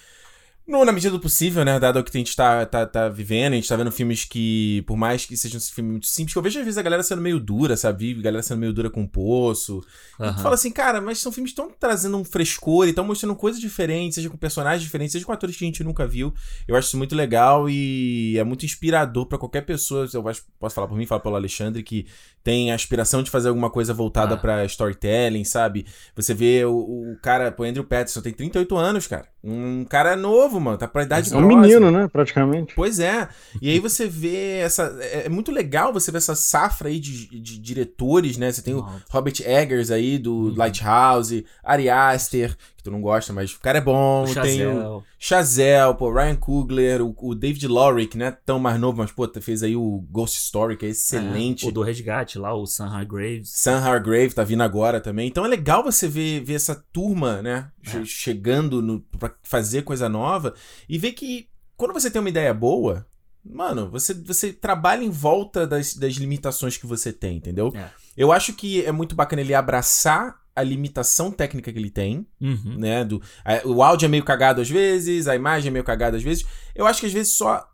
No, 0.65 0.85
na 0.85 0.93
medida 0.93 1.11
do 1.11 1.19
possível, 1.19 1.65
né? 1.65 1.77
Dado 1.77 1.99
o 1.99 2.03
que 2.05 2.17
a 2.17 2.19
gente 2.19 2.33
tá, 2.37 2.65
tá, 2.65 2.85
tá 2.85 3.09
vivendo, 3.09 3.51
a 3.51 3.55
gente 3.57 3.67
tá 3.67 3.75
vendo 3.75 3.91
filmes 3.91 4.23
que, 4.23 4.81
por 4.87 4.95
mais 4.95 5.25
que 5.25 5.35
sejam 5.35 5.59
filmes 5.59 5.91
muito 5.91 6.07
simples, 6.07 6.31
que 6.31 6.37
eu 6.39 6.41
vejo 6.41 6.57
às 6.57 6.63
vezes 6.63 6.77
a 6.77 6.81
galera 6.81 7.03
sendo 7.03 7.21
meio 7.21 7.37
dura, 7.37 7.75
sabe? 7.75 8.15
A 8.17 8.21
galera 8.21 8.41
sendo 8.41 8.59
meio 8.59 8.71
dura 8.71 8.89
com 8.89 9.03
o 9.03 9.07
poço. 9.07 9.83
E 10.17 10.23
Aham. 10.23 10.33
tu 10.35 10.41
fala 10.41 10.55
assim, 10.55 10.71
cara, 10.71 11.01
mas 11.01 11.19
são 11.19 11.33
filmes 11.33 11.51
que 11.53 11.59
estão 11.59 11.75
trazendo 11.77 12.15
um 12.17 12.23
frescor 12.23 12.85
e 12.85 12.91
estão 12.91 13.03
mostrando 13.03 13.35
coisas 13.35 13.59
diferentes, 13.59 14.15
seja 14.15 14.29
com 14.29 14.37
personagens 14.37 14.81
diferentes, 14.81 15.11
seja 15.11 15.25
com 15.25 15.33
atores 15.33 15.57
que 15.57 15.65
a 15.65 15.67
gente 15.67 15.83
nunca 15.83 16.07
viu. 16.07 16.33
Eu 16.65 16.77
acho 16.77 16.87
isso 16.87 16.97
muito 16.97 17.13
legal 17.13 17.69
e 17.69 18.37
é 18.37 18.43
muito 18.45 18.65
inspirador 18.65 19.25
pra 19.25 19.37
qualquer 19.37 19.65
pessoa. 19.65 20.07
Eu 20.13 20.25
acho, 20.29 20.43
posso 20.57 20.73
falar 20.75 20.87
por 20.87 20.97
mim, 20.97 21.05
falar 21.05 21.19
pelo 21.19 21.35
Alexandre, 21.35 21.83
que 21.83 22.07
tem 22.41 22.71
a 22.71 22.75
aspiração 22.75 23.21
de 23.21 23.29
fazer 23.29 23.49
alguma 23.49 23.69
coisa 23.69 23.93
voltada 23.93 24.35
Ah. 24.35 24.37
pra 24.37 24.65
storytelling, 24.65 25.43
sabe? 25.43 25.85
Você 26.15 26.33
vê 26.33 26.63
o, 26.63 26.73
o 26.73 27.17
cara, 27.21 27.51
pô, 27.51 27.63
Andrew 27.63 27.83
Patterson 27.83 28.21
tem 28.21 28.31
38 28.33 28.77
anos, 28.77 29.07
cara. 29.07 29.27
Um 29.43 29.83
cara 29.83 30.15
novo, 30.15 30.52
novo, 30.53 30.59
mano. 30.59 30.77
Tá 30.77 30.87
pra 30.87 31.03
idade 31.03 31.33
É 31.33 31.37
um 31.37 31.47
menino, 31.47 31.89
né? 31.91 32.07
Praticamente. 32.07 32.75
Pois 32.75 32.99
é. 32.99 33.27
E 33.61 33.69
aí 33.69 33.79
você 33.79 34.07
vê 34.07 34.59
essa. 34.59 34.95
É 34.99 35.23
é 35.23 35.29
muito 35.29 35.51
legal 35.51 35.93
você 35.93 36.11
ver 36.11 36.17
essa 36.17 36.35
safra 36.35 36.89
aí 36.89 36.99
de, 36.99 37.27
de 37.39 37.57
diretores, 37.57 38.37
né? 38.37 38.51
Você 38.51 38.61
tem 38.61 38.73
o 38.73 38.81
Nossa. 38.81 39.03
Robert 39.09 39.35
Eggers 39.45 39.89
aí, 39.89 40.17
do 40.17 40.53
Lighthouse, 40.55 41.45
Ari 41.63 41.89
Aster, 41.89 42.55
que 42.83 42.89
tu 42.89 42.91
não 42.91 43.01
gosta, 43.01 43.31
mas 43.31 43.53
o 43.53 43.59
cara 43.59 43.77
é 43.77 43.81
bom. 43.81 44.23
O 44.23 44.25
tem 44.25 44.33
o 44.33 44.35
Chazelle. 44.35 45.03
Chazelle, 45.17 45.95
pô, 45.97 46.13
Ryan 46.13 46.35
Coogler, 46.35 47.01
o, 47.01 47.15
o 47.17 47.33
David 47.33 47.67
Lowry, 47.67 48.07
que 48.07 48.17
não 48.17 48.25
é 48.25 48.31
tão 48.31 48.59
mais 48.59 48.79
novo, 48.79 48.97
mas, 48.97 49.11
pô, 49.11 49.27
fez 49.41 49.63
aí 49.63 49.75
o 49.75 50.05
Ghost 50.11 50.37
Story, 50.37 50.75
que 50.75 50.85
é 50.85 50.89
excelente. 50.89 51.65
É, 51.65 51.69
o 51.69 51.71
do 51.71 51.81
Resgate 51.81 52.37
lá, 52.37 52.53
o 52.53 52.65
Sam 52.65 52.87
Hargraves. 52.87 53.49
Sam 53.49 53.79
Hargrave 53.79 54.33
tá 54.33 54.43
vindo 54.43 54.61
agora 54.61 54.99
também. 54.99 55.27
Então 55.27 55.45
é 55.45 55.47
legal 55.47 55.81
você 55.81 56.07
ver, 56.07 56.43
ver 56.43 56.55
essa 56.55 56.75
turma, 56.91 57.41
né? 57.41 57.71
É. 57.85 58.03
Chegando 58.03 58.81
no, 58.81 58.99
pra 58.99 59.33
fazer 59.41 59.83
coisa 59.83 60.09
nova 60.09 60.53
e 60.89 60.97
ver 60.97 61.13
que 61.13 61.47
quando 61.77 61.93
você 61.93 62.11
tem 62.11 62.19
uma 62.19 62.29
ideia 62.29 62.53
boa, 62.53 63.05
mano, 63.43 63.89
você, 63.89 64.13
você 64.13 64.51
trabalha 64.51 65.03
em 65.03 65.09
volta 65.09 65.65
das, 65.65 65.93
das 65.93 66.15
limitações 66.15 66.77
que 66.77 66.85
você 66.85 67.13
tem, 67.13 67.37
entendeu? 67.37 67.71
É. 67.75 67.89
Eu 68.15 68.31
acho 68.31 68.53
que 68.53 68.85
é 68.85 68.91
muito 68.91 69.15
bacana 69.15 69.41
ele 69.41 69.53
abraçar 69.53 70.42
a 70.55 70.61
limitação 70.63 71.31
técnica 71.31 71.71
que 71.71 71.79
ele 71.79 71.89
tem, 71.89 72.27
Uhum. 72.39 72.75
né? 72.77 73.03
Do, 73.03 73.21
a- 73.43 73.61
o 73.67 73.81
áudio 73.81 74.05
é 74.05 74.09
meio 74.09 74.23
cagado 74.23 74.61
às 74.61 74.69
vezes, 74.69 75.27
a 75.27 75.35
imagem 75.35 75.69
é 75.69 75.71
meio 75.71 75.83
cagada 75.85 76.17
às 76.17 76.23
vezes. 76.23 76.45
Eu 76.75 76.85
acho 76.85 76.99
que 76.99 77.07
às 77.07 77.13
vezes 77.13 77.33
só. 77.33 77.67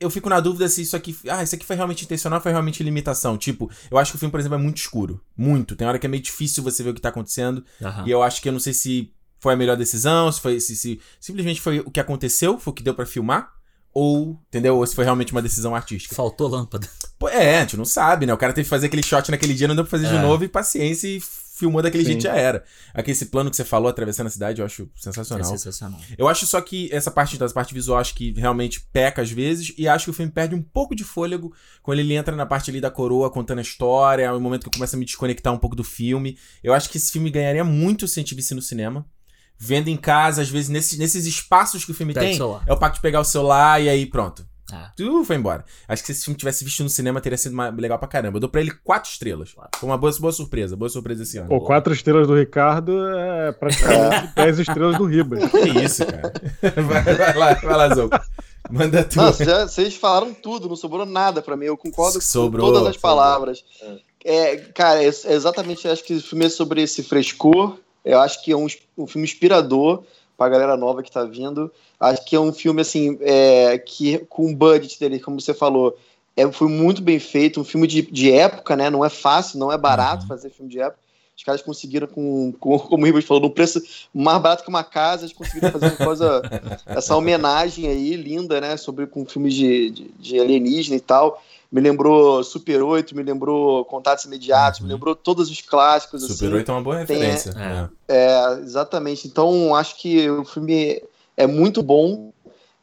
Eu 0.00 0.10
fico 0.10 0.28
na 0.28 0.40
dúvida 0.40 0.68
se 0.68 0.82
isso 0.82 0.96
aqui. 0.96 1.16
Ah, 1.28 1.42
isso 1.42 1.54
aqui 1.54 1.64
foi 1.64 1.76
realmente 1.76 2.04
intencional 2.04 2.40
foi 2.40 2.50
realmente 2.50 2.82
limitação. 2.82 3.38
Tipo, 3.38 3.70
eu 3.90 3.96
acho 3.96 4.10
que 4.10 4.16
o 4.16 4.18
filme, 4.18 4.30
por 4.32 4.40
exemplo, 4.40 4.58
é 4.58 4.60
muito 4.60 4.78
escuro. 4.78 5.20
Muito. 5.36 5.76
Tem 5.76 5.86
hora 5.86 5.98
que 5.98 6.06
é 6.06 6.08
meio 6.08 6.22
difícil 6.22 6.62
você 6.64 6.82
ver 6.82 6.90
o 6.90 6.94
que 6.94 7.00
tá 7.00 7.08
acontecendo. 7.10 7.64
Aham. 7.80 8.04
E 8.06 8.10
eu 8.10 8.22
acho 8.22 8.42
que 8.42 8.48
eu 8.48 8.52
não 8.52 8.58
sei 8.60 8.72
se 8.74 9.12
foi 9.38 9.54
a 9.54 9.56
melhor 9.56 9.76
decisão, 9.76 10.30
se 10.32 10.40
foi. 10.40 10.58
Se, 10.58 10.74
se 10.76 11.00
simplesmente 11.20 11.60
foi 11.60 11.78
o 11.80 11.90
que 11.90 12.00
aconteceu, 12.00 12.58
foi 12.58 12.72
o 12.72 12.74
que 12.74 12.82
deu 12.82 12.94
pra 12.94 13.06
filmar. 13.06 13.52
Ou, 13.92 14.36
entendeu? 14.48 14.76
Ou 14.76 14.84
se 14.84 14.94
foi 14.96 15.04
realmente 15.04 15.30
uma 15.30 15.40
decisão 15.40 15.72
artística. 15.74 16.14
Faltou 16.16 16.48
lâmpada. 16.48 16.88
Pô, 17.16 17.28
é, 17.28 17.58
a 17.58 17.60
gente 17.60 17.76
não 17.76 17.84
sabe, 17.84 18.26
né? 18.26 18.34
O 18.34 18.36
cara 18.36 18.52
teve 18.52 18.64
que 18.64 18.70
fazer 18.70 18.86
aquele 18.86 19.04
shot 19.04 19.30
naquele 19.30 19.54
dia, 19.54 19.68
não 19.68 19.76
deu 19.76 19.84
pra 19.84 19.90
fazer 19.92 20.08
de 20.08 20.16
É. 20.16 20.20
novo, 20.20 20.42
e 20.42 20.48
paciência, 20.48 21.06
e 21.06 21.20
filmou 21.54 21.80
daquele 21.80 22.02
Sim. 22.02 22.10
jeito 22.10 22.22
já 22.24 22.34
era. 22.34 22.64
Aqui, 22.92 23.12
esse 23.12 23.26
plano 23.26 23.48
que 23.48 23.56
você 23.56 23.64
falou, 23.64 23.88
atravessando 23.88 24.26
a 24.26 24.30
cidade, 24.30 24.60
eu 24.60 24.66
acho 24.66 24.82
É 24.82 24.86
sensacional. 24.96 25.44
sensacional. 25.44 26.00
Eu 26.18 26.26
acho 26.26 26.46
só 26.46 26.60
que 26.60 26.88
essa 26.92 27.10
parte 27.12 27.38
das 27.38 27.52
parte 27.52 27.72
visual 27.72 27.98
acho 27.98 28.14
que 28.14 28.32
realmente 28.32 28.80
peca 28.92 29.22
às 29.22 29.30
vezes 29.30 29.72
e 29.78 29.86
acho 29.86 30.06
que 30.06 30.10
o 30.10 30.14
filme 30.14 30.32
perde 30.32 30.54
um 30.54 30.62
pouco 30.62 30.96
de 30.96 31.04
fôlego 31.04 31.54
quando 31.80 32.00
ele 32.00 32.14
entra 32.14 32.34
na 32.34 32.44
parte 32.44 32.70
ali 32.70 32.80
da 32.80 32.90
coroa 32.90 33.30
contando 33.30 33.60
a 33.60 33.62
história, 33.62 34.24
é 34.24 34.32
o 34.32 34.40
momento 34.40 34.62
que 34.62 34.68
eu 34.68 34.72
começo 34.72 34.96
a 34.96 34.98
me 34.98 35.04
desconectar 35.04 35.52
um 35.52 35.58
pouco 35.58 35.76
do 35.76 35.84
filme. 35.84 36.36
Eu 36.62 36.74
acho 36.74 36.90
que 36.90 36.98
esse 36.98 37.12
filme 37.12 37.30
ganharia 37.30 37.62
muito 37.64 38.08
se 38.08 38.18
a 38.18 38.22
gente 38.22 38.34
visse 38.34 38.54
no 38.54 38.62
cinema. 38.62 39.06
Vendo 39.56 39.86
em 39.86 39.96
casa, 39.96 40.42
às 40.42 40.48
vezes, 40.48 40.68
nesses, 40.68 40.98
nesses 40.98 41.24
espaços 41.26 41.84
que 41.84 41.92
o 41.92 41.94
filme 41.94 42.12
Pega 42.12 42.26
tem, 42.26 42.38
é 42.66 42.72
o 42.72 42.76
pacto 42.76 42.96
de 42.96 43.02
pegar 43.02 43.20
o 43.20 43.24
celular 43.24 43.80
e 43.80 43.88
aí 43.88 44.04
pronto. 44.04 44.44
Ah. 44.72 44.90
Tu 44.96 45.24
foi 45.24 45.36
embora. 45.36 45.64
Acho 45.86 46.02
que 46.02 46.06
se 46.06 46.12
esse 46.12 46.24
filme 46.24 46.38
tivesse 46.38 46.64
visto 46.64 46.82
no 46.82 46.88
cinema, 46.88 47.20
teria 47.20 47.36
sido 47.36 47.54
ma- 47.54 47.68
legal 47.68 47.98
pra 47.98 48.08
caramba. 48.08 48.36
Eu 48.36 48.40
dou 48.40 48.48
pra 48.48 48.60
ele 48.62 48.70
quatro 48.82 49.10
estrelas. 49.10 49.50
Foi 49.50 49.88
uma 49.88 49.98
boa, 49.98 50.12
boa 50.18 50.32
surpresa. 50.32 50.74
Boa 50.76 50.88
surpresa 50.88 51.22
esse 51.22 51.36
ano. 51.38 51.48
Pô, 51.48 51.60
quatro 51.60 51.92
estrelas 51.92 52.26
do 52.26 52.34
Ricardo 52.34 52.92
é 53.14 53.52
praticamente 53.52 54.32
dez 54.34 54.58
estrelas 54.58 54.96
do 54.96 55.04
Ribas. 55.04 55.44
Que 55.52 55.84
isso, 55.84 56.04
cara. 56.06 56.32
vai, 56.82 57.02
vai 57.02 57.34
lá, 57.36 57.54
vai 57.54 57.76
lá, 57.76 57.94
Zou. 57.94 58.08
Manda 58.70 59.04
tu. 59.04 59.16
Não, 59.18 59.26
vocês 59.32 59.48
já- 59.48 59.66
vocês 59.68 59.94
falaram 59.96 60.32
tudo, 60.32 60.68
não 60.68 60.76
sobrou 60.76 61.04
nada 61.04 61.42
pra 61.42 61.56
mim. 61.56 61.66
Eu 61.66 61.76
concordo 61.76 62.20
Sobrou, 62.22 62.66
com 62.68 62.72
todas 62.72 62.88
as 62.88 62.94
sobrou. 62.96 63.14
palavras. 63.16 63.62
É, 64.24 64.56
cara, 64.56 65.02
é, 65.04 65.06
é 65.08 65.32
exatamente, 65.34 65.86
acho 65.86 66.02
que 66.02 66.14
o 66.14 66.22
filme 66.22 66.46
é 66.46 66.48
sobre 66.48 66.80
esse 66.82 67.02
frescor. 67.02 67.76
Eu 68.02 68.18
acho 68.20 68.42
que 68.42 68.52
é 68.52 68.56
um, 68.56 68.66
um 68.96 69.06
filme 69.06 69.26
inspirador 69.26 70.04
pra 70.36 70.48
galera 70.48 70.76
nova 70.76 71.02
que 71.02 71.10
tá 71.10 71.24
vindo. 71.24 71.70
Acho 71.98 72.24
que 72.24 72.36
é 72.36 72.40
um 72.40 72.52
filme, 72.52 72.80
assim, 72.80 73.18
é, 73.20 73.78
que 73.78 74.18
com 74.28 74.50
o 74.50 74.56
budget 74.56 74.98
dele, 74.98 75.20
como 75.20 75.40
você 75.40 75.54
falou, 75.54 75.96
é, 76.36 76.50
foi 76.50 76.68
muito 76.68 77.02
bem 77.02 77.18
feito. 77.18 77.60
Um 77.60 77.64
filme 77.64 77.86
de, 77.86 78.02
de 78.02 78.32
época, 78.32 78.76
né? 78.76 78.90
Não 78.90 79.04
é 79.04 79.08
fácil, 79.08 79.58
não 79.58 79.70
é 79.72 79.78
barato 79.78 80.22
Uhum. 80.22 80.28
fazer 80.28 80.50
filme 80.50 80.70
de 80.70 80.80
época. 80.80 80.98
Os 81.36 81.42
caras 81.42 81.62
conseguiram, 81.62 82.06
com, 82.06 82.52
com, 82.52 82.78
como 82.78 83.02
o 83.02 83.06
Ribas 83.06 83.24
falou, 83.24 83.42
num 83.42 83.50
preço 83.50 83.82
mais 84.12 84.40
barato 84.40 84.62
que 84.62 84.68
uma 84.68 84.84
casa, 84.84 85.24
eles 85.24 85.36
conseguiram 85.36 85.72
fazer 85.72 85.86
uma 85.88 85.96
coisa, 85.96 86.42
essa 86.94 87.16
homenagem 87.16 87.88
aí, 87.88 88.14
linda, 88.14 88.60
né? 88.60 88.76
Sobre 88.76 89.06
com 89.06 89.24
filmes 89.26 89.54
de, 89.54 89.90
de, 89.90 90.10
de 90.18 90.38
alienígena 90.40 90.96
e 90.96 91.00
tal. 91.00 91.42
Me 91.74 91.80
lembrou 91.80 92.44
Super 92.44 92.84
8, 92.84 93.16
me 93.16 93.24
lembrou 93.24 93.84
Contatos 93.86 94.24
Imediatos, 94.26 94.78
me 94.78 94.86
lembrou 94.86 95.16
todos 95.16 95.50
os 95.50 95.60
clássicos. 95.60 96.22
Super 96.22 96.46
assim. 96.46 96.54
8 96.54 96.70
é 96.70 96.74
uma 96.74 96.80
boa 96.80 97.04
Tem, 97.04 97.16
referência. 97.18 97.50
é. 97.50 97.54
né? 97.54 97.90
É, 98.06 98.52
exatamente. 98.60 99.26
Então, 99.26 99.74
acho 99.74 99.96
que 99.98 100.30
o 100.30 100.44
filme 100.44 101.02
é 101.36 101.48
muito 101.48 101.82
bom. 101.82 102.32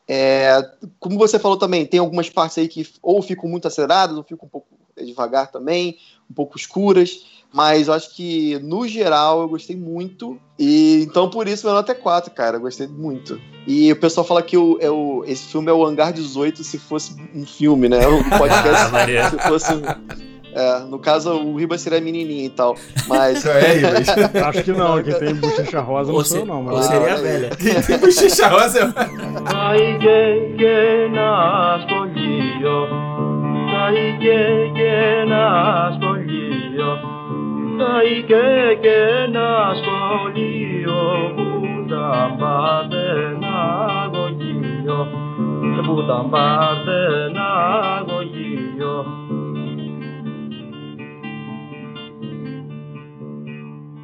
É, 0.05 0.69
como 0.99 1.17
você 1.17 1.39
falou 1.39 1.55
também, 1.55 1.85
tem 1.85 2.01
algumas 2.01 2.29
partes 2.29 2.57
aí 2.57 2.67
que 2.67 2.85
ou 3.01 3.21
ficam 3.21 3.49
muito 3.49 3.65
aceleradas, 3.65 4.17
ou 4.17 4.23
ficam 4.23 4.45
um 4.45 4.49
pouco 4.49 4.67
devagar 5.01 5.49
também, 5.49 5.97
um 6.29 6.33
pouco 6.33 6.57
escuras. 6.57 7.25
Mas 7.53 7.87
eu 7.87 7.93
acho 7.93 8.15
que, 8.15 8.57
no 8.63 8.87
geral, 8.87 9.41
eu 9.41 9.49
gostei 9.49 9.75
muito. 9.75 10.39
E 10.57 11.03
então, 11.03 11.29
por 11.29 11.47
isso, 11.47 11.65
meu 11.65 11.75
nota 11.75 11.91
é 11.91 11.95
4, 11.95 12.31
cara. 12.31 12.55
Eu 12.57 12.61
gostei 12.61 12.87
muito. 12.87 13.39
E 13.67 13.91
o 13.91 13.95
pessoal 13.95 14.25
fala 14.25 14.41
que 14.41 14.55
o, 14.57 14.77
é 14.79 14.89
o, 14.89 15.23
esse 15.27 15.51
filme 15.51 15.69
é 15.69 15.73
o 15.73 15.85
Hangar 15.85 16.13
18 16.13 16.63
se 16.63 16.77
fosse 16.77 17.15
um 17.35 17.45
filme, 17.45 17.89
né? 17.89 18.07
Um 18.07 18.21
Ah, 18.31 18.37
podcast 18.37 18.91
maneiro. 18.91 19.29
se 19.29 19.37
fosse. 19.39 19.73
É, 20.53 20.79
no 20.79 20.99
caso, 20.99 21.31
o 21.33 21.57
Ribas 21.57 21.81
seria 21.81 21.99
menininha 21.99 22.45
e 22.45 22.49
tal. 22.49 22.75
Mas. 23.07 23.43
É, 23.45 23.73
Ribas. 23.73 24.09
Acho 24.47 24.63
que 24.63 24.71
não, 24.71 25.03
quem 25.03 25.13
tem 25.13 25.35
bochecha 25.35 25.81
rosa 25.81 26.09
não 26.09 26.17
Ou, 26.17 26.25
sou 26.25 26.45
não. 26.45 26.65
ou 26.65 26.77
Mas... 26.77 26.85
seria 26.85 27.13
a 27.13 27.17
velha. 27.17 27.49
Quem 27.57 27.81
tem 27.81 27.97
bochecha 27.97 28.47
rosa 28.47 28.93
Ay, 29.53 29.97
que 29.99 30.55
llenas 30.57 31.85
polillo, 31.85 32.87
ay, 33.75 34.17
que 34.19 34.71
llenas 37.77 37.79
polillo, 37.79 37.93
ay, 37.93 38.23
que 38.23 38.77
llenas 38.81 39.81
polillo, 39.81 41.35
puta 41.35 42.37
parte 42.39 43.37
na 43.39 44.07
goguillo, 44.07 45.07
puta 45.85 46.23
parte 46.29 47.33
na 47.33 48.03
goguillo. 48.07 49.20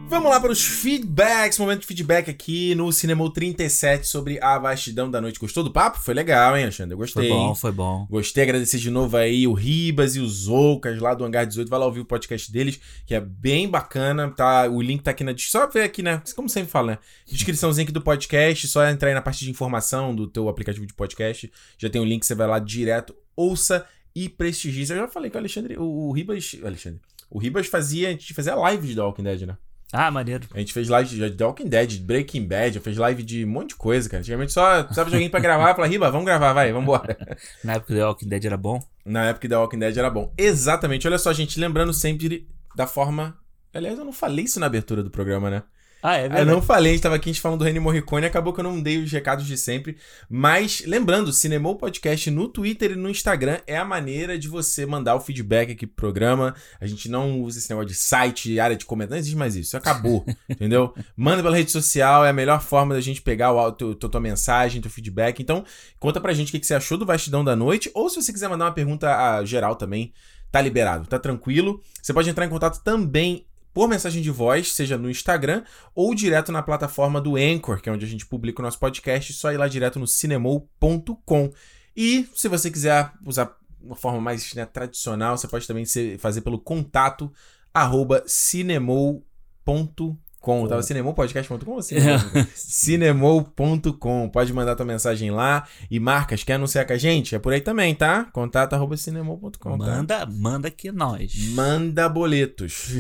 Vamos 0.10 0.32
lá 0.32 0.40
para 0.40 0.54
os 0.54 0.64
feedbacks, 0.64 1.60
momento 1.60 1.82
de 1.82 1.86
feedback 1.86 2.30
aqui 2.30 2.74
no 2.76 2.94
Cinema 2.94 3.30
37 3.30 4.08
sobre 4.08 4.40
a 4.42 4.58
vastidão 4.58 5.12
da 5.12 5.20
noite. 5.20 5.38
Gostou 5.38 5.66
do 5.66 5.72
papo? 5.72 6.00
Foi 6.00 6.14
legal, 6.14 6.56
hein, 6.56 6.64
Alexandre? 6.64 6.94
Eu 6.94 6.98
gostei. 6.98 7.28
Foi 7.28 7.38
bom, 7.38 7.54
foi 7.54 7.72
bom. 7.74 8.08
Gostei, 8.10 8.44
agradecer 8.44 8.78
de 8.78 8.90
novo 8.90 9.18
aí 9.18 9.46
o 9.46 9.52
Ribas 9.52 10.16
e 10.16 10.22
os 10.22 10.46
Zoucas 10.46 10.98
lá 11.02 11.14
do 11.14 11.26
Hangar 11.26 11.46
18. 11.46 11.70
Vai 11.70 11.78
lá 11.78 11.86
ouvir 11.86 12.00
o 12.00 12.06
podcast 12.06 12.50
deles, 12.50 12.80
que 13.06 13.14
é 13.14 13.20
bem 13.20 13.68
bacana, 13.68 14.32
tá? 14.32 14.66
O 14.70 14.82
link 14.82 15.04
tá 15.04 15.12
aqui 15.12 15.26
na 15.26 15.34
descrição. 15.34 15.62
Só 15.62 15.68
ver 15.68 15.84
aqui, 15.84 16.02
né? 16.02 16.22
Como 16.38 16.48
sempre 16.48 16.72
falo, 16.72 16.88
né? 16.88 17.00
Descriçãozinha 17.30 17.84
aqui 17.84 17.92
do 17.92 18.02
podcast, 18.02 18.66
só 18.70 18.88
entrar 18.88 19.10
aí 19.10 19.14
na 19.14 19.22
parte 19.22 19.44
de 19.44 19.52
informação 19.52 20.16
do 20.16 20.26
teu 20.26 20.48
aplicativo 20.48 20.86
de 20.86 20.94
podcast. 20.94 21.52
Já 21.78 21.90
tem 21.90 22.00
o 22.00 22.06
link, 22.06 22.26
você 22.26 22.34
vai 22.34 22.48
lá 22.48 22.60
direto, 22.60 23.14
ouça 23.36 23.86
e 24.16 24.30
prestigie. 24.30 24.90
Eu 24.90 25.00
já 25.00 25.08
falei 25.10 25.30
que 25.30 25.36
o 25.36 25.40
Alexandre, 25.40 25.78
o, 25.78 25.84
o 25.84 26.12
Ribas, 26.14 26.54
o 26.54 26.66
Alexandre, 26.66 27.02
o 27.30 27.38
Ribas 27.40 27.68
fazia, 27.68 28.08
a 28.08 28.12
gente 28.12 28.34
fazia 28.34 28.56
live 28.56 28.88
de 28.88 28.96
The 28.96 29.02
Walking 29.02 29.24
Dead, 29.24 29.42
né? 29.42 29.58
Ah, 29.92 30.12
maneiro. 30.12 30.46
A 30.54 30.60
gente 30.60 30.74
fez 30.74 30.90
live 30.90 31.10
de 31.10 31.32
The 31.32 31.46
Walking 31.46 31.68
Dead, 31.70 31.90
de 31.90 32.00
Breaking 32.00 32.46
Bad, 32.46 32.76
já 32.76 32.82
fez 32.82 32.98
live 32.98 33.24
de 33.24 33.46
um 33.46 33.50
monte 33.50 33.70
de 33.70 33.76
coisa, 33.76 34.10
cara. 34.10 34.20
Antigamente 34.20 34.52
só 34.52 34.84
precisava 34.84 35.10
de 35.10 35.16
alguém 35.16 35.30
pra 35.30 35.40
gravar, 35.40 35.74
falar, 35.76 35.88
Riba, 35.88 36.12
vamos 36.12 36.26
gravar, 36.26 36.52
vai, 36.54 36.72
vambora. 36.74 37.18
Na 37.64 37.74
época 37.74 37.94
do 37.94 38.00
The 38.00 38.06
Walking 38.06 38.28
Dead 38.28 38.46
era 38.46 38.58
bom. 38.58 38.84
Na 39.06 39.28
época 39.28 39.48
The 39.48 39.58
Walking 39.58 39.80
Dead 39.80 39.98
era 39.98 40.10
bom. 40.10 40.34
Exatamente, 40.38 41.08
olha 41.08 41.18
só, 41.18 41.32
gente, 41.32 41.60
lembrando 41.60 41.94
sempre 41.94 42.48
da 42.76 42.86
forma. 42.86 43.38
Aliás, 43.74 43.98
eu 43.98 44.06
não 44.06 44.14
falei 44.14 44.46
isso 44.46 44.60
na 44.60 44.66
abertura 44.66 45.02
do 45.02 45.10
programa, 45.10 45.50
né? 45.50 45.64
Ah, 46.08 46.16
é 46.16 46.20
Eu 46.20 46.30
verdade. 46.30 46.52
não 46.52 46.62
falei, 46.62 46.92
a 46.92 46.96
gente 46.96 47.04
tava 47.04 47.16
aqui 47.18 47.30
a 47.30 47.34
gente 47.34 47.42
falando 47.42 47.60
do 47.60 47.66
Reni 47.66 47.82
Morricone, 47.82 48.26
acabou 48.26 48.54
que 48.54 48.62
eu 48.62 48.64
não 48.64 48.82
dei 48.82 48.98
os 48.98 49.12
recados 49.12 49.46
de 49.46 49.58
sempre. 49.58 49.98
Mas, 50.30 50.82
lembrando, 50.86 51.34
Cinemou 51.34 51.76
Podcast 51.76 52.32
no 52.32 52.48
Twitter 52.48 52.92
e 52.92 52.96
no 52.96 53.10
Instagram 53.10 53.60
é 53.68 53.76
a 53.76 53.84
maneira 53.84 54.40
de 54.40 54.48
você 54.48 54.86
mandar 54.86 55.16
o 55.16 55.20
feedback 55.20 55.74
aqui 55.74 55.86
pro 55.86 55.98
programa. 55.98 56.56
A 56.80 56.88
gente 56.88 57.10
não 57.10 57.42
usa 57.42 57.60
esse 57.60 57.70
negócio 57.70 57.90
de 57.90 57.96
site, 57.96 58.58
área 58.58 58.78
de 58.78 58.86
comentário, 58.86 59.16
não 59.16 59.20
existe 59.20 59.36
mais 59.36 59.58
isso, 59.58 59.76
acabou, 59.76 60.26
entendeu? 60.48 60.94
Manda 61.14 61.44
pela 61.44 61.58
rede 61.58 61.74
social, 61.74 62.24
é 62.24 62.30
a 62.30 62.34
melhor 62.34 62.62
forma 62.62 62.96
da 62.96 63.02
gente 63.02 63.22
pegar 63.22 63.52
o, 63.52 63.70
teu, 63.74 63.94
tua, 63.94 64.10
tua 64.10 64.22
mensagem, 64.22 64.80
teu 64.80 64.90
feedback. 64.90 65.42
Então, 65.42 65.66
conta 66.00 66.22
pra 66.22 66.34
gente 66.34 66.48
o 66.48 66.52
que, 66.52 66.60
que 66.62 66.68
você 66.68 66.76
achou 66.76 66.98
do 66.98 67.06
Vastidão 67.06 67.44
da 67.44 67.54
Noite, 67.54 67.92
ou 67.94 68.10
se 68.10 68.16
você 68.16 68.32
quiser 68.32 68.48
mandar 68.48 68.64
uma 68.64 68.72
pergunta 68.72 69.14
a 69.14 69.44
geral 69.44 69.76
também, 69.76 70.14
tá 70.50 70.62
liberado, 70.62 71.06
tá 71.06 71.20
tranquilo. 71.20 71.82
Você 72.02 72.14
pode 72.14 72.30
entrar 72.30 72.46
em 72.46 72.50
contato 72.50 72.82
também 72.82 73.46
por 73.78 73.88
mensagem 73.88 74.24
de 74.24 74.32
voz, 74.32 74.74
seja 74.74 74.98
no 74.98 75.08
Instagram 75.08 75.64
ou 75.94 76.16
direto 76.16 76.52
na 76.52 76.64
plataforma 76.64 77.22
do 77.22 77.36
Anchor, 77.36 77.80
que 77.80 77.88
é 77.88 77.92
onde 77.92 78.04
a 78.04 78.08
gente 78.08 78.26
publica 78.26 78.60
o 78.60 78.66
nosso 78.66 78.80
podcast, 78.80 79.32
só 79.34 79.52
ir 79.52 79.58
lá 79.58 79.68
direto 79.68 80.00
no 80.00 80.08
cinemou.com. 80.08 81.54
E 81.96 82.28
se 82.34 82.48
você 82.48 82.72
quiser 82.72 83.12
usar 83.24 83.56
uma 83.80 83.96
forma 83.96 84.20
mais 84.20 84.52
né, 84.56 84.66
tradicional, 84.66 85.38
você 85.38 85.48
pode 85.48 85.68
também 85.68 85.86
ser- 85.86 86.18
fazer 86.18 86.42
pelo 86.42 86.58
contato 86.58 87.32
arroba 87.72 88.24
cinemou.com. 88.26 90.18
Com, 90.40 90.68
tava 90.68 90.82
cinemopodcast.com 90.82 91.72
ou 91.72 91.82
cinemou? 91.84 92.20
cinemou.com. 92.56 94.30
Pode 94.30 94.54
mandar 94.54 94.76
tua 94.76 94.86
mensagem 94.86 95.32
lá. 95.32 95.68
E 95.90 96.00
marcas, 96.00 96.44
quer 96.44 96.54
anunciar 96.54 96.86
com 96.86 96.94
a 96.94 96.98
gente? 96.98 97.36
É 97.36 97.40
por 97.40 97.52
aí 97.54 97.62
também, 97.62 97.94
tá? 97.94 98.26
Contato 98.26 98.74
arroba 98.74 98.96
cinemou.com, 98.96 99.78
tá? 99.78 99.86
Manda, 99.86 100.26
manda 100.26 100.72
que 100.72 100.92
nós. 100.92 101.34
Manda 101.50 102.08
boletos. 102.08 102.94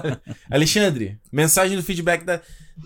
Alexandre, 0.50 1.18
mensagem 1.30 1.76
do 1.76 1.82
feedback 1.82 2.24
da. 2.24 2.40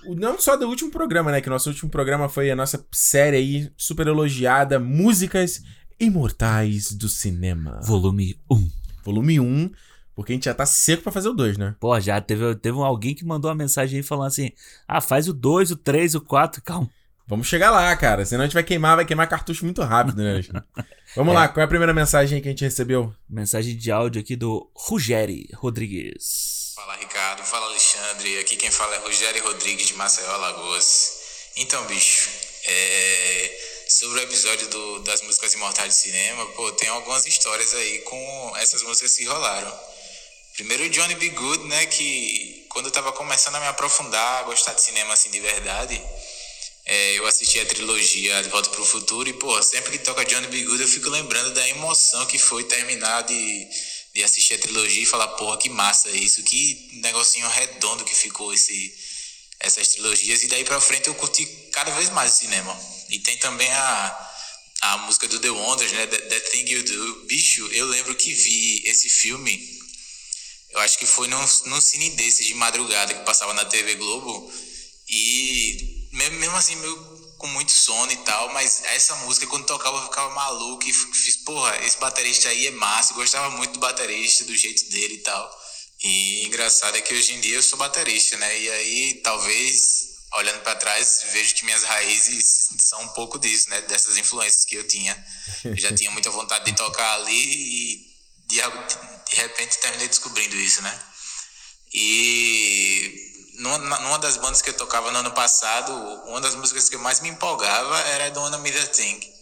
Não 0.05 0.41
só 0.41 0.57
do 0.57 0.69
último 0.69 0.91
programa, 0.91 1.31
né? 1.31 1.41
Que 1.41 1.51
nosso 1.51 1.69
último 1.69 1.91
programa 1.91 2.29
foi 2.29 2.51
a 2.51 2.57
nossa 2.57 2.85
série 2.93 3.37
aí, 3.37 3.73
super 3.77 4.07
elogiada, 4.07 4.79
Músicas 4.79 5.63
Imortais 5.99 6.93
do 6.93 7.09
Cinema. 7.09 7.81
Volume 7.83 8.37
1. 8.51 8.71
Volume 9.05 9.41
1, 9.41 9.71
porque 10.21 10.33
a 10.33 10.37
gente 10.37 10.45
já 10.45 10.55
tá 10.55 10.65
seco 10.67 11.03
pra 11.03 11.13
fazer 11.13 11.29
o 11.29 11.33
2, 11.35 11.57
né? 11.59 11.75
Pô, 11.81 11.99
já 12.01 12.21
teve, 12.21 12.55
teve 12.57 12.77
um- 12.77 12.85
alguém 12.85 13.15
que 13.15 13.25
mandou 13.25 13.51
uma 13.51 13.55
mensagem 13.57 13.99
aí 13.99 14.03
falando 14.03 14.29
assim: 14.29 14.51
ah, 14.87 15.01
faz 15.01 15.29
o 15.29 15.33
2, 15.33 15.71
o 15.71 15.77
3, 15.77 16.15
o 16.15 16.21
4, 16.21 16.61
calma. 16.65 16.91
Vamos 17.27 17.47
chegar 17.47 17.71
lá, 17.71 17.95
cara. 17.97 18.27
Senão 18.27 18.43
a 18.43 18.47
gente 18.47 18.55
vai 18.55 18.63
queimar, 18.65 18.97
vai 18.97 19.05
queimar 19.05 19.29
cartucho 19.29 19.65
muito 19.65 19.81
rápido, 19.83 20.21
né? 20.23 20.41
Vamos 21.15 21.33
lá, 21.35 21.47
qual 21.49 21.63
é 21.63 21.65
a 21.65 21.69
primeira 21.69 21.95
mensagem 21.95 22.37
aí 22.37 22.43
que 22.43 22.49
a 22.49 22.51
gente 22.51 22.65
recebeu? 22.65 23.15
Mensagem 23.29 23.77
de 23.77 23.91
áudio 23.93 24.21
aqui 24.21 24.35
do 24.35 24.69
Ruggeri 24.75 25.49
Rodrigues. 25.55 26.73
Fala 26.75 26.97
Ricardo, 26.97 27.43
fala 27.45 27.67
Alexandre, 27.67 28.39
aqui 28.39 28.57
quem 28.57 28.71
fala 28.71 28.97
é 28.97 28.99
Rogério 28.99 29.43
Rodrigues 29.45 29.87
de 29.87 29.95
Maceió, 29.95 30.29
Alagoas. 30.33 31.21
Então, 31.57 31.85
bicho, 31.87 32.29
é, 32.67 33.59
sobre 33.89 34.21
o 34.21 34.23
episódio 34.23 34.69
do- 34.69 34.99
das 35.01 35.21
músicas 35.23 35.53
imortais 35.55 35.89
de 35.95 36.01
cinema, 36.01 36.47
pô, 36.57 36.73
tem 36.73 36.89
algumas 36.89 37.27
histórias 37.27 37.75
aí 37.75 37.99
com 38.01 38.53
essas 38.57 38.83
músicas 38.83 39.17
que 39.17 39.25
rolaram. 39.27 39.73
Primeiro 40.55 40.85
o 40.85 40.89
Johnny 40.91 41.15
B. 41.15 41.31
Good, 41.31 41.65
né, 41.65 41.87
que 41.87 42.67
quando 42.69 42.87
eu 42.87 42.93
tava 42.93 43.13
começando 43.13 43.57
a 43.57 43.61
me 43.61 43.67
aprofundar, 43.67 44.41
a 44.41 44.43
gostar 44.45 44.75
de 44.75 44.83
cinema 44.83 45.15
assim 45.15 45.31
de 45.31 45.41
verdade, 45.41 46.01
é, 46.87 47.19
eu 47.19 47.27
assisti 47.27 47.61
a 47.61 47.67
trilogia 47.67 48.43
De 48.43 48.49
Volta 48.49 48.71
para 48.71 48.81
o 48.81 48.85
Futuro 48.85 49.29
e, 49.29 49.33
pô, 49.33 49.63
sempre 49.63 49.93
que 49.93 49.99
toca 49.99 50.25
Johnny 50.25 50.47
B. 50.49 50.65
Good 50.65 50.83
eu 50.83 50.89
fico 50.89 51.09
lembrando 51.09 51.53
da 51.53 51.69
emoção 51.69 52.27
que 52.27 52.39
foi 52.39 52.65
terminar 52.65 53.23
de, 53.23 53.69
de 54.15 54.23
assistir 54.25 54.55
a 54.55 54.59
trilogia 54.59 55.03
e 55.03 55.07
falar, 55.07 55.29
porra, 55.29 55.57
que 55.57 55.69
massa 55.69 56.11
isso, 56.11 56.43
que 56.43 56.91
negocinho 56.95 57.49
redondo 57.49 58.05
que 58.05 58.15
ficou 58.15 58.53
esse, 58.53 58.95
essas 59.61 59.89
trilogias. 59.89 60.43
E 60.43 60.49
daí 60.49 60.65
pra 60.65 60.81
frente 60.81 61.07
eu 61.07 61.15
curti 61.15 61.47
cada 61.73 61.93
vez 61.93 62.11
mais 62.11 62.33
o 62.33 62.37
cinema. 62.39 62.81
E 63.09 63.19
tem 63.19 63.37
também 63.39 63.71
a, 63.71 64.31
a 64.83 64.99
música 64.99 65.29
do 65.29 65.39
The 65.39 65.51
Wonders, 65.51 65.93
né, 65.93 66.07
That, 66.07 66.29
That 66.29 66.51
Thing 66.51 66.69
You 66.71 66.83
Do. 66.83 67.27
Bicho, 67.27 67.69
eu 67.73 67.87
lembro 67.87 68.15
que 68.15 68.33
vi 68.33 68.83
esse 68.87 69.09
filme 69.09 69.80
eu 70.73 70.81
acho 70.81 70.99
que 70.99 71.07
foi 71.07 71.29
num, 71.29 71.45
num 71.67 71.81
cine 71.81 72.11
desses 72.11 72.47
de 72.47 72.55
madrugada 72.55 73.13
que 73.15 73.25
passava 73.25 73.53
na 73.55 73.65
TV 73.65 73.97
Globo. 73.97 74.53
E 75.09 76.09
mesmo, 76.13 76.39
mesmo 76.39 76.57
assim, 76.57 76.77
com 77.37 77.47
muito 77.49 77.73
sono 77.73 78.13
e 78.13 78.17
tal, 78.19 78.53
mas 78.53 78.83
essa 78.85 79.15
música, 79.17 79.47
quando 79.47 79.67
tocava, 79.67 79.97
eu 79.97 80.05
ficava 80.05 80.33
maluco 80.35 80.89
e 80.89 80.93
fiz, 80.93 81.37
porra, 81.39 81.77
esse 81.85 81.99
baterista 81.99 82.49
aí 82.49 82.67
é 82.69 82.71
massa. 82.71 83.13
Eu 83.13 83.17
gostava 83.17 83.51
muito 83.57 83.73
do 83.73 83.81
baterista, 83.81 84.45
do 84.45 84.57
jeito 84.57 84.89
dele 84.91 85.15
e 85.15 85.23
tal. 85.23 85.61
E 86.03 86.47
engraçado 86.47 86.97
é 86.97 87.01
que 87.01 87.15
hoje 87.15 87.35
em 87.35 87.41
dia 87.41 87.57
eu 87.57 87.63
sou 87.63 87.79
baterista, 87.79 88.37
né? 88.37 88.59
E 88.61 88.71
aí, 88.71 89.15
talvez, 89.23 90.11
olhando 90.35 90.61
pra 90.63 90.77
trás, 90.77 91.27
vejo 91.33 91.55
que 91.55 91.65
minhas 91.65 91.83
raízes 91.83 92.71
são 92.79 93.03
um 93.03 93.09
pouco 93.09 93.39
disso, 93.39 93.69
né? 93.69 93.81
Dessas 93.83 94.17
influências 94.17 94.65
que 94.65 94.77
eu 94.77 94.87
tinha. 94.87 95.27
Eu 95.65 95.77
já 95.77 95.93
tinha 95.93 96.11
muita 96.11 96.31
vontade 96.31 96.65
de 96.65 96.77
tocar 96.77 97.15
ali 97.15 97.35
e 97.35 98.10
de, 98.51 98.61
de 99.31 99.37
repente 99.37 99.79
terminei 99.79 100.09
descobrindo 100.09 100.57
isso, 100.57 100.83
né? 100.83 101.03
E 101.95 103.31
numa, 103.59 104.19
das 104.19 104.37
bandas 104.37 104.63
que 104.63 104.71
eu 104.71 104.75
tocava 104.75 105.11
no 105.11 105.19
ano 105.19 105.33
passado, 105.33 105.93
uma 106.27 106.41
das 106.41 106.55
músicas 106.55 106.89
que 106.89 106.97
eu 106.97 107.01
mais 107.01 107.21
me 107.21 107.29
empolgava 107.29 107.99
era 108.09 108.27
a 108.27 108.31
do 108.31 108.41
Wanna 108.41 108.59
Me 108.59 108.73
The 108.73 108.87
Thing, 108.87 109.33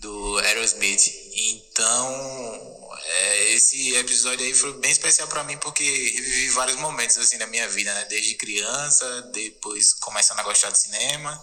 do 0.00 0.38
Aerosmith. 0.38 1.12
Então, 1.34 2.88
é, 3.04 3.52
esse 3.52 3.94
episódio 3.96 4.44
aí 4.44 4.54
foi 4.54 4.72
bem 4.74 4.90
especial 4.90 5.28
pra 5.28 5.44
mim 5.44 5.56
porque 5.58 5.82
revivi 5.82 6.50
vários 6.50 6.76
momentos 6.78 7.16
assim 7.18 7.38
na 7.38 7.46
minha 7.46 7.68
vida, 7.68 7.92
né? 7.94 8.04
Desde 8.06 8.34
criança, 8.34 9.22
depois 9.32 9.94
começando 9.94 10.40
a 10.40 10.44
gostar 10.44 10.70
de 10.70 10.78
cinema. 10.78 11.42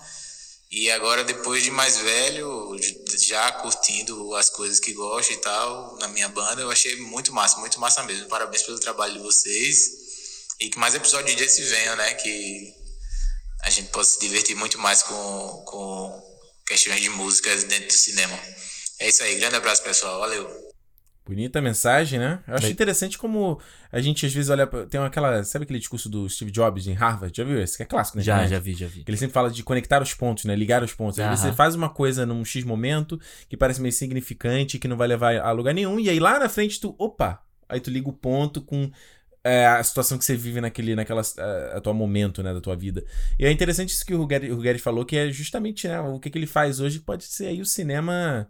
E 0.72 0.90
agora, 0.92 1.24
depois 1.24 1.64
de 1.64 1.72
mais 1.72 1.98
velho, 1.98 2.78
já 3.18 3.52
curtindo 3.54 4.36
as 4.36 4.50
coisas 4.50 4.80
que 4.80 4.94
gosto 4.94 5.32
e 5.32 5.38
tal, 5.38 5.98
na 6.00 6.08
minha 6.08 6.28
banda, 6.28 6.62
eu 6.62 6.72
achei 6.72 6.96
muito 6.98 7.32
massa, 7.32 7.58
muito 7.58 7.80
massa 7.80 8.04
mesmo. 8.04 8.28
Parabéns 8.28 8.64
pelo 8.64 8.80
trabalho 8.80 9.14
de 9.14 9.20
vocês. 9.20 10.06
E 10.60 10.70
que 10.70 10.80
mais 10.80 10.96
episódios 10.96 11.36
desse 11.36 11.62
venham, 11.62 11.96
né? 11.96 12.14
Que 12.16 12.74
a 13.62 13.70
gente 13.70 13.90
possa 13.90 14.14
se 14.14 14.20
divertir 14.20 14.56
muito 14.56 14.78
mais 14.80 15.04
com, 15.04 15.64
com 15.66 16.38
questões 16.66 17.02
de 17.02 17.10
músicas 17.10 17.64
dentro 17.64 17.88
do 17.88 17.94
cinema. 17.94 18.38
É 19.00 19.10
isso 19.10 19.24
aí, 19.24 19.36
grande 19.36 19.56
abraço, 19.56 19.84
pessoal. 19.84 20.20
Valeu. 20.20 20.65
Bonita 21.26 21.60
mensagem, 21.60 22.20
né? 22.20 22.40
Eu 22.48 22.54
acho 22.54 22.68
interessante 22.72 23.18
como 23.18 23.60
a 23.92 24.00
gente 24.00 24.26
às 24.28 24.32
vezes 24.34 24.50
olha. 24.52 24.68
pra- 24.68 24.86
Tem 24.86 25.02
aquela. 25.02 25.44
Sabe 25.44 25.64
aquele 25.64 25.80
discurso 25.80 26.08
do 26.08 26.30
Steve 26.30 26.52
Jobs 26.52 26.86
em 26.86 26.94
Harvard? 26.94 27.36
Já 27.36 27.44
viu 27.44 27.60
esse? 27.60 27.78
Que 27.78 27.82
é 27.84 27.86
clássico, 27.86 28.18
né? 28.20 28.24
Já, 28.24 28.38
já 28.48 28.60
vi, 28.60 28.74
já 28.76 28.86
vi. 28.88 29.04
Que 29.04 29.10
ele 29.10 29.18
sempre 29.18 29.34
fala 29.34 29.50
de 29.50 29.64
conectar 29.64 30.02
os 30.04 30.14
pontos, 30.14 30.46
né? 30.46 30.56
Ligar 30.56 30.84
os 30.84 30.94
pontos. 30.94 31.18
Às 31.20 31.26
vezes 31.32 31.46
você 31.50 31.56
faz 31.56 31.74
uma 31.74 31.90
coisa 31.90 32.26
num 32.28 32.46
X 32.46 32.64
momento 32.64 33.20
que 33.50 33.58
parece 33.58 33.82
meio 33.82 33.90
insignificante, 33.90 34.78
que 34.78 34.88
não 34.88 34.98
vai 34.98 35.08
levar 35.08 35.36
a 35.38 35.52
lugar 35.52 35.74
nenhum, 35.74 36.00
e 36.00 36.10
aí 36.10 36.20
lá 36.20 36.38
na 36.38 36.48
frente 36.48 36.80
tu, 36.80 36.94
opa! 37.00 37.42
Aí 37.68 37.80
tu 37.80 37.90
liga 37.90 38.08
o 38.08 38.14
ponto 38.14 38.62
com 38.62 38.92
é, 39.44 39.66
a 39.66 39.84
situação 39.84 40.20
que 40.20 40.26
você 40.26 40.36
vive 40.36 40.62
naquele 40.62 40.96
naquela, 40.96 41.22
é, 41.38 41.72
atual 41.78 41.96
momento, 41.96 42.44
né, 42.44 42.54
da 42.54 42.62
tua 42.62 42.76
vida. 42.76 43.04
E 43.40 43.46
é 43.46 43.52
interessante 43.52 43.90
isso 43.90 44.06
que 44.06 44.14
o 44.14 44.18
Ruggeri, 44.20 44.52
o 44.52 44.56
Ruggeri 44.56 44.78
falou, 44.80 45.04
que 45.06 45.18
é 45.18 45.32
justamente, 45.32 45.88
né, 45.88 46.00
o 46.02 46.20
que, 46.20 46.30
que 46.30 46.38
ele 46.38 46.46
faz 46.48 46.80
hoje 46.80 47.00
pode 47.00 47.24
ser 47.24 47.48
aí 47.48 47.62
o 47.62 47.66
cinema 47.66 48.48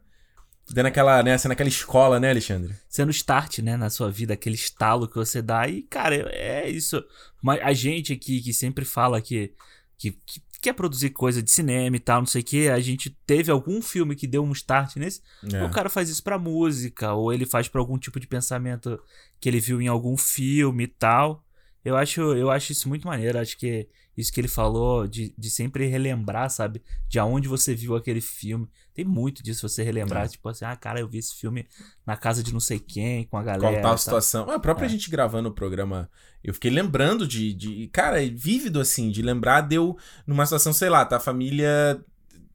dando 0.70 0.88
aquela, 0.88 1.22
né, 1.22 1.38
sendo 1.38 1.52
aquela 1.52 1.70
escola, 1.70 2.20
né, 2.20 2.30
Alexandre? 2.30 2.76
sendo 2.90 3.12
start, 3.12 3.60
né, 3.60 3.78
na 3.78 3.90
sua 3.90 4.10
vida, 4.10 4.34
aquele 4.34 4.56
estalo 4.56 5.08
que 5.08 5.16
você 5.16 5.42
dá. 5.42 5.68
E, 5.68 5.84
cara, 5.84 6.16
é 6.32 6.70
isso. 6.70 7.04
Mas 7.42 7.62
a 7.62 7.74
gente 7.74 8.14
aqui 8.14 8.42
que 8.42 8.54
sempre 8.54 8.86
fala 8.86 9.22
que, 9.22 9.54
que, 9.98 10.12
que 10.26 10.42
quer 10.62 10.74
produzir 10.74 11.12
coisa 11.12 11.44
de 11.44 11.52
cinema 11.52 11.96
e 11.96 12.00
tal, 12.00 12.22
não 12.22 12.26
sei 12.26 12.42
o 12.42 12.44
que, 12.44 12.70
a 12.70 12.80
gente 12.80 13.12
teve 13.28 13.52
algum 13.52 13.82
filme 13.82 14.16
que 14.16 14.26
deu 14.26 14.44
um 14.44 14.52
start 14.52 14.96
nesse. 14.96 15.22
É. 15.54 15.64
O 15.64 15.70
cara 15.70 15.90
faz 15.90 16.10
isso 16.10 16.24
pra 16.24 16.40
música, 16.40 17.14
ou 17.14 17.32
ele 17.32 17.46
faz 17.46 17.68
pra 17.68 17.80
algum 17.80 18.00
tipo 18.00 18.20
de 18.20 18.26
pensamento 18.26 19.00
que 19.40 19.48
ele 19.48 19.60
viu 19.60 19.80
em 19.80 19.88
algum 19.88 20.18
filme 20.18 20.86
e 20.86 20.88
tal. 20.88 21.46
Eu 21.84 21.96
acho, 21.96 22.20
eu 22.20 22.50
acho 22.50 22.72
isso 22.72 22.90
muito 22.90 23.06
maneiro. 23.08 23.38
Acho 23.38 23.56
que 23.58 23.88
isso 24.18 24.34
que 24.34 24.42
ele 24.42 24.48
falou 24.48 25.06
de, 25.06 25.36
de 25.38 25.50
sempre 25.52 25.86
relembrar, 25.86 26.50
sabe? 26.50 26.82
De 27.08 27.20
aonde 27.20 27.48
você 27.48 27.76
viu 27.76 27.96
aquele 27.96 28.22
filme. 28.22 28.68
Tem 28.96 29.04
muito 29.06 29.44
disso, 29.44 29.68
você 29.68 29.84
relembrar, 29.84 30.24
É. 30.24 30.28
tipo 30.30 30.48
assim, 30.50 30.64
ah, 30.66 30.76
cara, 30.76 31.00
eu 31.02 31.08
vi 31.08 31.18
esse 31.18 31.36
filme 31.36 31.68
na 32.08 32.16
casa 32.16 32.42
de 32.42 32.54
não 32.54 32.62
sei 32.62 32.80
quem, 32.80 33.26
com 33.26 33.38
a 33.38 33.44
galera. 33.44 33.60
Qual 33.62 33.74
tal 33.74 33.80
e 33.82 33.84
tal. 33.84 33.98
situação? 33.98 34.50
A 34.50 34.58
própria 34.58 34.86
É. 34.86 34.90
gente 34.90 35.10
gravando 35.10 35.50
o 35.50 35.54
programa, 35.54 36.10
eu 36.42 36.54
fiquei 36.54 36.72
lembrando 36.72 37.28
de, 37.28 37.54
de. 37.54 37.88
Cara, 37.92 38.24
é 38.24 38.30
vívido 38.30 38.80
assim, 38.80 39.12
de 39.12 39.22
lembrar, 39.22 39.62
deu 39.62 39.98
numa 40.26 40.46
situação, 40.46 40.72
sei 40.72 40.90
lá, 40.90 41.04
tá? 41.06 41.18
A 41.18 41.20
família. 41.20 41.68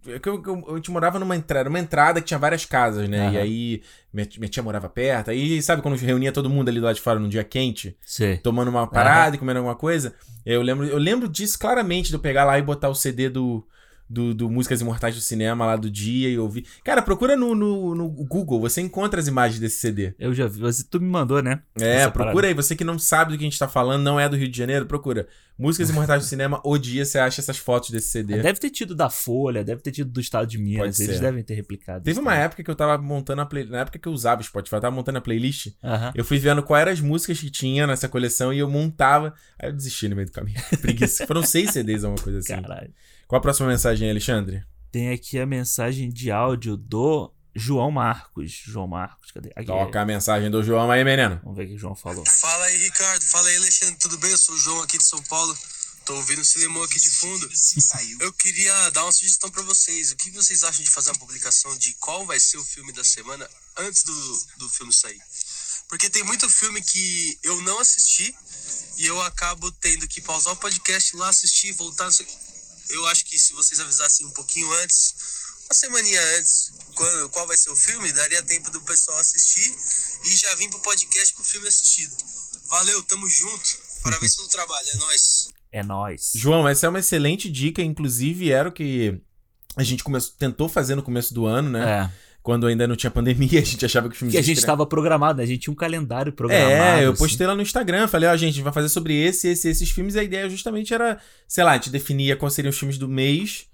é 0.07 0.19
Eu, 0.25 0.43
eu, 0.47 0.73
a 0.73 0.77
gente 0.77 0.91
morava 0.91 1.19
numa 1.19 1.37
entrada, 1.37 1.69
uma 1.69 1.79
entrada 1.79 2.23
que 2.23 2.27
tinha 2.29 2.39
várias 2.39 2.65
casas, 2.65 3.07
né? 3.07 3.21
Aham. 3.27 3.33
E 3.35 3.37
aí 3.39 3.83
minha, 4.11 4.27
minha 4.39 4.49
tia 4.49 4.63
morava 4.63 4.89
perto. 4.89 5.31
Aí, 5.31 5.61
sabe 5.61 5.83
quando 5.83 5.95
reunia 5.99 6.33
todo 6.33 6.49
mundo 6.49 6.71
ali 6.71 6.81
do 6.81 6.87
lado 6.87 6.95
de 6.95 7.03
fora 7.03 7.19
num 7.21 7.29
dia 7.29 7.45
quente, 7.45 7.95
Sei. 8.01 8.39
tomando 8.39 8.69
uma 8.69 8.87
parada 8.87 9.37
e 9.37 9.39
comendo 9.39 9.59
alguma 9.59 9.77
coisa? 9.77 10.15
Eu 10.47 10.63
lembro, 10.63 10.87
eu 10.87 10.97
lembro 10.97 11.29
disso 11.29 11.59
claramente, 11.59 12.09
de 12.09 12.15
eu 12.15 12.19
pegar 12.19 12.45
lá 12.45 12.59
e 12.59 12.63
botar 12.63 12.89
o 12.89 12.95
CD 12.95 13.29
do. 13.29 13.63
Do, 14.13 14.35
do 14.35 14.51
Músicas 14.51 14.81
Imortais 14.81 15.15
do 15.15 15.21
Cinema 15.21 15.65
lá 15.65 15.77
do 15.77 15.89
dia 15.89 16.29
e 16.29 16.37
ouvir. 16.37 16.67
Cara, 16.83 17.01
procura 17.01 17.37
no, 17.37 17.55
no, 17.55 17.95
no 17.95 18.09
Google, 18.09 18.59
você 18.59 18.81
encontra 18.81 19.21
as 19.21 19.29
imagens 19.29 19.61
desse 19.61 19.77
CD. 19.77 20.15
Eu 20.19 20.35
já 20.35 20.49
vi. 20.49 20.59
Você, 20.59 20.83
tu 20.83 21.01
me 21.01 21.07
mandou, 21.07 21.41
né? 21.41 21.63
É, 21.81 21.99
Essa 21.99 22.11
procura 22.11 22.35
parada. 22.35 22.49
aí. 22.49 22.55
Você 22.55 22.75
que 22.75 22.83
não 22.83 22.99
sabe 22.99 23.31
do 23.31 23.39
que 23.39 23.45
a 23.45 23.49
gente 23.49 23.59
tá 23.59 23.69
falando, 23.69 24.03
não 24.03 24.19
é 24.19 24.29
do 24.29 24.37
Rio 24.37 24.49
de 24.49 24.59
Janeiro, 24.59 24.85
procura. 24.85 25.29
Músicas 25.57 25.91
Imortais 25.91 26.25
do 26.25 26.27
Cinema, 26.29 26.61
o 26.65 26.77
dia 26.77 27.05
você 27.05 27.19
acha 27.19 27.41
essas 27.41 27.59
fotos 27.59 27.91
desse 27.91 28.09
CD. 28.09 28.39
Deve 28.41 28.59
ter 28.59 28.71
tido 28.71 28.97
da 28.97 29.09
Folha, 29.09 29.63
deve 29.63 29.81
ter 29.81 29.93
tido 29.93 30.11
do 30.11 30.21
estado 30.21 30.47
de 30.47 30.59
Minas. 30.59 30.99
Eles 30.99 31.21
devem 31.21 31.45
ter 31.45 31.55
replicado. 31.55 32.03
Teve 32.03 32.19
uma 32.19 32.31
também. 32.33 32.45
época 32.47 32.65
que 32.65 32.71
eu 32.71 32.75
tava 32.75 33.01
montando 33.01 33.43
a 33.43 33.47
playlist. 33.47 33.71
Na 33.73 33.81
época 33.81 33.99
que 33.99 34.09
eu 34.09 34.13
usava 34.13 34.41
o 34.41 34.45
Spotify, 34.45 34.77
eu 34.77 34.81
tava 34.81 34.97
montando 34.97 35.19
a 35.19 35.21
playlist. 35.21 35.69
Aham. 35.85 36.13
Eu 36.17 36.25
fui 36.25 36.39
vendo 36.39 36.63
quais 36.65 36.81
eram 36.83 36.93
as 36.93 37.01
músicas 37.01 37.39
que 37.39 37.51
tinha 37.51 37.87
nessa 37.87 38.09
coleção 38.09 38.53
e 38.53 38.59
eu 38.59 38.69
montava. 38.69 39.35
Aí 39.59 39.69
eu 39.69 39.73
desisti 39.73 40.09
no 40.09 40.17
meio 40.17 40.27
do 40.27 40.33
caminho. 40.33 40.59
Preguiça. 40.81 41.27
Foram 41.27 41.45
seis 41.45 41.71
CDs, 41.71 42.03
alguma 42.05 42.21
coisa 42.23 42.39
assim. 42.41 42.61
Caralho. 42.61 42.91
Qual 43.31 43.39
a 43.39 43.43
próxima 43.43 43.69
mensagem, 43.69 44.11
Alexandre? 44.11 44.65
Tem 44.91 45.13
aqui 45.13 45.39
a 45.39 45.47
mensagem 45.47 46.11
de 46.11 46.33
áudio 46.33 46.77
do 46.77 47.33
João 47.55 47.89
Marcos. 47.89 48.51
João 48.51 48.89
Marcos, 48.89 49.31
cadê? 49.31 49.51
Aqui. 49.55 49.67
Toca 49.67 50.01
a 50.01 50.05
mensagem 50.05 50.51
do 50.51 50.65
João 50.65 50.91
aí, 50.91 51.05
menino. 51.05 51.41
Vamos 51.45 51.57
ver 51.57 51.67
o 51.67 51.69
que 51.69 51.75
o 51.75 51.79
João 51.79 51.95
falou. 51.95 52.25
Fala 52.27 52.65
aí, 52.65 52.77
Ricardo. 52.79 53.23
Fala 53.23 53.49
aí, 53.49 53.57
Alexandre. 53.59 53.95
Tudo 54.01 54.19
bem? 54.19 54.33
Eu 54.33 54.37
sou 54.37 54.57
o 54.57 54.59
João 54.59 54.83
aqui 54.83 54.99
de 54.99 55.05
São 55.05 55.23
Paulo. 55.23 55.57
Tô 56.05 56.17
ouvindo 56.17 56.41
o 56.41 56.45
cinema 56.45 56.85
aqui 56.85 56.99
de 56.99 57.09
fundo. 57.09 57.49
Eu 58.19 58.33
queria 58.33 58.91
dar 58.91 59.05
uma 59.05 59.13
sugestão 59.13 59.49
pra 59.49 59.63
vocês. 59.63 60.11
O 60.11 60.17
que 60.17 60.33
vocês 60.33 60.65
acham 60.65 60.83
de 60.83 60.91
fazer 60.91 61.11
uma 61.11 61.19
publicação 61.21 61.79
de 61.79 61.95
qual 62.01 62.27
vai 62.27 62.41
ser 62.41 62.57
o 62.57 62.65
filme 62.65 62.93
da 62.93 63.05
semana 63.05 63.49
antes 63.77 64.03
do, 64.03 64.47
do 64.59 64.69
filme 64.69 64.93
sair? 64.93 65.23
Porque 65.89 66.11
tem 66.11 66.25
muito 66.25 66.51
filme 66.51 66.83
que 66.83 67.39
eu 67.45 67.61
não 67.63 67.79
assisti 67.79 68.35
e 68.99 69.07
eu 69.07 69.23
acabo 69.23 69.71
tendo 69.71 70.09
que 70.09 70.21
pausar 70.21 70.53
o 70.53 70.57
podcast 70.57 71.17
lá, 71.17 71.29
assistir, 71.29 71.71
voltar. 71.75 72.11
Eu 72.93 73.07
acho 73.07 73.25
que 73.25 73.39
se 73.39 73.53
vocês 73.53 73.81
avisassem 73.81 74.27
um 74.27 74.31
pouquinho 74.31 74.71
antes, 74.83 75.15
uma 75.67 75.75
semaninha 75.75 76.21
antes, 76.39 76.73
quando, 76.95 77.29
qual 77.31 77.47
vai 77.47 77.57
ser 77.57 77.71
o 77.71 77.77
filme, 77.77 78.13
daria 78.13 78.43
tempo 78.43 78.71
do 78.71 78.81
pessoal 78.83 79.19
assistir 79.19 79.75
e 80.25 80.37
já 80.37 80.55
vir 80.57 80.69
pro 80.69 80.81
podcast 80.81 81.35
com 81.35 81.43
o 81.43 81.45
filme 81.45 81.69
assistido. 81.69 82.17
Valeu, 82.69 83.03
tamo 83.05 83.29
junto. 83.29 83.79
Parabéns 84.03 84.37
pelo 84.37 84.49
trabalho, 84.49 84.89
é 84.93 84.97
nóis. 84.97 85.49
É 85.73 85.83
nóis. 85.83 86.33
João, 86.35 86.69
essa 86.69 86.87
é 86.87 86.89
uma 86.89 86.99
excelente 86.99 87.51
dica, 87.51 87.83
inclusive 87.83 88.51
era 88.51 88.69
o 88.69 88.73
que 88.73 89.21
a 89.77 89.83
gente 89.83 90.03
começou, 90.03 90.33
tentou 90.39 90.69
fazer 90.69 90.95
no 90.95 91.03
começo 91.03 91.33
do 91.33 91.47
ano, 91.47 91.71
né? 91.71 91.91
É. 91.91 92.30
Quando 92.43 92.67
ainda 92.67 92.87
não 92.89 92.97
tinha 92.97 93.11
pandemia, 93.11 93.61
a 93.61 93.65
gente 93.65 93.85
achava 93.85 94.09
que 94.09 94.13
os 94.15 94.19
filmes 94.19 94.33
Que 94.33 94.39
a 94.39 94.43
gente 94.43 94.59
estava 94.59 94.87
programado, 94.87 95.37
né? 95.39 95.43
A 95.45 95.47
gente 95.47 95.61
tinha 95.61 95.73
um 95.73 95.77
calendário 95.77 96.33
programado. 96.33 96.71
É, 97.01 97.05
eu 97.05 97.11
assim. 97.13 97.19
postei 97.19 97.47
lá 97.47 97.55
no 97.55 97.63
Instagram, 97.63 98.09
falei, 98.09 98.29
ó, 98.29 98.37
gente, 98.37 98.49
a 98.51 98.53
gente 98.53 98.65
vai 98.65 98.73
fazer 98.73 98.89
sobre 98.89 99.15
esse, 99.15 99.49
esse, 99.49 99.69
esses 99.69 99.91
filmes, 99.91 100.15
e 100.15 100.21
a 100.21 100.23
ideia 100.23 100.49
justamente 100.49 100.95
era, 100.95 101.19
sei 101.47 101.65
lá, 101.65 101.73
a 101.73 101.75
gente 101.75 101.91
definia 101.91 102.37
quais 102.37 102.55
seriam 102.55 102.71
os 102.71 102.79
filmes 102.79 102.97
do 102.97 103.09
mês 103.09 103.67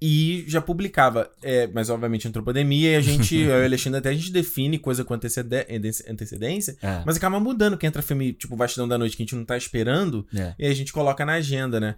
e 0.00 0.44
já 0.48 0.60
publicava. 0.60 1.30
É, 1.42 1.66
mas 1.68 1.90
obviamente 1.90 2.26
entrou 2.26 2.44
pandemia 2.44 2.92
e 2.92 2.96
a 2.96 3.00
gente, 3.00 3.34
eu 3.38 3.58
e 3.58 3.62
o 3.62 3.64
Alexandre 3.64 3.98
até 3.98 4.08
a 4.10 4.14
gente 4.14 4.30
define 4.32 4.78
coisa 4.78 5.04
com 5.04 5.14
antecede- 5.14 5.66
antecedência, 6.08 6.76
É. 6.82 7.02
mas 7.06 7.16
acaba 7.16 7.38
mudando 7.40 7.76
que 7.78 7.86
entra 7.86 8.02
filme, 8.02 8.32
tipo, 8.32 8.54
Bastidão 8.56 8.86
da 8.88 8.98
Noite, 8.98 9.16
que 9.16 9.22
a 9.22 9.26
gente 9.26 9.34
não 9.36 9.44
tá 9.44 9.56
esperando, 9.56 10.26
É. 10.34 10.54
e 10.58 10.66
a 10.66 10.74
gente 10.74 10.92
coloca 10.92 11.24
na 11.24 11.34
agenda, 11.34 11.78
né? 11.80 11.94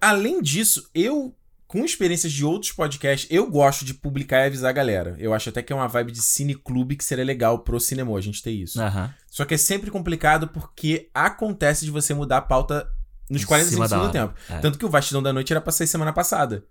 Além 0.00 0.42
disso, 0.42 0.88
eu, 0.94 1.34
com 1.68 1.84
experiências 1.84 2.32
de 2.32 2.44
outros 2.44 2.72
podcasts, 2.72 3.28
eu 3.30 3.48
gosto 3.48 3.84
de 3.84 3.92
publicar 3.94 4.38
e 4.42 4.46
avisar 4.46 4.70
a 4.70 4.72
galera. 4.72 5.14
Eu 5.18 5.32
acho 5.34 5.50
até 5.50 5.62
que 5.62 5.72
é 5.72 5.76
uma 5.76 5.86
vibe 5.86 6.10
de 6.12 6.22
cineclube 6.22 6.96
que 6.96 7.04
seria 7.04 7.24
legal 7.24 7.58
pro 7.60 7.78
cinema 7.78 8.16
a 8.16 8.20
gente 8.20 8.42
ter 8.42 8.50
isso. 8.52 8.80
Aham. 8.80 9.14
Só 9.30 9.44
que 9.44 9.54
é 9.54 9.58
sempre 9.58 9.90
complicado 9.90 10.48
porque 10.48 11.10
acontece 11.14 11.84
de 11.84 11.90
você 11.90 12.14
mudar 12.14 12.38
a 12.38 12.42
pauta 12.42 12.88
nos 13.30 13.42
Em 13.42 13.46
45 13.46 13.70
cima 13.74 13.84
da 13.86 13.88
segundos 13.96 14.08
do 14.08 14.12
tempo. 14.12 14.34
É. 14.50 14.58
Tanto 14.60 14.78
que 14.78 14.86
o 14.86 14.88
Bastidão 14.88 15.22
da 15.22 15.32
Noite 15.32 15.52
era 15.52 15.60
pra 15.60 15.70
sair 15.70 15.86
semana 15.86 16.12
passada. 16.12 16.64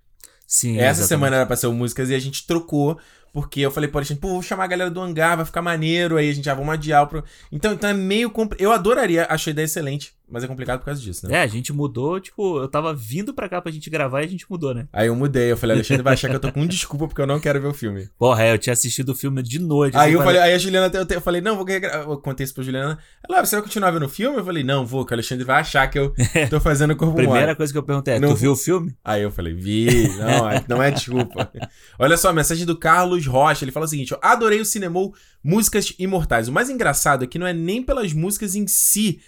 Sim, 0.48 0.78
Essa 0.78 1.02
exatamente. 1.02 1.08
semana 1.10 1.36
era 1.36 1.46
pra 1.46 1.56
ser 1.56 1.68
o 1.68 1.74
músicas 1.74 2.10
e 2.10 2.16
a 2.16 2.20
gente 2.20 2.48
trocou. 2.48 2.98
Porque 3.34 3.60
eu 3.60 3.70
falei, 3.70 3.88
pô, 3.90 4.00
Alexandre, 4.00 4.22
pô, 4.22 4.30
vou 4.30 4.42
chamar 4.42 4.64
a 4.64 4.68
galera 4.68 4.90
do 4.90 5.00
hangar, 5.00 5.36
vai 5.36 5.46
ficar 5.46 5.62
maneiro. 5.62 6.18
Aí 6.18 6.28
a 6.30 6.34
gente 6.34 6.46
já 6.46 6.56
vamos 6.56 6.74
adiar 6.74 7.06
pro... 7.06 7.24
Então, 7.52 7.74
então 7.74 7.88
é 7.90 7.94
meio. 7.94 8.32
compli- 8.32 8.58
Eu 8.60 8.72
adoraria, 8.72 9.28
achei 9.30 9.52
a 9.52 9.54
ideia 9.54 9.66
excelente, 9.66 10.14
mas 10.30 10.44
é 10.44 10.48
complicado 10.48 10.80
por 10.80 10.86
causa 10.86 11.00
disso, 11.02 11.28
né? 11.28 11.38
É, 11.38 11.42
a 11.42 11.48
gente 11.48 11.72
mudou, 11.72 12.20
tipo, 12.20 12.60
eu 12.60 12.68
tava 12.68 12.94
vindo 12.94 13.34
pra 13.34 13.48
cá 13.48 13.62
pra 13.62 13.72
gente 13.72 13.90
gravar 13.90 14.22
e 14.22 14.26
a 14.26 14.30
gente 14.30 14.46
mudou, 14.50 14.74
né? 14.74 14.88
Aí 14.92 15.08
eu 15.08 15.16
mudei, 15.16 15.52
eu 15.52 15.58
falei, 15.58 15.76
Alexandre 15.76 16.04
vai 16.04 16.14
achar 16.14 16.30
que 16.30 16.36
eu 16.36 16.40
tô 16.40 16.52
com 16.52 16.66
desculpa 16.68 17.08
porque 17.08 17.22
eu 17.22 17.28
não 17.28 17.40
quero 17.40 17.62
ver 17.62 17.68
o 17.68 17.74
filme. 17.74 18.10
Porra, 18.20 18.44
é, 18.44 18.54
eu 18.54 18.58
tinha 18.58 18.74
assistido 18.74 19.10
o 19.10 19.16
filme 19.16 19.42
de 19.42 19.60
noite. 19.60 19.96
Aí 19.96 20.10
assim, 20.10 20.14
eu 20.20 20.24
falei, 20.24 20.42
aí 20.42 20.54
a 20.54 20.58
Juliana, 20.58 20.92
eu, 20.94 21.06
te- 21.06 21.16
eu 21.16 21.22
falei, 21.22 21.40
não, 21.42 21.56
vou. 21.56 21.66
Eu 21.70 22.18
contei 22.18 22.44
isso 22.44 22.54
pra 22.54 22.64
Juliana. 22.64 22.98
Ela, 23.28 23.40
ah, 23.40 23.46
você 23.46 23.56
vai 23.56 23.64
continuar 23.64 23.92
vendo 23.92 24.06
o 24.06 24.10
filme? 24.10 24.38
Eu 24.38 24.46
falei, 24.46 24.64
não, 24.64 24.86
vou, 24.86 25.06
que 25.06 25.14
o 25.14 25.16
Alexandre 25.16 25.46
vai 25.46 25.62
achar 25.62 25.88
que 25.90 25.98
eu 25.98 26.14
tô 26.50 26.60
fazendo 26.60 26.96
corpo 26.96 27.16
Primeira 27.16 27.56
coisa 27.56 27.72
que 27.72 27.78
eu 27.80 27.84
perguntei 27.84 28.16
é, 28.16 28.20
Não 28.20 28.30
tu 28.30 28.36
viu 28.36 28.52
o 28.52 28.56
filme? 28.56 28.94
Aí 29.04 29.22
eu 29.22 29.32
falei, 29.32 29.54
vi, 29.54 30.08
não, 30.18 30.50
é- 30.50 30.66
não 30.68 30.84
é 30.84 30.92
desculpa. 30.92 31.50
Olha 31.98 32.18
só, 32.18 32.30
a 32.30 32.34
mensagem 32.34 32.66
do 32.66 32.78
Carlos 32.78 33.26
Rocha, 33.26 33.64
ele 33.64 33.72
fala 33.72 33.86
o 33.86 33.90
seguinte, 33.90 34.14
ó, 34.14 34.20
adorei 34.22 34.60
o 34.60 34.66
Cinemou 34.66 35.14
Músicas 35.44 35.94
Imortais. 35.98 36.48
O 36.48 36.52
mais 36.52 36.70
engraçado 36.70 37.24
é 37.24 37.28
que 37.28 37.40
não 37.40 37.48
é 37.48 37.54
nem 37.54 37.82
pelas 37.82 38.12
músicas 38.14 38.54
em 38.56 38.68
si, 38.68 39.20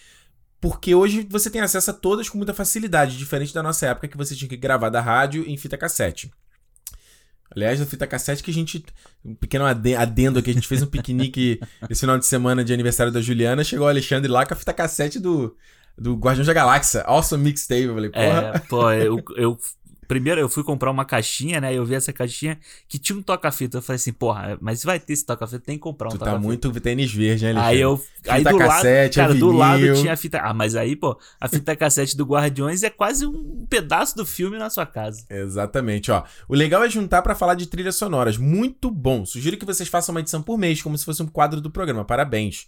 porque 0.61 0.93
hoje 0.93 1.25
você 1.29 1.49
tem 1.49 1.61
acesso 1.61 1.91
a 1.91 1.93
todas 1.93 2.27
com 2.29 2.37
muita 2.37 2.53
facilidade, 2.53 3.17
diferente 3.17 3.53
da 3.53 3.63
nossa 3.63 3.87
época 3.87 4.07
que 4.07 4.17
você 4.17 4.35
tinha 4.35 4.49
que 4.49 4.57
gravar 4.57 4.89
da 4.89 5.01
rádio 5.01 5.43
em 5.47 5.55
fita 5.57 5.77
cassete. 5.77 6.31
Aliás, 7.51 7.81
a 7.81 7.85
fita 7.85 8.05
cassete 8.05 8.43
que 8.43 8.51
a 8.51 8.53
gente. 8.53 8.85
Um 9.25 9.33
pequeno 9.33 9.65
ade- 9.65 9.95
adendo 9.95 10.37
aqui, 10.37 10.51
a 10.51 10.53
gente 10.53 10.67
fez 10.67 10.83
um 10.83 10.87
piquenique 10.87 11.59
esse 11.89 12.01
final 12.01 12.17
de 12.19 12.25
semana 12.25 12.63
de 12.63 12.71
aniversário 12.73 13.11
da 13.11 13.21
Juliana. 13.21 13.63
Chegou 13.63 13.87
o 13.87 13.89
Alexandre 13.89 14.31
lá 14.31 14.45
com 14.45 14.53
a 14.53 14.57
fita 14.57 14.71
cassete 14.71 15.19
do, 15.19 15.55
do 15.97 16.15
Guardiões 16.15 16.45
da 16.45 16.53
Galáxia. 16.53 17.01
Awesome 17.07 17.43
Mixtape. 17.43 17.81
Eu 17.83 17.95
falei, 17.95 18.09
porra. 18.11 18.51
É, 18.55 18.59
pô, 18.59 18.91
eu, 18.91 19.23
eu. 19.35 19.57
Primeiro 20.09 20.41
eu 20.41 20.49
fui 20.49 20.63
comprar 20.63 20.89
uma 20.89 21.05
caixinha, 21.05 21.61
né? 21.61 21.71
Eu 21.71 21.85
vi 21.85 21.93
essa 21.93 22.11
caixinha 22.11 22.57
que 22.87 22.97
tinha 22.97 23.15
um 23.15 23.21
toca-fita. 23.21 23.77
Eu 23.77 23.81
falei 23.83 23.97
assim, 23.97 24.11
porra, 24.11 24.57
mas 24.59 24.83
vai 24.83 24.99
ter 24.99 25.13
esse 25.13 25.23
toca-fita, 25.23 25.59
tem 25.59 25.75
que 25.75 25.81
comprar 25.83 26.07
um 26.07 26.13
Tu 26.13 26.17
tá 26.17 26.25
toca-fita. 26.25 26.47
muito 26.47 26.81
tênis 26.81 27.13
verde, 27.13 27.45
né, 27.45 27.51
Alexandre? 27.51 27.75
Aí 27.75 27.79
eu. 27.79 28.03
Aí 28.27 28.39
Fita 28.39 28.49
do 28.51 28.57
cassete, 28.57 29.19
lado. 29.19 29.27
Cara, 29.27 29.39
do 29.39 29.51
lado 29.51 29.93
tinha 29.93 30.13
a 30.13 30.17
fita. 30.17 30.39
Ah, 30.39 30.51
mas 30.51 30.75
aí, 30.75 30.95
pô, 30.95 31.15
a 31.39 31.47
fita 31.47 31.75
cassete 31.75 32.17
do 32.17 32.25
Guardiões 32.25 32.81
é 32.81 32.89
quase 32.89 33.23
um 33.27 33.67
pedaço 33.69 34.17
do 34.17 34.25
filme 34.25 34.57
na 34.57 34.71
sua 34.71 34.87
casa. 34.87 35.23
Exatamente, 35.29 36.11
ó. 36.11 36.23
O 36.47 36.55
legal 36.55 36.83
é 36.83 36.89
juntar 36.89 37.21
pra 37.21 37.35
falar 37.35 37.53
de 37.53 37.67
trilhas 37.67 37.95
sonoras. 37.95 38.35
Muito 38.35 38.89
bom. 38.89 39.27
Sugiro 39.27 39.57
que 39.57 39.65
vocês 39.65 39.87
façam 39.87 40.11
uma 40.15 40.21
edição 40.21 40.41
por 40.41 40.57
mês, 40.57 40.81
como 40.81 40.97
se 40.97 41.05
fosse 41.05 41.21
um 41.21 41.27
quadro 41.27 41.61
do 41.61 41.69
programa. 41.69 42.03
Parabéns. 42.03 42.65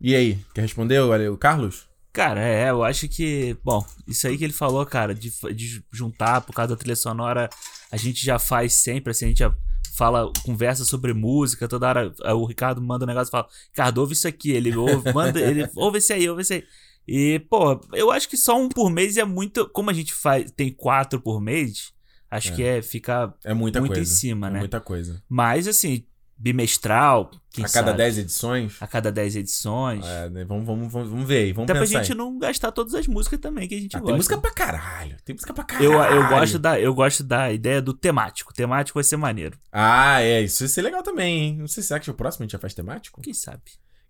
E 0.00 0.14
aí, 0.14 0.38
quer 0.54 0.62
responder, 0.62 0.98
o 1.00 1.36
Carlos? 1.36 1.87
Cara, 2.18 2.40
é, 2.42 2.68
eu 2.70 2.82
acho 2.82 3.08
que. 3.08 3.56
Bom, 3.62 3.86
isso 4.04 4.26
aí 4.26 4.36
que 4.36 4.42
ele 4.42 4.52
falou, 4.52 4.84
cara, 4.84 5.14
de, 5.14 5.30
de 5.54 5.84
juntar 5.92 6.40
por 6.40 6.52
causa 6.52 6.74
da 6.74 6.76
trilha 6.76 6.96
sonora, 6.96 7.48
a 7.92 7.96
gente 7.96 8.26
já 8.26 8.40
faz 8.40 8.72
sempre, 8.74 9.12
assim, 9.12 9.26
a 9.26 9.28
gente 9.28 9.38
já 9.38 9.54
fala, 9.96 10.32
conversa 10.44 10.84
sobre 10.84 11.14
música, 11.14 11.68
toda 11.68 11.86
hora 11.86 12.12
o 12.34 12.44
Ricardo 12.44 12.82
manda 12.82 13.04
um 13.04 13.06
negócio 13.06 13.30
e 13.30 13.30
fala, 13.30 13.46
Ricardo, 13.68 13.98
ouve 13.98 14.14
isso 14.14 14.26
aqui, 14.26 14.50
ele 14.50 14.74
ouve, 14.76 15.12
manda, 15.14 15.38
ele, 15.40 15.68
ouve 15.76 15.98
esse 15.98 16.12
aí, 16.12 16.28
ouve 16.28 16.42
esse 16.42 16.54
aí. 16.54 16.64
E, 17.06 17.38
pô, 17.48 17.80
eu 17.92 18.10
acho 18.10 18.28
que 18.28 18.36
só 18.36 18.60
um 18.60 18.68
por 18.68 18.90
mês 18.90 19.16
é 19.16 19.24
muito. 19.24 19.68
Como 19.68 19.88
a 19.88 19.92
gente 19.92 20.12
faz, 20.12 20.50
tem 20.50 20.72
quatro 20.72 21.20
por 21.20 21.40
mês, 21.40 21.92
acho 22.28 22.50
É. 22.50 22.56
que 22.56 22.62
é 22.64 22.82
ficar 22.82 23.32
É 23.44 23.54
muita 23.54 23.78
muito 23.78 23.94
coisa. 23.94 24.12
em 24.12 24.16
cima, 24.16 24.48
é 24.48 24.50
né? 24.50 24.58
muita 24.58 24.80
coisa. 24.80 25.22
Mas, 25.28 25.68
assim, 25.68 26.04
bimestral, 26.38 27.30
a 27.56 27.62
cada 27.62 27.68
sabe? 27.68 27.96
10 27.98 28.18
edições? 28.18 28.76
A 28.80 28.86
cada 28.86 29.10
10 29.10 29.36
edições. 29.36 30.04
É, 30.06 30.30
né, 30.30 30.44
vamos, 30.44 30.64
vamos, 30.64 30.92
vamos, 30.92 31.08
vamos 31.08 31.26
ver 31.26 31.38
aí, 31.44 31.52
vamos 31.52 31.64
Até 31.70 31.72
pra 31.78 31.82
pensar 31.86 32.02
gente 32.02 32.12
aí. 32.12 32.18
não 32.18 32.38
gastar 32.38 32.70
todas 32.72 32.94
as 32.94 33.06
músicas 33.06 33.40
também 33.40 33.66
que 33.66 33.74
a 33.74 33.80
gente 33.80 33.96
Ah, 33.96 34.00
gosta. 34.00 34.12
tem 34.12 34.16
música 34.16 34.38
pra 34.38 34.50
caralho. 34.52 35.16
Tem 35.24 35.34
música 35.34 35.52
pra 35.52 35.64
caralho. 35.64 35.92
Eu, 35.92 36.00
eu, 36.00 36.28
gosto 36.28 36.58
da, 36.58 36.80
eu 36.80 36.94
gosto 36.94 37.24
da 37.24 37.52
ideia 37.52 37.82
do 37.82 37.92
temático. 37.92 38.54
Temático 38.54 38.96
vai 38.96 39.04
ser 39.04 39.16
maneiro. 39.16 39.58
Ah, 39.72 40.22
é. 40.22 40.42
Isso 40.42 40.60
vai 40.60 40.68
ser 40.68 40.82
legal 40.82 41.02
também, 41.02 41.40
hein? 41.40 41.56
Não 41.58 41.66
sei 41.68 41.82
se 41.82 41.88
será 41.88 41.98
que 42.00 42.10
o 42.10 42.14
próximo 42.14 42.42
a 42.42 42.44
gente 42.44 42.52
já 42.52 42.58
faz 42.58 42.74
temático? 42.74 43.20
Quem 43.20 43.34
sabe? 43.34 43.62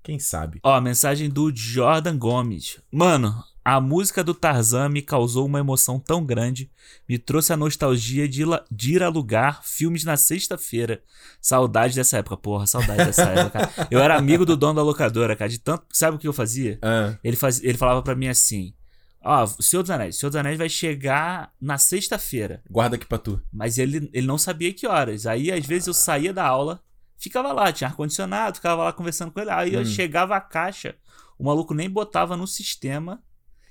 Quem 0.03 0.19
sabe? 0.19 0.61
Ó, 0.63 0.81
mensagem 0.81 1.29
do 1.29 1.51
Jordan 1.55 2.17
Gomes. 2.19 2.79
Mano, 2.91 3.35
a 3.77 3.81
música 3.81 4.25
do 4.25 4.33
Tarzan 4.33 4.89
me 4.89 5.03
causou 5.03 5.45
uma 5.45 5.59
emoção 5.59 5.99
tão 6.01 6.25
grande. 6.25 6.71
Me 7.09 7.19
trouxe 7.19 7.53
a 7.53 7.57
nostalgia 7.57 8.27
de, 8.29 8.43
ir 8.93 9.03
alugar 9.03 9.63
filmes 9.63 10.05
na 10.05 10.17
sexta-feira. 10.17 11.03
Saudade 11.41 11.95
dessa 11.95 12.19
época. 12.19 12.37
Porra, 12.37 12.67
saudade 12.67 13.05
dessa 13.05 13.23
época, 13.29 13.67
cara. 13.67 13.89
Eu 13.91 14.01
era 14.01 14.17
amigo 14.17 14.47
do 14.47 14.57
dono 14.57 14.75
da 14.77 14.83
locadora, 14.83 15.37
cara. 15.37 15.51
De 15.51 15.59
tanto. 15.59 15.85
Sabe 15.93 16.17
o 16.17 16.19
que 16.19 16.27
eu 16.27 16.33
fazia? 16.33 16.79
Ah, 16.81 17.17
Ele, 17.23 17.37
faz, 17.37 17.63
ele 17.63 17.77
falava 17.77 18.01
pra 18.03 18.15
mim 18.15 18.29
assim: 18.29 18.73
Ó, 19.23 19.45
o 19.45 19.63
Senhor 19.63 19.83
dos 19.83 19.91
Anéis. 19.91 20.17
O 20.17 20.19
Senhor 20.21 20.31
dos 20.31 20.37
Anéis 20.41 20.57
vai 20.57 20.69
chegar 20.69 21.53
na 21.61 21.77
sexta-feira. 21.77 22.63
guarda 22.71 22.97
aqui 22.97 23.05
pra 23.07 23.19
tu. 23.19 23.39
Mas 23.53 23.77
ele, 23.77 24.09
ele 24.15 24.27
não 24.27 24.39
sabia 24.39 24.73
que 24.73 24.87
horas. 24.87 25.27
Aí, 25.27 25.53
às 25.53 25.67
vezes, 25.67 25.89
eu 25.89 25.95
saía 25.95 26.33
da 26.33 26.47
aula, 26.47 26.81
ficava 27.19 27.53
lá, 27.53 27.71
tinha 27.73 27.89
ar-condicionado, 27.89 28.57
ficava 28.57 28.85
lá 28.85 28.93
conversando 28.95 29.31
com 29.31 29.41
ele. 29.41 29.51
Aí 29.51 29.75
eu 29.75 29.83
Hum. 29.83 29.85
chegava 29.85 30.37
a 30.37 30.41
caixa, 30.41 30.95
o 31.39 31.45
maluco 31.45 31.75
nem 31.75 31.91
botava 31.91 32.35
no 32.37 32.47
sistema 32.47 33.23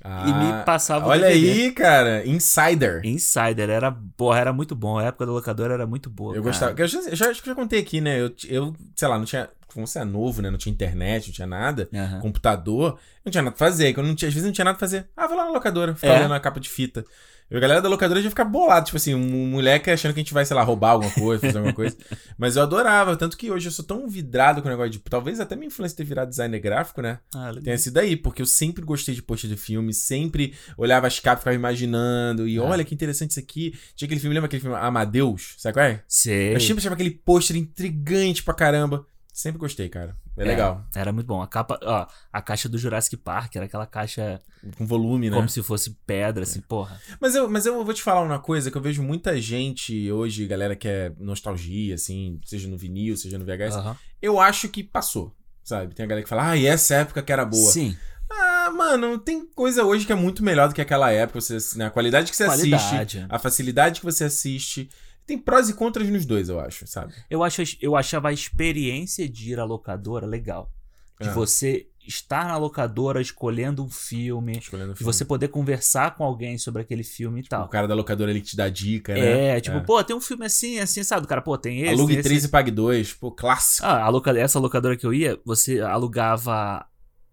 Ah, 0.04 0.26
e 0.28 0.34
me 0.34 0.64
passava 0.64 1.06
o 1.06 1.10
Olha 1.10 1.28
aí, 1.28 1.72
cara. 1.72 2.26
Insider. 2.26 3.02
Insider, 3.06 3.70
era, 3.70 3.92
porra, 4.16 4.40
era 4.40 4.54
muito 4.54 4.76
bom. 4.76 4.98
A 4.98 5.06
época 5.06 5.26
da 5.26 5.32
locadora 5.32 5.74
era 5.74 5.86
muito 5.88 6.10
boa. 6.10 6.32
Eu 6.36 6.42
cara. 6.44 6.52
gostava. 6.52 6.76
Eu 6.82 6.88
já, 6.88 7.00
eu 7.00 7.16
já- 7.16 7.30
acho 7.30 7.42
que 7.44 7.50
eu 7.50 7.54
já 7.56 7.60
contei 7.60 7.80
aqui, 7.80 8.00
né? 8.00 8.20
Eu, 8.22 8.34
eu, 8.48 8.76
sei 8.96 9.08
lá, 9.08 9.18
não 9.18 9.26
tinha. 9.26 9.50
Como 9.74 9.86
você 9.86 10.00
é 10.00 10.06
novo, 10.06 10.42
né? 10.42 10.50
Não 10.50 10.58
tinha 10.58 10.72
internet, 10.74 11.28
não 11.28 11.34
tinha 11.34 11.48
nada. 11.48 11.90
Aham. 11.94 12.20
Computador. 12.22 12.98
Não 13.26 13.32
tinha 13.32 13.42
nada 13.44 13.56
pra 13.56 13.68
fazer. 13.68 13.94
Quando 13.94 14.08
não 14.08 14.16
tinha, 14.16 14.30
às 14.30 14.34
vezes 14.34 14.46
não 14.48 14.54
tinha 14.54 14.66
nada 14.66 14.78
pra 14.78 14.88
fazer. 14.88 15.08
Ah, 15.16 15.28
vou 15.28 15.36
lá 15.38 15.46
na 15.46 15.52
locadora. 15.52 15.94
Ficar 15.94 16.08
É. 16.14 16.20
olhando 16.20 16.34
a 16.34 16.40
capa 16.40 16.60
de 16.60 16.70
fita. 16.70 17.04
A 17.50 17.60
galera 17.60 17.82
da 17.82 17.88
locadora 17.88 18.22
já 18.22 18.30
fica 18.30 18.44
bolado. 18.44 18.86
Tipo 18.88 18.98
assim, 18.98 19.16
um 19.16 19.48
moleque 19.48 19.90
achando 19.90 20.14
que 20.14 20.20
a 20.20 20.24
gente 20.24 20.34
vai, 20.34 20.46
sei 20.46 20.56
lá, 20.56 20.64
roubar 20.64 20.92
alguma 20.92 21.12
coisa, 21.12 21.42
fazer 21.46 21.58
alguma 21.58 21.74
coisa. 21.74 21.96
Mas 22.38 22.56
eu 22.58 22.64
adorava. 22.64 23.16
Tanto 23.16 23.38
que 23.38 23.50
hoje 23.50 23.68
eu 23.68 23.72
sou 23.72 23.86
tão 23.86 24.08
vidrado 24.08 24.62
com 24.62 24.68
o 24.68 24.72
negócio 24.72 24.92
de. 24.92 25.00
Talvez 25.00 25.40
até 25.40 25.56
minha 25.56 25.68
influência 25.68 25.96
ter 25.96 26.04
virado 26.04 26.30
designer 26.30 26.60
gráfico, 26.60 27.02
né? 27.02 27.20
Ah. 27.34 27.52
Tenha 27.64 27.78
sido 27.78 27.98
aí, 28.00 28.18
porque 28.18 28.42
eu 28.42 28.46
sempre 28.46 28.84
gostei 28.84 29.16
de 29.16 29.22
post 29.22 29.48
de 29.48 29.56
filme, 29.56 29.94
sempre 29.94 30.54
olhava 30.78 31.08
as 31.08 31.20
capas, 31.20 31.40
ficava 31.40 31.56
imaginando, 31.56 32.46
É. 32.46 32.50
e 32.50 32.60
olha 32.60 32.84
que 32.84 32.94
interessante 32.94 33.32
isso 33.32 33.40
aqui. 33.40 33.74
Tinha 33.96 34.08
aquele 34.08 34.20
filme, 34.20 34.34
lembra 34.34 34.48
aquele 34.48 34.62
filme 34.62 34.76
Amadeus? 34.76 35.56
Sabe 35.58 35.74
qual 35.74 35.86
é? 35.86 36.04
Sei. 36.08 36.54
Eu 36.54 36.60
sempre 36.60 36.80
achava 36.80 36.96
aquele 36.96 37.12
pôster 37.12 37.56
intrigante 37.56 38.44
pra 38.44 38.54
caramba. 38.54 39.06
Sempre 39.32 39.60
gostei, 39.60 39.88
cara. 39.88 40.16
É, 40.38 40.44
legal. 40.44 40.86
Era 40.96 41.12
muito 41.12 41.26
bom. 41.26 41.42
A 41.42 41.48
capa, 41.48 41.80
ó, 41.82 42.06
a 42.32 42.42
caixa 42.42 42.70
do 42.70 42.78
Jurassic 42.78 43.18
Park 43.18 43.56
era 43.56 43.66
aquela 43.66 43.88
caixa 43.88 44.40
Com 44.78 44.86
volume, 44.86 45.30
né? 45.30 45.36
como 45.36 45.50
se 45.50 45.64
fosse 45.64 45.98
pedra, 46.06 46.44
assim, 46.44 46.62
porra. 46.62 47.02
Mas, 47.20 47.34
eu, 47.34 47.50
mas 47.50 47.66
eu 47.66 47.84
vou 47.84 47.94
te 47.94 48.04
falar 48.04 48.22
uma 48.22 48.40
coisa 48.40 48.70
que 48.70 48.78
eu 48.78 48.82
vejo 48.82 49.02
muita 49.02 49.40
gente 49.42 50.12
hoje, 50.12 50.46
galera 50.46 50.76
que 50.76 50.88
é 50.88 51.12
nostalgia, 51.18 51.96
assim, 51.96 52.40
seja 52.46 52.68
no 52.68 52.78
vinil, 52.78 53.18
seja 53.18 53.38
no 53.38 53.46
VHS. 53.46 53.98
Eu 54.22 54.40
acho 54.40 54.70
que 54.70 54.84
passou, 54.84 55.36
sabe? 55.64 55.96
Tem 55.96 56.06
a 56.06 56.08
galera 56.08 56.24
que 56.24 56.30
fala, 56.30 56.52
ah, 56.52 56.58
e 56.58 56.68
essa 56.68 56.96
época 56.96 57.24
que 57.24 57.32
era 57.32 57.44
boa. 57.44 57.72
Sim. 57.72 57.98
Ah, 58.30 58.72
mano, 58.76 59.18
tem 59.18 59.46
coisa 59.46 59.84
hoje 59.86 60.06
que 60.06 60.12
é 60.12 60.16
muito 60.16 60.44
melhor 60.44 60.68
do 60.68 60.76
que 60.76 60.82
aquela 60.82 61.12
época. 61.12 61.40
Você, 61.40 61.58
né, 61.78 61.86
a 61.86 61.90
qualidade 61.90 62.30
que 62.30 62.38
você 62.38 62.46
Qualidade, 62.46 62.96
assiste, 62.96 63.18
é. 63.20 63.26
a 63.30 63.40
facilidade 63.40 64.00
que 64.00 64.06
você 64.06 64.26
assiste. 64.26 64.90
Tem 65.28 65.38
prós 65.38 65.68
e 65.70 65.74
contras 65.74 66.10
nos 66.10 66.26
dois, 66.26 66.48
eu 66.50 66.60
acho, 66.60 66.88
sabe? 66.88 67.14
Eu, 67.30 67.44
acho, 67.44 67.62
eu 67.82 67.96
achava 67.96 68.30
a 68.30 68.34
experiência 68.34 69.28
de 69.30 69.52
ir 69.52 69.60
à 69.60 69.66
locadora 69.66 70.26
legal. 70.26 70.72
De 71.20 71.28
É. 71.28 71.32
você 71.34 71.88
estar 72.08 72.48
na 72.48 72.56
locadora 72.58 73.20
escolhendo 73.20 73.84
um 73.84 73.90
filme, 73.90 74.58
Escolhendo 74.60 74.92
o 74.92 74.94
de 74.94 75.00
filme. 75.00 75.14
você 75.14 75.26
poder 75.26 75.50
conversar 75.50 76.16
com 76.16 76.24
alguém 76.24 76.58
sobre 76.58 76.82
aquele 76.82 77.04
filme 77.04 77.42
e 77.42 77.44
O 77.44 77.48
tal. 77.50 77.68
cara 77.68 77.86
da 77.88 77.94
locadora 77.94 78.32
ali 78.32 78.40
que 78.40 78.48
te 78.48 78.56
dá 78.56 78.70
dica, 78.70 79.14
né? 79.14 79.58
É, 79.58 79.60
tipo, 79.60 79.82
pô, 79.82 80.02
tem 80.02 80.16
um 80.16 80.22
filme 80.22 80.46
assim, 80.46 80.80
assim, 80.80 81.04
sabe? 81.04 81.26
O 81.26 81.28
cara, 81.28 81.42
pô, 81.42 81.58
tem 81.58 81.82
esse. 81.82 81.92
Alugue 81.94 82.14
esse. 82.14 82.24
3 82.24 82.46
e 82.46 82.48
pague 82.48 82.72
2, 82.72 83.14
pô, 83.14 83.30
clássico. 83.30 83.86
Ah, 83.86 84.04
a 84.06 84.10
loca- 84.10 84.32
essa 84.40 84.58
locadora 84.60 84.96
que 84.96 85.06
eu 85.06 85.14
ia, 85.14 85.38
você 85.44 85.82
alugava 85.82 86.86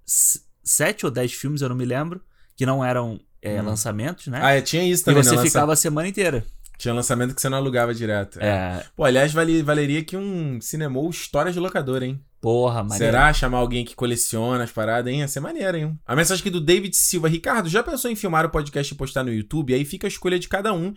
sete 0.07 1.05
ou 1.05 1.11
dez 1.13 1.33
filmes, 1.33 1.61
eu 1.63 1.69
não 1.69 1.77
me 1.77 1.85
lembro, 1.85 2.21
que 2.57 2.67
não 2.67 2.85
eram 2.85 3.21
é, 3.41 3.61
Hum. 3.61 3.67
lançamentos, 3.67 4.27
né? 4.29 4.41
Ah, 4.43 4.53
é, 4.53 4.63
tinha 4.63 4.83
isso 4.83 5.03
e 5.03 5.05
também, 5.05 5.23
você 5.23 5.31
né? 5.31 5.37
Lança- 5.37 5.47
ficava 5.49 5.73
a 5.75 5.77
semana 5.77 6.09
inteira. 6.09 6.45
Tinha 6.77 6.93
lançamento 6.93 7.35
que 7.35 7.41
você 7.41 7.49
não 7.49 7.59
alugava 7.59 7.95
direto. 7.95 8.39
É, 8.41 8.85
Pô, 8.97 9.05
aliás, 9.05 9.33
vale- 9.33 9.63
valeria 9.63 10.03
que 10.05 10.17
um 10.17 10.61
cinemou 10.61 11.09
história 11.09 11.53
de 11.53 11.59
locadora, 11.61 12.05
hein? 12.07 12.21
porra, 12.41 12.83
maneiro. 12.83 12.99
Será? 12.99 13.33
Chamar 13.33 13.57
alguém 13.57 13.87
que 13.87 13.95
coleciona 13.95 14.65
as 14.65 14.71
paradas, 14.71 15.11
hein? 15.11 15.21
Ia 15.21 15.29
ser 15.29 15.41
maneiro, 15.41 15.79
hein? 15.79 15.99
A 16.07 16.15
mensagem 16.15 16.43
aqui 16.43 16.51
do 16.51 16.61
David 16.61 16.95
Silva. 16.95 17.27
Ricardo, 17.27 17.71
já 17.71 17.83
pensou 17.83 18.11
em 18.11 18.15
filmar 18.17 18.45
o 18.45 18.51
podcast 18.51 18.93
e 18.93 18.97
postar 18.99 19.25
no 19.25 19.33
YouTube? 19.33 19.73
Aí 19.73 19.83
fica 19.83 20.07
a 20.07 20.09
escolha 20.09 20.39
de 20.39 20.47
cada 20.47 20.71
um 20.75 20.93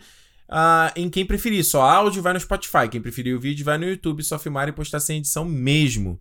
ah, 0.46 0.92
em 0.94 1.08
quem 1.08 1.24
preferir. 1.24 1.64
Só 1.64 1.80
áudio 1.80 2.20
vai 2.20 2.34
no 2.34 2.40
Spotify. 2.40 2.86
Quem 2.90 3.00
preferir 3.00 3.34
o 3.34 3.40
vídeo 3.40 3.64
vai 3.64 3.78
no 3.78 3.86
YouTube. 3.88 4.22
Só 4.22 4.38
filmar 4.38 4.68
e 4.68 4.72
postar 4.72 5.00
sem 5.00 5.18
edição 5.18 5.42
mesmo. 5.46 6.20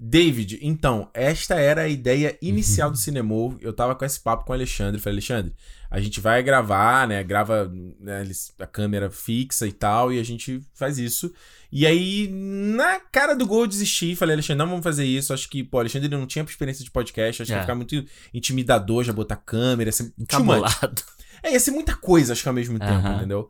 David, 0.00 0.58
então, 0.62 1.10
esta 1.12 1.56
era 1.56 1.82
a 1.82 1.88
ideia 1.88 2.38
inicial 2.40 2.90
do 2.90 2.96
Cinemou. 2.96 3.56
Eu 3.60 3.72
tava 3.72 3.94
com 3.94 4.04
esse 4.04 4.20
papo 4.20 4.44
com 4.44 4.52
o 4.52 4.54
Alexandre. 4.54 5.00
Falei, 5.00 5.16
Alexandre, 5.16 5.52
a 5.90 6.00
gente 6.00 6.20
vai 6.20 6.42
gravar, 6.42 7.08
né? 7.08 7.22
Grava 7.24 7.68
né, 8.00 8.22
a 8.60 8.66
câmera 8.66 9.10
fixa 9.10 9.66
e 9.66 9.72
tal, 9.72 10.12
e 10.12 10.20
a 10.20 10.22
gente 10.22 10.60
faz 10.74 10.98
isso. 10.98 11.32
E 11.72 11.84
aí, 11.86 12.28
na 12.28 13.00
cara 13.00 13.34
do 13.34 13.46
gol, 13.46 13.62
eu 13.62 13.66
desisti. 13.66 14.14
Falei, 14.14 14.34
Alexandre, 14.34 14.58
não 14.58 14.68
vamos 14.68 14.84
fazer 14.84 15.04
isso. 15.04 15.32
Acho 15.34 15.48
que, 15.50 15.64
pô, 15.64 15.78
Alexandre 15.80 16.08
não 16.08 16.26
tinha 16.26 16.44
experiência 16.44 16.84
de 16.84 16.90
podcast. 16.90 17.42
Acho 17.42 17.48
que 17.50 17.54
É. 17.54 17.56
ia 17.56 17.62
ficar 17.62 17.74
muito 17.74 18.04
intimidador 18.32 19.02
já 19.02 19.12
botar 19.12 19.36
câmera. 19.36 19.90
Ser. 19.90 20.12
Encabulado. 20.18 21.02
É, 21.42 21.52
ia 21.52 21.60
ser 21.60 21.70
muita 21.72 21.94
coisa, 21.96 22.32
acho 22.32 22.42
que 22.42 22.48
ao 22.48 22.54
mesmo 22.54 22.78
tempo, 22.78 22.92
Aham. 22.92 23.16
entendeu? 23.16 23.48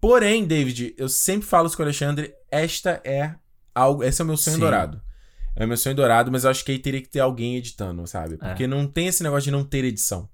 Porém, 0.00 0.44
David, 0.46 0.94
eu 0.96 1.08
sempre 1.08 1.46
falo 1.46 1.66
isso 1.66 1.76
com 1.76 1.82
o 1.82 1.86
Alexandre, 1.86 2.32
esta 2.50 3.00
é 3.04 3.34
algo, 3.74 4.02
esse 4.04 4.20
é 4.20 4.24
o 4.24 4.26
meu 4.26 4.36
sonho 4.36 4.54
Sim. 4.56 4.60
dourado. 4.60 5.00
É 5.58 5.66
meu 5.66 5.76
sonho 5.76 5.96
dourado, 5.96 6.30
mas 6.30 6.44
eu 6.44 6.50
acho 6.50 6.64
que 6.64 6.70
aí 6.72 6.78
teria 6.78 7.02
que 7.02 7.08
ter 7.08 7.20
alguém 7.20 7.56
editando, 7.56 8.06
sabe? 8.06 8.34
É. 8.34 8.48
Porque 8.48 8.66
não 8.66 8.86
tem 8.86 9.08
esse 9.08 9.22
negócio 9.22 9.44
de 9.44 9.50
não 9.50 9.64
ter 9.64 9.84
edição, 9.84 10.28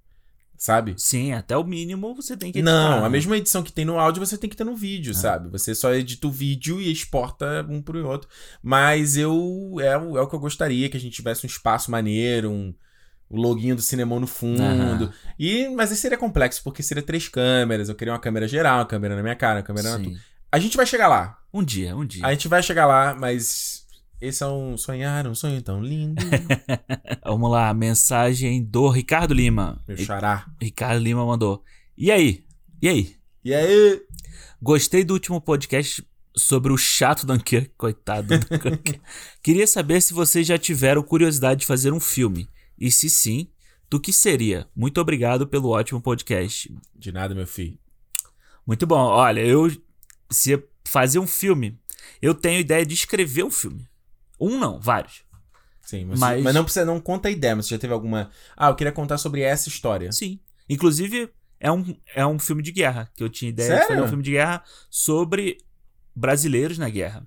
sabe? 0.56 0.94
Sim, 0.98 1.32
até 1.32 1.56
o 1.56 1.64
mínimo 1.64 2.14
você 2.14 2.36
tem 2.36 2.52
que 2.52 2.58
editar, 2.58 2.70
Não, 2.72 3.00
né? 3.00 3.06
a 3.06 3.08
mesma 3.10 3.36
edição 3.36 3.62
que 3.62 3.72
tem 3.72 3.84
no 3.84 3.98
áudio 3.98 4.24
você 4.24 4.36
tem 4.36 4.50
que 4.50 4.56
ter 4.56 4.64
no 4.64 4.76
vídeo, 4.76 5.12
É. 5.12 5.14
sabe? 5.14 5.48
Você 5.50 5.74
só 5.74 5.92
edita 5.94 6.26
o 6.26 6.30
vídeo 6.30 6.80
e 6.80 6.92
exporta 6.92 7.64
um 7.68 7.80
pro 7.80 8.06
outro. 8.06 8.28
Mas 8.62 9.16
eu 9.16 9.76
é, 9.80 9.96
o- 9.96 10.18
é 10.18 10.20
o 10.20 10.26
que 10.28 10.34
eu 10.34 10.40
gostaria, 10.40 10.88
que 10.90 10.96
a 10.96 11.00
gente 11.00 11.14
tivesse 11.16 11.46
um 11.46 11.48
espaço 11.48 11.90
maneiro, 11.90 12.50
um 12.50 12.74
o 13.30 13.36
loginho 13.40 13.74
do 13.74 13.80
cinema 13.82 14.20
no 14.20 14.26
fundo. 14.26 15.10
E, 15.38 15.68
mas 15.70 15.90
aí 15.90 15.96
seria 15.96 16.18
complexo, 16.18 16.62
porque 16.62 16.82
seria 16.82 17.02
três 17.02 17.26
câmeras. 17.26 17.88
Eu 17.88 17.94
queria 17.94 18.12
uma 18.12 18.20
câmera 18.20 18.46
geral, 18.46 18.78
uma 18.80 18.84
câmera 18.86 19.16
na 19.16 19.22
minha 19.22 19.34
cara, 19.34 19.56
uma 19.60 19.62
câmera 19.64 19.90
na 19.90 20.04
tua. 20.04 20.12
Sim. 20.12 20.18
A 20.52 20.58
gente 20.58 20.76
vai 20.76 20.86
chegar 20.86 21.08
lá. 21.08 21.38
Um 21.52 21.64
dia, 21.64 21.96
um 21.96 22.04
dia. 22.04 22.24
A 22.24 22.30
gente 22.32 22.46
vai 22.46 22.62
chegar 22.62 22.86
lá, 22.86 23.16
mas 23.18 23.83
esse 24.24 24.42
é 24.42 24.46
um 24.46 24.76
sonhar, 24.78 25.26
um 25.26 25.34
sonho 25.34 25.60
tão 25.60 25.82
lindo. 25.82 26.22
Vamos 27.22 27.50
lá, 27.50 27.74
mensagem 27.74 28.64
do 28.64 28.88
Ricardo 28.88 29.34
Lima. 29.34 29.82
Meu 29.86 29.98
xará. 29.98 30.46
Ricardo 30.60 31.02
Lima 31.02 31.26
mandou. 31.26 31.62
E 31.96 32.10
aí? 32.10 32.42
E 32.80 32.88
aí? 32.88 33.16
E 33.44 33.52
aí? 33.52 34.02
Gostei 34.62 35.04
do 35.04 35.12
último 35.12 35.42
podcast 35.42 36.02
sobre 36.34 36.72
o 36.72 36.78
chato 36.78 37.26
Dunkirk, 37.26 37.72
coitado 37.76 38.28
do 38.28 38.38
Dunkirk. 38.38 38.98
Queria 39.42 39.66
saber 39.66 40.00
se 40.00 40.14
vocês 40.14 40.46
já 40.46 40.56
tiveram 40.56 41.02
curiosidade 41.02 41.60
de 41.60 41.66
fazer 41.66 41.92
um 41.92 42.00
filme. 42.00 42.48
E 42.78 42.90
se 42.90 43.10
sim, 43.10 43.48
do 43.90 44.00
que 44.00 44.12
seria? 44.12 44.66
Muito 44.74 45.02
obrigado 45.02 45.46
pelo 45.46 45.68
ótimo 45.68 46.00
podcast. 46.00 46.74
De 46.96 47.12
nada, 47.12 47.34
meu 47.34 47.46
filho. 47.46 47.78
Muito 48.66 48.86
bom. 48.86 48.96
Olha, 48.96 49.40
eu 49.40 49.70
se 50.30 50.64
fazer 50.82 51.18
um 51.18 51.26
filme, 51.26 51.78
eu 52.22 52.34
tenho 52.34 52.60
ideia 52.60 52.86
de 52.86 52.94
escrever 52.94 53.44
um 53.44 53.50
filme. 53.50 53.86
Um 54.40 54.58
não, 54.58 54.80
vários. 54.80 55.22
Sim, 55.82 56.06
mas, 56.06 56.18
Mas- 56.18 56.42
mas 56.42 56.54
não 56.54 56.64
precisa, 56.64 56.84
não 56.84 56.98
conta 57.00 57.28
a 57.28 57.30
ideia, 57.30 57.54
mas 57.54 57.66
você 57.66 57.74
já 57.74 57.78
teve 57.78 57.92
alguma. 57.92 58.30
Ah, 58.56 58.68
eu 58.68 58.74
queria 58.74 58.92
contar 58.92 59.18
sobre 59.18 59.42
essa 59.42 59.68
história. 59.68 60.10
Sim. 60.12 60.40
Inclusive, 60.68 61.30
é 61.60 61.70
um, 61.70 61.94
é 62.14 62.26
um 62.26 62.38
filme 62.38 62.62
de 62.62 62.72
guerra, 62.72 63.10
que 63.14 63.22
eu 63.22 63.28
tinha 63.28 63.50
ideia 63.50 63.68
de 63.68 63.74
Sério? 63.74 63.88
fazer 63.88 64.00
um 64.02 64.08
filme 64.08 64.22
de 64.22 64.30
guerra 64.32 64.62
sobre 64.88 65.58
brasileiros 66.16 66.78
na 66.78 66.88
guerra. 66.88 67.26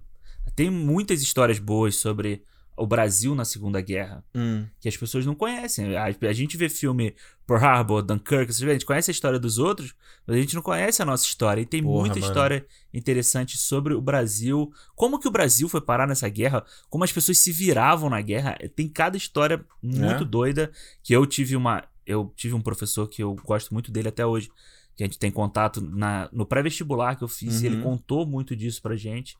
Tem 0.55 0.71
muitas 0.71 1.21
histórias 1.21 1.59
boas 1.59 1.97
sobre 1.97 2.43
o 2.77 2.85
Brasil 2.85 3.33
na 3.33 3.43
Segunda 3.43 3.81
Guerra, 3.81 4.23
Hum. 4.35 4.65
que 4.79 4.87
as 4.87 4.95
pessoas 4.95 5.25
não 5.25 5.33
conhecem. 5.33 5.97
A, 5.97 6.05
a 6.05 6.33
gente 6.33 6.55
vê 6.55 6.69
filme 6.69 7.15
Pearl 7.47 7.63
Harbor, 7.65 8.01
Dunkirk, 8.03 8.51
a 8.51 8.73
gente 8.73 8.85
conhece 8.85 9.09
a 9.09 9.13
história 9.13 9.39
dos 9.39 9.57
outros, 9.57 9.95
mas 10.27 10.37
a 10.37 10.39
gente 10.39 10.53
não 10.53 10.61
conhece 10.61 11.01
a 11.01 11.05
nossa 11.05 11.25
história. 11.25 11.59
E 11.61 11.65
tem 11.65 11.81
Porra, 11.81 12.01
muita 12.01 12.15
mano. 12.19 12.27
história 12.27 12.65
interessante 12.93 13.57
sobre 13.57 13.93
o 13.93 14.01
Brasil, 14.01 14.71
como 14.95 15.19
que 15.19 15.27
o 15.27 15.31
Brasil 15.31 15.67
foi 15.67 15.81
parar 15.81 16.07
nessa 16.07 16.29
guerra, 16.29 16.63
como 16.89 17.03
as 17.03 17.11
pessoas 17.11 17.39
se 17.39 17.51
viravam 17.51 18.09
na 18.09 18.21
guerra. 18.21 18.55
Tem 18.75 18.87
cada 18.87 19.17
história 19.17 19.65
muito 19.81 20.23
É? 20.23 20.27
doida 20.27 20.71
que 21.03 21.13
eu 21.13 21.25
tive 21.25 21.55
uma 21.55 21.83
eu 22.05 22.31
tive 22.37 22.53
um 22.53 22.61
professor 22.61 23.05
que 23.09 23.21
eu 23.21 23.35
gosto 23.35 23.73
muito 23.73 23.91
dele 23.91 24.07
até 24.07 24.25
hoje, 24.25 24.49
que 24.95 25.03
a 25.03 25.05
gente 25.05 25.19
tem 25.19 25.29
contato 25.29 25.81
na, 25.81 26.29
no 26.31 26.45
pré-vestibular 26.45 27.17
que 27.17 27.23
eu 27.23 27.27
fiz, 27.27 27.61
e 27.61 27.65
ele 27.65 27.75
Uhum. 27.77 27.83
contou 27.83 28.25
muito 28.25 28.55
disso 28.55 28.81
pra 28.81 28.95
gente. 28.95 29.35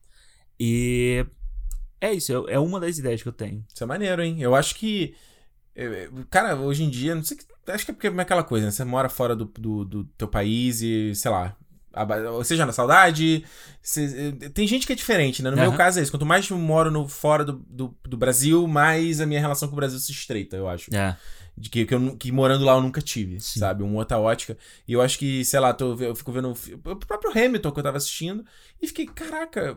E 0.59 1.26
é 1.99 2.14
isso, 2.14 2.48
é, 2.48 2.53
é 2.53 2.60
uma 2.60 2.80
das 2.80 2.98
ideias 2.98 3.22
que 3.22 3.28
eu 3.28 3.34
tenho. 3.34 3.65
Isso 3.74 3.84
é 3.84 3.88
maneiro, 3.88 4.22
hein? 4.22 4.41
Eu 4.41 4.56
acho 4.56 4.76
que. 4.76 5.15
eh, 5.76 6.10
Cara, 6.30 6.56
hoje 6.56 6.84
em 6.84 6.90
dia, 6.90 7.15
não 7.15 7.24
sei 7.24 7.38
que. 7.38 7.45
Acho 7.68 7.84
que 7.86 7.91
é 7.91 7.94
porque 7.94 8.07
é 8.07 8.22
aquela 8.22 8.44
coisa, 8.44 8.65
né? 8.65 8.72
Você 8.72 8.84
mora 8.86 9.10
fora 9.10 9.36
do, 9.36 9.45
do, 9.45 9.84
do 9.84 10.03
teu 10.18 10.28
país 10.28 10.82
e, 10.82 11.14
sei 11.15 11.32
lá. 11.32 11.56
Ou 12.34 12.44
seja, 12.44 12.65
na 12.65 12.72
saudade. 12.72 13.44
eh, 13.98 14.49
tem 14.53 14.68
gente 14.68 14.86
que 14.86 14.94
é 14.94 14.95
diferente, 14.95 15.41
né? 15.41 15.49
No 15.49 15.57
meu 15.57 15.69
Aham. 15.69 15.78
caso 15.78 15.99
é 15.99 16.03
isso. 16.03 16.11
Quanto 16.11 16.26
mais 16.26 16.48
eu 16.49 16.57
moro 16.57 16.91
no, 16.91 17.07
fora 17.07 17.44
do, 17.44 17.53
do, 17.68 17.98
do 18.03 18.15
Brasil, 18.18 18.68
mais 18.68 19.19
a 19.19 19.26
minha 19.26 19.41
relação 19.41 19.68
com 19.68 19.74
o 19.74 19.78
Brasil 19.78 19.98
se 19.99 20.11
estreita, 20.11 20.56
eu 20.56 20.69
acho. 20.69 20.94
É. 20.95 21.18
De 21.57 21.72
que, 21.72 21.88
que, 21.88 21.95
eu, 21.95 22.15
que 22.15 22.32
morando 22.32 22.64
lá 22.64 22.76
eu 22.76 22.82
nunca 22.82 23.02
tive, 23.02 23.40
Sim. 23.40 23.60
sabe? 23.60 23.82
Uma 23.82 23.98
outra 23.98 24.19
ótica. 24.19 24.56
E 24.88 24.94
eu 24.94 25.02
acho 25.02 25.18
que, 25.18 25.44
sei 25.44 25.60
lá, 25.60 25.74
tô, 25.74 25.95
eu 25.95 26.15
fico 26.15 26.32
vendo 26.32 26.52
o 26.52 26.95
próprio 26.98 27.32
Hamilton 27.32 27.72
que 27.72 27.80
eu 27.80 27.84
tava 27.84 27.98
assistindo 27.98 28.45
e 28.80 28.86
fiquei, 28.86 29.07
caraca, 29.07 29.76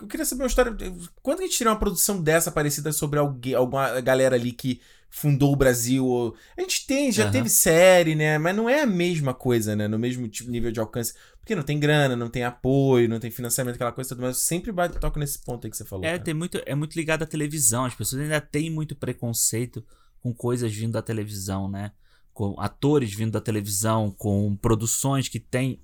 eu 0.00 0.06
queria 0.06 0.24
saber 0.24 0.42
uma 0.42 0.48
história. 0.48 0.74
Quando 1.22 1.40
a 1.40 1.42
gente 1.42 1.56
tira 1.56 1.70
uma 1.70 1.78
produção 1.78 2.20
dessa 2.20 2.50
parecida 2.50 2.92
sobre 2.92 3.18
alguém, 3.18 3.54
alguma 3.54 4.00
galera 4.00 4.36
ali 4.36 4.52
que 4.52 4.80
fundou 5.10 5.52
o 5.52 5.56
Brasil? 5.56 6.34
A 6.56 6.60
gente 6.62 6.86
tem, 6.86 7.12
já 7.12 7.24
Aham. 7.24 7.32
teve 7.32 7.48
série, 7.48 8.14
né? 8.14 8.38
Mas 8.38 8.56
não 8.56 8.68
é 8.68 8.82
a 8.82 8.86
mesma 8.86 9.34
coisa, 9.34 9.76
né? 9.76 9.86
No 9.86 9.98
mesmo 9.98 10.26
tipo, 10.28 10.50
nível 10.50 10.72
de 10.72 10.80
alcance. 10.80 11.14
Porque 11.38 11.54
não 11.54 11.62
tem 11.62 11.78
grana, 11.78 12.16
não 12.16 12.28
tem 12.28 12.44
apoio, 12.44 13.08
não 13.08 13.20
tem 13.20 13.30
financiamento, 13.30 13.74
aquela 13.74 13.92
coisa 13.92 14.08
toda. 14.08 14.22
Mas 14.22 14.36
eu 14.36 14.42
sempre 14.42 14.72
bato, 14.72 14.98
toco 14.98 15.18
nesse 15.18 15.38
ponto 15.40 15.66
aí 15.66 15.70
que 15.70 15.76
você 15.76 15.84
falou. 15.84 16.04
É, 16.04 16.12
cara. 16.12 16.22
tem 16.22 16.34
muito, 16.34 16.60
é 16.64 16.74
muito 16.74 16.96
ligado 16.96 17.22
à 17.22 17.26
televisão. 17.26 17.84
As 17.84 17.94
pessoas 17.94 18.22
ainda 18.22 18.40
têm 18.40 18.70
muito 18.70 18.96
preconceito 18.96 19.84
com 20.20 20.32
coisas 20.32 20.72
vindo 20.72 20.92
da 20.92 21.02
televisão, 21.02 21.68
né? 21.68 21.92
Com 22.32 22.58
atores 22.58 23.12
vindo 23.12 23.32
da 23.32 23.40
televisão, 23.40 24.10
com 24.10 24.56
produções 24.56 25.28
que 25.28 25.38
têm 25.38 25.82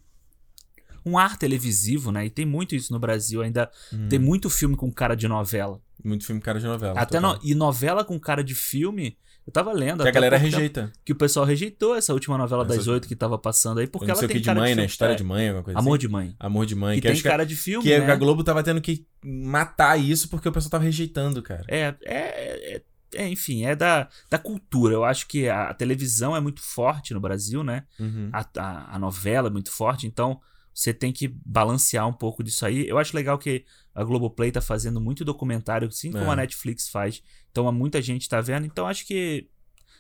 um 1.08 1.18
ar 1.18 1.36
televisivo, 1.36 2.12
né? 2.12 2.26
E 2.26 2.30
tem 2.30 2.44
muito 2.46 2.74
isso 2.74 2.92
no 2.92 2.98
Brasil. 2.98 3.42
Ainda 3.42 3.70
Uhum. 3.92 4.08
tem 4.08 4.18
muito 4.18 4.48
filme 4.50 4.76
com 4.76 4.90
cara 4.92 5.14
de 5.14 5.26
novela. 5.28 5.80
Muito 6.04 6.24
filme 6.26 6.40
cara 6.40 6.60
de 6.60 6.66
novela. 6.66 6.98
Até 7.00 7.18
no, 7.20 7.38
e 7.42 7.54
novela 7.54 8.04
com 8.04 8.18
cara 8.20 8.42
de 8.44 8.54
filme, 8.54 9.16
eu 9.46 9.52
tava 9.52 9.72
lendo. 9.72 10.02
Que 10.02 10.08
a 10.08 10.12
galera 10.12 10.36
rejeita. 10.36 10.92
Que 11.04 11.12
o 11.12 11.16
pessoal 11.16 11.44
rejeitou 11.44 11.96
essa 11.96 12.12
última 12.12 12.36
novela 12.38 12.64
das 12.64 12.78
Essa- 12.78 12.90
oito 12.92 13.08
que 13.08 13.16
tava 13.16 13.36
passando 13.38 13.78
aí, 13.80 13.86
porque 13.86 14.10
ela 14.10 14.20
tem 14.20 14.28
que 14.28 14.38
de 14.40 14.44
cara 14.44 14.60
mãe, 14.60 14.70
né? 14.70 14.74
filme. 14.82 14.86
História 14.86 15.12
É, 15.14 15.16
de 15.16 15.24
mãe, 15.24 15.48
alguma 15.48 15.64
coisa 15.64 15.78
Amor 15.78 15.94
assim. 15.94 16.00
de 16.00 16.08
mãe. 16.08 16.36
Amor 16.38 16.66
de 16.66 16.74
mãe. 16.74 16.96
Que 16.96 17.02
tem 17.02 17.12
acho 17.12 17.22
cara 17.22 17.44
de 17.44 17.56
filme, 17.56 17.82
Que 17.84 17.98
né? 17.98 18.12
a 18.12 18.16
Globo 18.16 18.44
tava 18.44 18.62
tendo 18.62 18.80
que 18.80 19.04
matar 19.24 19.98
isso 19.98 20.28
porque 20.28 20.48
o 20.48 20.52
pessoal 20.52 20.70
tava 20.70 20.84
rejeitando, 20.84 21.42
cara. 21.42 21.64
É, 21.68 21.94
é, 22.04 22.74
é- 22.76 22.82
é, 23.14 23.26
enfim, 23.26 23.64
é 23.64 23.74
da, 23.74 24.06
da 24.30 24.38
cultura. 24.38 24.92
Eu 24.94 25.02
acho 25.02 25.26
que 25.26 25.48
a, 25.48 25.72
televisão 25.72 26.36
é 26.36 26.40
muito 26.40 26.60
forte 26.62 27.14
no 27.14 27.20
Brasil, 27.20 27.64
né? 27.64 27.84
Uhum. 27.98 28.28
A, 28.32 28.46
a, 28.58 28.96
a 28.96 28.98
novela 28.98 29.48
é 29.48 29.50
muito 29.50 29.70
forte, 29.72 30.06
então 30.06 30.38
você 30.78 30.94
tem 30.94 31.12
que 31.12 31.26
balancear 31.44 32.06
um 32.06 32.12
pouco 32.12 32.40
disso 32.44 32.64
aí. 32.64 32.88
Eu 32.88 32.98
acho 32.98 33.16
legal 33.16 33.36
que 33.36 33.64
a 33.92 34.04
Globoplay 34.04 34.52
tá 34.52 34.60
fazendo 34.60 35.00
muito 35.00 35.24
documentário, 35.24 35.88
assim 35.88 36.12
como 36.12 36.26
É. 36.26 36.30
a 36.30 36.36
Netflix 36.36 36.88
faz. 36.88 37.20
Então 37.50 37.70
muita 37.72 38.00
gente 38.00 38.28
tá 38.28 38.40
vendo. 38.40 38.64
Então 38.64 38.86
acho 38.86 39.04
que 39.04 39.48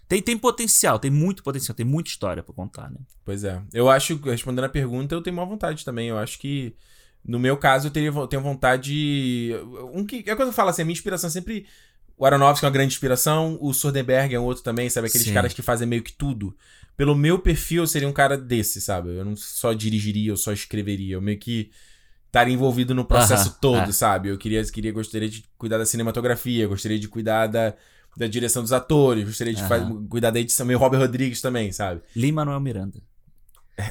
tem, 0.06 0.22
tem 0.22 0.38
potencial, 0.38 0.96
tem 1.00 1.10
muito 1.10 1.42
potencial, 1.42 1.74
tem 1.74 1.84
muita 1.84 2.10
história 2.10 2.44
pra 2.44 2.54
contar, 2.54 2.92
né? 2.92 2.98
Pois 3.24 3.42
é. 3.42 3.60
Eu 3.72 3.90
acho, 3.90 4.14
respondendo 4.20 4.66
a 4.66 4.68
pergunta, 4.68 5.16
eu 5.16 5.20
tenho 5.20 5.34
uma 5.34 5.44
vontade 5.44 5.84
também. 5.84 6.10
Eu 6.10 6.16
acho 6.16 6.38
que, 6.38 6.76
no 7.24 7.40
meu 7.40 7.56
caso, 7.56 7.88
eu 7.88 7.90
teria, 7.90 8.12
tenho 8.28 8.40
vontade. 8.40 9.50
Um 9.92 10.06
que, 10.06 10.22
é 10.28 10.36
quando 10.36 10.50
eu 10.50 10.52
falo 10.52 10.70
assim, 10.70 10.82
a 10.82 10.84
minha 10.84 10.92
inspiração 10.94 11.26
é 11.26 11.32
sempre. 11.32 11.66
O 12.16 12.24
Aronofsky 12.24 12.64
é 12.64 12.68
uma 12.68 12.72
grande 12.72 12.94
inspiração, 12.94 13.58
o 13.60 13.72
Soderbergh 13.74 14.32
é 14.32 14.38
um 14.38 14.44
outro 14.44 14.62
também, 14.62 14.88
sabe? 14.88 15.08
Aqueles 15.08 15.26
Sim. 15.26 15.34
caras 15.34 15.52
que 15.52 15.60
fazem 15.62 15.88
meio 15.88 16.02
que 16.04 16.12
tudo. 16.12 16.56
Pelo 16.98 17.14
meu 17.14 17.38
perfil, 17.38 17.84
eu 17.84 17.86
seria 17.86 18.08
um 18.08 18.12
cara 18.12 18.36
desse, 18.36 18.80
sabe? 18.80 19.10
Eu 19.16 19.24
não 19.24 19.36
só 19.36 19.72
dirigiria, 19.72 20.32
eu 20.32 20.36
só 20.36 20.52
escreveria. 20.52 21.14
Eu 21.14 21.22
meio 21.22 21.38
que 21.38 21.70
estaria 22.26 22.52
envolvido 22.52 22.92
no 22.94 23.04
processo 23.04 23.50
Aham, 23.50 23.58
todo, 23.60 23.88
é. 23.88 23.92
sabe? 23.92 24.28
Eu 24.30 24.36
queria, 24.36 24.62
queria, 24.64 24.90
gostaria 24.90 25.28
de 25.28 25.44
cuidar 25.56 25.78
da 25.78 25.86
cinematografia, 25.86 26.66
gostaria 26.66 26.98
de 26.98 27.06
cuidar 27.08 27.46
da, 27.46 27.72
da 28.16 28.26
direção 28.26 28.62
dos 28.62 28.72
atores, 28.72 29.24
gostaria 29.24 29.54
de 29.54 29.60
Aham. 29.62 29.68
fa- 29.68 30.08
cuidar 30.10 30.30
da 30.32 30.40
edição, 30.40 30.66
meio 30.66 30.78
Robert 30.78 30.98
Rodrigues 31.00 31.40
também, 31.40 31.70
sabe? 31.70 32.02
Lin-Manuel 32.16 32.58
Miranda. 32.60 33.00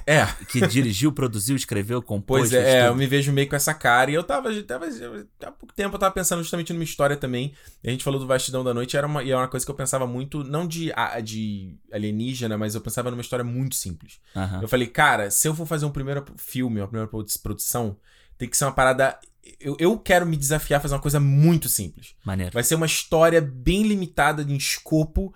É. 0.06 0.26
Que 0.50 0.68
dirigiu, 0.68 1.14
produziu, 1.14 1.56
escreveu, 1.56 2.02
compôs. 2.02 2.50
Pois 2.50 2.54
é, 2.54 2.82
é, 2.82 2.88
eu 2.90 2.96
me 2.96 3.08
vejo 3.08 3.32
meio 3.32 3.48
com 3.48 3.56
essa 3.56 3.74
cara. 3.74 4.12
E 4.12 4.14
eu 4.14 4.24
tava, 4.24 4.50
tava. 4.64 4.86
Há 4.86 5.52
pouco 5.52 5.74
tempo 5.74 5.96
eu 5.96 6.00
tava 6.00 6.14
pensando 6.14 6.42
justamente 6.42 6.74
numa 6.74 6.84
história 6.84 7.16
também. 7.16 7.54
A 7.86 7.90
gente 7.90 8.04
falou 8.04 8.20
do 8.20 8.28
Vastidão 8.28 8.64
da 8.64 8.74
Noite, 8.74 8.98
era 8.98 9.08
uma, 9.08 9.24
e 9.24 9.32
é 9.32 9.36
uma 9.36 9.48
coisa 9.48 9.66
que 9.66 9.72
eu 9.72 9.76
pensava 9.76 10.06
muito, 10.06 10.44
não 10.44 10.68
de, 10.68 10.92
de 11.24 11.78
alienígena, 11.92 12.58
mas 12.58 12.76
eu 12.76 12.82
pensava 12.82 13.10
numa 13.10 13.22
história 13.22 13.46
muito 13.46 13.76
simples. 13.76 14.20
Aham. 14.36 14.62
Eu 14.62 14.68
falei, 14.68 14.88
cara, 14.88 15.32
se 15.32 15.48
eu 15.48 15.56
for 15.56 15.66
fazer 15.66 15.86
um 15.86 15.92
primeiro 15.92 16.26
filme, 16.36 16.82
uma 16.82 16.88
primeira 16.88 17.10
produ- 17.10 17.40
produção, 17.42 17.98
tem 18.38 18.50
que 18.50 18.58
ser 18.58 18.66
uma 18.66 18.74
parada. 18.74 19.18
Eu, 19.58 19.78
eu 19.80 19.98
quero 19.98 20.26
me 20.26 20.36
desafiar 20.36 20.80
a 20.80 20.82
fazer 20.82 20.96
uma 20.96 21.02
coisa 21.02 21.22
muito 21.22 21.70
simples. 21.70 22.14
Maneiro. 22.26 22.52
Vai 22.54 22.64
ser 22.64 22.76
uma 22.76 22.86
história 22.86 23.40
bem 23.40 23.84
limitada 23.84 24.42
em 24.42 24.58
escopo, 24.58 25.34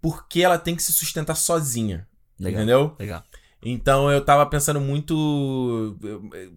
porque 0.00 0.40
ela 0.40 0.56
tem 0.58 0.74
que 0.74 0.82
se 0.82 0.92
sustentar 0.92 1.34
sozinha. 1.34 2.08
Legal. 2.38 2.62
Entendeu? 2.62 2.96
Legal. 2.98 3.22
Então 3.62 4.10
eu 4.10 4.24
tava 4.24 4.46
pensando 4.46 4.80
muito. 4.80 5.96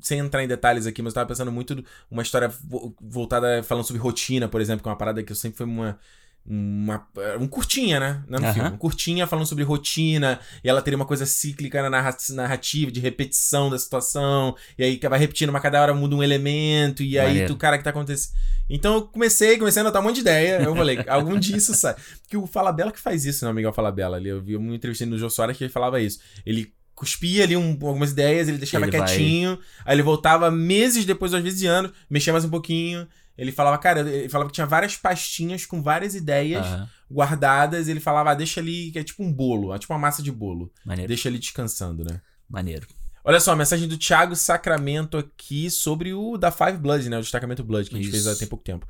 Sem 0.01 0.19
entrar 0.19 0.43
em 0.43 0.47
detalhes 0.47 0.85
aqui, 0.87 1.01
mas 1.01 1.11
eu 1.11 1.15
tava 1.15 1.27
pensando 1.27 1.51
muito 1.51 1.83
uma 2.09 2.21
história 2.21 2.47
vo- 2.47 2.95
voltada 3.01 3.61
falando 3.63 3.83
sobre 3.85 4.01
rotina, 4.01 4.47
por 4.47 4.61
exemplo, 4.61 4.81
que 4.83 4.87
é 4.89 4.91
uma 4.91 4.97
parada 4.97 5.21
que 5.23 5.31
eu 5.31 5.35
sempre 5.35 5.57
foi 5.57 5.65
uma. 5.65 5.99
Uma, 6.45 7.07
um 7.39 7.47
curtinha, 7.47 8.01
né? 8.01 8.21
Não 8.27 8.37
no 8.37 8.45
Aham. 8.45 8.53
filme. 8.53 8.69
Um 8.71 8.77
curtinha 8.77 9.25
falando 9.25 9.45
sobre 9.45 9.63
rotina, 9.63 10.41
e 10.61 10.67
ela 10.67 10.81
teria 10.81 10.97
uma 10.97 11.05
coisa 11.05 11.25
cíclica 11.25 11.81
na 11.81 11.89
narra- 11.89 12.17
narrativa, 12.31 12.91
de 12.91 12.99
repetição 12.99 13.69
da 13.69 13.79
situação, 13.79 14.53
e 14.77 14.83
aí 14.83 14.97
que 14.97 15.07
vai 15.07 15.17
repetindo, 15.17 15.53
mas 15.53 15.61
cada 15.61 15.81
hora 15.81 15.93
muda 15.93 16.13
um 16.17 16.21
elemento, 16.21 17.01
e 17.01 17.17
aí 17.17 17.45
tu, 17.47 17.55
cara, 17.55 17.77
que 17.77 17.83
tá 17.85 17.91
acontecendo. 17.91 18.33
Então 18.69 18.95
eu 18.95 19.01
comecei, 19.03 19.57
comecei 19.57 19.79
a 19.81 19.85
anotar 19.85 20.01
um 20.01 20.05
monte 20.05 20.15
de 20.15 20.21
ideia. 20.21 20.61
Eu 20.61 20.75
falei, 20.75 20.99
algum 21.07 21.39
dia 21.39 21.55
isso 21.55 21.73
sai. 21.73 21.95
Porque 22.23 22.35
o 22.35 22.45
Falabella 22.45 22.91
que 22.91 22.99
faz 22.99 23.23
isso, 23.23 23.45
né, 23.45 23.53
Miguel 23.53 23.71
Falabella. 23.71 24.19
Eu 24.21 24.41
vi 24.41 24.57
uma 24.57 24.75
entrevista 24.75 25.05
no 25.05 25.17
Jô 25.17 25.29
Soares 25.29 25.57
que 25.57 25.63
ele 25.63 25.71
falava 25.71 26.01
isso. 26.01 26.19
Ele 26.45 26.73
cuspia 26.95 27.43
ali 27.43 27.55
um- 27.57 27.77
algumas 27.81 28.11
ideias, 28.11 28.47
ele 28.47 28.57
deixava 28.57 28.85
Ele 28.85 28.97
vai- 28.97 29.05
quietinho, 29.07 29.59
aí 29.85 29.95
ele 29.95 30.03
voltava 30.03 30.49
meses 30.51 31.05
depois, 31.05 31.33
às 31.33 31.41
vezes 31.43 31.63
anos, 31.63 31.91
mexia 32.09 32.31
mais 32.33 32.45
um 32.45 32.49
pouquinho. 32.49 33.07
Ele 33.37 33.51
falava, 33.51 33.77
cara, 33.79 34.01
ele 34.01 34.29
falava 34.29 34.49
que 34.49 34.53
tinha 34.53 34.67
várias 34.67 34.95
pastinhas 34.95 35.65
com 35.65 35.81
várias 35.81 36.13
ideias 36.13 36.63
Aham. 36.65 36.89
guardadas. 37.09 37.87
Ele 37.87 37.99
falava, 37.99 38.29
ah, 38.31 38.35
deixa 38.35 38.59
ali, 38.59 38.91
que 38.91 38.99
é 38.99 39.03
tipo 39.03 39.23
um 39.23 39.33
bolo, 39.33 39.73
é 39.73 39.79
tipo 39.79 39.91
uma 39.91 39.97
massa 39.99 40.21
de 40.21 40.31
bolo. 40.31 40.71
Maneiro. 40.85 41.07
Deixa 41.07 41.29
ali 41.29 41.39
descansando, 41.39 42.03
né? 42.03 42.21
Maneiro. 42.47 42.85
Olha 43.25 43.39
só, 43.39 43.51
a 43.53 43.55
mensagem 43.55 43.87
do 43.87 43.97
Thiago 43.97 44.35
Sacramento 44.35 45.17
aqui 45.17 45.71
sobre 45.71 46.13
o 46.13 46.37
da 46.37 46.51
Five 46.51 46.77
Blood, 46.77 47.09
né? 47.09 47.17
O 47.17 47.21
destacamento 47.21 47.63
Blood, 47.63 47.89
que 47.89 47.95
a 47.95 47.97
gente 47.97 48.09
Isso. 48.09 48.23
fez 48.23 48.27
há 48.27 48.35
tem 48.37 48.47
pouco 48.47 48.63
tempo. 48.63 48.85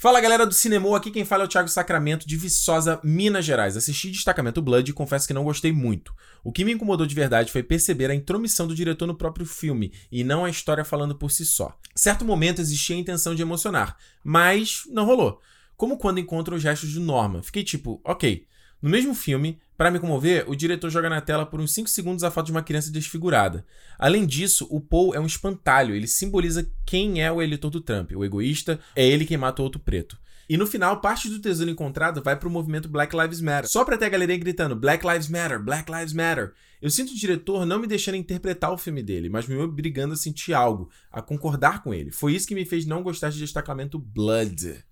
Fala 0.00 0.20
galera 0.20 0.46
do 0.46 0.54
Cinema, 0.54 0.96
aqui 0.96 1.10
quem 1.10 1.24
fala 1.24 1.42
é 1.42 1.46
o 1.46 1.48
Thiago 1.48 1.68
Sacramento 1.68 2.24
de 2.24 2.36
Viçosa, 2.36 3.00
Minas 3.02 3.44
Gerais. 3.44 3.76
Assisti 3.76 4.12
Destacamento 4.12 4.62
Blood 4.62 4.88
e 4.88 4.94
confesso 4.94 5.26
que 5.26 5.34
não 5.34 5.42
gostei 5.42 5.72
muito. 5.72 6.14
O 6.44 6.52
que 6.52 6.64
me 6.64 6.70
incomodou 6.70 7.04
de 7.04 7.16
verdade 7.16 7.50
foi 7.50 7.64
perceber 7.64 8.08
a 8.08 8.14
intromissão 8.14 8.68
do 8.68 8.76
diretor 8.76 9.08
no 9.08 9.16
próprio 9.16 9.44
filme 9.44 9.92
e 10.12 10.22
não 10.22 10.44
a 10.44 10.50
história 10.50 10.84
falando 10.84 11.16
por 11.16 11.32
si 11.32 11.44
só. 11.44 11.76
Certo 11.96 12.24
momento 12.24 12.60
existia 12.60 12.94
a 12.94 12.98
intenção 13.00 13.34
de 13.34 13.42
emocionar, 13.42 13.96
mas 14.22 14.82
não 14.88 15.04
rolou. 15.04 15.40
Como 15.76 15.98
quando 15.98 16.20
encontro 16.20 16.54
os 16.54 16.62
gestos 16.62 16.90
de 16.90 17.00
Norma. 17.00 17.42
Fiquei 17.42 17.64
tipo, 17.64 18.00
ok. 18.04 18.46
No 18.80 18.88
mesmo 18.88 19.14
filme, 19.14 19.58
para 19.76 19.90
me 19.90 19.98
comover, 19.98 20.48
o 20.48 20.54
diretor 20.54 20.88
joga 20.88 21.10
na 21.10 21.20
tela 21.20 21.44
por 21.44 21.60
uns 21.60 21.72
5 21.72 21.88
segundos 21.88 22.22
a 22.22 22.30
foto 22.30 22.46
de 22.46 22.52
uma 22.52 22.62
criança 22.62 22.92
desfigurada. 22.92 23.64
Além 23.98 24.24
disso, 24.24 24.66
o 24.70 24.80
Paul 24.80 25.14
é 25.14 25.20
um 25.20 25.26
espantalho, 25.26 25.94
ele 25.94 26.06
simboliza 26.06 26.70
quem 26.86 27.22
é 27.22 27.30
o 27.30 27.42
eleitor 27.42 27.70
do 27.70 27.80
Trump. 27.80 28.12
O 28.12 28.24
egoísta 28.24 28.78
é 28.94 29.06
ele 29.06 29.24
quem 29.24 29.36
mata 29.36 29.62
o 29.62 29.64
outro 29.64 29.80
preto. 29.80 30.18
E 30.48 30.56
no 30.56 30.66
final, 30.66 31.00
parte 31.00 31.28
do 31.28 31.40
tesouro 31.40 31.70
encontrado 31.70 32.22
vai 32.22 32.34
pro 32.34 32.48
movimento 32.48 32.88
Black 32.88 33.14
Lives 33.14 33.40
Matter. 33.40 33.70
Só 33.70 33.84
pra 33.84 33.98
ter 33.98 34.06
a 34.06 34.08
galerinha 34.08 34.38
gritando 34.38 34.74
Black 34.74 35.06
Lives 35.06 35.28
Matter, 35.28 35.62
Black 35.62 35.92
Lives 35.92 36.14
Matter. 36.14 36.54
Eu 36.80 36.88
sinto 36.88 37.12
o 37.12 37.16
diretor 37.16 37.66
não 37.66 37.78
me 37.78 37.86
deixando 37.86 38.14
interpretar 38.14 38.72
o 38.72 38.78
filme 38.78 39.02
dele, 39.02 39.28
mas 39.28 39.46
me 39.46 39.56
obrigando 39.56 40.14
a 40.14 40.16
sentir 40.16 40.54
algo, 40.54 40.88
a 41.12 41.20
concordar 41.20 41.82
com 41.82 41.92
ele. 41.92 42.10
Foi 42.10 42.32
isso 42.32 42.46
que 42.46 42.54
me 42.54 42.64
fez 42.64 42.86
não 42.86 43.02
gostar 43.02 43.28
de 43.30 43.38
destacamento 43.38 43.98
Blood. 43.98 44.82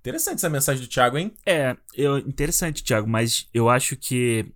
Interessante 0.00 0.36
essa 0.36 0.48
mensagem 0.50 0.82
do 0.82 0.88
Thiago, 0.88 1.18
hein? 1.18 1.32
É, 1.44 1.76
eu, 1.94 2.18
interessante, 2.18 2.82
Thiago, 2.82 3.08
mas 3.08 3.48
eu 3.52 3.68
acho 3.68 3.96
que. 3.96 4.46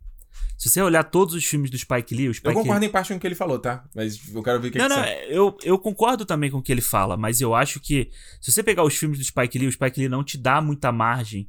Se 0.57 0.71
você 0.71 0.81
olhar 0.81 1.03
todos 1.03 1.35
os 1.35 1.45
filmes 1.45 1.71
do 1.71 1.77
Spike 1.77 2.15
Lee, 2.15 2.29
o 2.29 2.35
Spike 2.35 2.49
Eu 2.49 2.55
concordo 2.55 2.85
em 2.85 2.89
parte 2.89 3.09
com 3.09 3.17
o 3.17 3.21
que 3.21 3.27
ele 3.27 3.35
falou, 3.35 3.59
tá? 3.59 3.85
Mas 3.97 4.33
eu 4.33 4.43
quero 4.45 4.61
ver 4.61 4.69
o 4.69 4.71
que 4.71 4.79
não, 4.79 4.89
que 4.89 4.95
não, 4.95 5.03
você... 5.03 5.27
eu, 5.29 5.59
eu 5.65 5.79
concordo 5.79 6.25
também 6.25 6.53
com 6.53 6.59
o 6.59 6.63
que 6.63 6.71
ele 6.71 6.81
fala, 6.81 7.17
mas 7.17 7.41
eu 7.41 7.53
acho 7.53 7.81
que 7.81 8.11
se 8.41 8.53
você 8.53 8.63
pegar 8.63 8.85
os 8.85 8.95
filmes 8.95 9.19
do 9.19 9.25
Spike 9.25 9.59
Lee, 9.59 9.67
o 9.67 9.73
Spike 9.73 9.99
Lee 9.99 10.09
não 10.09 10.23
te 10.23 10.39
dá 10.39 10.61
muita 10.61 10.93
margem 10.93 11.49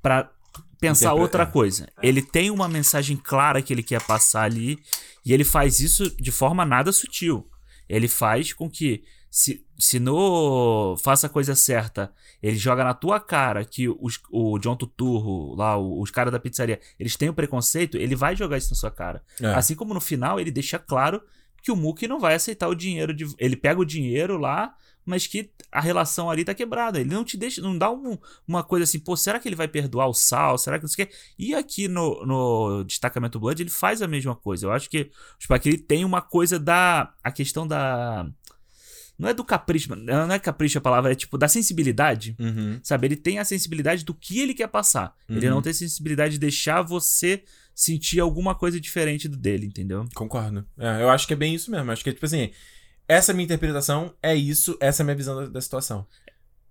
pra 0.00 0.30
pensar 0.78 1.06
Interpre- 1.06 1.22
outra 1.22 1.42
é. 1.42 1.46
coisa. 1.46 1.88
Ele 2.00 2.22
tem 2.22 2.48
uma 2.48 2.68
mensagem 2.68 3.16
clara 3.16 3.60
que 3.60 3.72
ele 3.72 3.82
quer 3.82 4.00
passar 4.02 4.44
ali 4.44 4.78
e 5.26 5.32
ele 5.32 5.42
faz 5.42 5.80
isso 5.80 6.08
de 6.16 6.30
forma 6.30 6.64
nada 6.64 6.92
sutil. 6.92 7.48
Ele 7.88 8.06
faz 8.06 8.52
com 8.52 8.70
que 8.70 9.02
se, 9.36 9.66
se 9.76 9.98
no 9.98 10.96
Faça 11.02 11.26
a 11.26 11.30
Coisa 11.30 11.56
Certa 11.56 12.12
ele 12.40 12.56
joga 12.56 12.84
na 12.84 12.94
tua 12.94 13.18
cara 13.18 13.64
que 13.64 13.88
os, 13.88 14.20
o 14.30 14.60
John 14.60 14.76
Tuturro, 14.76 15.56
lá, 15.56 15.76
o- 15.76 16.00
os 16.00 16.08
caras 16.12 16.32
da 16.32 16.38
pizzaria, 16.38 16.78
eles 17.00 17.16
têm 17.16 17.28
o 17.30 17.34
preconceito, 17.34 17.96
ele 17.96 18.14
vai 18.14 18.36
jogar 18.36 18.58
isso 18.58 18.70
na 18.70 18.76
sua 18.76 18.92
cara. 18.92 19.24
É. 19.40 19.46
Assim 19.54 19.74
como 19.74 19.92
no 19.92 20.00
final 20.00 20.38
ele 20.38 20.52
deixa 20.52 20.78
claro 20.78 21.20
que 21.60 21.72
o 21.72 21.76
Mookie 21.76 22.06
não 22.06 22.20
vai 22.20 22.34
aceitar 22.36 22.68
o 22.68 22.76
dinheiro 22.76 23.12
de. 23.12 23.26
Ele 23.38 23.56
pega 23.56 23.80
o 23.80 23.84
dinheiro 23.84 24.36
lá, 24.38 24.72
mas 25.04 25.26
que 25.26 25.50
a 25.72 25.80
relação 25.80 26.30
ali 26.30 26.44
tá 26.44 26.54
quebrada. 26.54 27.00
Ele 27.00 27.12
não 27.12 27.24
te 27.24 27.36
deixa, 27.36 27.60
não 27.60 27.76
dá 27.76 27.90
um- 27.90 28.16
uma 28.46 28.62
coisa 28.62 28.84
assim, 28.84 29.00
pô, 29.00 29.16
será 29.16 29.40
que 29.40 29.48
ele 29.48 29.56
vai 29.56 29.66
perdoar 29.66 30.06
o 30.06 30.14
Sal? 30.14 30.56
Será 30.58 30.78
que 30.78 30.84
não 30.84 30.88
sei 30.88 31.06
o 31.06 31.08
quê? 31.08 31.14
E 31.36 31.54
aqui 31.56 31.88
no, 31.88 32.24
no 32.24 32.84
Destacamento 32.84 33.40
Blood 33.40 33.60
ele 33.62 33.70
faz 33.70 34.00
a 34.00 34.06
mesma 34.06 34.36
coisa. 34.36 34.66
Eu 34.66 34.70
acho 34.72 34.88
que 34.88 35.10
o 35.40 35.42
Spike 35.42 35.70
Lee 35.70 35.78
tem 35.78 36.04
uma 36.04 36.22
coisa 36.22 36.56
da. 36.56 37.12
A 37.24 37.32
questão 37.32 37.66
da. 37.66 38.26
Não 39.18 39.28
é 39.28 39.34
do 39.34 39.44
capricho, 39.44 39.94
não 39.94 40.32
é 40.32 40.38
capricho 40.40 40.78
a 40.78 40.80
palavra, 40.80 41.12
é 41.12 41.14
tipo 41.14 41.38
da 41.38 41.46
sensibilidade. 41.46 42.34
Uhum. 42.38 42.80
Sabe? 42.82 43.06
Ele 43.06 43.16
tem 43.16 43.38
a 43.38 43.44
sensibilidade 43.44 44.04
do 44.04 44.12
que 44.12 44.40
ele 44.40 44.54
quer 44.54 44.66
passar. 44.68 45.14
Ele 45.28 45.46
Uhum. 45.48 45.54
não 45.54 45.62
tem 45.62 45.70
a 45.70 45.74
sensibilidade 45.74 46.34
de 46.34 46.38
deixar 46.40 46.82
você 46.82 47.42
sentir 47.74 48.18
alguma 48.20 48.54
coisa 48.54 48.80
diferente 48.80 49.28
do 49.28 49.36
dele, 49.36 49.66
entendeu? 49.66 50.04
Concordo. 50.14 50.66
É, 50.78 51.02
eu 51.02 51.10
acho 51.10 51.26
que 51.26 51.32
é 51.32 51.36
bem 51.36 51.54
isso 51.54 51.70
mesmo. 51.70 51.90
Acho 51.92 52.02
que, 52.02 52.12
tipo 52.12 52.26
assim, 52.26 52.50
essa 53.08 53.30
é 53.30 53.32
a 53.32 53.36
minha 53.36 53.44
interpretação, 53.44 54.14
é 54.22 54.34
isso, 54.34 54.76
essa 54.80 55.02
é 55.02 55.04
a 55.04 55.06
minha 55.06 55.16
visão 55.16 55.36
da, 55.36 55.46
da 55.46 55.60
situação. 55.60 56.06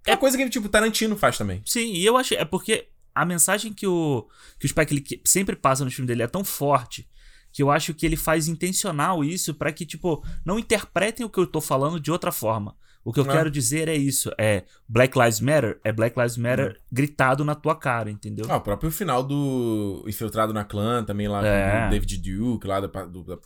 É 0.06 0.12
uma 0.12 0.18
coisa 0.18 0.38
que, 0.38 0.50
tipo, 0.50 0.68
Tarantino 0.68 1.16
faz 1.16 1.38
também. 1.38 1.62
Sim, 1.66 1.94
e 1.94 2.06
eu 2.06 2.18
acho. 2.18 2.34
É 2.34 2.44
porque 2.44 2.88
a 3.16 3.26
mensagem 3.26 3.72
que 3.72 3.88
o, 3.88 4.28
que 4.60 4.66
o 4.66 4.70
Spike 4.70 4.94
Lee 4.94 5.02
que- 5.04 5.22
sempre 5.26 5.56
passa 5.56 5.86
no 5.86 5.92
filme 5.92 6.08
dele 6.08 6.24
é 6.24 6.28
tão 6.28 6.44
forte 6.44 7.08
que 7.54 7.64
eu 7.64 7.72
acho 7.72 7.94
que 7.94 8.06
ele 8.06 8.18
faz 8.18 8.48
intencional 8.50 9.24
isso 9.24 9.54
pra 9.54 9.72
que, 9.72 9.86
tipo, 9.86 10.22
não 10.44 10.60
interpretem 10.60 11.26
o 11.26 11.30
que 11.30 11.40
eu 11.40 11.48
tô 11.48 11.62
falando 11.62 12.00
de 12.00 12.12
outra 12.12 12.32
forma. 12.32 12.76
O 13.06 13.12
que 13.14 13.20
eu 13.20 13.26
É. 13.26 13.32
quero 13.32 13.52
dizer 13.52 13.88
é 13.90 13.96
isso: 13.96 14.32
é 14.40 14.64
Black 14.90 15.18
Lives 15.20 15.40
Matter, 15.42 15.80
é 15.84 15.92
Black 15.92 16.18
Lives 16.18 16.38
Matter 16.38 16.80
gritado 16.92 17.44
na 17.46 17.54
tua 17.54 17.76
cara, 17.76 18.10
entendeu? 18.10 18.46
Ah, 18.50 18.56
o 18.58 18.62
próprio 18.62 18.90
final 18.92 19.22
do 19.22 20.04
Infiltrado 20.08 20.54
na 20.54 20.64
Clã, 20.64 21.04
também 21.04 21.28
lá 21.28 21.46
É. 21.46 21.86
do 21.86 21.90
David 21.92 22.18
Duke, 22.18 22.66
lá 22.66 22.80
do- 22.80 23.24
da- 23.24 23.38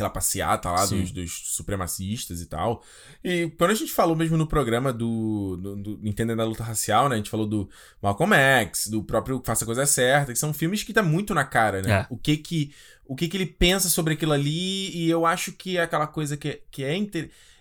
aquela 0.00 0.10
passeata 0.10 0.70
lá 0.70 0.86
dos, 0.86 1.12
dos 1.12 1.32
supremacistas 1.54 2.40
e 2.40 2.46
tal. 2.46 2.82
E 3.22 3.50
quando 3.58 3.70
a 3.70 3.74
gente 3.74 3.92
falou 3.92 4.16
mesmo 4.16 4.36
no 4.36 4.46
programa 4.46 4.92
do, 4.92 5.56
do, 5.56 5.76
do 5.76 6.08
Entendendo 6.08 6.40
a 6.40 6.44
Luta 6.44 6.64
Racial, 6.64 7.08
né? 7.08 7.14
A 7.14 7.18
gente 7.18 7.30
falou 7.30 7.46
do 7.46 7.68
Malcolm 8.02 8.34
X, 8.34 8.88
do 8.88 9.02
próprio 9.02 9.42
Faça 9.44 9.64
a 9.64 9.66
Coisa 9.66 9.86
Certa, 9.86 10.32
que 10.32 10.38
são 10.38 10.54
filmes 10.54 10.82
que 10.82 10.92
tá 10.92 11.02
muito 11.02 11.34
na 11.34 11.44
cara, 11.44 11.82
né? 11.82 11.92
É. 11.92 12.06
O 12.08 12.16
que 12.16 12.36
que 12.36 12.72
o 13.06 13.14
que 13.16 13.28
que 13.28 13.36
ele 13.36 13.46
pensa 13.46 13.88
sobre 13.88 14.14
aquilo 14.14 14.32
ali 14.32 14.96
e 14.96 15.10
eu 15.10 15.26
acho 15.26 15.52
que 15.52 15.76
é 15.76 15.82
aquela 15.82 16.06
coisa 16.06 16.36
que, 16.36 16.62
que 16.70 16.84
é 16.84 16.96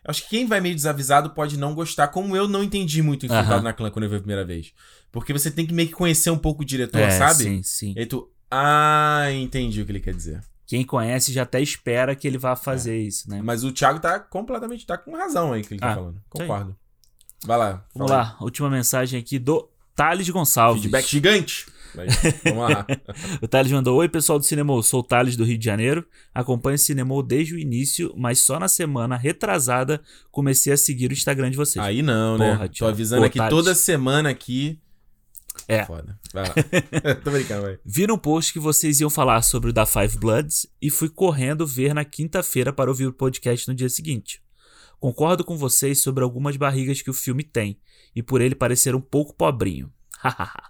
acho 0.05 0.23
que 0.23 0.29
quem 0.29 0.45
vai 0.45 0.61
meio 0.61 0.75
desavisado 0.75 1.31
pode 1.31 1.57
não 1.57 1.73
gostar, 1.73 2.07
como 2.09 2.37
eu 2.37 2.47
não 2.47 2.63
entendi 2.63 3.01
muito 3.01 3.25
Infiltrado 3.25 3.53
Aham. 3.55 3.63
na 3.63 3.73
Clã 3.73 3.89
quando 3.89 4.03
eu 4.03 4.09
vi 4.09 4.17
a 4.17 4.19
primeira 4.19 4.45
vez. 4.45 4.71
Porque 5.11 5.33
você 5.33 5.49
tem 5.49 5.65
que 5.65 5.73
meio 5.73 5.87
que 5.87 5.95
conhecer 5.95 6.29
um 6.29 6.37
pouco 6.37 6.61
o 6.61 6.65
diretor, 6.65 7.01
É, 7.01 7.09
sabe? 7.09 7.43
Sim, 7.43 7.63
sim. 7.63 7.93
E 7.95 8.01
aí 8.01 8.05
tu, 8.05 8.31
ah, 8.51 9.25
entendi 9.33 9.81
o 9.81 9.85
que 9.85 9.91
ele 9.91 9.99
quer 9.99 10.13
dizer. 10.13 10.41
Quem 10.69 10.85
conhece 10.85 11.33
já 11.33 11.41
até 11.41 11.59
espera 11.59 12.15
que 12.15 12.27
ele 12.27 12.37
vá 12.37 12.55
fazer 12.55 12.95
isso, 13.01 13.27
né? 13.27 13.41
Mas 13.43 13.63
o 13.63 13.71
Thiago 13.71 13.99
tá 13.99 14.19
completamente, 14.19 14.85
tá 14.85 14.99
com 14.99 15.15
razão 15.17 15.51
aí 15.51 15.63
que 15.63 15.73
ele 15.73 15.81
tá 15.81 15.93
Ah, 15.93 15.95
falando. 15.95 16.13
isso 16.17 16.23
aí. 16.41 16.47
Concordo. 16.47 16.75
Vai 17.43 17.57
lá. 17.57 17.85
Vamos 17.95 18.11
lá, 18.11 18.37
última 18.39 18.69
mensagem 18.69 19.19
aqui 19.19 19.39
do 19.39 19.67
Thales 19.95 20.29
Gonçalves. 20.29 20.83
Feedback 20.83 21.09
gigante. 21.09 21.65
Mas, 21.95 22.13
vamos 22.43 22.69
lá. 22.69 22.85
O 23.41 23.47
Thales 23.47 23.71
mandou: 23.71 23.97
Oi, 23.97 24.07
pessoal 24.07 24.37
do 24.37 24.45
Cinemol, 24.45 24.83
sou 24.83 24.99
o 24.99 25.03
Thales 25.03 25.35
do 25.35 25.43
Rio 25.43 25.57
de 25.57 25.65
Janeiro. 25.65 26.05
Acompanho 26.35 26.75
o 26.75 26.77
Cinemol 26.77 27.23
desde 27.23 27.55
o 27.55 27.57
início, 27.57 28.13
mas 28.15 28.37
só 28.37 28.59
na 28.59 28.67
semana 28.67 29.17
retrasada 29.17 29.99
comecei 30.31 30.71
a 30.71 30.77
seguir 30.77 31.09
o 31.09 31.13
Instagram 31.13 31.49
de 31.49 31.57
vocês. 31.57 31.83
Aí 31.83 32.03
não, 32.03 32.37
né? 32.37 32.51
Porra, 32.51 32.67
Tô 32.67 32.73
Thiago. 32.75 32.93
avisando 32.93 33.21
Pô, 33.23 33.25
aqui 33.27 33.37
Thales. 33.39 33.49
toda 33.55 33.73
semana 33.73 34.29
aqui. 34.29 34.79
É. 35.68 35.86
Foda. 35.86 36.19
Vai 36.34 36.44
lá. 36.48 36.53
Tô 37.23 37.31
brincando, 37.31 37.64
vai. 37.64 37.80
Vi 37.86 38.07
no 38.07 38.18
post 38.18 38.53
que 38.53 38.60
vocês 38.60 38.99
iam 38.99 39.10
falar 39.10 39.41
sobre 39.41 39.69
o 39.69 39.73
da 39.73 39.86
Five 39.86 40.18
Bloods 40.18 40.68
e 40.81 40.90
fui 40.90 41.10
correndo 41.10 41.65
ver 41.65 41.94
na 41.94 42.06
quinta-feira 42.06 42.72
para 42.73 42.90
ouvir 42.90 43.07
o 43.07 43.14
podcast 43.14 43.68
no 43.68 43.76
dia 43.76 43.90
seguinte. 43.90 44.41
Concordo 44.99 45.44
com 45.44 45.57
vocês 45.57 46.02
sobre 46.02 46.23
algumas 46.23 46.57
barrigas 46.57 47.02
que 47.02 47.10
o 47.10 47.14
filme 47.14 47.44
tem 47.44 47.80
e 48.15 48.22
por 48.22 48.41
ele 48.41 48.56
parecer 48.56 48.95
um 48.95 49.02
pouco 49.02 49.34
pobrinho. 49.34 49.91
Hahaha. 50.18 50.69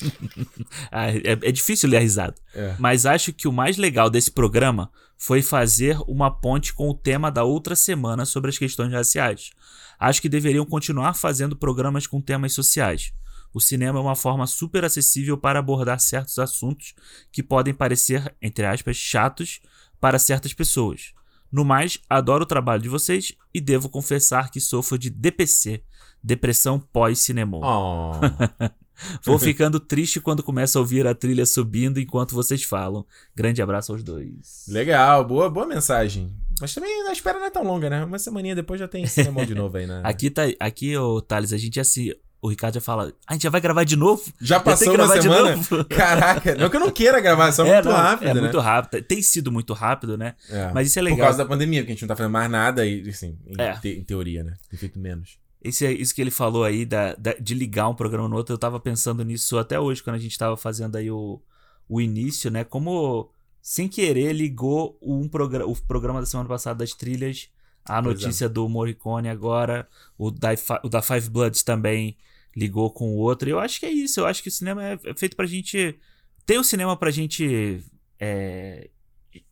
Ah, 0.92 1.10
é, 1.10 1.32
é 1.32 1.52
difícil 1.52 1.88
ler 1.88 1.96
a 1.96 2.00
risada. 2.00 2.34
É. 2.54 2.76
Mas 2.78 3.04
acho 3.04 3.32
que 3.32 3.48
o 3.48 3.52
mais 3.52 3.76
legal 3.76 4.08
desse 4.08 4.30
programa 4.30 4.92
foi 5.16 5.42
fazer 5.42 5.98
uma 6.06 6.30
ponte 6.30 6.72
com 6.72 6.88
o 6.88 6.94
tema 6.94 7.30
da 7.30 7.42
outra 7.42 7.74
semana 7.74 8.24
sobre 8.24 8.48
as 8.48 8.56
questões 8.56 8.92
raciais. 8.92 9.50
Acho 9.98 10.22
que 10.22 10.28
deveriam 10.28 10.64
continuar 10.64 11.14
fazendo 11.14 11.56
programas 11.56 12.06
com 12.06 12.20
temas 12.20 12.52
sociais. 12.52 13.12
O 13.52 13.60
cinema 13.60 13.98
é 13.98 14.02
uma 14.02 14.14
forma 14.14 14.46
super 14.46 14.84
acessível 14.84 15.36
para 15.38 15.58
abordar 15.58 15.98
certos 16.00 16.38
assuntos 16.38 16.94
que 17.32 17.42
podem 17.42 17.74
parecer, 17.74 18.34
entre 18.40 18.66
aspas, 18.66 18.96
chatos 18.96 19.60
para 20.00 20.18
certas 20.18 20.52
pessoas. 20.52 21.12
No 21.50 21.64
mais, 21.64 21.98
adoro 22.08 22.44
o 22.44 22.46
trabalho 22.46 22.82
de 22.82 22.88
vocês 22.88 23.32
e 23.54 23.60
devo 23.60 23.88
confessar 23.88 24.50
que 24.50 24.60
sofro 24.60 24.98
de 24.98 25.08
DPC, 25.08 25.82
depressão 26.22 26.78
pós-cinema. 26.78 27.58
Oh. 27.62 28.12
Vou 29.24 29.38
ficando 29.38 29.78
triste 29.78 30.20
quando 30.20 30.42
começo 30.42 30.76
a 30.76 30.80
ouvir 30.80 31.06
a 31.06 31.14
trilha 31.14 31.46
subindo 31.46 32.00
enquanto 32.00 32.34
vocês 32.34 32.64
falam. 32.64 33.06
Grande 33.34 33.62
abraço 33.62 33.92
aos 33.92 34.02
dois. 34.02 34.64
Legal, 34.68 35.24
boa, 35.24 35.48
boa 35.48 35.66
mensagem. 35.66 36.34
Mas 36.60 36.74
também 36.74 37.08
a 37.08 37.12
espera 37.12 37.38
não 37.38 37.46
é 37.46 37.50
tão 37.50 37.62
longa, 37.62 37.88
né? 37.88 38.04
Uma 38.04 38.18
semaninha 38.18 38.54
depois 38.54 38.80
já 38.80 38.88
tem 38.88 39.06
cinema 39.06 39.46
de 39.46 39.54
novo 39.54 39.76
aí, 39.76 39.86
né? 39.86 40.02
Aqui, 40.04 40.30
tá, 40.30 40.42
aqui 40.58 40.96
ô 40.96 41.20
Thales, 41.20 41.52
a 41.52 41.56
gente 41.56 41.76
já 41.76 41.84
se. 41.84 42.18
O 42.40 42.48
Ricardo 42.48 42.74
já 42.74 42.80
fala. 42.80 43.12
A 43.26 43.32
gente 43.32 43.42
já 43.42 43.50
vai 43.50 43.60
gravar 43.60 43.82
de 43.84 43.96
novo? 43.96 44.22
Já 44.40 44.60
passou 44.60 44.92
que 44.94 45.00
uma 45.00 45.20
semana? 45.20 45.56
Caraca, 45.90 46.54
não 46.54 46.70
que 46.70 46.76
eu 46.76 46.80
não 46.80 46.90
queira 46.90 47.20
gravar, 47.20 47.50
só 47.52 47.66
É, 47.66 47.74
muito 47.74 47.88
não, 47.88 47.96
rápido, 47.96 48.28
É 48.28 48.34
né? 48.34 48.40
muito 48.40 48.58
rápido. 48.60 49.02
Tem 49.02 49.20
sido 49.20 49.50
muito 49.50 49.72
rápido, 49.72 50.16
né? 50.16 50.34
É. 50.48 50.70
Mas 50.72 50.86
isso 50.88 50.98
é 50.98 51.02
Por 51.02 51.06
legal. 51.10 51.26
causa 51.26 51.38
da 51.38 51.46
pandemia, 51.46 51.80
porque 51.80 51.92
a 51.92 51.94
gente 51.94 52.02
não 52.02 52.08
tá 52.08 52.16
fazendo 52.16 52.32
mais 52.32 52.48
nada 52.50 52.86
e, 52.86 53.08
assim, 53.08 53.36
em, 53.44 53.60
É. 53.60 53.72
te- 53.80 53.98
em 53.98 54.04
teoria, 54.04 54.44
né? 54.44 54.54
Tem 54.70 54.78
feito 54.78 54.98
menos. 55.00 55.38
Esse, 55.60 55.84
é- 55.84 55.92
isso 55.92 56.14
que 56.14 56.20
ele 56.20 56.30
falou 56.30 56.62
aí 56.62 56.86
da, 56.86 57.14
da- 57.16 57.34
de 57.34 57.54
ligar 57.54 57.88
um 57.88 57.94
programa 57.94 58.28
no 58.28 58.36
outro, 58.36 58.54
eu 58.54 58.58
tava 58.58 58.78
pensando 58.78 59.24
nisso 59.24 59.58
até 59.58 59.80
hoje, 59.80 60.00
quando 60.00 60.14
a 60.14 60.20
gente 60.20 60.38
tava 60.38 60.56
fazendo 60.56 60.94
aí 60.94 61.10
o, 61.10 61.42
o 61.88 62.00
início, 62.00 62.52
né? 62.52 62.62
Como, 62.62 63.28
sem 63.60 63.88
querer, 63.88 64.32
ligou 64.32 64.96
um 65.02 65.28
progra 65.28 65.66
o 65.66 65.74
programa 65.88 66.20
da 66.20 66.26
semana 66.26 66.48
passada 66.48 66.78
das 66.78 66.92
trilhas, 66.92 67.48
a 67.84 68.00
Pois 68.00 68.20
é. 68.20 68.22
notícia 68.22 68.48
do 68.48 68.68
Morricone 68.68 69.28
agora, 69.28 69.88
o 70.16 70.30
da, 70.30 70.50
o 70.84 70.88
da 70.88 71.02
Five 71.02 71.28
Bloods 71.30 71.64
também 71.64 72.16
ligou 72.58 72.90
com 72.90 73.10
o 73.10 73.16
outro. 73.16 73.48
Eu 73.48 73.58
acho 73.58 73.78
que 73.80 73.86
é 73.86 73.90
isso, 73.90 74.20
eu 74.20 74.26
acho 74.26 74.42
que 74.42 74.48
o 74.48 74.52
cinema 74.52 74.84
é, 74.84 74.98
é 75.04 75.14
feito 75.14 75.36
pra 75.36 75.46
gente. 75.46 75.98
Tem 76.44 76.58
o 76.58 76.64
cinema 76.64 76.96
pra 76.96 77.10
gente 77.10 77.84
é, 78.18 78.88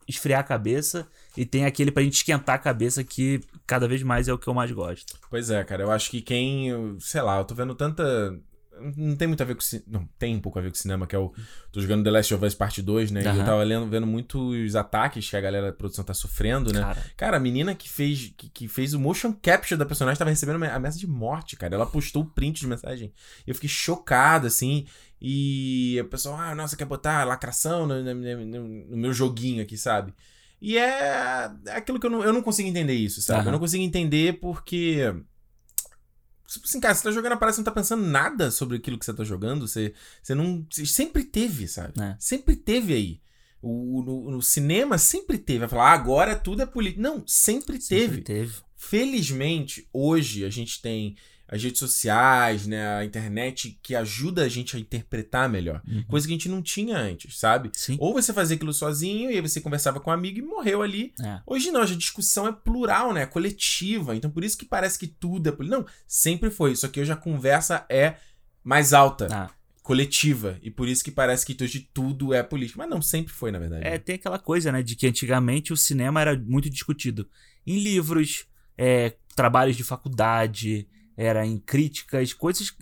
esfriar 0.07 0.41
a 0.41 0.43
cabeça 0.43 1.07
e 1.35 1.45
tem 1.45 1.65
aquele 1.65 1.91
pra 1.91 2.03
gente 2.03 2.15
esquentar 2.15 2.55
a 2.55 2.59
cabeça 2.59 3.03
que 3.03 3.41
cada 3.65 3.87
vez 3.87 4.03
mais 4.03 4.27
é 4.27 4.33
o 4.33 4.37
que 4.37 4.47
eu 4.47 4.53
mais 4.53 4.71
gosto. 4.71 5.17
Pois 5.29 5.49
é, 5.49 5.63
cara, 5.63 5.83
eu 5.83 5.91
acho 5.91 6.09
que 6.09 6.21
quem, 6.21 6.97
sei 6.99 7.21
lá, 7.21 7.37
eu 7.37 7.45
tô 7.45 7.53
vendo 7.53 7.75
tanta 7.75 8.37
não 8.95 9.15
tem 9.15 9.27
muito 9.27 9.41
a 9.41 9.45
ver 9.45 9.55
com 9.55 9.61
ci- 9.61 9.83
não 9.87 10.07
tem 10.19 10.35
um 10.35 10.39
pouco 10.39 10.57
a 10.59 10.61
ver 10.61 10.69
com 10.69 10.75
cinema, 10.75 11.05
que 11.07 11.15
é 11.15 11.19
o 11.19 11.33
tô 11.71 11.79
jogando 11.81 12.03
The 12.03 12.11
Last 12.11 12.33
of 12.33 12.45
Us 12.45 12.55
Parte 12.55 12.81
2, 12.81 13.11
né? 13.11 13.21
E 13.21 13.23
eu 13.39 13.45
tava 13.45 13.63
lendo, 13.63 13.87
vendo 13.89 14.05
muitos 14.07 14.75
ataques 14.75 15.29
que 15.29 15.35
a 15.35 15.41
galera 15.41 15.67
da 15.67 15.73
produção 15.73 16.03
tá 16.05 16.13
sofrendo, 16.13 16.71
né? 16.73 16.81
Cara, 16.81 17.03
Cara, 17.17 17.37
a 17.37 17.39
menina 17.39 17.73
que 17.75 17.89
fez, 17.89 18.33
que, 18.37 18.49
que 18.49 18.67
fez 18.67 18.93
o 18.93 18.99
motion 18.99 19.33
capture 19.33 19.77
da 19.77 19.85
personagem 19.85 20.17
tava 20.19 20.29
recebendo 20.31 20.57
uma 20.57 20.67
ameaça 20.67 20.97
de 20.99 21.07
morte, 21.07 21.55
cara. 21.55 21.75
Ela 21.75 21.85
postou 21.85 22.23
o 22.23 22.25
print 22.25 22.59
de 22.61 22.67
mensagem. 22.67 23.11
Eu 23.45 23.53
fiquei 23.55 23.69
chocado, 23.69 24.47
assim. 24.47 24.85
E 25.21 25.97
o 26.01 26.05
pessoal, 26.05 26.37
ah, 26.37 26.53
nossa, 26.55 26.75
quer 26.77 26.85
botar 26.85 27.23
lacração 27.23 27.87
no, 27.87 28.03
no- 28.03 28.13
no- 28.45 28.67
no 28.91 28.97
meu 28.97 29.13
joguinho 29.13 29.63
aqui, 29.63 29.75
sabe? 29.77 30.13
E 30.61 30.77
é, 30.77 31.51
é 31.67 31.71
aquilo 31.75 31.99
que 31.99 32.05
eu 32.05 32.09
não, 32.09 32.23
eu 32.23 32.33
não 32.33 32.41
consigo 32.41 32.67
entender 32.67 32.93
isso, 32.93 33.21
sabe? 33.21 33.39
Aham. 33.41 33.47
Eu 33.49 33.51
não 33.53 33.59
consigo 33.59 33.83
entender 33.83 34.39
porque. 34.39 35.13
Tipo 36.47 36.65
assim, 36.65 36.79
cara, 36.79 36.95
você 36.95 37.03
tá 37.03 37.11
jogando 37.11 37.33
a 37.33 37.37
parada, 37.37 37.55
você 37.55 37.59
não 37.59 37.65
tá 37.65 37.71
pensando 37.71 38.05
nada 38.05 38.49
sobre 38.49 38.77
aquilo 38.77 38.97
que 38.97 39.05
você 39.05 39.13
tá 39.13 39.23
jogando. 39.25 39.67
Você, 39.67 39.93
você 40.23 40.33
não. 40.33 40.65
você 40.69 40.85
sempre 40.85 41.25
teve, 41.25 41.67
sabe? 41.67 41.93
É. 42.01 42.15
Sempre 42.17 42.55
teve 42.55 42.93
aí. 42.93 43.21
O, 43.61 44.01
no, 44.01 44.31
no 44.31 44.41
cinema 44.41 44.97
sempre 44.97 45.37
teve. 45.37 45.59
Vai 45.59 45.67
falar, 45.67 45.91
ah, 45.91 45.93
agora 45.93 46.35
tudo 46.37 46.61
é 46.61 46.65
político. 46.65 47.01
Não, 47.01 47.23
sempre, 47.27 47.81
sempre 47.81 48.21
teve. 48.21 48.21
teve. 48.21 48.53
Felizmente, 48.77 49.89
hoje 49.91 50.45
a 50.45 50.49
gente 50.49 50.81
tem 50.81 51.17
as 51.47 51.63
redes 51.63 51.79
sociais, 51.79 52.67
né, 52.67 52.97
a 52.97 53.05
internet 53.05 53.79
que 53.81 53.95
ajuda 53.95 54.43
a 54.43 54.49
gente 54.49 54.75
a 54.75 54.79
interpretar 54.79 55.47
melhor. 55.49 55.81
Uhum. 55.87 56.03
Coisa 56.03 56.27
que 56.27 56.33
a 56.33 56.35
gente 56.35 56.49
não 56.49 56.61
tinha 56.61 56.97
antes, 56.97 57.39
sabe? 57.39 57.71
Sim. 57.73 57.95
Ou 57.99 58.13
você 58.13 58.33
fazia 58.33 58.55
aquilo 58.55 58.73
sozinho 58.73 59.31
e 59.31 59.35
aí 59.35 59.41
você 59.41 59.61
conversava 59.61 59.99
com 59.99 60.09
um 60.09 60.13
amigo 60.13 60.39
e 60.39 60.41
morreu 60.41 60.81
ali. 60.81 61.13
É. 61.23 61.39
Hoje 61.45 61.71
não, 61.71 61.81
hoje 61.81 61.93
a 61.93 61.97
discussão 61.97 62.47
é 62.47 62.51
plural, 62.51 63.13
né? 63.13 63.21
É 63.21 63.25
coletiva. 63.25 64.15
Então 64.15 64.29
por 64.29 64.43
isso 64.43 64.57
que 64.57 64.65
parece 64.65 64.99
que 64.99 65.07
tudo 65.07 65.47
é 65.47 65.51
político. 65.51 65.79
Não, 65.79 65.87
sempre 66.05 66.49
foi. 66.49 66.75
Só 66.75 66.89
que 66.89 66.99
hoje 66.99 67.11
a 67.11 67.15
conversa 67.15 67.85
é 67.89 68.15
mais 68.61 68.91
alta, 68.91 69.27
Ah, 69.31 69.49
coletiva. 69.81 70.59
E 70.61 70.69
por 70.69 70.89
isso 70.89 71.01
que 71.01 71.11
parece 71.11 71.45
que 71.45 71.63
hoje 71.63 71.89
tudo 71.93 72.33
é 72.33 72.43
político. 72.43 72.79
Mas 72.79 72.89
não, 72.89 73.01
sempre 73.01 73.31
foi, 73.31 73.51
na 73.51 73.59
verdade. 73.59 73.87
É, 73.87 73.97
tem 73.97 74.15
aquela 74.15 74.37
coisa, 74.37 74.69
né, 74.69 74.83
de 74.83 74.97
que 74.97 75.07
antigamente 75.07 75.71
o 75.71 75.77
cinema 75.77 76.19
era 76.19 76.37
muito 76.37 76.69
discutido 76.69 77.25
em 77.65 77.79
livros, 77.79 78.45
é, 78.77 79.15
trabalhos 79.33 79.77
de 79.77 79.85
faculdade, 79.85 80.89
era 81.17 81.45
em 81.45 81.57
críticas, 81.57 82.31
coisas, 82.31 82.73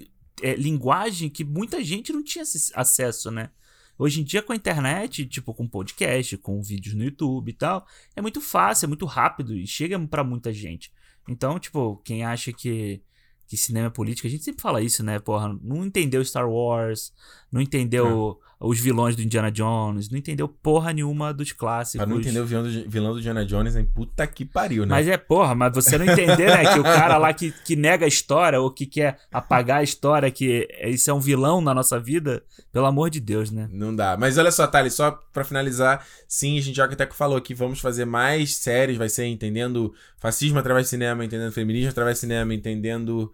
é, 0.43 0.55
linguagem 0.55 1.29
que 1.29 1.43
muita 1.43 1.83
gente 1.83 2.11
não 2.13 2.21
tinha 2.23 2.43
ac- 2.43 2.71
acesso, 2.75 3.31
né? 3.31 3.49
Hoje 3.97 4.19
em 4.19 4.23
dia 4.25 4.41
com 4.41 4.51
a 4.51 4.55
internet, 4.57 5.25
tipo 5.25 5.53
com 5.53 5.65
podcast, 5.65 6.37
com 6.39 6.61
vídeos 6.61 6.93
no 6.93 7.03
YouTube 7.05 7.49
e 7.49 7.53
tal, 7.53 7.87
é 8.13 8.21
muito 8.21 8.41
fácil, 8.41 8.85
é 8.85 8.87
muito 8.89 9.05
rápido 9.05 9.55
e 9.55 9.65
chega 9.65 9.97
pra 10.05 10.21
muita 10.23 10.51
gente. 10.51 10.91
Então, 11.29 11.57
tipo, 11.57 11.95
quem 12.03 12.23
acha 12.25 12.51
que 12.51 13.01
que 13.47 13.55
cinema 13.55 13.87
é 13.87 13.89
política, 13.91 14.27
a 14.27 14.31
gente 14.31 14.43
sempre 14.43 14.59
fala 14.61 14.81
isso, 14.81 15.03
né? 15.03 15.19
Porra, 15.19 15.55
não 15.61 15.85
entendeu 15.85 16.25
Star 16.25 16.49
Wars, 16.49 17.13
não 17.51 17.61
entendeu 17.61 18.39
os 18.67 18.79
vilões 18.79 19.15
do 19.15 19.21
Indiana 19.21 19.51
Jones, 19.51 20.09
não 20.09 20.17
entendeu 20.17 20.47
porra 20.47 20.91
nenhuma 20.91 21.31
dos 21.31 21.51
clássicos. 21.51 22.03
Pra 22.03 22.05
não 22.11 22.19
entender 22.19 22.39
o 22.39 22.45
vilão 22.45 22.63
do, 22.63 22.89
vilão 22.89 23.13
do 23.13 23.21
Diana 23.21 23.45
Jones, 23.45 23.75
hein? 23.75 23.87
Puta 23.93 24.25
que 24.25 24.43
pariu, 24.43 24.85
né? 24.85 24.89
Mas 24.89 25.07
é, 25.07 25.17
porra, 25.17 25.53
mas 25.53 25.73
você 25.73 25.97
não 25.97 26.05
entender, 26.05 26.47
né? 26.47 26.73
Que 26.73 26.79
o 26.79 26.83
cara 26.83 27.17
lá 27.17 27.31
que, 27.31 27.51
que 27.63 27.75
nega 27.75 28.05
a 28.05 28.07
história 28.07 28.59
ou 28.59 28.71
que 28.71 28.87
quer 28.87 29.19
apagar 29.31 29.79
a 29.79 29.83
história, 29.83 30.31
que 30.31 30.67
isso 30.85 31.11
é 31.11 31.13
um 31.13 31.19
vilão 31.19 31.61
na 31.61 31.73
nossa 31.75 31.99
vida, 31.99 32.43
pelo 32.71 32.87
amor 32.87 33.11
de 33.11 33.19
Deus, 33.19 33.51
né? 33.51 33.69
Não 33.71 33.95
dá. 33.95 34.17
Mas 34.17 34.37
olha 34.37 34.51
só, 34.51 34.65
Thales, 34.65 34.95
só 34.95 35.11
pra 35.31 35.43
finalizar, 35.43 36.03
sim, 36.27 36.57
a 36.57 36.61
gente 36.61 36.75
já 36.75 36.85
até 36.85 37.05
que 37.05 37.15
falou 37.15 37.37
aqui, 37.37 37.53
vamos 37.53 37.79
fazer 37.79 38.05
mais 38.05 38.55
séries, 38.55 38.97
vai 38.97 39.09
ser 39.09 39.25
entendendo 39.25 39.93
fascismo 40.17 40.57
através 40.57 40.87
do 40.87 40.89
cinema, 40.89 41.23
entendendo 41.23 41.51
feminismo 41.51 41.89
através 41.91 42.17
do 42.17 42.21
cinema, 42.21 42.53
entendendo 42.53 43.31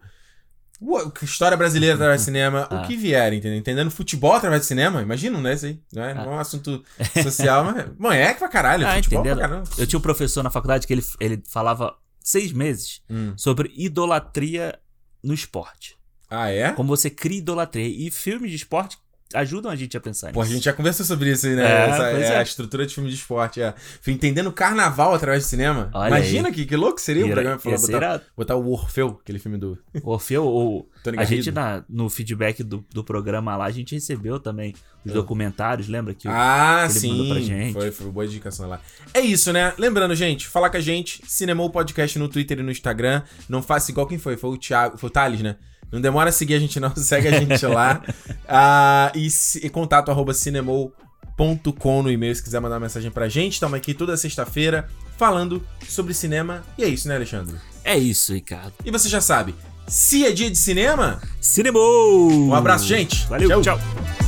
História 1.22 1.56
brasileira 1.56 1.94
através 1.94 2.20
do 2.22 2.24
cinema, 2.26 2.66
Ah. 2.70 2.82
o 2.82 2.86
que 2.86 2.96
vier, 2.96 3.32
entendeu? 3.32 3.58
Entendendo 3.58 3.90
futebol 3.90 4.32
através 4.32 4.62
do 4.62 4.64
cinema, 4.64 5.00
imagina, 5.02 5.40
né, 5.40 5.54
isso 5.54 5.66
aí, 5.66 5.80
não 5.92 6.02
é, 6.02 6.14
não 6.14 6.24
é 6.24 6.28
um 6.36 6.38
assunto 6.38 6.82
social, 7.22 7.64
mas, 7.64 7.86
bom, 7.98 8.12
é 8.12 8.32
que 8.32 8.38
pra 8.40 8.48
caralho, 8.48 8.86
Ah, 8.86 8.94
futebol 8.96 9.20
entendendo? 9.20 9.38
pra 9.38 9.48
caramba. 9.48 9.68
Eu 9.78 9.86
tinha 9.86 9.98
um 9.98 10.02
professor 10.02 10.42
na 10.42 10.50
faculdade 10.50 10.86
que 10.86 10.92
ele, 10.92 11.04
ele 11.20 11.42
falava 11.48 11.94
seis 12.20 12.52
meses 12.52 13.00
Hum. 13.10 13.32
sobre 13.36 13.72
idolatria 13.76 14.78
no 15.22 15.32
esporte. 15.34 15.96
Ah, 16.28 16.50
é? 16.50 16.72
Como 16.72 16.88
você 16.88 17.10
cria 17.10 17.38
idolatria. 17.38 17.86
E 17.86 18.10
filmes 18.10 18.50
de 18.50 18.56
esporte 18.56 18.96
ajudam 19.34 19.70
a 19.70 19.76
gente 19.76 19.96
a 19.96 20.00
pensar 20.00 20.28
nisso. 20.28 20.34
Pô, 20.34 20.42
a 20.42 20.46
gente 20.46 20.64
já 20.64 20.72
conversou 20.72 21.04
sobre 21.06 21.30
isso 21.30 21.46
aí, 21.46 21.54
né? 21.54 21.62
É, 21.64 21.88
Essa- 21.90 22.10
é 22.10 22.22
é. 22.22 22.36
a 22.38 22.42
estrutura 22.42 22.86
de 22.86 22.94
filme 22.94 23.08
de 23.10 23.16
esporte. 23.16 23.60
É. 23.60 23.74
Fui 24.00 24.12
entendendo 24.12 24.50
carnaval 24.52 25.14
através 25.14 25.44
do 25.44 25.48
cinema. 25.48 25.90
Olha 25.94 26.08
Imagina 26.08 26.48
aí. 26.48 26.54
que, 26.54 26.64
que 26.66 26.76
louco 26.76 27.00
seria 27.00 27.24
o 27.26 27.30
programa 27.30 27.58
falar, 27.58 27.76
botar, 27.78 27.96
irado. 27.96 28.22
botar 28.36 28.56
o 28.56 28.70
Orfeu, 28.70 29.18
aquele 29.22 29.38
filme 29.38 29.58
do 29.58 29.78
Orfeu, 30.02 30.44
ou 30.44 30.88
Tony 31.02 31.18
a 31.18 31.24
gente 31.24 31.50
na- 31.50 31.84
no 31.88 32.08
feedback 32.08 32.62
do, 32.62 32.84
do 32.92 33.02
programa 33.04 33.56
lá, 33.56 33.64
a 33.66 33.70
gente 33.70 33.94
recebeu 33.94 34.38
também 34.38 34.74
os 35.04 35.12
documentários, 35.12 35.88
lembra? 35.88 36.14
Que 36.14 36.28
Ah, 36.28 36.84
que 36.86 36.92
ele 36.92 37.00
sim. 37.00 37.08
mandou 37.10 37.28
pra 37.34 37.40
gente. 37.40 37.72
Foi, 37.72 37.90
foi 37.90 38.10
boa 38.10 38.24
indicação 38.24 38.68
lá. 38.68 38.80
É 39.12 39.20
isso, 39.20 39.52
né? 39.52 39.72
Lembrando, 39.76 40.14
gente, 40.14 40.46
falar 40.46 40.70
com 40.70 40.76
a 40.76 40.80
gente, 40.80 41.22
Cinemou 41.26 41.68
Podcast 41.70 42.18
no 42.18 42.28
Twitter 42.28 42.60
e 42.60 42.62
no 42.62 42.70
Instagram. 42.70 43.22
Não 43.48 43.60
faça 43.62 43.90
igual 43.90 44.06
quem 44.06 44.18
foi, 44.18 44.36
foi 44.36 44.50
o 44.50 44.56
Thiago, 44.56 44.96
foi 44.96 45.08
o 45.08 45.12
Thales, 45.12 45.40
né? 45.40 45.56
Não 45.92 46.00
demora 46.00 46.30
a 46.30 46.32
seguir 46.32 46.54
a 46.54 46.58
gente, 46.58 46.80
não. 46.80 46.94
Segue 46.96 47.28
a 47.28 47.38
gente 47.38 47.64
lá. 47.66 48.02
Ah, 48.54 49.10
e, 49.14 49.30
se- 49.30 49.64
e 49.64 49.70
contato 49.70 50.10
arroba 50.10 50.34
cinemou.com 50.34 52.02
no 52.02 52.10
e-mail 52.10 52.34
se 52.34 52.42
quiser 52.42 52.60
mandar 52.60 52.74
uma 52.74 52.80
mensagem 52.82 53.10
pra 53.10 53.28
gente. 53.28 53.54
Estamos 53.54 53.76
aqui 53.76 53.94
toda 53.94 54.16
sexta-feira 54.16 54.88
falando 55.16 55.62
sobre 55.88 56.12
cinema. 56.12 56.62
E 56.76 56.84
é 56.84 56.88
isso, 56.88 57.08
né, 57.08 57.16
Alexandre? 57.16 57.54
É 57.84 57.96
isso, 57.96 58.32
Ricardo. 58.34 58.72
E 58.84 58.90
você 58.90 59.08
já 59.08 59.20
sabe, 59.20 59.54
se 59.88 60.24
é 60.26 60.32
dia 60.32 60.50
de 60.50 60.58
cinema, 60.58 61.20
Cinema! 61.40 61.78
um 61.78 62.54
abraço, 62.54 62.84
gente. 62.86 63.26
Valeu, 63.26 63.48
Tchau. 63.48 63.78
tchau. 63.78 64.21